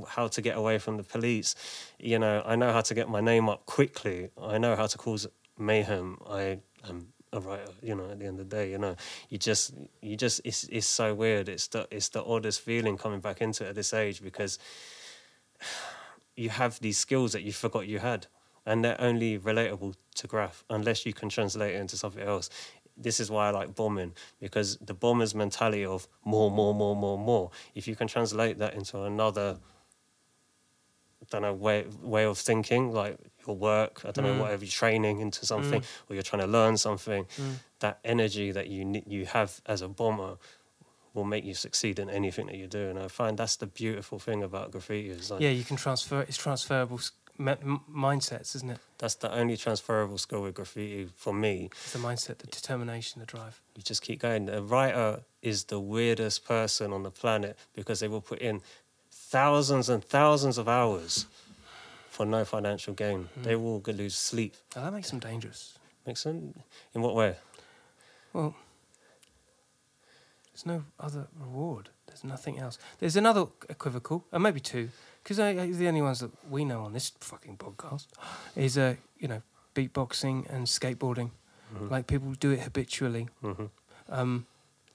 how 0.07 0.27
to 0.27 0.41
get 0.41 0.55
away 0.55 0.77
from 0.77 0.97
the 0.97 1.03
police. 1.03 1.53
You 1.99 2.17
know, 2.17 2.41
I 2.45 2.55
know 2.55 2.71
how 2.71 2.81
to 2.81 2.93
get 2.93 3.09
my 3.09 3.19
name 3.19 3.49
up 3.49 3.65
quickly. 3.65 4.29
I 4.41 4.57
know 4.57 4.75
how 4.75 4.87
to 4.87 4.97
cause 4.97 5.27
mayhem. 5.57 6.17
I 6.29 6.59
am 6.87 7.07
a 7.33 7.39
writer. 7.39 7.71
You 7.81 7.95
know, 7.95 8.09
at 8.09 8.19
the 8.19 8.25
end 8.25 8.39
of 8.39 8.49
the 8.49 8.55
day, 8.55 8.71
you 8.71 8.77
know, 8.77 8.95
you 9.29 9.37
just 9.37 9.73
you 10.01 10.15
just 10.15 10.41
it's 10.45 10.63
it's 10.65 10.87
so 10.87 11.13
weird. 11.13 11.49
It's 11.49 11.67
the 11.67 11.87
it's 11.91 12.09
the 12.09 12.23
oddest 12.23 12.61
feeling 12.61 12.97
coming 12.97 13.19
back 13.19 13.41
into 13.41 13.65
it 13.65 13.69
at 13.69 13.75
this 13.75 13.93
age 13.93 14.23
because 14.23 14.57
you 16.35 16.49
have 16.49 16.79
these 16.79 16.97
skills 16.97 17.33
that 17.33 17.43
you 17.43 17.51
forgot 17.51 17.87
you 17.87 17.99
had 17.99 18.27
and 18.65 18.83
they're 18.83 18.99
only 19.01 19.39
relatable 19.39 19.95
to 20.15 20.27
graph 20.27 20.63
unless 20.69 21.05
you 21.05 21.13
can 21.13 21.29
translate 21.29 21.75
it 21.75 21.79
into 21.79 21.97
something 21.97 22.23
else 22.23 22.49
this 22.97 23.19
is 23.19 23.31
why 23.31 23.47
i 23.47 23.51
like 23.51 23.75
bombing 23.75 24.13
because 24.39 24.77
the 24.77 24.93
bomber's 24.93 25.33
mentality 25.33 25.85
of 25.85 26.07
more 26.25 26.51
more 26.51 26.73
more 26.73 26.95
more 26.95 27.17
more. 27.17 27.51
If 27.75 27.87
you 27.87 27.95
can 27.95 28.07
translate 28.07 28.57
that 28.59 28.73
into 28.73 29.01
another 29.03 29.57
I 31.21 31.25
don't 31.29 31.41
know 31.43 31.53
way 31.53 31.85
way 32.01 32.25
of 32.25 32.37
thinking 32.37 32.91
like 32.91 33.17
your 33.47 33.55
work 33.55 34.01
I 34.05 34.11
don't 34.11 34.25
know 34.25 34.33
mm. 34.33 34.39
whatever 34.39 34.63
you're 34.63 34.71
training 34.71 35.19
into 35.19 35.45
something 35.45 35.81
mm. 35.81 35.85
or 36.09 36.13
you're 36.15 36.23
trying 36.23 36.41
to 36.41 36.47
learn 36.47 36.77
something 36.77 37.25
mm. 37.25 37.53
that 37.79 37.99
energy 38.03 38.51
that 38.51 38.67
you 38.67 39.01
you 39.07 39.25
have 39.25 39.61
as 39.65 39.81
a 39.81 39.87
bomber 39.87 40.37
will 41.13 41.25
make 41.25 41.43
you 41.43 41.53
succeed 41.53 41.99
in 41.99 42.09
anything 42.09 42.47
that 42.47 42.55
you 42.55 42.67
do 42.67 42.89
and 42.89 42.97
I 42.99 43.07
find 43.07 43.37
that's 43.37 43.57
the 43.57 43.67
beautiful 43.67 44.19
thing 44.19 44.43
about 44.43 44.71
graffiti 44.71 45.09
is 45.09 45.31
like 45.31 45.41
Yeah, 45.41 45.49
you 45.49 45.63
can 45.63 45.77
transfer. 45.77 46.21
It's 46.21 46.37
transferable 46.37 46.99
m- 47.47 47.81
mindsets, 47.93 48.55
isn't 48.55 48.69
it? 48.69 48.79
That's 48.97 49.15
the 49.15 49.33
only 49.33 49.57
transferable 49.57 50.17
skill 50.17 50.41
with 50.41 50.55
graffiti 50.55 51.09
for 51.15 51.33
me. 51.33 51.69
It's 51.71 51.93
the 51.93 51.99
mindset, 51.99 52.37
the 52.39 52.47
determination, 52.47 53.19
the 53.19 53.25
drive. 53.25 53.61
You 53.75 53.83
just 53.83 54.01
keep 54.01 54.19
going. 54.19 54.49
A 54.49 54.61
writer 54.61 55.21
is 55.41 55.65
the 55.65 55.79
weirdest 55.79 56.45
person 56.45 56.93
on 56.93 57.03
the 57.03 57.11
planet 57.11 57.57
because 57.73 57.99
they 57.99 58.07
will 58.07 58.21
put 58.21 58.39
in 58.39 58.61
thousands 59.11 59.89
and 59.89 60.03
thousands 60.03 60.57
of 60.57 60.67
hours 60.67 61.25
for 62.09 62.25
no 62.25 62.45
financial 62.45 62.93
gain. 62.93 63.29
Hmm. 63.35 63.43
They 63.43 63.55
will 63.55 63.81
lose 63.85 64.15
sleep. 64.15 64.55
Now, 64.75 64.83
that 64.83 64.93
makes 64.93 65.09
them 65.09 65.19
dangerous. 65.19 65.77
Makes 66.05 66.23
them 66.23 66.53
In 66.93 67.01
what 67.01 67.15
way? 67.15 67.35
Well, 68.33 68.55
there's 70.51 70.65
no 70.65 70.83
other 70.99 71.27
reward. 71.39 71.89
There's 72.07 72.23
nothing 72.23 72.59
else. 72.59 72.77
There's 72.99 73.15
another 73.15 73.45
equivocal, 73.69 74.25
and 74.31 74.43
maybe 74.43 74.59
two, 74.59 74.89
because 75.23 75.37
the 75.37 75.87
only 75.87 76.01
ones 76.01 76.19
that 76.19 76.31
we 76.49 76.65
know 76.65 76.81
on 76.83 76.93
this 76.93 77.11
fucking 77.19 77.57
podcast 77.57 78.07
is, 78.55 78.77
uh, 78.77 78.95
you 79.19 79.27
know, 79.27 79.41
beatboxing 79.75 80.49
and 80.49 80.67
skateboarding. 80.67 81.31
Like 81.89 82.05
people 82.07 82.33
do 82.33 82.51
it 82.51 82.59
habitually. 82.61 83.29
Mhm. 83.41 83.69
Um, 84.09 84.45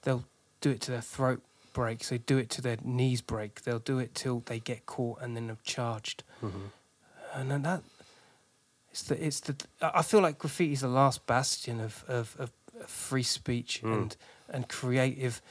they'll 0.03 0.25
do 0.61 0.69
it 0.69 0.81
to 0.81 0.91
their 0.91 1.01
throat 1.01 1.41
breaks. 1.73 2.09
They 2.09 2.19
do 2.19 2.37
it 2.37 2.51
to 2.51 2.61
their 2.61 2.77
knees 2.83 3.21
break. 3.21 3.63
They'll 3.63 3.79
do 3.79 3.97
it 3.97 4.13
till 4.13 4.41
they 4.41 4.59
get 4.59 4.85
caught 4.85 5.19
and 5.21 5.35
then 5.35 5.49
are 5.49 5.57
charged. 5.63 6.23
And 7.33 7.49
then 7.51 7.63
that 7.63 7.81
it's 8.91 9.01
the 9.03 9.25
it's 9.25 9.39
the 9.39 9.55
I 9.81 10.03
feel 10.03 10.21
like 10.21 10.37
graffiti 10.37 10.73
is 10.73 10.81
the 10.81 10.87
last 10.87 11.25
bastion 11.25 11.79
of 11.79 12.03
of, 12.07 12.35
of 12.39 12.51
free 12.87 13.23
speech 13.23 13.81
and 13.83 14.15
and 14.47 14.69
creative. 14.69 15.41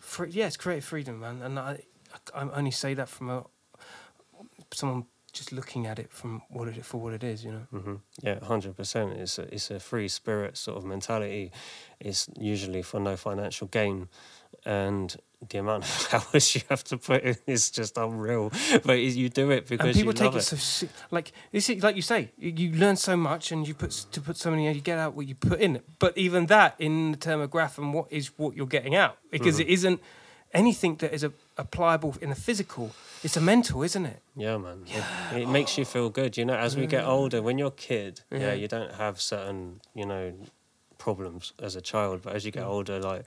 Free, 0.00 0.28
yeah, 0.30 0.46
it's 0.48 0.58
creative 0.58 0.84
freedom, 0.84 1.20
man, 1.20 1.40
and 1.40 1.58
I 1.58 1.82
I 2.34 2.48
only 2.54 2.70
say 2.70 2.94
that 2.94 3.08
from 3.08 3.30
a 3.30 3.44
someone 4.72 5.06
just 5.32 5.50
looking 5.52 5.86
at 5.86 5.98
it 5.98 6.12
from 6.12 6.42
what 6.50 6.68
it 6.68 6.84
for 6.84 6.98
what 7.00 7.14
it 7.14 7.24
is, 7.24 7.44
you 7.44 7.52
know. 7.52 7.66
hmm 7.70 7.94
Yeah, 8.22 8.44
hundred 8.44 8.76
percent. 8.76 9.12
It's 9.12 9.38
a 9.38 9.54
it's 9.54 9.70
a 9.70 9.80
free 9.80 10.08
spirit 10.08 10.56
sort 10.58 10.76
of 10.76 10.84
mentality. 10.84 11.50
It's 12.00 12.28
usually 12.38 12.82
for 12.82 13.00
no 13.00 13.16
financial 13.16 13.66
gain, 13.68 14.08
and 14.66 15.16
the 15.48 15.58
amount 15.58 15.84
of 15.84 16.08
hours 16.34 16.54
you 16.54 16.60
have 16.68 16.84
to 16.84 16.98
put 16.98 17.22
in 17.22 17.36
is 17.46 17.70
just 17.70 17.96
unreal. 17.96 18.52
But 18.84 18.98
you 19.00 19.28
do 19.30 19.50
it 19.50 19.66
because 19.68 19.86
and 19.86 19.94
people 19.94 20.12
take 20.12 20.34
it, 20.34 20.38
it. 20.52 20.58
so 20.58 20.86
like 21.10 21.32
this 21.50 21.70
is 21.70 21.82
like 21.82 21.96
you 21.96 22.02
say 22.02 22.30
you, 22.36 22.72
learn 22.72 22.96
so 22.96 23.16
much 23.16 23.52
and 23.52 23.66
you 23.66 23.74
put 23.74 23.90
to 24.12 24.20
put 24.20 24.36
so 24.36 24.50
many 24.50 24.70
you 24.72 24.80
get 24.80 24.98
out 24.98 25.14
what 25.14 25.26
you 25.26 25.34
put 25.34 25.60
in 25.60 25.80
but 25.98 26.16
even 26.18 26.46
that 26.46 26.74
in 26.78 27.12
the 27.12 27.16
term 27.18 27.40
of 27.40 27.50
graph 27.50 27.78
and 27.78 27.94
what 27.94 28.06
is 28.12 28.30
what 28.38 28.54
you're 28.54 28.66
getting 28.66 28.94
out 28.94 29.16
because 29.30 29.56
Mm-hmm. 29.56 29.68
it 29.68 29.72
isn't 29.72 30.00
anything 30.54 30.96
that 30.96 31.12
is 31.14 31.24
a, 31.24 31.32
applicable 31.62 32.16
in 32.20 32.28
the 32.28 32.34
physical 32.34 32.90
it's 33.22 33.36
a 33.36 33.40
mental 33.40 33.82
isn't 33.82 34.06
it 34.06 34.22
Yeah, 34.34 34.56
man. 34.56 34.84
It, 34.86 35.42
it 35.42 35.48
makes 35.48 35.76
you 35.78 35.84
feel 35.84 36.08
good. 36.10 36.36
You 36.36 36.44
know, 36.44 36.56
as 36.56 36.76
we 36.76 36.86
get 36.86 37.04
older, 37.04 37.42
when 37.42 37.58
you're 37.58 37.68
a 37.68 37.70
kid, 37.70 38.22
yeah. 38.30 38.38
Yeah. 38.38 38.52
you 38.54 38.68
don't 38.68 38.94
have 38.94 39.20
certain, 39.20 39.80
you 39.94 40.06
know, 40.06 40.32
problems 40.98 41.52
as 41.58 41.76
a 41.76 41.80
child. 41.80 42.22
But 42.22 42.34
as 42.34 42.44
you 42.44 42.50
get 42.50 42.64
older, 42.64 42.98
like 42.98 43.24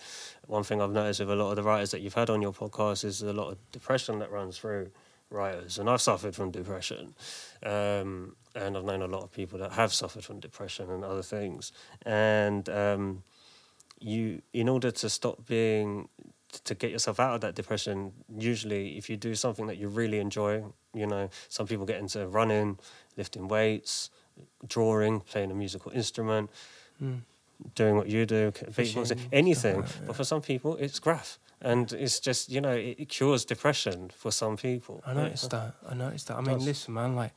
one 0.47 0.63
thing 0.63 0.81
I've 0.81 0.91
noticed 0.91 1.19
with 1.19 1.29
a 1.29 1.35
lot 1.35 1.51
of 1.51 1.57
the 1.57 1.63
writers 1.63 1.91
that 1.91 2.01
you've 2.01 2.13
had 2.13 2.29
on 2.29 2.41
your 2.41 2.53
podcast 2.53 3.03
is 3.05 3.21
a 3.21 3.33
lot 3.33 3.51
of 3.51 3.57
depression 3.71 4.19
that 4.19 4.31
runs 4.31 4.57
through 4.57 4.91
writers. 5.29 5.77
And 5.77 5.89
I've 5.89 6.01
suffered 6.01 6.35
from 6.35 6.51
depression. 6.51 7.15
Um, 7.63 8.35
and 8.55 8.77
I've 8.77 8.85
known 8.85 9.01
a 9.01 9.07
lot 9.07 9.23
of 9.23 9.31
people 9.31 9.59
that 9.59 9.73
have 9.73 9.93
suffered 9.93 10.23
from 10.23 10.39
depression 10.39 10.89
and 10.89 11.03
other 11.03 11.23
things. 11.23 11.71
And 12.05 12.67
um, 12.69 13.23
you, 13.99 14.41
in 14.53 14.69
order 14.69 14.91
to 14.91 15.09
stop 15.09 15.45
being 15.45 16.07
to 16.63 16.75
get 16.75 16.91
yourself 16.91 17.19
out 17.19 17.35
of 17.35 17.41
that 17.41 17.55
depression, 17.55 18.11
usually 18.37 18.97
if 18.97 19.09
you 19.09 19.17
do 19.17 19.35
something 19.35 19.67
that 19.67 19.77
you 19.77 19.87
really 19.87 20.19
enjoy, 20.19 20.63
you 20.93 21.07
know, 21.07 21.29
some 21.49 21.67
people 21.67 21.85
get 21.85 21.99
into 21.99 22.27
running, 22.27 22.77
lifting 23.17 23.47
weights, 23.47 24.09
drawing, 24.67 25.19
playing 25.21 25.51
a 25.51 25.55
musical 25.55 25.91
instrument, 25.91 26.49
hmm. 26.99 27.15
doing 27.75 27.95
what 27.97 28.07
you 28.07 28.25
do, 28.25 28.51
Fishing, 28.51 29.03
beatboxing, 29.03 29.05
stuff 29.05 29.19
anything. 29.31 29.81
like 29.81 29.87
that, 29.89 30.07
But 30.07 30.15
for 30.15 30.23
some 30.23 30.41
people, 30.41 30.75
it's 30.77 30.99
graph. 30.99 31.39
And 31.61 31.91
it's 31.93 32.19
just, 32.19 32.49
you 32.51 32.61
know, 32.61 32.73
it, 32.73 32.95
it 32.99 33.09
cures 33.09 33.45
depression 33.45 34.09
for 34.15 34.31
some 34.31 34.57
people. 34.57 35.01
i 35.05 35.13
noticed 35.13 35.49
that 35.51 35.73
i 35.89 35.93
noticed 35.93 36.27
that 36.27 36.37
i 36.37 36.41
mean 36.41 36.59
listen 36.59 36.93
man 36.93 37.15
like 37.15 37.31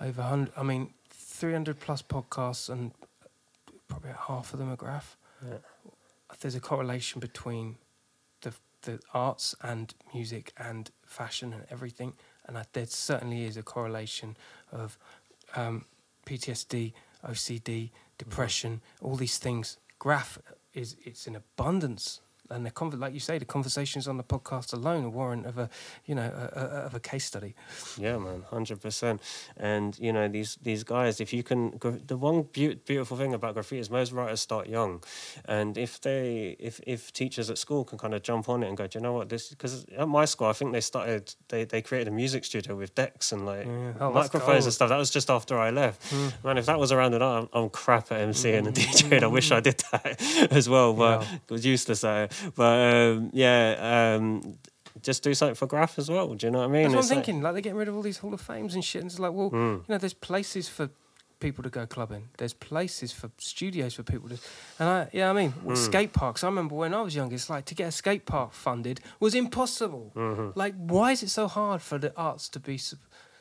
over 0.00 0.22
100 0.22 0.52
i 0.56 0.62
mean 0.62 0.92
300 1.10 1.78
plus 1.78 2.02
podcasts 2.02 2.68
and 2.70 2.90
probably 3.86 4.10
half 4.28 4.52
of 4.52 4.58
them 4.58 4.70
are 4.72 4.76
graph 4.76 5.16
Yeah. 5.46 5.58
there's 6.40 6.54
a 6.54 6.60
correlation 6.60 7.20
between 7.20 7.76
the 8.82 9.00
arts 9.14 9.54
and 9.62 9.94
music 10.14 10.52
and 10.56 10.90
fashion 11.04 11.52
and 11.52 11.64
everything, 11.70 12.14
and 12.46 12.58
I, 12.58 12.64
there 12.72 12.86
certainly 12.86 13.44
is 13.44 13.56
a 13.56 13.62
correlation 13.62 14.36
of 14.72 14.98
um, 15.54 15.84
PTSD, 16.26 16.92
OCD, 17.26 17.90
depression, 18.18 18.80
all 19.00 19.16
these 19.16 19.38
things. 19.38 19.78
Graph 19.98 20.38
is 20.74 20.96
it's 21.04 21.26
in 21.26 21.36
abundance. 21.36 22.20
And 22.50 22.66
the 22.66 22.96
like 22.96 23.14
you 23.14 23.20
say, 23.20 23.38
the 23.38 23.44
conversations 23.44 24.08
on 24.08 24.16
the 24.16 24.24
podcast 24.24 24.72
alone 24.72 25.04
are 25.04 25.08
warrant 25.10 25.46
of 25.46 25.58
a, 25.58 25.68
you 26.06 26.14
know, 26.14 26.22
a, 26.54 26.58
a, 26.60 26.64
of 26.86 26.94
a 26.94 27.00
case 27.00 27.24
study. 27.24 27.54
Yeah, 27.98 28.18
man, 28.18 28.42
hundred 28.50 28.80
percent. 28.80 29.20
And 29.56 29.98
you 29.98 30.12
know 30.12 30.28
these 30.28 30.58
these 30.62 30.84
guys, 30.84 31.20
if 31.20 31.32
you 31.32 31.42
can, 31.42 31.78
the 32.06 32.16
one 32.16 32.42
beau- 32.42 32.74
beautiful 32.84 33.16
thing 33.16 33.34
about 33.34 33.54
graffiti 33.54 33.80
is 33.80 33.90
most 33.90 34.12
writers 34.12 34.40
start 34.40 34.68
young, 34.68 35.02
and 35.46 35.76
if 35.78 36.00
they, 36.00 36.56
if 36.58 36.80
if 36.86 37.12
teachers 37.12 37.50
at 37.50 37.58
school 37.58 37.84
can 37.84 37.98
kind 37.98 38.14
of 38.14 38.22
jump 38.22 38.48
on 38.48 38.62
it 38.62 38.68
and 38.68 38.76
go, 38.76 38.86
do 38.86 38.98
you 38.98 39.02
know 39.02 39.12
what 39.12 39.28
this? 39.28 39.48
Because 39.50 39.84
at 39.96 40.08
my 40.08 40.24
school, 40.24 40.48
I 40.48 40.52
think 40.52 40.72
they 40.72 40.80
started, 40.80 41.34
they 41.48 41.64
they 41.64 41.82
created 41.82 42.08
a 42.08 42.14
music 42.14 42.44
studio 42.44 42.74
with 42.76 42.94
decks 42.94 43.32
and 43.32 43.46
like 43.46 43.66
Yeah. 43.66 43.92
Oh, 44.00 44.12
microphones 44.12 44.64
and 44.64 44.72
stuff. 44.74 44.88
That 44.88 44.98
was 44.98 45.10
just 45.10 45.30
after 45.30 45.58
I 45.58 45.70
left. 45.70 46.10
Hmm. 46.12 46.28
Man, 46.44 46.58
if 46.58 46.66
that 46.66 46.78
was 46.78 46.90
around 46.92 47.14
it, 47.14 47.22
I'm, 47.22 47.48
I'm 47.52 47.68
crap 47.70 48.10
at 48.12 48.20
MCing 48.28 48.66
and 48.66 48.76
DJing. 48.80 49.22
I 49.22 49.26
wish 49.26 49.50
I 49.52 49.60
did 49.60 49.82
that 49.92 50.20
as 50.50 50.68
well, 50.68 50.92
but 50.94 51.20
Yeah. 51.22 51.26
I 51.48 51.52
was 51.52 51.64
useless 51.66 52.04
at 52.04 52.24
it. 52.32 52.32
But 52.54 52.94
um, 52.94 53.30
yeah. 53.32 54.16
Um, 54.16 54.58
just 55.02 55.22
do 55.22 55.32
something 55.34 55.54
for 55.54 55.66
graph 55.66 55.98
as 55.98 56.10
well. 56.10 56.34
Do 56.34 56.46
you 56.46 56.50
know 56.50 56.58
what 56.58 56.64
I 56.68 56.72
mean? 56.72 56.82
That's 56.82 56.92
what 56.94 56.98
I'm 56.98 57.00
It's 57.04 57.10
like- 57.10 57.24
thinking. 57.24 57.42
Like 57.42 57.52
they're 57.54 57.62
getting 57.62 57.78
rid 57.78 57.88
of 57.88 57.96
all 57.96 58.02
these 58.02 58.18
Hall 58.18 58.34
of 58.34 58.40
Fames 58.40 58.74
and 58.74 58.84
shit. 58.84 59.02
And 59.02 59.10
it's 59.10 59.18
like, 59.20 59.32
well, 59.32 59.48
Hmm. 59.50 59.56
you 59.56 59.84
know, 59.88 59.98
there's 59.98 60.14
places 60.14 60.68
for 60.68 60.90
people 61.38 61.62
to 61.64 61.70
go 61.70 61.86
clubbing. 61.86 62.28
There's 62.36 62.52
places 62.52 63.12
for 63.12 63.30
studios 63.38 63.94
for 63.94 64.02
people 64.02 64.28
to. 64.28 64.38
And 64.78 64.88
I, 64.88 65.08
yeah, 65.12 65.30
I 65.30 65.32
mean, 65.32 65.54
with 65.64 65.78
skate 65.78 66.12
parks. 66.12 66.44
I 66.44 66.48
remember 66.48 66.74
when 66.74 66.92
I 66.92 67.00
was 67.00 67.14
young, 67.14 67.32
it's 67.32 67.48
like 67.48 67.64
to 67.66 67.74
get 67.74 67.88
a 67.88 67.92
skate 67.92 68.26
park 68.26 68.52
funded 68.52 69.00
was 69.20 69.34
impossible. 69.34 70.12
Mm-hmm. 70.14 70.50
Like, 70.58 70.74
why 70.76 71.12
is 71.12 71.22
it 71.22 71.30
so 71.30 71.48
hard 71.48 71.80
for 71.80 71.96
the 71.98 72.12
arts 72.16 72.48
to 72.50 72.60
be 72.60 72.76
sub- 72.76 72.98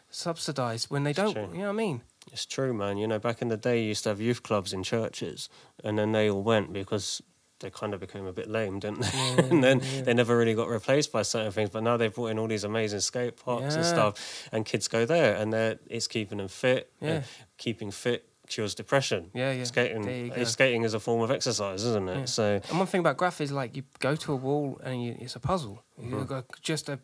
subsidized 0.09 0.89
when 0.89 1.03
they 1.03 1.13
don't? 1.13 1.33
true. 1.33 1.49
You 1.51 1.59
know 1.59 1.63
what 1.65 1.69
I 1.69 1.71
mean? 1.73 2.01
It's 2.31 2.45
true, 2.45 2.73
man. 2.73 2.97
You 2.97 3.07
know, 3.07 3.19
back 3.19 3.41
in 3.41 3.47
the 3.47 3.57
day, 3.57 3.81
you 3.81 3.87
used 3.89 4.03
to 4.03 4.09
have 4.09 4.21
youth 4.21 4.43
clubs 4.43 4.71
in 4.71 4.83
churches, 4.83 5.49
and 5.83 5.97
then 5.97 6.11
they 6.11 6.29
all 6.29 6.43
went 6.43 6.71
because 6.71 7.21
they 7.59 7.69
kind 7.69 7.93
of 7.93 7.99
became 7.99 8.25
a 8.25 8.33
bit 8.33 8.49
lame, 8.49 8.79
didn't 8.79 9.01
they? 9.01 9.35
and 9.49 9.63
then 9.63 9.81
they 10.03 10.13
never 10.13 10.37
really 10.37 10.53
got 10.53 10.67
replaced 10.69 11.11
by 11.11 11.21
certain 11.21 11.51
things. 11.51 11.69
But 11.69 11.83
now 11.83 11.97
they've 11.97 12.13
brought 12.13 12.27
in 12.27 12.39
all 12.39 12.47
these 12.47 12.63
amazing 12.63 13.01
skate 13.01 13.37
parks 13.43 13.75
and 13.75 13.85
stuff, 13.85 14.47
and 14.51 14.65
kids 14.65 14.87
go 14.87 15.05
there, 15.05 15.35
and 15.35 15.51
they're, 15.51 15.79
it's 15.87 16.07
keeping 16.07 16.37
them 16.37 16.47
fit. 16.47 16.91
Yeah. 17.01 17.23
keeping 17.57 17.91
fit 17.91 18.25
cures 18.49 18.75
depression. 18.75 19.29
Yeah, 19.33 19.51
yeah. 19.51 19.63
Skating, 19.63 20.01
There 20.01 20.25
you 20.25 20.29
go. 20.31 20.43
skating 20.43 20.83
is 20.83 20.93
a 20.93 20.99
form 20.99 21.21
of 21.21 21.31
exercise, 21.31 21.83
isn't 21.83 22.09
it? 22.09 22.17
Yeah. 22.17 22.25
So 22.25 22.59
And 22.69 22.77
one 22.79 22.87
thing 22.87 22.99
about 22.99 23.17
graph 23.17 23.39
is 23.41 23.51
like 23.51 23.75
you 23.75 23.83
go 23.99 24.15
to 24.15 24.33
a 24.33 24.35
wall 24.35 24.81
and 24.83 25.03
you, 25.03 25.15
it's 25.19 25.35
a 25.35 25.39
puzzle. 25.39 25.83
Mm-hmm. 26.01 26.17
You've 26.17 26.27
got 26.27 26.45
just 26.61 26.89
a 26.89 26.99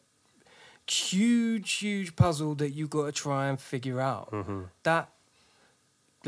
huge, 0.90 1.72
huge 1.74 2.16
puzzle 2.16 2.56
that 2.56 2.72
you've 2.72 2.90
got 2.90 3.06
to 3.06 3.12
try 3.12 3.48
and 3.48 3.60
figure 3.60 4.02
out. 4.02 4.32
Mm-hmm. 4.32 4.62
That, 4.84 5.10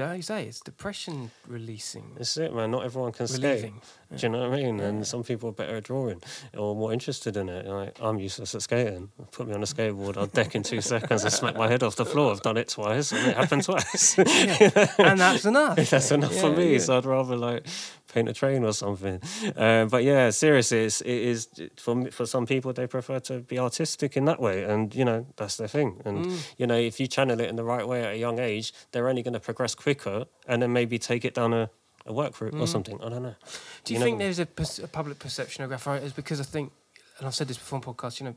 like 0.06 0.18
you 0.18 0.22
say, 0.24 0.46
it's 0.46 0.60
depression 0.60 1.32
releasing, 1.48 2.14
this 2.18 2.32
is 2.32 2.38
it, 2.38 2.54
man. 2.54 2.72
Not 2.72 2.86
everyone 2.86 3.12
can 3.12 3.28
skate. 3.28 3.44
relieving. 3.44 3.82
Do 4.16 4.26
you 4.26 4.30
know 4.30 4.50
what 4.50 4.60
I 4.60 4.64
mean? 4.64 4.80
And 4.80 5.06
some 5.06 5.24
people 5.24 5.50
are 5.50 5.54
better 5.54 5.78
at 5.78 5.84
drawing 5.84 6.22
or 6.58 6.76
more 6.76 6.94
interested 6.94 7.36
in 7.36 7.50
it. 7.50 7.66
Like, 7.66 7.98
I'm 8.02 8.20
useless 8.20 8.56
at 8.56 8.62
skating. 8.62 9.10
Put 9.32 9.48
me 9.48 9.54
on 9.54 9.62
a 9.62 9.66
skateboard, 9.66 10.18
I'll 10.18 10.28
deck 10.28 10.56
in 10.56 10.64
two 10.64 10.80
seconds 10.82 11.24
and 11.24 11.34
smack 11.34 11.56
my 11.56 11.68
head 11.68 11.84
off 11.84 11.96
the 11.98 12.06
floor. 12.06 12.32
I've 12.32 12.42
done 12.42 12.58
it 12.58 12.70
twice 12.70 13.12
and 13.12 13.28
it 13.28 13.36
happened 13.36 13.64
twice. 13.64 14.18
and 14.98 15.20
that's 15.20 15.46
enough. 15.46 15.76
That's 15.90 16.12
enough 16.12 16.36
for 16.36 16.52
me. 16.52 16.74
yeah. 16.74 16.80
So 16.80 16.98
I'd 16.98 17.06
rather 17.06 17.36
like 17.36 17.66
paint 18.08 18.30
a 18.30 18.34
train 18.34 18.64
or 18.64 18.74
something. 18.74 19.22
Uh, 19.56 19.86
but 19.86 20.04
yeah, 20.04 20.30
seriously, 20.32 20.86
it's, 20.86 21.02
it 21.02 21.08
is 21.32 21.48
for 21.78 22.10
for 22.12 22.26
some 22.26 22.46
people 22.46 22.74
they 22.74 22.88
prefer 22.88 23.20
to 23.20 23.40
be 23.40 23.60
artistic 23.60 24.16
in 24.18 24.26
that 24.26 24.40
way, 24.40 24.64
and 24.64 24.94
you 24.96 25.06
know 25.06 25.26
that's 25.36 25.58
their 25.58 25.68
thing. 25.68 26.02
And 26.06 26.26
Mm. 26.26 26.54
you 26.58 26.68
know 26.68 26.76
if 26.78 27.00
you 27.00 27.08
channel 27.08 27.40
it 27.40 27.50
in 27.50 27.56
the 27.56 27.64
right 27.64 27.88
way 27.88 28.04
at 28.04 28.14
a 28.14 28.18
young 28.18 28.40
age, 28.40 28.74
they're 28.92 29.10
only 29.10 29.24
going 29.24 29.34
to 29.34 29.40
progress 29.40 29.76
quicker, 29.76 30.26
and 30.48 30.62
then 30.62 30.72
maybe 30.74 30.98
take 31.00 31.26
it 31.26 31.34
down 31.34 31.54
a, 31.54 31.70
a 32.06 32.14
work 32.14 32.40
route 32.42 32.56
or 32.56 32.68
something. 32.68 32.98
I 33.04 33.10
don't 33.10 33.24
know. 33.24 33.36
Mm. 33.46 33.84
Do 33.84 33.94
you, 33.94 34.00
You 34.00 34.06
think 34.06 34.18
never- 34.18 34.34
there's 34.34 34.80
a, 34.82 34.84
a 34.84 34.88
public 34.88 35.20
perception 35.20 35.64
of 35.64 35.70
graph 35.70 35.86
writers? 35.88 36.14
Because 36.14 36.40
I 36.40 36.44
think, 36.44 36.72
and 37.18 37.28
I've 37.28 37.36
said 37.36 37.48
this 37.48 37.58
before 37.58 37.78
on 37.78 37.84
podcasts, 37.84 38.20
you 38.20 38.26
know, 38.28 38.36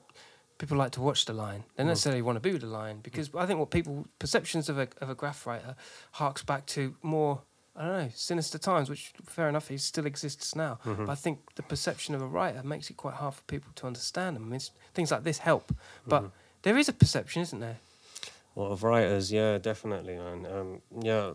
people 0.58 0.76
like 0.76 0.92
to 0.92 1.00
watch 1.00 1.24
the 1.24 1.32
line. 1.32 1.64
They 1.76 1.82
don't 1.84 1.88
necessarily 1.88 2.22
want 2.22 2.36
to 2.36 2.40
be 2.40 2.52
with 2.52 2.60
the 2.62 2.66
line 2.68 3.00
because 3.02 3.30
I 3.34 3.46
think 3.46 3.58
what 3.58 3.70
people 3.70 4.06
perceptions 4.18 4.68
of 4.68 4.78
a 4.78 4.88
of 5.00 5.08
a 5.10 5.14
graph 5.14 5.46
writer 5.46 5.74
harks 6.12 6.42
back 6.42 6.66
to 6.74 6.94
more. 7.02 7.42
I 7.76 7.86
don't 7.86 7.98
know, 7.98 8.08
sinister 8.14 8.58
times, 8.58 8.90
which 8.90 9.12
fair 9.24 9.48
enough, 9.48 9.68
he 9.68 9.78
still 9.78 10.06
exists 10.06 10.54
now. 10.56 10.78
Mm-hmm. 10.84 11.06
But 11.06 11.12
I 11.12 11.14
think 11.14 11.54
the 11.54 11.62
perception 11.62 12.14
of 12.14 12.22
a 12.22 12.26
writer 12.26 12.62
makes 12.62 12.90
it 12.90 12.96
quite 12.96 13.14
hard 13.14 13.34
for 13.34 13.42
people 13.42 13.70
to 13.76 13.86
understand 13.86 14.36
them. 14.36 14.44
I 14.44 14.48
mean, 14.48 14.60
things 14.92 15.10
like 15.10 15.22
this 15.22 15.38
help, 15.38 15.74
but 16.06 16.22
mm-hmm. 16.22 16.30
there 16.62 16.76
is 16.76 16.88
a 16.88 16.92
perception, 16.92 17.42
isn't 17.42 17.60
there? 17.60 17.78
Well, 18.54 18.72
of 18.72 18.82
writers, 18.82 19.32
yeah, 19.32 19.58
definitely, 19.58 20.16
man. 20.16 20.46
Um, 20.46 20.82
yeah, 21.00 21.32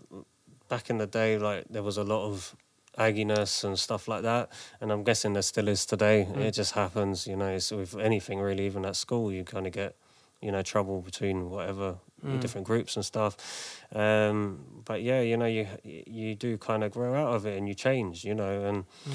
back 0.67 0.89
in 0.89 0.97
the 0.97 1.07
day, 1.07 1.37
like 1.37 1.65
there 1.69 1.83
was 1.83 1.97
a 1.97 2.03
lot 2.03 2.25
of 2.25 2.55
agginess 2.97 3.63
and 3.63 3.79
stuff 3.79 4.07
like 4.07 4.23
that, 4.23 4.49
and 4.81 4.91
I'm 4.91 5.03
guessing 5.03 5.33
there 5.33 5.41
still 5.41 5.69
is 5.69 5.85
today. 5.85 6.27
Mm. 6.29 6.41
It 6.41 6.51
just 6.51 6.73
happens, 6.73 7.25
you 7.25 7.37
know. 7.37 7.47
It's 7.47 7.71
with 7.71 7.95
anything 7.97 8.39
really, 8.39 8.65
even 8.65 8.85
at 8.85 8.97
school, 8.97 9.31
you 9.31 9.43
kind 9.45 9.65
of 9.65 9.73
get, 9.73 9.95
you 10.41 10.51
know, 10.51 10.61
trouble 10.61 11.01
between 11.01 11.49
whatever 11.49 11.95
Mm. 12.25 12.41
different 12.41 12.67
groups 12.67 12.95
and 12.95 13.05
stuff. 13.05 13.37
Um, 13.93 14.81
but 14.83 15.01
yeah, 15.01 15.21
you 15.21 15.37
know, 15.37 15.45
you 15.45 15.67
you 15.83 16.35
do 16.35 16.57
kind 16.57 16.83
of 16.83 16.91
grow 16.91 17.13
out 17.13 17.35
of 17.35 17.45
it 17.45 17.57
and 17.57 17.67
you 17.67 17.75
change, 17.75 18.25
you 18.25 18.33
know, 18.33 18.63
and 18.63 18.85
mm. 19.07 19.13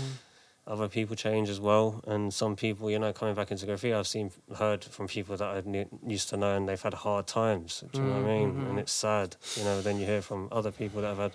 other 0.66 0.88
people 0.88 1.16
change 1.16 1.48
as 1.48 1.60
well. 1.60 2.02
And 2.06 2.32
some 2.32 2.56
people, 2.56 2.90
you 2.90 2.98
know, 2.98 3.12
coming 3.12 3.34
back 3.34 3.50
into 3.50 3.66
graffiti, 3.66 3.94
I've 3.94 4.06
seen, 4.06 4.30
heard 4.56 4.84
from 4.84 5.08
people 5.08 5.36
that 5.36 5.56
I 5.56 5.60
knew, 5.64 5.86
used 6.06 6.28
to 6.30 6.36
know 6.36 6.56
and 6.56 6.68
they've 6.68 6.80
had 6.80 6.94
hard 6.94 7.26
times. 7.26 7.82
Do 7.92 8.00
you 8.00 8.06
know 8.06 8.12
what 8.12 8.20
I 8.20 8.22
mm, 8.22 8.38
mean? 8.38 8.52
Mm-hmm. 8.52 8.70
And 8.70 8.78
it's 8.78 8.92
sad, 8.92 9.36
you 9.56 9.64
know, 9.64 9.80
then 9.80 9.98
you 9.98 10.06
hear 10.06 10.22
from 10.22 10.48
other 10.52 10.70
people 10.70 11.02
that 11.02 11.08
have 11.08 11.18
had 11.18 11.32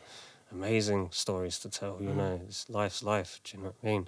amazing 0.52 1.10
stories 1.12 1.60
to 1.60 1.70
tell, 1.70 1.98
you 2.00 2.14
know, 2.14 2.40
it's 2.48 2.70
life's 2.70 3.04
life. 3.04 3.42
Do 3.44 3.58
you 3.58 3.64
know 3.64 3.70
what 3.70 3.76
I 3.84 3.92
mean? 3.92 4.08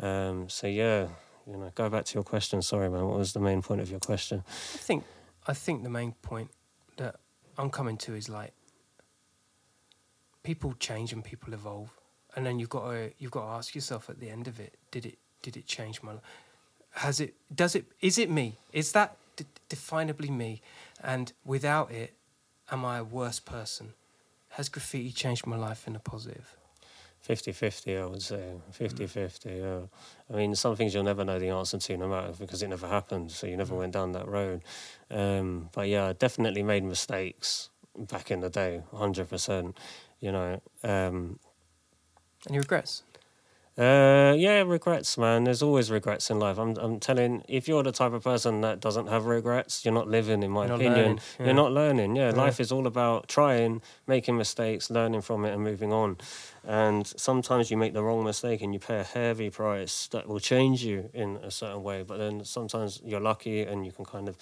Um, 0.00 0.48
so 0.48 0.66
yeah, 0.66 1.08
you 1.46 1.56
know, 1.56 1.70
go 1.74 1.88
back 1.88 2.04
to 2.06 2.14
your 2.14 2.24
question. 2.24 2.62
Sorry, 2.62 2.88
man. 2.90 3.06
What 3.06 3.18
was 3.18 3.32
the 3.32 3.40
main 3.40 3.62
point 3.62 3.80
of 3.80 3.90
your 3.90 4.00
question? 4.00 4.44
I 4.46 4.78
think 4.78 5.04
I 5.46 5.54
think 5.54 5.82
the 5.82 5.90
main 5.90 6.12
point 6.22 6.50
I'm 7.58 7.70
coming 7.70 7.96
to 7.98 8.14
is 8.14 8.28
like 8.28 8.52
people 10.44 10.74
change 10.78 11.12
and 11.12 11.22
people 11.24 11.52
evolve, 11.52 11.90
and 12.36 12.46
then 12.46 12.58
you've 12.58 12.70
got 12.70 12.90
to 12.90 13.12
you've 13.18 13.32
got 13.32 13.42
to 13.42 13.52
ask 13.58 13.74
yourself 13.74 14.08
at 14.08 14.20
the 14.20 14.30
end 14.30 14.48
of 14.48 14.60
it, 14.60 14.76
did 14.90 15.04
it 15.04 15.18
did 15.42 15.56
it 15.56 15.66
change 15.66 16.02
my 16.02 16.12
life? 16.12 16.22
Has 16.90 17.20
it? 17.20 17.34
Does 17.54 17.74
it? 17.74 17.84
Is 18.00 18.18
it 18.18 18.30
me? 18.30 18.58
Is 18.72 18.92
that 18.92 19.16
d- 19.36 19.44
definably 19.68 20.30
me? 20.30 20.62
And 21.02 21.32
without 21.44 21.90
it, 21.92 22.14
am 22.70 22.84
I 22.84 22.98
a 22.98 23.04
worse 23.04 23.40
person? 23.40 23.94
Has 24.50 24.68
graffiti 24.68 25.12
changed 25.12 25.46
my 25.46 25.56
life 25.56 25.86
in 25.86 25.94
a 25.96 26.00
positive? 26.00 26.56
50-50, 27.26 28.02
I 28.02 28.06
would 28.06 28.22
say. 28.22 28.52
50-50, 28.78 29.58
yeah. 29.58 29.80
I 30.32 30.36
mean, 30.36 30.54
some 30.54 30.76
things 30.76 30.94
you'll 30.94 31.04
never 31.04 31.24
know 31.24 31.38
the 31.38 31.48
answer 31.48 31.78
to 31.78 31.96
no 31.96 32.08
matter 32.08 32.32
because 32.38 32.62
it 32.62 32.68
never 32.68 32.86
happened, 32.88 33.30
so 33.32 33.46
you 33.46 33.56
never 33.56 33.74
went 33.74 33.92
down 33.92 34.12
that 34.12 34.28
road. 34.28 34.62
Um, 35.10 35.70
but 35.72 35.88
yeah, 35.88 36.06
I 36.06 36.12
definitely 36.12 36.62
made 36.62 36.84
mistakes 36.84 37.70
back 37.96 38.30
in 38.30 38.40
the 38.40 38.50
day, 38.50 38.82
100%, 38.92 39.74
you 40.20 40.32
know. 40.32 40.60
Um, 40.84 41.38
Any 42.48 42.58
regrets? 42.58 43.02
Uh, 43.78 44.34
yeah, 44.36 44.62
regrets, 44.62 45.16
man. 45.16 45.44
There's 45.44 45.62
always 45.62 45.88
regrets 45.90 46.30
in 46.30 46.40
life. 46.40 46.58
I'm, 46.58 46.76
I'm 46.78 46.98
telling. 46.98 47.44
If 47.48 47.68
you're 47.68 47.84
the 47.84 47.92
type 47.92 48.12
of 48.12 48.24
person 48.24 48.60
that 48.62 48.80
doesn't 48.80 49.06
have 49.06 49.26
regrets, 49.26 49.84
you're 49.84 49.94
not 49.94 50.08
living. 50.08 50.42
In 50.42 50.50
my 50.50 50.66
You're 50.66 50.74
opinion, 50.74 50.96
learning, 50.96 51.20
yeah. 51.38 51.44
you're 51.46 51.54
not 51.54 51.72
learning. 51.72 52.16
Yeah, 52.16 52.30
Yeah. 52.30 52.34
life 52.36 52.58
is 52.58 52.72
all 52.72 52.88
about 52.88 53.28
trying, 53.28 53.80
making 54.08 54.36
mistakes, 54.36 54.90
learning 54.90 55.20
from 55.20 55.44
it, 55.44 55.54
and 55.54 55.62
moving 55.62 55.92
on. 55.92 56.16
And 56.64 57.06
sometimes 57.06 57.70
you 57.70 57.76
make 57.76 57.92
the 57.94 58.02
wrong 58.02 58.24
mistake 58.24 58.62
and 58.62 58.74
you 58.74 58.80
pay 58.80 58.98
a 58.98 59.04
heavy 59.04 59.48
price 59.48 60.08
that 60.08 60.26
will 60.28 60.40
change 60.40 60.82
you 60.84 61.08
in 61.14 61.36
a 61.36 61.50
certain 61.50 61.84
way. 61.84 62.02
But 62.02 62.18
then 62.18 62.44
sometimes 62.44 63.00
you're 63.04 63.20
lucky 63.20 63.62
and 63.62 63.86
you 63.86 63.92
can 63.92 64.04
kind 64.04 64.28
of 64.28 64.36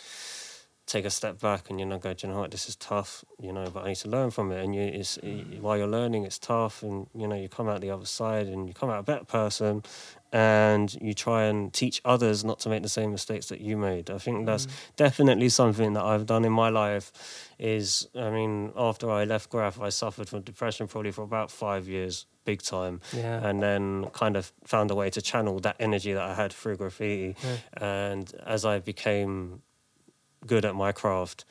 take 0.87 1.05
a 1.05 1.11
step 1.11 1.41
back 1.41 1.69
and 1.69 1.81
you 1.81 1.87
know 1.87 1.99
go, 1.99 2.15
do 2.15 2.27
you 2.27 2.33
know 2.33 2.41
what, 2.41 2.53
this 2.53 2.69
is 2.69 2.77
tough, 2.77 3.25
you 3.41 3.53
know, 3.53 3.69
but 3.71 3.85
I 3.85 3.89
need 3.89 3.97
to 3.97 4.09
learn 4.09 4.31
from 4.31 4.53
it. 4.53 4.65
And 4.65 4.75
you, 4.75 4.83
it's 4.83 5.19
mm. 5.19 5.61
while 5.61 5.77
you're 5.77 5.89
learning, 5.89 6.25
it's 6.25 6.39
tough, 6.39 6.83
and 6.83 7.09
you 7.15 7.27
know, 7.27 7.35
you 7.35 7.49
come 7.49 7.69
out 7.69 7.81
the 7.81 7.91
other 7.91 8.07
side 8.07 8.47
and 8.47 8.69
you 8.69 8.75
come 8.75 8.89
out 8.89 9.01
a 9.01 9.03
better 9.03 9.25
person, 9.25 9.83
and 10.33 10.97
you 11.01 11.13
try 11.13 11.45
and 11.45 11.73
teach 11.73 12.01
others 12.05 12.45
not 12.45 12.61
to 12.61 12.69
make 12.69 12.83
the 12.83 12.89
same 12.89 13.11
mistakes 13.11 13.47
that 13.47 13.61
you 13.61 13.77
made. 13.77 14.11
I 14.11 14.19
think 14.19 14.47
that's 14.47 14.67
mm. 14.67 14.73
definitely 14.97 15.49
something 15.49 15.95
that 15.95 16.05
I've 16.05 16.27
done 16.27 16.45
in 16.45 16.53
my 16.53 16.69
life. 16.69 17.13
Is 17.59 18.07
I 18.15 18.31
mean, 18.31 18.73
after 18.77 19.11
I 19.11 19.25
left 19.25 19.51
Graph, 19.51 19.81
I 19.81 19.89
suffered 19.89 20.29
from 20.29 20.43
depression 20.43 20.87
probably 20.87 21.11
for 21.11 21.23
about 21.23 21.51
five 21.51 21.89
years, 21.89 22.27
big 22.45 22.63
time 22.63 23.01
Yeah. 23.13 23.45
and 23.45 23.61
then 23.61 24.07
kind 24.13 24.37
of 24.37 24.53
found 24.65 24.91
a 24.93 24.95
way 24.95 25.11
to 25.11 25.21
channel 25.21 25.59
that 25.61 25.77
energy 25.81 26.13
that 26.13 26.23
I 26.23 26.35
had 26.35 26.53
through 26.53 26.77
graffiti. 26.77 27.35
Yeah. 27.43 27.85
And 27.85 28.33
as 28.47 28.65
I 28.65 28.79
became 28.79 29.63
good 30.47 30.65
at 30.65 30.75
my 30.75 30.93
craft, 30.93 31.45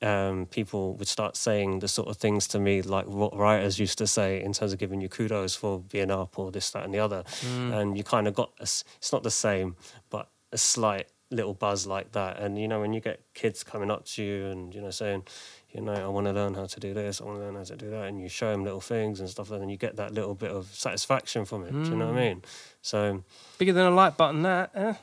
um, 0.00 0.46
people 0.46 0.94
would 0.94 1.08
start 1.08 1.36
saying 1.36 1.80
the 1.80 1.88
sort 1.88 2.08
of 2.08 2.16
things 2.16 2.46
to 2.48 2.60
me 2.60 2.82
like 2.82 3.06
what 3.06 3.36
writers 3.36 3.78
used 3.78 3.98
to 3.98 4.06
say 4.06 4.42
in 4.42 4.52
terms 4.52 4.72
of 4.72 4.78
giving 4.78 5.00
you 5.00 5.08
kudos 5.08 5.56
for 5.56 5.80
being 5.80 6.10
up 6.10 6.38
or 6.38 6.50
this, 6.50 6.70
that, 6.70 6.84
and 6.84 6.94
the 6.94 7.00
other. 7.00 7.24
Mm. 7.40 7.72
And 7.72 7.98
you 7.98 8.04
kind 8.04 8.28
of 8.28 8.34
got, 8.34 8.50
a 8.60 8.62
it's 8.62 9.12
not 9.12 9.22
the 9.22 9.30
same, 9.30 9.76
but 10.10 10.28
a 10.52 10.58
slight 10.58 11.08
little 11.30 11.54
buzz 11.54 11.86
like 11.86 12.12
that. 12.12 12.38
And 12.38 12.58
you 12.58 12.68
know, 12.68 12.80
when 12.80 12.92
you 12.92 13.00
get 13.00 13.20
kids 13.34 13.64
coming 13.64 13.90
up 13.90 14.04
to 14.06 14.22
you 14.22 14.46
and 14.46 14.74
you 14.74 14.80
know 14.80 14.90
saying, 14.90 15.24
you 15.70 15.82
know, 15.82 15.92
I 15.92 16.08
want 16.08 16.26
to 16.26 16.32
learn 16.32 16.54
how 16.54 16.64
to 16.64 16.80
do 16.80 16.94
this, 16.94 17.20
I 17.20 17.24
want 17.24 17.38
to 17.38 17.44
learn 17.44 17.54
how 17.54 17.64
to 17.64 17.76
do 17.76 17.90
that, 17.90 18.04
and 18.04 18.20
you 18.20 18.28
show 18.28 18.50
them 18.50 18.64
little 18.64 18.80
things 18.80 19.20
and 19.20 19.28
stuff, 19.28 19.50
and 19.50 19.60
then 19.60 19.68
you 19.68 19.76
get 19.76 19.96
that 19.96 20.14
little 20.14 20.34
bit 20.34 20.50
of 20.50 20.66
satisfaction 20.74 21.44
from 21.44 21.64
it. 21.64 21.72
Do 21.72 21.90
you 21.90 21.96
know 21.96 22.06
what 22.06 22.16
I 22.16 22.28
mean? 22.28 22.42
So 22.80 23.22
Bigger 23.58 23.74
than 23.74 23.86
a 23.86 23.90
like 23.90 24.16
button, 24.16 24.42
that. 24.42 24.70
Eh? 24.74 24.94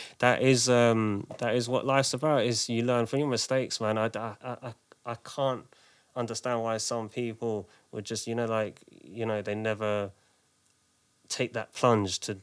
that 0.18 0.42
is 0.42 0.68
um, 0.70 1.26
that 1.38 1.54
is 1.54 1.68
what 1.68 1.84
life's 1.84 2.14
about. 2.14 2.44
Is 2.44 2.68
you 2.68 2.84
learn 2.84 3.06
from 3.06 3.18
your 3.18 3.28
mistakes, 3.28 3.80
man. 3.80 3.98
I, 3.98 4.10
I, 4.14 4.34
I, 4.42 4.74
I 5.04 5.14
can't 5.16 5.64
understand 6.16 6.62
why 6.62 6.78
some 6.78 7.08
people 7.08 7.68
would 7.92 8.04
just 8.04 8.26
you 8.26 8.34
know 8.34 8.46
like 8.46 8.82
you 8.90 9.24
know 9.24 9.42
they 9.42 9.54
never 9.54 10.10
take 11.28 11.52
that 11.52 11.72
plunge 11.74 12.18
to 12.20 12.38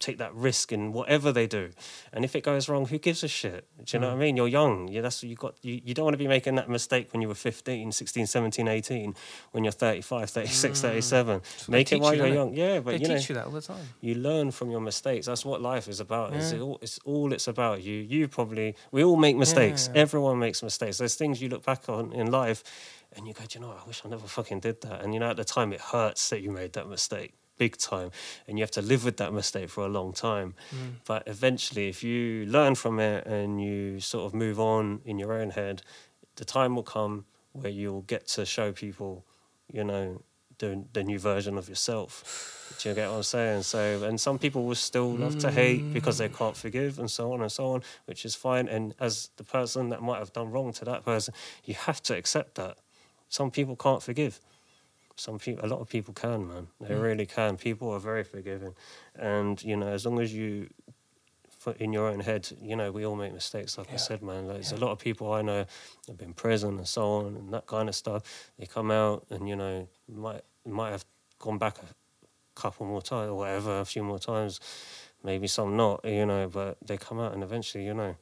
take 0.00 0.18
that 0.18 0.34
risk 0.34 0.72
in 0.72 0.92
whatever 0.92 1.32
they 1.32 1.46
do 1.46 1.70
and 2.12 2.24
if 2.24 2.34
it 2.36 2.42
goes 2.42 2.68
wrong 2.68 2.86
who 2.86 2.98
gives 2.98 3.22
a 3.22 3.28
shit 3.28 3.66
do 3.84 3.96
you 3.96 4.00
know 4.00 4.08
what 4.08 4.16
i 4.16 4.18
mean 4.18 4.36
you're 4.36 4.48
young 4.48 4.88
yeah 4.88 5.00
that's 5.00 5.22
you 5.22 5.34
got 5.36 5.54
you, 5.62 5.80
you 5.84 5.94
don't 5.94 6.04
want 6.04 6.14
to 6.14 6.18
be 6.18 6.28
making 6.28 6.54
that 6.54 6.68
mistake 6.68 7.12
when 7.12 7.22
you 7.22 7.28
were 7.28 7.34
15 7.34 7.92
16 7.92 8.26
17 8.26 8.68
18 8.68 9.14
when 9.52 9.64
you're 9.64 9.72
35 9.72 10.30
36 10.30 10.78
mm. 10.78 10.82
37 10.82 11.40
make 11.68 11.92
it 11.92 12.00
while 12.00 12.12
you, 12.14 12.18
you're 12.18 12.28
innit? 12.30 12.34
young 12.34 12.54
yeah 12.54 12.80
but 12.80 12.92
they 12.92 12.98
you 12.98 13.08
know 13.08 13.16
teach 13.16 13.28
you 13.28 13.34
that 13.34 13.46
all 13.46 13.52
the 13.52 13.60
time. 13.60 13.84
you 14.00 14.14
learn 14.14 14.50
from 14.50 14.70
your 14.70 14.80
mistakes. 14.80 15.26
That's 15.26 15.44
what 15.44 15.60
life 15.60 15.88
is 15.88 16.00
about. 16.00 16.34
It's, 16.34 16.52
Yeah. 16.52 16.60
all, 16.60 16.78
it's 16.82 16.98
all 17.04 17.32
it's 17.32 17.48
about. 17.48 17.82
You 17.82 17.94
you 17.94 18.28
probably 18.28 18.74
we 18.92 19.02
all 19.04 19.16
make 19.16 19.36
mistakes. 19.36 19.88
Yeah. 19.92 20.02
Everyone 20.02 20.38
makes 20.38 20.62
mistakes. 20.62 20.98
There's 20.98 21.14
things 21.14 21.40
you 21.42 21.48
look 21.48 21.64
back 21.64 21.88
on 21.88 22.12
in 22.12 22.30
life, 22.30 22.62
and 23.16 23.26
you 23.26 23.32
go, 23.34 23.44
"Do 23.44 23.58
you 23.58 23.60
know, 23.62 23.68
what? 23.68 23.80
I 23.84 23.86
wish 23.86 24.02
I 24.04 24.08
never 24.08 24.26
fucking 24.26 24.60
did 24.60 24.80
that. 24.82 25.02
And 25.02 25.14
you 25.14 25.20
know, 25.20 25.30
at 25.30 25.36
the 25.36 25.44
time, 25.44 25.72
it 25.72 25.80
hurts 25.80 26.28
that 26.30 26.40
you 26.40 26.50
made 26.50 26.72
that 26.74 26.88
mistake, 26.88 27.32
big 27.58 27.76
time, 27.76 28.10
and 28.46 28.58
you 28.58 28.62
have 28.62 28.70
to 28.72 28.82
live 28.82 29.04
with 29.04 29.16
that 29.18 29.32
mistake 29.32 29.70
for 29.70 29.84
a 29.84 29.88
long 29.88 30.12
time. 30.12 30.54
Mm. 30.70 30.94
But 31.06 31.22
eventually, 31.26 31.88
if 31.88 32.02
you 32.02 32.46
learn 32.46 32.74
from 32.74 32.98
it 33.00 33.26
and 33.26 33.62
you 33.62 34.00
sort 34.00 34.26
of 34.26 34.34
move 34.34 34.58
on 34.58 35.00
in 35.04 35.18
your 35.18 35.32
own 35.32 35.50
head, 35.50 35.82
the 36.36 36.44
time 36.44 36.74
will 36.74 36.82
come 36.82 37.24
where 37.52 37.70
you'll 37.70 38.02
get 38.02 38.26
to 38.26 38.44
show 38.44 38.72
people, 38.72 39.24
you 39.72 39.84
know, 39.84 40.22
the 40.58 40.84
the 40.92 41.02
new 41.02 41.18
version 41.18 41.58
of 41.58 41.68
yourself. 41.68 42.76
Do 42.78 42.88
you 42.88 42.94
get 42.94 43.08
what 43.08 43.16
I'm 43.16 43.22
saying? 43.22 43.62
So, 43.62 44.02
and 44.04 44.20
some 44.20 44.38
people 44.38 44.64
will 44.64 44.74
still 44.74 45.10
love 45.10 45.38
to 45.38 45.50
hate 45.50 45.92
because 45.92 46.18
they 46.18 46.28
can't 46.28 46.56
forgive, 46.56 46.98
and 46.98 47.10
so 47.10 47.32
on 47.32 47.40
and 47.40 47.50
so 47.50 47.72
on, 47.72 47.82
which 48.06 48.24
is 48.24 48.34
fine. 48.34 48.68
And 48.68 48.94
as 48.98 49.30
the 49.36 49.44
person 49.44 49.90
that 49.90 50.02
might 50.02 50.18
have 50.18 50.32
done 50.32 50.50
wrong 50.50 50.72
to 50.74 50.84
that 50.84 51.04
person, 51.04 51.34
you 51.64 51.74
have 51.74 52.02
to 52.04 52.16
accept 52.16 52.56
that. 52.56 52.78
Some 53.28 53.50
people 53.50 53.76
can't 53.76 54.02
forgive. 54.02 54.40
Some 55.16 55.38
people, 55.38 55.64
a 55.64 55.68
lot 55.68 55.80
of 55.80 55.88
people 55.88 56.12
can, 56.12 56.48
man. 56.48 56.66
They 56.80 56.94
mm. 56.94 57.02
really 57.02 57.26
can. 57.26 57.56
People 57.56 57.90
are 57.90 58.00
very 58.00 58.24
forgiving, 58.24 58.74
and 59.16 59.62
you 59.62 59.76
know, 59.76 59.88
as 59.88 60.04
long 60.04 60.18
as 60.20 60.34
you 60.34 60.68
put 61.64 61.78
in 61.78 61.92
your 61.92 62.08
own 62.08 62.20
head, 62.20 62.48
you 62.60 62.76
know, 62.76 62.92
we 62.92 63.06
all 63.06 63.16
make 63.16 63.32
mistakes. 63.32 63.78
Like 63.78 63.92
I 63.92 63.96
said, 63.96 64.22
man, 64.22 64.46
like, 64.46 64.56
there's 64.56 64.72
a 64.72 64.76
lot 64.76 64.90
of 64.90 64.98
people 64.98 65.32
I 65.32 65.40
know 65.40 65.64
have 66.08 66.18
been 66.18 66.28
in 66.28 66.34
prison 66.34 66.76
and 66.76 66.86
so 66.86 67.02
on 67.12 67.26
and 67.36 67.54
that 67.54 67.66
kind 67.66 67.88
of 67.88 67.94
stuff. 67.94 68.52
They 68.58 68.66
come 68.66 68.90
out 68.90 69.24
and 69.30 69.48
you 69.48 69.56
know 69.56 69.88
might 70.08 70.42
might 70.66 70.90
have 70.90 71.04
gone 71.38 71.58
back 71.58 71.78
a 71.78 72.60
couple 72.60 72.86
more 72.86 73.02
times 73.02 73.30
or 73.30 73.34
whatever, 73.34 73.80
a 73.80 73.84
few 73.84 74.02
more 74.02 74.18
times, 74.18 74.60
maybe 75.22 75.46
some 75.46 75.76
not, 75.76 76.04
you 76.04 76.26
know, 76.26 76.48
but 76.48 76.76
they 76.84 76.96
come 76.96 77.20
out 77.20 77.32
and 77.34 77.42
eventually, 77.42 77.84
you 77.84 77.94
know, 77.94 78.16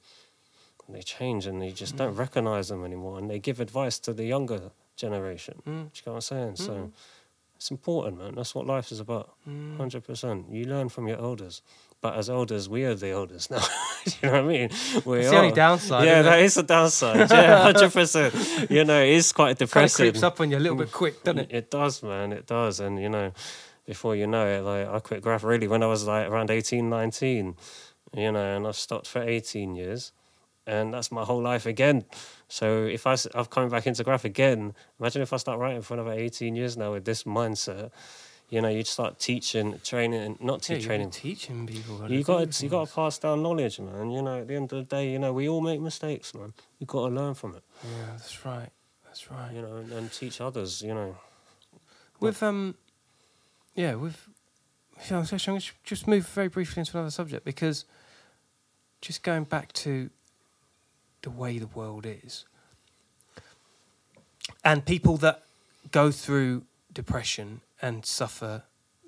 they 0.88 1.02
change 1.02 1.46
and 1.46 1.62
they 1.62 1.70
just 1.70 1.96
don't 1.96 2.14
mm. 2.14 2.18
recognize 2.18 2.68
them 2.68 2.84
anymore 2.84 3.18
and 3.18 3.30
they 3.30 3.38
give 3.38 3.60
advice 3.60 3.98
to 4.00 4.12
the 4.12 4.24
younger 4.24 4.70
generation. 4.96 5.60
Mm. 5.60 5.64
Do 5.64 5.70
you 5.70 5.88
get 5.94 6.06
what 6.06 6.14
I'm 6.14 6.20
saying? 6.20 6.56
So 6.56 6.72
mm-hmm. 6.72 6.86
it's 7.56 7.70
important, 7.70 8.18
man. 8.18 8.34
That's 8.34 8.54
what 8.54 8.66
life 8.66 8.92
is 8.92 9.00
about. 9.00 9.34
Mm. 9.48 9.76
Hundred 9.76 10.04
percent. 10.04 10.46
You 10.50 10.64
learn 10.64 10.88
from 10.88 11.08
your 11.08 11.18
elders. 11.18 11.62
But 12.02 12.16
as 12.16 12.28
elders, 12.28 12.68
we 12.68 12.84
are 12.84 12.96
the 12.96 13.10
elders 13.10 13.48
now. 13.48 13.62
you 14.04 14.12
know 14.28 14.32
what 14.32 14.40
I 14.40 14.42
mean? 14.42 14.70
We 15.04 15.20
It's 15.20 15.30
the 15.30 15.36
only 15.36 15.52
downside, 15.52 16.04
Yeah, 16.04 16.22
that 16.22 16.40
it? 16.40 16.44
is 16.46 16.56
a 16.56 16.64
downside. 16.64 17.30
Yeah, 17.30 17.62
hundred 17.72 17.92
percent. 17.92 18.34
You 18.68 18.84
know, 18.84 19.00
it 19.00 19.10
is 19.10 19.32
quite 19.32 19.56
depressing. 19.56 20.10
creeps 20.10 20.24
up 20.24 20.40
on 20.40 20.50
you 20.50 20.58
a 20.58 20.58
little 20.58 20.76
bit 20.76 20.90
quick, 20.90 21.22
doesn't 21.22 21.38
it? 21.38 21.52
It 21.52 21.70
does, 21.70 22.02
man. 22.02 22.32
It 22.32 22.48
does. 22.48 22.80
And, 22.80 23.00
you 23.00 23.08
know, 23.08 23.32
before 23.86 24.16
you 24.16 24.26
know 24.26 24.46
it, 24.46 24.62
like, 24.62 24.88
I 24.88 24.98
quit 24.98 25.22
graph 25.22 25.44
really 25.44 25.68
when 25.68 25.84
I 25.84 25.86
was 25.86 26.04
like 26.04 26.28
around 26.28 26.50
18, 26.50 26.90
19, 26.90 27.54
you 28.16 28.32
know, 28.32 28.56
and 28.56 28.66
I've 28.66 28.74
stopped 28.74 29.06
for 29.06 29.22
18 29.22 29.76
years. 29.76 30.10
And 30.66 30.92
that's 30.92 31.12
my 31.12 31.22
whole 31.22 31.40
life 31.40 31.66
again. 31.66 32.04
So 32.52 32.84
if 32.84 33.06
I, 33.06 33.16
I've 33.34 33.48
come 33.48 33.70
back 33.70 33.86
into 33.86 34.04
graph 34.04 34.26
again, 34.26 34.74
imagine 35.00 35.22
if 35.22 35.32
I 35.32 35.38
start 35.38 35.58
writing 35.58 35.80
for 35.80 35.94
another 35.94 36.12
18 36.12 36.54
years 36.54 36.76
now 36.76 36.92
with 36.92 37.06
this 37.06 37.24
mindset. 37.24 37.90
You 38.50 38.60
know, 38.60 38.68
you'd 38.68 38.86
start 38.86 39.18
teaching, 39.18 39.80
training, 39.82 40.36
not 40.38 40.68
Yeah, 40.68 40.78
training. 40.78 41.12
teaching 41.12 41.66
people. 41.66 42.06
You 42.10 42.22
got 42.22 42.52
to, 42.52 42.62
you 42.62 42.68
got 42.68 42.88
to 42.88 42.94
pass 42.94 43.18
down 43.18 43.42
knowledge, 43.42 43.80
man. 43.80 44.10
You 44.10 44.20
know, 44.20 44.40
at 44.40 44.48
the 44.48 44.54
end 44.56 44.70
of 44.70 44.80
the 44.80 44.84
day, 44.84 45.10
you 45.10 45.18
know, 45.18 45.32
we 45.32 45.48
all 45.48 45.62
make 45.62 45.80
mistakes, 45.80 46.34
man. 46.34 46.52
You 46.78 46.86
got 46.86 47.08
to 47.08 47.14
learn 47.14 47.32
from 47.32 47.54
it, 47.54 47.62
Yeah, 47.82 48.04
that's 48.10 48.44
right. 48.44 48.68
That's 49.06 49.30
right. 49.30 49.50
you 49.54 49.62
know, 49.62 49.76
and, 49.76 49.90
and 49.90 50.12
teach 50.12 50.38
others. 50.42 50.82
You 50.82 50.92
know, 50.92 51.16
With 52.20 52.42
um, 52.42 52.74
yeah, 53.74 53.94
with. 53.94 54.28
Yeah, 55.10 55.16
I 55.16 55.20
was 55.20 55.32
I'm 55.32 55.38
going 55.46 55.60
to 55.60 55.72
just 55.84 56.06
move 56.06 56.28
very 56.28 56.48
briefly 56.48 56.80
into 56.80 56.98
another 56.98 57.10
subject 57.10 57.46
because 57.46 57.86
just 59.00 59.22
going 59.22 59.44
back 59.44 59.72
to 59.72 60.10
the 61.22 61.30
way 61.30 61.58
the 61.58 61.66
world 61.68 62.06
is. 62.06 62.44
And 64.64 64.84
people 64.84 65.16
that 65.18 65.42
go 65.90 66.10
through 66.10 66.64
depression 66.92 67.60
and 67.80 68.04
suffer 68.04 68.62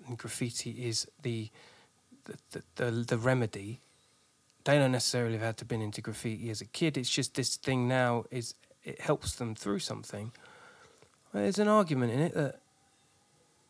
and 0.07 0.19
graffiti 0.19 0.87
is 0.87 1.07
the 1.23 1.51
the, 2.53 2.63
the, 2.77 2.91
the, 2.91 3.19
remedy. 3.19 3.81
They 4.65 4.79
don't 4.79 4.93
necessarily 4.93 5.35
have 5.35 5.43
had 5.43 5.57
to 5.59 5.67
been 5.67 5.83
into 5.83 6.01
graffiti 6.01 6.49
as 6.49 6.63
a 6.63 6.65
kid. 6.65 6.97
It's 6.97 7.11
just 7.11 7.35
this 7.35 7.57
thing 7.57 7.87
now 7.87 8.25
is 8.31 8.55
it 8.83 8.99
helps 9.01 9.35
them 9.35 9.55
through 9.55 9.81
something. 9.81 10.33
There's 11.35 11.59
an 11.59 11.69
argument 11.69 12.13
in 12.13 12.21
it 12.21 12.35
that 12.35 12.61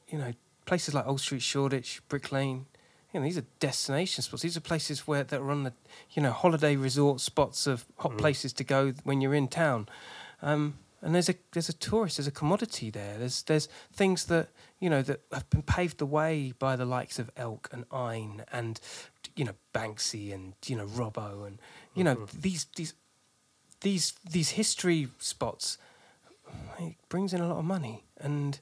you 0.09 0.19
know 0.19 0.33
places 0.67 0.95
like 0.95 1.07
Old 1.07 1.21
Street, 1.21 1.43
Shoreditch, 1.43 2.01
Brick 2.09 2.31
Lane. 2.31 2.67
You 3.15 3.21
know, 3.21 3.25
these 3.27 3.39
are 3.39 3.47
destination 3.61 4.23
spots. 4.23 4.43
These 4.43 4.57
are 4.57 4.61
places 4.61 5.07
where 5.07 5.23
that 5.23 5.41
are 5.41 5.51
on 5.53 5.63
the 5.63 5.73
you 6.11 6.21
know 6.21 6.33
holiday 6.33 6.75
resort 6.75 7.21
spots 7.21 7.69
of 7.69 7.87
hot 7.99 8.19
places 8.19 8.53
to 8.55 8.65
go 8.65 8.93
when 9.05 9.21
you're 9.21 9.35
in 9.35 9.47
town. 9.47 9.89
Um, 10.43 10.79
and 11.01 11.15
there's 11.15 11.29
a 11.29 11.37
there's 11.53 11.69
a 11.69 11.75
tourist, 11.75 12.17
there's 12.17 12.27
a 12.27 12.33
commodity 12.33 12.91
there. 12.91 13.17
There's 13.17 13.43
there's 13.45 13.69
things 13.93 14.25
that 14.25 14.49
you 14.81 14.91
know 14.91 15.01
that 15.03 15.21
have 15.33 15.49
been 15.49 15.63
paved 15.63 15.99
the 15.99 16.07
way 16.07 16.55
by 16.59 16.75
the 16.75 16.85
likes 16.85 17.21
of 17.21 17.31
Elk 17.37 17.69
and 17.71 17.85
Ein 17.93 18.43
and 18.51 18.81
you 19.37 19.45
know 19.45 19.55
Banksy 19.73 20.35
and 20.35 20.55
you 20.67 20.75
know 20.75 20.87
Robbo 20.87 21.47
and 21.47 21.61
you 21.95 22.03
know 22.03 22.27
these 22.37 22.67
these 22.75 22.95
these 23.83 24.15
these 24.29 24.51
history 24.51 25.07
spots. 25.21 25.79
It 26.81 26.97
brings 27.09 27.33
in 27.33 27.41
a 27.41 27.47
lot 27.47 27.59
of 27.59 27.65
money, 27.65 28.03
and 28.19 28.59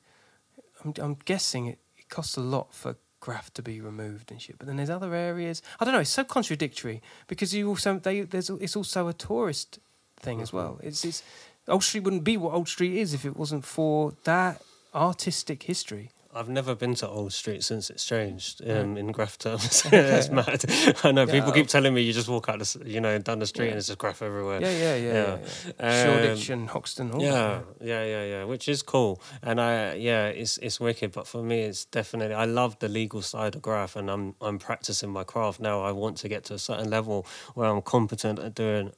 I'm, 0.84 0.92
I'm 0.98 1.16
guessing 1.24 1.66
it, 1.66 1.78
it 1.96 2.10
costs 2.10 2.36
a 2.36 2.40
lot 2.40 2.74
for 2.74 2.96
graph 3.22 3.54
to 3.54 3.62
be 3.62 3.80
removed 3.80 4.30
and 4.32 4.42
shit. 4.42 4.58
But 4.58 4.66
then 4.66 4.76
there's 4.76 4.90
other 4.90 5.14
areas. 5.14 5.62
I 5.80 5.84
don't 5.84 5.94
know. 5.94 6.00
It's 6.00 6.10
so 6.10 6.24
contradictory 6.24 7.00
because 7.28 7.54
you 7.54 7.68
also 7.68 7.98
they 7.98 8.22
there's 8.22 8.50
it's 8.50 8.76
also 8.76 9.08
a 9.08 9.14
tourist 9.14 9.78
thing 10.20 10.42
as 10.42 10.48
mm-hmm. 10.48 10.56
well. 10.58 10.80
It's 10.82 11.04
it's 11.04 11.22
Old 11.68 11.84
Street 11.84 12.04
wouldn't 12.04 12.24
be 12.24 12.36
what 12.36 12.52
Old 12.52 12.68
Street 12.68 12.94
is 12.98 13.14
if 13.14 13.24
it 13.24 13.36
wasn't 13.36 13.64
for 13.64 14.12
that 14.24 14.60
artistic 14.94 15.62
history. 15.62 16.10
I've 16.34 16.48
never 16.48 16.74
been 16.74 16.94
to 16.96 17.08
Old 17.08 17.32
Street 17.32 17.62
since 17.62 17.90
it's 17.90 18.06
changed 18.06 18.66
um, 18.68 18.96
in 18.96 19.12
graph 19.12 19.36
terms. 19.36 19.84
it's 19.92 20.30
mad. 20.30 20.64
I 21.04 21.12
know 21.12 21.26
people 21.26 21.52
keep 21.52 21.68
telling 21.68 21.92
me 21.92 22.00
you 22.00 22.12
just 22.14 22.28
walk 22.28 22.48
out, 22.48 22.58
the, 22.58 22.82
you 22.86 23.00
know, 23.00 23.18
down 23.18 23.38
the 23.38 23.46
street 23.46 23.68
and 23.68 23.76
it's 23.76 23.88
just 23.88 23.98
graph 23.98 24.22
everywhere. 24.22 24.60
Yeah, 24.60 24.70
yeah, 24.70 24.94
yeah. 24.94 25.12
yeah, 25.12 25.38
yeah. 25.78 25.86
Um, 25.86 26.06
Shoreditch 26.06 26.48
and 26.50 26.70
Hoxton. 26.70 27.10
All 27.10 27.22
yeah, 27.22 27.60
yeah, 27.82 28.04
yeah, 28.04 28.24
yeah, 28.24 28.44
which 28.44 28.66
is 28.66 28.82
cool, 28.82 29.20
and 29.42 29.60
I, 29.60 29.94
yeah, 29.94 30.28
it's 30.28 30.56
it's 30.58 30.80
wicked. 30.80 31.12
But 31.12 31.26
for 31.26 31.42
me, 31.42 31.62
it's 31.62 31.84
definitely 31.84 32.34
I 32.34 32.46
love 32.46 32.78
the 32.78 32.88
legal 32.88 33.20
side 33.20 33.54
of 33.54 33.60
graph, 33.60 33.94
and 33.94 34.10
I'm 34.10 34.34
I'm 34.40 34.58
practicing 34.58 35.10
my 35.10 35.24
craft 35.24 35.60
now. 35.60 35.82
I 35.82 35.92
want 35.92 36.16
to 36.18 36.28
get 36.28 36.44
to 36.44 36.54
a 36.54 36.58
certain 36.58 36.88
level 36.88 37.26
where 37.54 37.68
I'm 37.68 37.82
competent 37.82 38.38
at 38.38 38.54
doing 38.54 38.92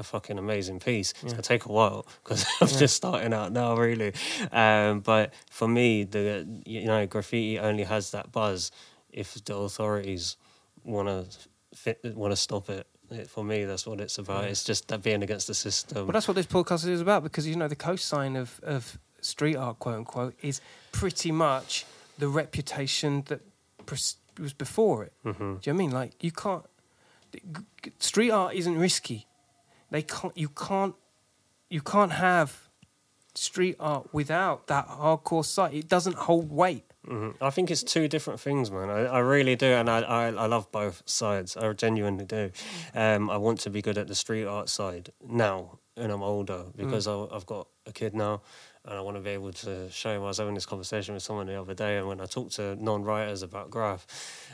a 0.00 0.02
fucking 0.02 0.38
amazing 0.38 0.80
piece. 0.80 1.12
It's 1.22 1.32
gonna 1.32 1.42
take 1.42 1.66
a 1.66 1.72
while 1.72 2.06
because 2.24 2.44
I'm 2.60 2.68
just 2.68 2.96
starting 2.96 3.32
out 3.32 3.52
now, 3.52 3.76
really. 3.76 4.12
Um, 4.50 5.00
but 5.00 5.32
for 5.50 5.68
me, 5.68 6.04
the 6.04 6.46
you 6.66 6.86
know 6.86 7.06
graffiti 7.06 7.58
only 7.60 7.84
has 7.84 8.10
that 8.10 8.32
buzz 8.32 8.72
if 9.12 9.34
the 9.44 9.54
authorities 9.56 10.36
want 10.84 11.08
to 11.08 11.96
want 12.16 12.32
to 12.32 12.36
stop 12.36 12.68
it. 12.70 12.86
It- 13.10 13.28
For 13.28 13.42
me, 13.44 13.64
that's 13.64 13.86
what 13.86 14.00
it's 14.00 14.18
about. 14.18 14.44
It's 14.44 14.62
just 14.64 14.86
that 14.88 15.02
being 15.02 15.22
against 15.22 15.46
the 15.48 15.54
system. 15.54 16.06
Well, 16.06 16.12
that's 16.12 16.28
what 16.28 16.34
this 16.36 16.46
podcast 16.46 16.86
is 16.88 17.00
about 17.00 17.22
because 17.22 17.46
you 17.46 17.56
know 17.56 17.68
the 17.68 17.76
cosign 17.76 18.36
of 18.38 18.60
of 18.62 18.98
street 19.20 19.56
art, 19.56 19.78
quote 19.80 19.96
unquote, 19.96 20.34
is 20.42 20.60
pretty 20.92 21.32
much 21.32 21.84
the 22.18 22.28
reputation 22.28 23.22
that 23.26 23.40
pres- 23.86 24.16
was 24.38 24.52
before 24.52 25.04
it. 25.04 25.12
Mm-hmm. 25.24 25.38
Do 25.38 25.44
you 25.44 25.48
know 25.48 25.58
what 25.60 25.68
I 25.68 25.72
mean? 25.72 25.90
Like 25.90 26.22
you 26.24 26.30
can't. 26.32 26.64
Street 27.98 28.30
art 28.30 28.54
isn't 28.54 28.78
risky. 28.78 29.26
They 29.90 30.02
can't. 30.02 30.36
You 30.36 30.48
can't. 30.48 30.94
You 31.68 31.80
can't 31.80 32.12
have 32.12 32.68
street 33.34 33.76
art 33.78 34.12
without 34.12 34.66
that 34.66 34.88
hardcore 34.88 35.44
side. 35.44 35.72
It 35.74 35.88
doesn't 35.88 36.16
hold 36.16 36.50
weight. 36.50 36.84
Mhm. 37.06 37.34
I 37.40 37.50
think 37.50 37.70
it's 37.70 37.82
two 37.82 38.08
different 38.08 38.40
things, 38.40 38.70
man. 38.70 38.90
I, 38.90 39.06
I 39.06 39.18
really 39.20 39.56
do, 39.56 39.66
and 39.66 39.88
I, 39.88 40.00
I 40.00 40.26
I 40.26 40.46
love 40.46 40.70
both 40.72 41.02
sides. 41.06 41.56
I 41.56 41.72
genuinely 41.72 42.26
do. 42.26 42.50
Um, 42.94 43.30
I 43.30 43.36
want 43.38 43.60
to 43.60 43.70
be 43.70 43.80
good 43.82 43.96
at 43.98 44.06
the 44.08 44.14
street 44.14 44.44
art 44.44 44.68
side 44.68 45.10
now, 45.26 45.78
and 45.96 46.12
I'm 46.12 46.22
older 46.22 46.66
because 46.76 47.06
I, 47.08 47.26
I've 47.34 47.46
got 47.46 47.68
a 47.86 47.92
kid 47.92 48.14
now, 48.14 48.42
and 48.84 48.96
I 48.96 49.00
want 49.02 49.16
to 49.16 49.20
be 49.20 49.30
able 49.30 49.52
to 49.52 49.90
show 49.90 50.10
him. 50.10 50.22
I 50.22 50.26
was 50.26 50.38
having 50.38 50.54
this 50.54 50.66
conversation 50.66 51.14
with 51.14 51.22
someone 51.22 51.46
the 51.46 51.60
other 51.60 51.74
day, 51.74 51.98
and 51.98 52.08
when 52.08 52.20
I 52.20 52.26
talk 52.26 52.50
to 52.52 52.76
non-writers 52.82 53.42
about 53.42 53.70
graph, 53.70 54.06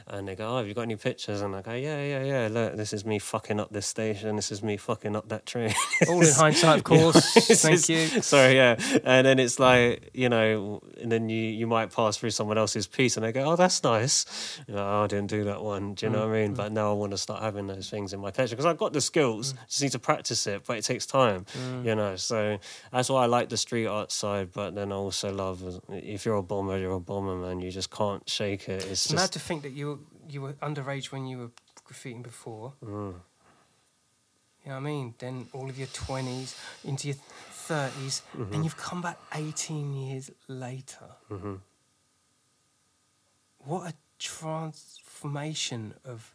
and 0.09 0.27
they 0.27 0.35
go, 0.35 0.49
"Oh, 0.49 0.59
have 0.59 0.66
you 0.66 0.74
got 0.74 0.83
any 0.83 0.97
pictures?" 0.97 1.41
And 1.41 1.55
I 1.55 1.62
go, 1.62 1.72
"Yeah, 1.72 2.03
yeah, 2.03 2.22
yeah. 2.22 2.49
Look, 2.51 2.77
this 2.77 2.93
is 2.93 3.05
me 3.05 3.18
fucking 3.18 3.61
up 3.61 3.70
this 3.70 3.87
station. 3.87 4.37
This 4.37 4.51
is 4.51 4.62
me 4.62 4.77
fucking 4.77 5.14
up 5.14 5.29
that 5.29 5.47
train." 5.47 5.74
All 6.09 6.20
in 6.20 6.33
hindsight, 6.33 6.79
of 6.79 6.85
course. 6.85 7.33
Thank 7.62 7.89
you. 7.89 8.22
Sorry, 8.22 8.57
yeah. 8.57 8.77
And 9.05 9.27
then 9.27 9.39
it's 9.39 9.59
like, 9.59 10.11
you 10.12 10.29
know, 10.29 10.83
and 11.01 11.11
then 11.11 11.29
you, 11.29 11.43
you 11.43 11.66
might 11.66 11.93
pass 11.93 12.16
through 12.16 12.31
someone 12.31 12.59
else's 12.59 12.87
piece 12.87 13.16
and 13.16 13.24
they 13.24 13.33
go, 13.33 13.53
oh, 13.53 13.57
that's 13.57 13.83
nice. 13.83 14.59
You 14.66 14.74
know, 14.74 14.85
oh, 14.85 15.05
I 15.05 15.07
didn't 15.07 15.29
do 15.29 15.45
that 15.45 15.62
one. 15.62 15.95
Do 15.95 16.07
you 16.07 16.12
know 16.12 16.27
what 16.27 16.37
I 16.37 16.43
mean? 16.43 16.53
Mm, 16.53 16.57
but 16.57 16.70
mm. 16.70 16.74
now 16.74 16.91
I 16.91 16.95
want 16.95 17.12
to 17.12 17.18
start 17.18 17.43
having 17.43 17.66
those 17.66 17.89
things 17.89 18.12
in 18.12 18.20
my 18.20 18.31
collection 18.31 18.57
because 18.57 18.66
I've 18.66 18.79
got 18.79 18.93
the 18.93 19.01
skills, 19.01 19.53
mm. 19.53 19.66
just 19.68 19.83
need 19.83 19.93
to 19.93 19.99
practice 19.99 20.47
it, 20.47 20.62
but 20.66 20.79
it 20.79 20.83
takes 20.83 21.07
time, 21.07 21.47
you 21.85 21.95
know. 21.95 22.16
So 22.16 22.59
that's 22.93 23.09
why 23.09 23.22
I 23.22 23.27
like 23.27 23.49
the 23.49 23.57
street 23.57 23.87
art 23.87 24.11
side, 24.21 24.49
but 24.53 24.75
then 24.75 24.93
I 24.93 24.97
also 24.97 25.29
love, 25.33 25.59
if 25.91 26.25
you're 26.25 26.37
a 26.37 26.43
bomber, 26.43 26.77
you're 26.79 26.95
a 26.95 27.01
bomber, 27.01 27.37
man. 27.37 27.61
You 27.61 27.71
just 27.71 27.91
can't 27.91 28.23
shake 28.29 28.69
it. 28.69 28.83
It's 28.85 29.07
It's 29.07 29.12
mad 29.14 29.33
to 29.33 29.39
think 29.39 29.62
that 29.62 29.73
you 29.73 29.87
were, 29.89 29.99
you 30.29 30.41
were 30.43 30.53
underage 30.69 31.12
when 31.12 31.27
you 31.27 31.39
were 31.39 31.51
graffitiing 31.87 32.23
before. 32.23 32.73
Mm. 32.85 33.14
You 34.64 34.73
know 34.73 34.75
what 34.75 34.77
I 34.77 34.81
mean? 34.81 35.14
Then 35.19 35.47
all 35.53 35.69
of 35.71 35.79
your 35.79 35.89
20s 35.89 36.55
into 36.85 37.09
your 37.09 37.17
30s, 37.69 38.23
Mm-hmm. 38.37 38.53
and 38.55 38.64
you've 38.64 38.77
come 38.77 39.01
back 39.03 39.19
18 39.35 39.93
years 39.95 40.31
later. 40.49 41.07
Mm-hmm. 41.31 41.55
What 43.64 43.91
a 43.91 43.95
transformation 44.19 45.95
of 46.05 46.33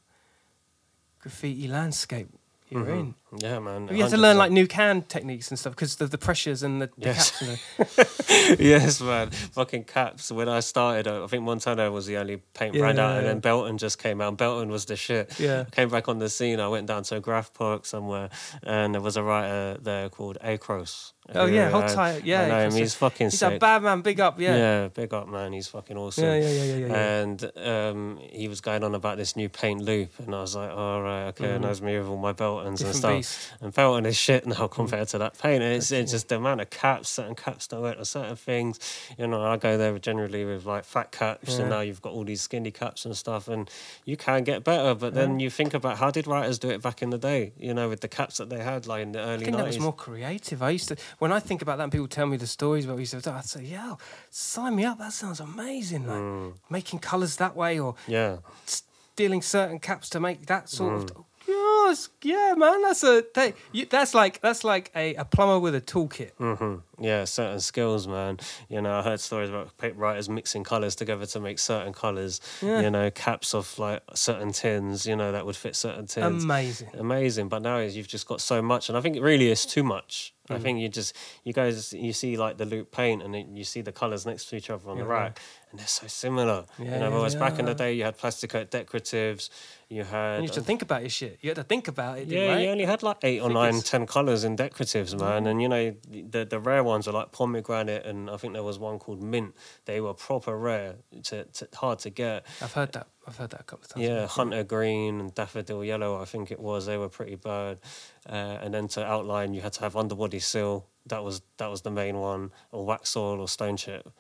graffiti 1.20 1.68
landscape 1.68 2.28
you're 2.72 2.84
Mm-hmm. 2.86 3.00
in. 3.00 3.16
yeah, 3.40 3.60
man. 3.60 3.90
You 3.92 4.02
have 4.04 4.12
to 4.12 4.18
learn 4.18 4.38
like 4.38 4.52
new 4.52 4.66
can 4.66 5.02
techniques 5.04 5.50
and 5.50 5.60
stuff 5.60 5.74
because 5.74 6.00
of 6.02 6.10
the 6.10 6.18
pressures 6.18 6.64
and 6.64 6.82
the, 6.82 6.88
the 6.98 7.06
Yes. 7.08 7.32
caps. 7.32 7.42
And 7.78 8.58
the, 8.58 8.64
yes, 8.64 9.02
man. 9.02 9.30
Fucking 9.30 9.84
caps. 9.84 10.32
When 10.32 10.48
I 10.50 10.62
started, 10.62 11.08
uh, 11.08 11.24
I 11.24 11.28
think 11.28 11.44
Montana 11.44 11.92
was 11.92 12.06
the 12.06 12.18
only 12.18 12.38
paint 12.54 12.74
brand 12.78 12.98
Yeah, 12.98 13.06
out, 13.08 13.18
and 13.18 13.26
yeah. 13.26 13.32
then 13.34 13.40
Belton 13.42 13.78
just 13.78 14.00
came 14.00 14.22
out. 14.22 14.38
Belton 14.38 14.70
was 14.70 14.86
the 14.86 14.96
shit. 14.96 15.38
Yeah. 15.40 15.66
I 15.68 15.70
came 15.76 15.90
back 15.90 16.08
on 16.08 16.20
the 16.20 16.30
scene. 16.30 16.60
I 16.60 16.68
went 16.70 16.88
down 16.88 17.04
to 17.04 17.18
a 17.18 17.20
graph 17.20 17.54
park 17.54 17.86
somewhere, 17.86 18.30
and 18.64 18.94
there 18.96 19.02
was 19.02 19.18
a 19.18 19.24
writer 19.24 19.78
there 19.82 20.10
called 20.10 20.38
Acros. 20.44 21.12
Oh 21.34 21.46
yeah, 21.46 21.70
hold 21.70 21.88
tight. 21.88 22.26
Yeah, 22.26 22.42
I 22.42 22.48
know 22.48 22.60
him. 22.68 22.74
He's 22.74 22.94
fucking 22.96 23.30
he's 23.30 23.42
a 23.42 23.58
bad 23.58 23.84
man. 23.84 24.02
Big 24.02 24.20
up. 24.20 24.40
Yeah. 24.40 24.56
Yeah, 24.56 24.88
big 24.90 25.14
up, 25.14 25.28
man. 25.28 25.54
He's 25.54 25.68
fucking 25.68 25.98
awesome. 25.98 26.26
Yeah, 26.26 26.36
yeah, 26.36 26.50
yeah, 26.50 26.64
yeah, 26.64 26.76
yeah, 26.76 26.88
yeah. 26.88 27.20
And 27.22 27.52
um, 27.58 28.20
he 28.22 28.48
was 28.48 28.62
going 28.62 28.84
on 28.84 28.96
about 28.96 29.18
this 29.18 29.36
new 29.36 29.48
paint 29.50 29.82
loop, 29.82 30.12
and 30.20 30.34
I 30.36 30.42
was 30.42 30.56
like, 30.56 30.72
all 30.72 31.02
right, 31.02 31.28
okay, 31.28 31.52
and 31.52 31.64
that's 31.64 31.82
me 31.82 31.98
with 31.98 32.08
all 32.08 32.18
my 32.18 32.34
Beltons 32.34 32.84
and 32.84 32.96
stuff. 32.96 33.16
beast. 33.18 33.52
And 33.62 33.74
Belton 33.74 34.06
is 34.06 34.18
shit 34.18 34.46
now 34.46 34.68
compared 34.80 35.08
to 35.10 35.18
that 35.20 35.38
paint. 35.40 35.64
And 35.64 35.74
it's, 35.76 35.92
it's 35.92 36.12
just 36.12 36.28
the 36.30 36.36
amount 36.38 36.62
of 36.62 36.70
caps, 36.70 37.10
certain 37.10 37.36
caps 37.36 37.68
don't 37.68 37.82
work 37.82 37.98
certain 38.06 38.36
things. 38.36 38.80
You 39.18 39.28
know, 39.28 39.44
I 39.44 39.58
go 39.58 39.78
there 39.78 39.98
generally 40.00 40.44
with 40.46 40.66
like 40.66 40.84
fat 40.86 41.12
caps, 41.12 41.56
Yeah. 41.56 41.62
and 41.62 41.70
now 41.70 41.82
you've 41.82 42.02
got 42.02 42.14
all 42.14 42.24
these 42.24 42.42
skinny 42.42 42.72
caps 42.72 43.06
and 43.06 43.16
stuff, 43.16 43.48
and 43.48 43.70
you 44.06 44.18
can 44.18 44.44
get 44.44 44.64
better. 44.64 44.96
But 44.96 45.14
then 45.14 45.40
you 45.40 45.50
think 45.50 45.74
about 45.74 45.98
how 45.98 46.10
did 46.12 46.28
writers 46.28 46.60
do 46.60 46.70
it 46.70 46.82
back 46.82 47.02
in 47.02 47.10
the 47.12 47.18
day? 47.18 47.54
You 47.58 47.74
know, 47.74 47.90
with 47.90 48.02
the 48.02 48.08
caps 48.08 48.38
that 48.38 48.50
they 48.50 48.60
had, 48.64 48.88
like 48.88 49.04
in 49.04 49.12
the 49.12 49.20
early 49.20 49.42
I 49.42 49.46
think 49.46 49.58
that 49.58 49.68
was 49.68 49.80
more 49.80 49.94
creative. 49.94 50.62
I 50.64 50.72
used 50.72 50.88
to 50.90 50.96
when 51.20 51.32
I 51.32 51.40
think 51.40 51.62
about 51.62 51.78
that, 51.78 51.84
and 51.84 51.92
people 51.92 52.08
tell 52.08 52.26
me 52.28 52.38
the 52.38 52.48
stories 52.48 52.86
about 52.86 52.94
what 52.94 52.98
we 52.98 53.02
used 53.04 53.24
to. 53.24 53.32
I'd 53.34 53.46
say, 53.46 53.64
"Yeah, 53.64 53.96
sign 54.30 54.76
me 54.76 54.86
up. 54.86 54.98
That 55.00 55.14
sounds 55.14 55.40
amazing. 55.40 56.08
Like 56.08 56.18
Mm. 56.22 56.54
making 56.70 57.00
colours 57.00 57.36
that 57.38 57.56
way, 57.56 57.80
or 57.80 57.96
yeah. 58.08 58.38
stealing 58.66 59.42
certain 59.42 59.80
caps 59.80 60.10
to 60.10 60.20
make 60.20 60.46
that 60.48 60.70
sort 60.70 61.08
Mm. 61.08 61.18
of." 61.18 61.26
Yes, 61.48 62.10
yeah, 62.22 62.54
man. 62.56 62.82
That's 62.84 63.04
a 63.04 63.26
that, 63.34 63.56
you, 63.72 63.86
that's 63.86 64.14
like 64.14 64.40
that's 64.42 64.64
like 64.64 64.92
a, 64.96 65.16
a 65.16 65.26
plumber 65.26 65.60
with 65.60 65.76
a 65.76 65.82
toolkit. 65.82 66.32
hmm 66.38 66.76
Yeah, 67.02 67.26
certain 67.26 67.60
skills, 67.60 68.08
man. 68.08 68.38
You 68.70 68.80
know, 68.82 69.00
I 69.00 69.02
heard 69.02 69.20
stories 69.20 69.50
about 69.50 69.72
writers 69.96 70.30
mixing 70.30 70.64
colors 70.64 70.96
together 70.96 71.26
to 71.26 71.40
make 71.40 71.58
certain 71.60 71.94
colors. 71.94 72.40
Yeah. 72.62 72.82
You 72.82 72.92
know, 72.92 73.10
caps 73.10 73.56
of 73.56 73.78
like 73.80 74.02
certain 74.14 74.52
tins. 74.52 75.06
You 75.08 75.16
know, 75.16 75.32
that 75.32 75.46
would 75.46 75.56
fit 75.56 75.76
certain 75.76 76.06
tins. 76.06 76.44
Amazing. 76.44 76.90
Amazing, 76.98 77.50
but 77.50 77.62
now 77.64 77.80
you've 77.80 78.08
just 78.08 78.28
got 78.28 78.40
so 78.40 78.62
much, 78.62 78.88
and 78.90 78.98
I 78.98 79.02
think 79.02 79.16
it 79.16 79.22
really 79.24 79.50
is 79.50 79.66
too 79.66 79.84
much. 79.84 80.34
I 80.50 80.56
Mm. 80.56 80.62
think 80.64 80.80
you 80.80 80.90
just 80.90 81.16
you 81.46 81.54
guys 81.54 81.94
you 81.94 82.12
see 82.14 82.36
like 82.36 82.58
the 82.58 82.66
loop 82.66 82.92
paint, 82.92 83.24
and 83.24 83.34
then 83.34 83.56
you 83.56 83.64
see 83.64 83.82
the 83.82 83.92
colors 83.94 84.26
next 84.26 84.46
to 84.50 84.56
each 84.58 84.70
other 84.70 84.90
on 84.90 84.98
the 84.98 85.06
Yeah, 85.06 85.10
rack, 85.12 85.40
and 85.70 85.80
they're 85.80 85.88
so 85.88 86.08
similar. 86.08 86.66
Yeah, 86.78 86.86
you 86.86 86.92
know, 87.00 87.10
yeah, 87.10 87.16
whereas 87.16 87.36
back 87.36 87.58
in 87.60 87.66
the 87.66 87.74
day 87.76 87.94
you 87.94 88.04
had 88.04 88.18
Plasti-kote 88.18 88.70
decoratives, 88.70 89.50
you 89.88 90.04
had 90.04 90.36
And 90.40 90.44
you 90.44 90.50
had 90.50 90.56
to 90.56 90.62
think 90.62 90.82
about 90.82 91.02
your 91.02 91.10
shit. 91.10 91.38
You 91.42 91.52
had 91.52 91.56
to 91.58 91.64
think 91.64 91.88
about 91.88 92.18
it. 92.20 92.28
yeah, 92.28 92.48
right? 92.54 92.62
you 92.64 92.70
only 92.70 92.84
had 92.86 93.02
like 93.02 93.18
eight 93.24 93.40
or 93.42 93.50
nine, 93.50 93.80
ten 93.82 94.06
colours 94.06 94.44
in 94.44 94.58
decoratives, 94.58 95.18
man. 95.18 95.48
And 95.48 95.62
you 95.62 95.70
know, 95.70 95.96
the 96.34 96.44
the 96.44 96.60
rare 96.60 96.84
ones 96.84 96.91
are 96.92 97.12
like 97.12 97.32
pomegranate, 97.32 98.06
and 98.06 98.30
I 98.30 98.38
think 98.38 98.54
there 98.54 98.64
was 98.64 98.80
one 98.80 99.00
called 99.00 99.22
mint. 99.22 99.56
They 99.86 100.02
were 100.02 100.14
proper 100.14 100.58
rare, 100.58 100.96
to, 101.24 101.46
to 101.46 101.68
hard 101.74 102.00
to 102.00 102.10
get. 102.10 102.46
I've 102.62 102.74
heard 102.74 102.92
that. 102.94 103.08
I've 103.28 103.38
heard 103.38 103.52
that 103.52 103.62
a 103.62 103.64
couple 103.64 103.86
of 103.86 103.90
times. 103.90 104.06
Yeah, 104.06 104.28
hunter 104.28 104.64
green 104.64 105.20
and 105.20 105.34
daffodil 105.34 105.84
yellow, 105.84 106.22
I 106.22 106.26
think 106.26 106.52
it 106.52 106.60
was. 106.60 106.86
They 106.86 106.98
were 106.98 107.10
pretty 107.10 107.36
bad. 107.36 107.80
Uh, 108.28 108.58
and 108.62 108.74
then 108.74 108.88
to 108.90 109.06
outline, 109.06 109.54
you 109.54 109.62
had 109.62 109.74
to 109.74 109.82
have 109.82 109.96
underbody 109.96 110.40
seal. 110.40 110.88
That 111.08 111.24
was 111.24 111.42
that 111.58 111.68
was 111.68 111.82
the 111.82 111.92
main 111.92 112.18
one, 112.18 112.52
or 112.72 112.86
Waxoyl 112.86 113.40
or 113.40 113.48
stone 113.48 113.78
chip. 113.78 114.12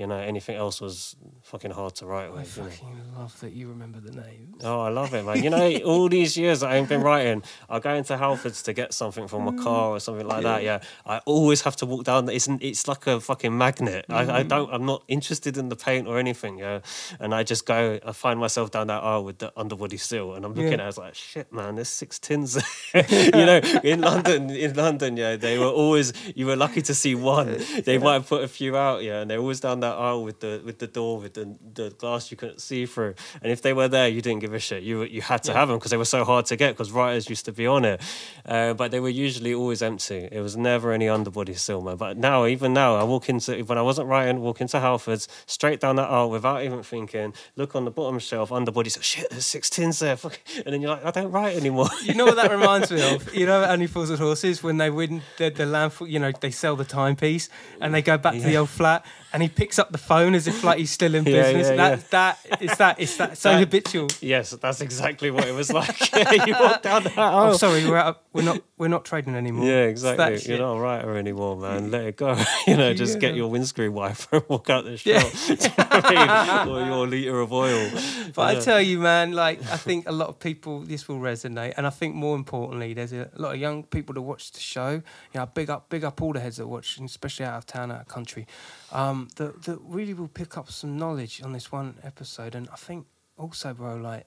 You 0.00 0.06
know, 0.06 0.16
anything 0.16 0.56
else 0.56 0.80
was 0.80 1.14
fucking 1.42 1.72
hard 1.72 1.94
to 1.96 2.06
write 2.06 2.28
I 2.28 2.30
with. 2.30 2.56
you 2.56 2.62
know. 2.62 2.70
fucking 2.70 3.02
love 3.18 3.40
that 3.40 3.52
you 3.52 3.68
remember 3.68 4.00
the 4.00 4.12
names. 4.12 4.62
Oh, 4.64 4.80
I 4.80 4.88
love 4.88 5.12
it, 5.12 5.26
man. 5.26 5.42
You 5.44 5.50
know, 5.50 5.76
all 5.84 6.08
these 6.08 6.38
years 6.38 6.62
I've 6.62 6.88
been 6.88 7.02
writing, 7.02 7.42
I 7.68 7.80
go 7.80 7.92
into 7.92 8.16
Halfords 8.16 8.64
to 8.64 8.72
get 8.72 8.94
something 8.94 9.28
from 9.28 9.44
my 9.44 9.62
car 9.62 9.90
or 9.90 10.00
something 10.00 10.26
like 10.26 10.42
that. 10.44 10.62
Yeah, 10.62 10.80
I 11.04 11.18
always 11.26 11.60
have 11.62 11.76
to 11.76 11.86
walk 11.86 12.04
down. 12.04 12.30
It's 12.30 12.48
it's 12.48 12.88
like 12.88 13.06
a 13.08 13.20
fucking 13.20 13.56
magnet. 13.58 14.06
I, 14.08 14.22
I 14.22 14.42
mm. 14.42 14.48
don't. 14.48 14.72
I'm 14.72 14.86
not 14.86 15.04
interested 15.06 15.58
in 15.58 15.68
the 15.68 15.76
paint 15.76 16.08
or 16.08 16.18
anything. 16.18 16.56
Yeah, 16.56 16.80
and 17.18 17.34
I 17.34 17.42
just 17.42 17.66
go. 17.66 17.98
I 18.02 18.12
find 18.12 18.40
myself 18.40 18.70
down 18.70 18.86
that 18.86 19.02
aisle 19.02 19.24
with 19.24 19.36
the 19.36 19.52
underbody 19.54 19.98
seal, 19.98 20.32
and 20.34 20.46
I'm 20.46 20.54
looking 20.54 20.78
Yeah. 20.78 20.78
at. 20.78 20.80
it, 20.80 20.84
I 20.84 20.86
was 20.86 20.98
like, 20.98 21.14
shit, 21.14 21.52
man. 21.52 21.74
There's 21.74 21.90
six 21.90 22.18
tins. 22.18 22.54
there." 22.54 23.04
you 23.10 23.44
know, 23.44 23.60
in 23.84 24.00
London, 24.00 24.48
in 24.48 24.74
London, 24.74 25.18
yeah, 25.18 25.36
they 25.36 25.58
were 25.58 25.66
always. 25.66 26.14
You 26.34 26.46
were 26.46 26.56
lucky 26.56 26.80
to 26.80 26.94
see 26.94 27.14
one. 27.14 27.60
They 27.84 27.98
might 27.98 28.14
have 28.14 28.28
put 28.28 28.44
a 28.44 28.48
few 28.48 28.78
out, 28.78 29.02
yeah, 29.02 29.20
and 29.20 29.30
they're 29.30 29.38
always 29.38 29.60
down 29.60 29.80
that 29.80 29.89
aisle 29.98 30.24
with 30.24 30.40
the 30.40 30.62
with 30.64 30.78
the 30.78 30.86
door 30.86 31.18
with 31.18 31.34
the 31.34 31.56
the 31.74 31.90
glass 31.90 32.30
you 32.30 32.36
couldn't 32.36 32.60
see 32.60 32.86
through. 32.86 33.14
And 33.42 33.52
if 33.52 33.62
they 33.62 33.72
were 33.72 33.88
there, 33.88 34.08
you 34.08 34.20
didn't 34.20 34.40
give 34.40 34.54
a 34.54 34.58
shit. 34.58 34.82
You 34.82 35.02
you 35.02 35.22
had 35.22 35.42
to 35.44 35.52
have 35.52 35.68
them 35.68 35.78
because 35.78 35.90
they 35.90 35.96
were 35.96 36.04
so 36.04 36.24
hard 36.24 36.46
to 36.46 36.56
get 36.56 36.74
because 36.74 36.92
writers 36.92 37.28
used 37.28 37.44
to 37.46 37.52
be 37.52 37.66
on 37.66 37.84
it. 37.84 38.00
Uh, 38.46 38.74
but 38.74 38.90
they 38.90 39.00
were 39.00 39.08
usually 39.08 39.54
always 39.54 39.82
empty. 39.82 40.28
It 40.30 40.40
was 40.40 40.56
never 40.56 40.92
any 40.92 41.08
underbody 41.08 41.54
man. 41.68 41.96
But 41.96 42.16
now, 42.16 42.46
even 42.46 42.72
now, 42.72 42.96
I 42.96 43.04
walk 43.04 43.28
into 43.28 43.62
when 43.64 43.78
I 43.78 43.82
wasn't 43.82 44.08
writing, 44.08 44.40
walk 44.40 44.60
into 44.60 44.78
Halfords 44.78 45.28
straight 45.46 45.80
down 45.80 45.96
that 45.96 46.10
aisle 46.10 46.30
without 46.30 46.62
even 46.62 46.82
thinking. 46.82 47.34
Look 47.56 47.74
on 47.74 47.84
the 47.84 47.90
bottom 47.90 48.18
shelf, 48.18 48.52
underbody. 48.52 48.90
So 48.90 49.00
shit, 49.00 49.30
there's 49.30 49.46
six 49.46 49.70
tins 49.70 49.98
there. 49.98 50.18
And 50.64 50.74
then 50.74 50.80
you're 50.80 50.90
like, 50.90 51.04
I 51.04 51.10
don't 51.10 51.30
write 51.30 51.56
anymore. 51.56 51.88
You 52.02 52.14
know 52.14 52.24
what 52.24 52.36
that 52.36 52.50
reminds 52.50 52.90
me 52.90 53.02
of? 53.14 53.34
You 53.40 53.46
know, 53.46 53.64
Only 53.64 53.86
Fools 53.86 54.10
and 54.10 54.18
Horses 54.18 54.62
when 54.62 54.76
they 54.76 54.90
win 54.90 55.22
the, 55.38 55.50
the 55.50 55.64
landfall. 55.64 56.06
You 56.06 56.18
know, 56.18 56.32
they 56.40 56.50
sell 56.50 56.76
the 56.76 56.84
timepiece 56.84 57.48
and 57.80 57.94
they 57.94 58.02
go 58.02 58.18
back 58.18 58.34
to 58.34 58.40
the 58.40 58.56
old 58.56 58.68
flat, 58.68 59.06
and 59.32 59.42
he 59.42 59.48
picks 59.48 59.78
up 59.78 59.92
the 59.92 59.98
phone 59.98 60.34
as 60.34 60.46
if 60.46 60.64
like 60.64 60.78
he's 60.78 60.90
still 60.90 61.14
in 61.14 61.24
Yeah, 61.26 61.42
business. 61.52 61.68
yeah, 61.70 61.76
that 61.76 61.90
yeah. 61.90 61.96
that 62.10 62.38
it's 62.62 62.76
that 62.76 63.00
it's 63.00 63.16
that 63.16 63.38
so 63.38 63.50
That- 63.52 63.60
habitual. 63.60 64.08
yes, 64.20 64.50
that's 64.50 64.80
exactly 64.80 65.30
what 65.30 65.46
it 65.46 65.54
was 65.54 65.72
like. 65.72 66.12
Yeah, 66.12 66.44
you 66.46 66.54
walk 66.58 66.82
down 66.82 67.04
that 67.04 67.18
aisle. 67.18 67.50
Oh, 67.52 67.56
sorry, 67.56 67.86
we're 67.86 67.96
out 67.96 68.22
we're 68.32 68.42
not 68.42 68.60
we're 68.78 68.88
not 68.88 69.04
trading 69.04 69.34
anymore. 69.34 69.66
Yeah, 69.66 69.84
exactly. 69.84 70.40
You're 70.48 70.58
not 70.58 70.74
a 70.76 70.80
writer 70.80 71.16
anymore, 71.16 71.56
man. 71.56 71.90
Let 71.90 72.04
it 72.04 72.16
go. 72.16 72.36
you 72.66 72.76
know, 72.76 72.94
just 72.94 73.18
get 73.18 73.34
your 73.34 73.48
windscreen 73.50 73.92
wiper 73.92 74.36
and 74.36 74.44
walk 74.48 74.70
out 74.70 74.84
the 74.84 74.96
shop. 74.96 75.32
Do 75.32 75.52
you 75.52 75.56
know 75.56 75.84
what 75.84 76.04
I 76.04 76.64
mean? 76.64 76.74
Or 76.74 76.86
your 76.86 77.06
liter 77.06 77.40
of 77.40 77.52
oil. 77.52 77.90
But 78.34 78.56
I 78.56 78.60
tell 78.60 78.80
you, 78.80 78.98
man, 79.00 79.32
like 79.32 79.60
I 79.70 79.76
think 79.76 80.08
a 80.08 80.12
lot 80.12 80.28
of 80.28 80.38
people 80.38 80.80
this 80.80 81.08
will 81.08 81.18
resonate, 81.18 81.74
and 81.76 81.86
I 81.86 81.90
think 81.90 82.14
more 82.14 82.36
importantly, 82.36 82.94
there's 82.94 83.12
a 83.12 83.28
lot 83.36 83.54
of 83.54 83.60
young 83.60 83.82
people 83.82 84.14
that 84.14 84.22
watch 84.22 84.52
the 84.52 84.60
show. 84.60 84.90
You 84.90 85.02
know, 85.40 85.46
big 85.46 85.68
up, 85.68 85.88
big 85.88 86.04
up 86.04 86.22
all 86.22 86.32
the 86.32 86.40
heads 86.40 86.56
that 86.58 86.66
watch, 86.68 86.98
especially 87.00 87.46
out 87.46 87.58
of 87.58 87.66
town, 87.66 87.90
out 87.90 88.02
of 88.02 88.08
country, 88.08 88.46
um, 88.92 89.19
that 89.36 89.62
that 89.64 89.78
really 89.82 90.14
will 90.14 90.28
pick 90.28 90.56
up 90.56 90.70
some 90.70 90.96
knowledge 90.98 91.42
on 91.42 91.52
this 91.52 91.70
one 91.72 91.94
episode. 92.02 92.54
And 92.54 92.68
I 92.70 92.76
think 92.76 93.06
also, 93.36 93.72
bro, 93.74 93.96
like 93.96 94.26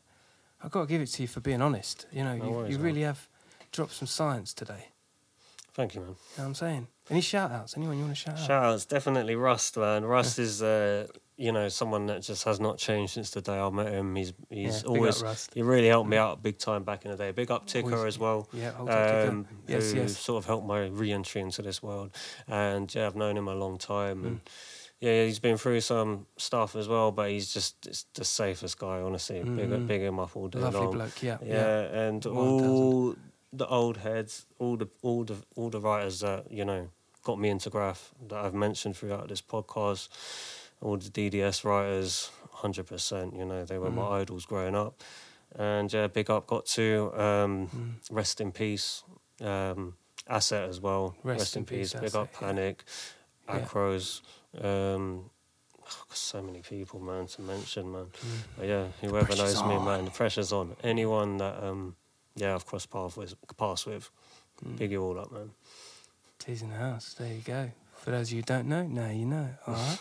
I've 0.64 0.72
got 0.72 0.82
to 0.82 0.88
give 0.88 1.02
it 1.02 1.08
to 1.08 1.22
you 1.24 1.28
for 1.28 1.40
being 1.42 1.62
honest. 1.62 2.06
You 2.12 2.24
know, 2.24 2.38
No 2.38 2.46
you, 2.46 2.52
worries, 2.52 2.72
you 2.72 2.78
man. 2.78 2.86
really 2.86 3.02
have 3.02 3.28
dropped 3.72 3.94
some 3.94 4.08
science 4.08 4.54
today. 4.54 4.88
Thank 5.74 5.96
you, 5.96 6.02
man. 6.02 6.10
You 6.10 6.16
know 6.38 6.44
what 6.44 6.46
I'm 6.50 6.56
saying? 6.56 6.88
Any 7.10 7.22
shout 7.22 7.52
outs? 7.52 7.76
Anyone 7.76 7.98
you 7.98 8.04
want 8.04 8.16
to 8.16 8.22
shout 8.22 8.36
out? 8.40 8.46
Shout 8.46 8.64
outs, 8.64 8.86
definitely 8.86 9.36
Rust, 9.36 9.76
man. 9.76 10.06
Rust 10.06 10.38
is, 10.38 10.62
uh, 10.62 11.08
you 11.36 11.52
know, 11.52 11.68
someone 11.68 12.06
that 12.06 12.22
just 12.22 12.44
has 12.44 12.60
not 12.60 12.78
changed 12.78 13.14
since 13.14 13.32
the 13.32 13.42
day 13.42 13.58
I 13.60 13.68
met 13.72 13.92
him. 13.92 14.16
He's 14.16 14.34
he's 14.52 14.84
Yeah, 14.84 14.90
always 14.90 15.50
he 15.54 15.64
really 15.64 15.88
helped 15.88 16.08
me 16.10 16.16
out 16.16 16.44
big 16.44 16.60
time 16.60 16.84
back 16.84 17.06
in 17.06 17.12
the 17.12 17.18
day. 17.18 17.32
Big 17.32 17.50
up 17.50 17.66
Ticker 17.66 17.96
Always- 17.96 18.16
as 18.16 18.20
well. 18.20 18.48
Yeah, 18.54 18.72
hold 18.72 18.90
on, 18.92 18.96
Ticker. 19.08 19.30
um, 19.32 19.48
Yes, 19.68 19.92
who 19.92 19.98
yes. 20.02 20.16
sort 20.18 20.38
of 20.44 20.46
helped 20.46 20.68
my 20.68 20.86
re-entry 20.86 21.42
into 21.42 21.64
this 21.64 21.82
world. 21.82 22.12
And 22.48 22.94
yeah, 22.94 23.08
I've 23.08 23.16
known 23.16 23.36
him 23.36 23.48
a 23.48 23.56
long 23.56 23.80
time, 23.80 24.24
and 24.26 24.36
Mm. 24.46 24.50
Yeah, 25.06 25.26
he's 25.26 25.40
been 25.40 25.58
through 25.58 25.82
some 25.82 26.26
stuff 26.38 26.76
as 26.76 26.88
well, 26.88 27.12
but 27.12 27.30
he's 27.30 27.54
just 27.54 27.86
it's 27.88 28.04
the 28.14 28.24
safest 28.26 28.78
guy, 28.80 29.02
honestly. 29.02 29.44
Big, 29.44 29.70
big 29.88 30.02
him 30.02 30.20
up 30.20 30.36
all 30.38 30.48
day 30.48 30.60
Lovely 30.60 30.80
long. 30.82 30.92
bloke, 30.92 31.22
yeah, 31.22 31.38
yeah, 31.46 31.54
yeah. 31.56 32.02
and 32.08 32.24
Well, 32.26 32.34
it 32.34 32.62
doesn't. 32.62 32.70
all 32.70 33.16
the 33.52 33.68
old 33.68 33.98
heads, 33.98 34.46
all 34.60 34.78
the 34.78 34.88
all 35.02 35.24
the 35.26 35.36
all 35.56 35.70
the 35.70 35.80
writers 35.82 36.20
that 36.22 36.50
you 36.52 36.66
know 36.66 36.90
got 37.24 37.38
me 37.40 37.50
into 37.50 37.70
graph 37.70 38.12
that 38.30 38.40
I've 38.46 38.54
mentioned 38.54 38.96
throughout 38.98 39.28
this 39.28 39.42
podcast, 39.42 40.08
all 40.82 40.98
the 40.98 41.10
DDS 41.10 41.64
writers, 41.66 42.32
hundred 42.52 42.88
percent. 42.88 43.36
You 43.36 43.46
know, 43.46 43.66
they 43.66 43.78
were 43.78 43.90
Mm. 43.92 43.96
my 43.96 44.08
idols 44.22 44.46
growing 44.46 44.76
up, 44.76 45.02
and 45.56 45.92
yeah, 45.92 46.08
big 46.08 46.30
up 46.30 46.48
got 46.48 46.66
to 46.78 47.12
um, 47.28 47.68
Mm. 47.68 47.94
rest 48.20 48.40
in 48.42 48.52
peace. 48.54 49.04
Um, 49.42 49.96
Asset 50.30 50.70
as 50.70 50.80
well. 50.80 51.16
Rest 51.24 51.58
in 51.58 51.66
peace, 51.66 51.92
Big 51.94 52.16
up 52.16 52.30
Asset, 52.30 52.30
yeah. 52.34 52.40
Panic, 52.40 52.84
Yeah. 53.50 53.60
Acros. 53.60 54.22
Um, 54.62 55.30
oh, 55.82 56.04
so 56.14 56.42
many 56.42 56.60
people, 56.62 57.00
man, 57.00 57.28
to 57.28 57.42
mention, 57.42 57.92
man. 57.92 58.06
But 58.58 58.68
yeah, 58.68 58.88
whoever 59.02 59.34
Mm. 59.34 59.38
knows 59.38 59.64
me, 59.64 59.80
man, 59.80 60.06
the 60.06 60.12
pressure's 60.12 60.52
on. 60.54 60.76
Anyone 60.84 61.38
that, 61.38 61.64
um, 61.64 61.96
yeah, 62.36 62.56
I've 62.56 62.66
crossed 62.66 62.92
paths 62.92 63.16
with, 63.18 63.36
paths 63.58 63.86
with, 63.86 64.10
Mm. 64.64 64.78
big 64.78 64.92
you 64.92 65.04
all 65.04 65.20
up, 65.20 65.32
man. 65.32 65.52
Tease 66.40 66.62
in 66.62 66.70
the 66.70 66.76
house. 66.76 67.16
There 67.18 67.34
you 67.34 67.42
go. 67.42 67.72
For 67.98 68.12
those 68.12 68.28
of 68.30 68.34
you 68.34 68.38
who 68.40 68.44
don't 68.44 68.68
know, 68.68 68.84
now 68.84 69.10
you 69.10 69.26
know. 69.26 69.50
All 69.66 69.74
right. 69.74 70.00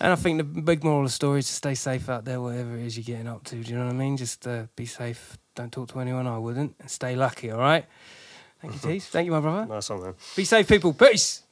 and 0.00 0.12
I 0.12 0.16
think 0.16 0.38
the 0.38 0.44
big 0.44 0.82
moral 0.84 1.00
of 1.00 1.06
the 1.06 1.10
story 1.12 1.40
is 1.40 1.46
to 1.48 1.52
stay 1.52 1.74
safe 1.74 2.08
out 2.08 2.24
there, 2.24 2.40
whatever 2.40 2.76
it 2.76 2.86
is 2.86 2.96
you're 2.96 3.04
getting 3.04 3.26
up 3.28 3.44
to. 3.44 3.56
Do 3.56 3.70
you 3.70 3.76
know 3.76 3.86
what 3.86 3.90
I 3.94 3.96
mean? 3.96 4.16
Just 4.16 4.46
uh, 4.46 4.64
be 4.76 4.86
safe. 4.86 5.36
Don't 5.54 5.70
talk 5.72 5.88
to 5.92 6.00
anyone. 6.00 6.26
I 6.26 6.38
wouldn't. 6.38 6.76
And 6.80 6.90
stay 6.90 7.14
lucky. 7.16 7.50
All 7.50 7.58
right. 7.58 7.84
Thank 8.60 8.74
you, 8.74 8.80
Tease. 8.90 9.06
Thank 9.06 9.26
you, 9.26 9.32
my 9.32 9.40
brother. 9.40 9.66
Nice 9.66 9.90
one, 9.90 10.02
man. 10.02 10.14
Be 10.36 10.44
safe, 10.44 10.66
people. 10.68 10.92
Peace. 10.94 11.42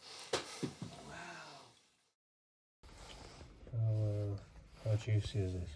How 4.91 4.97
juicy 4.97 5.39
is 5.39 5.53
this? 5.53 5.71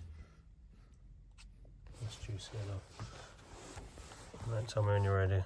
That's 2.00 2.16
juicy 2.16 2.50
enough. 2.66 3.08
Right, 4.48 4.66
tell 4.66 4.82
me 4.82 4.92
when 4.92 5.04
you're 5.04 5.16
ready. 5.16 5.42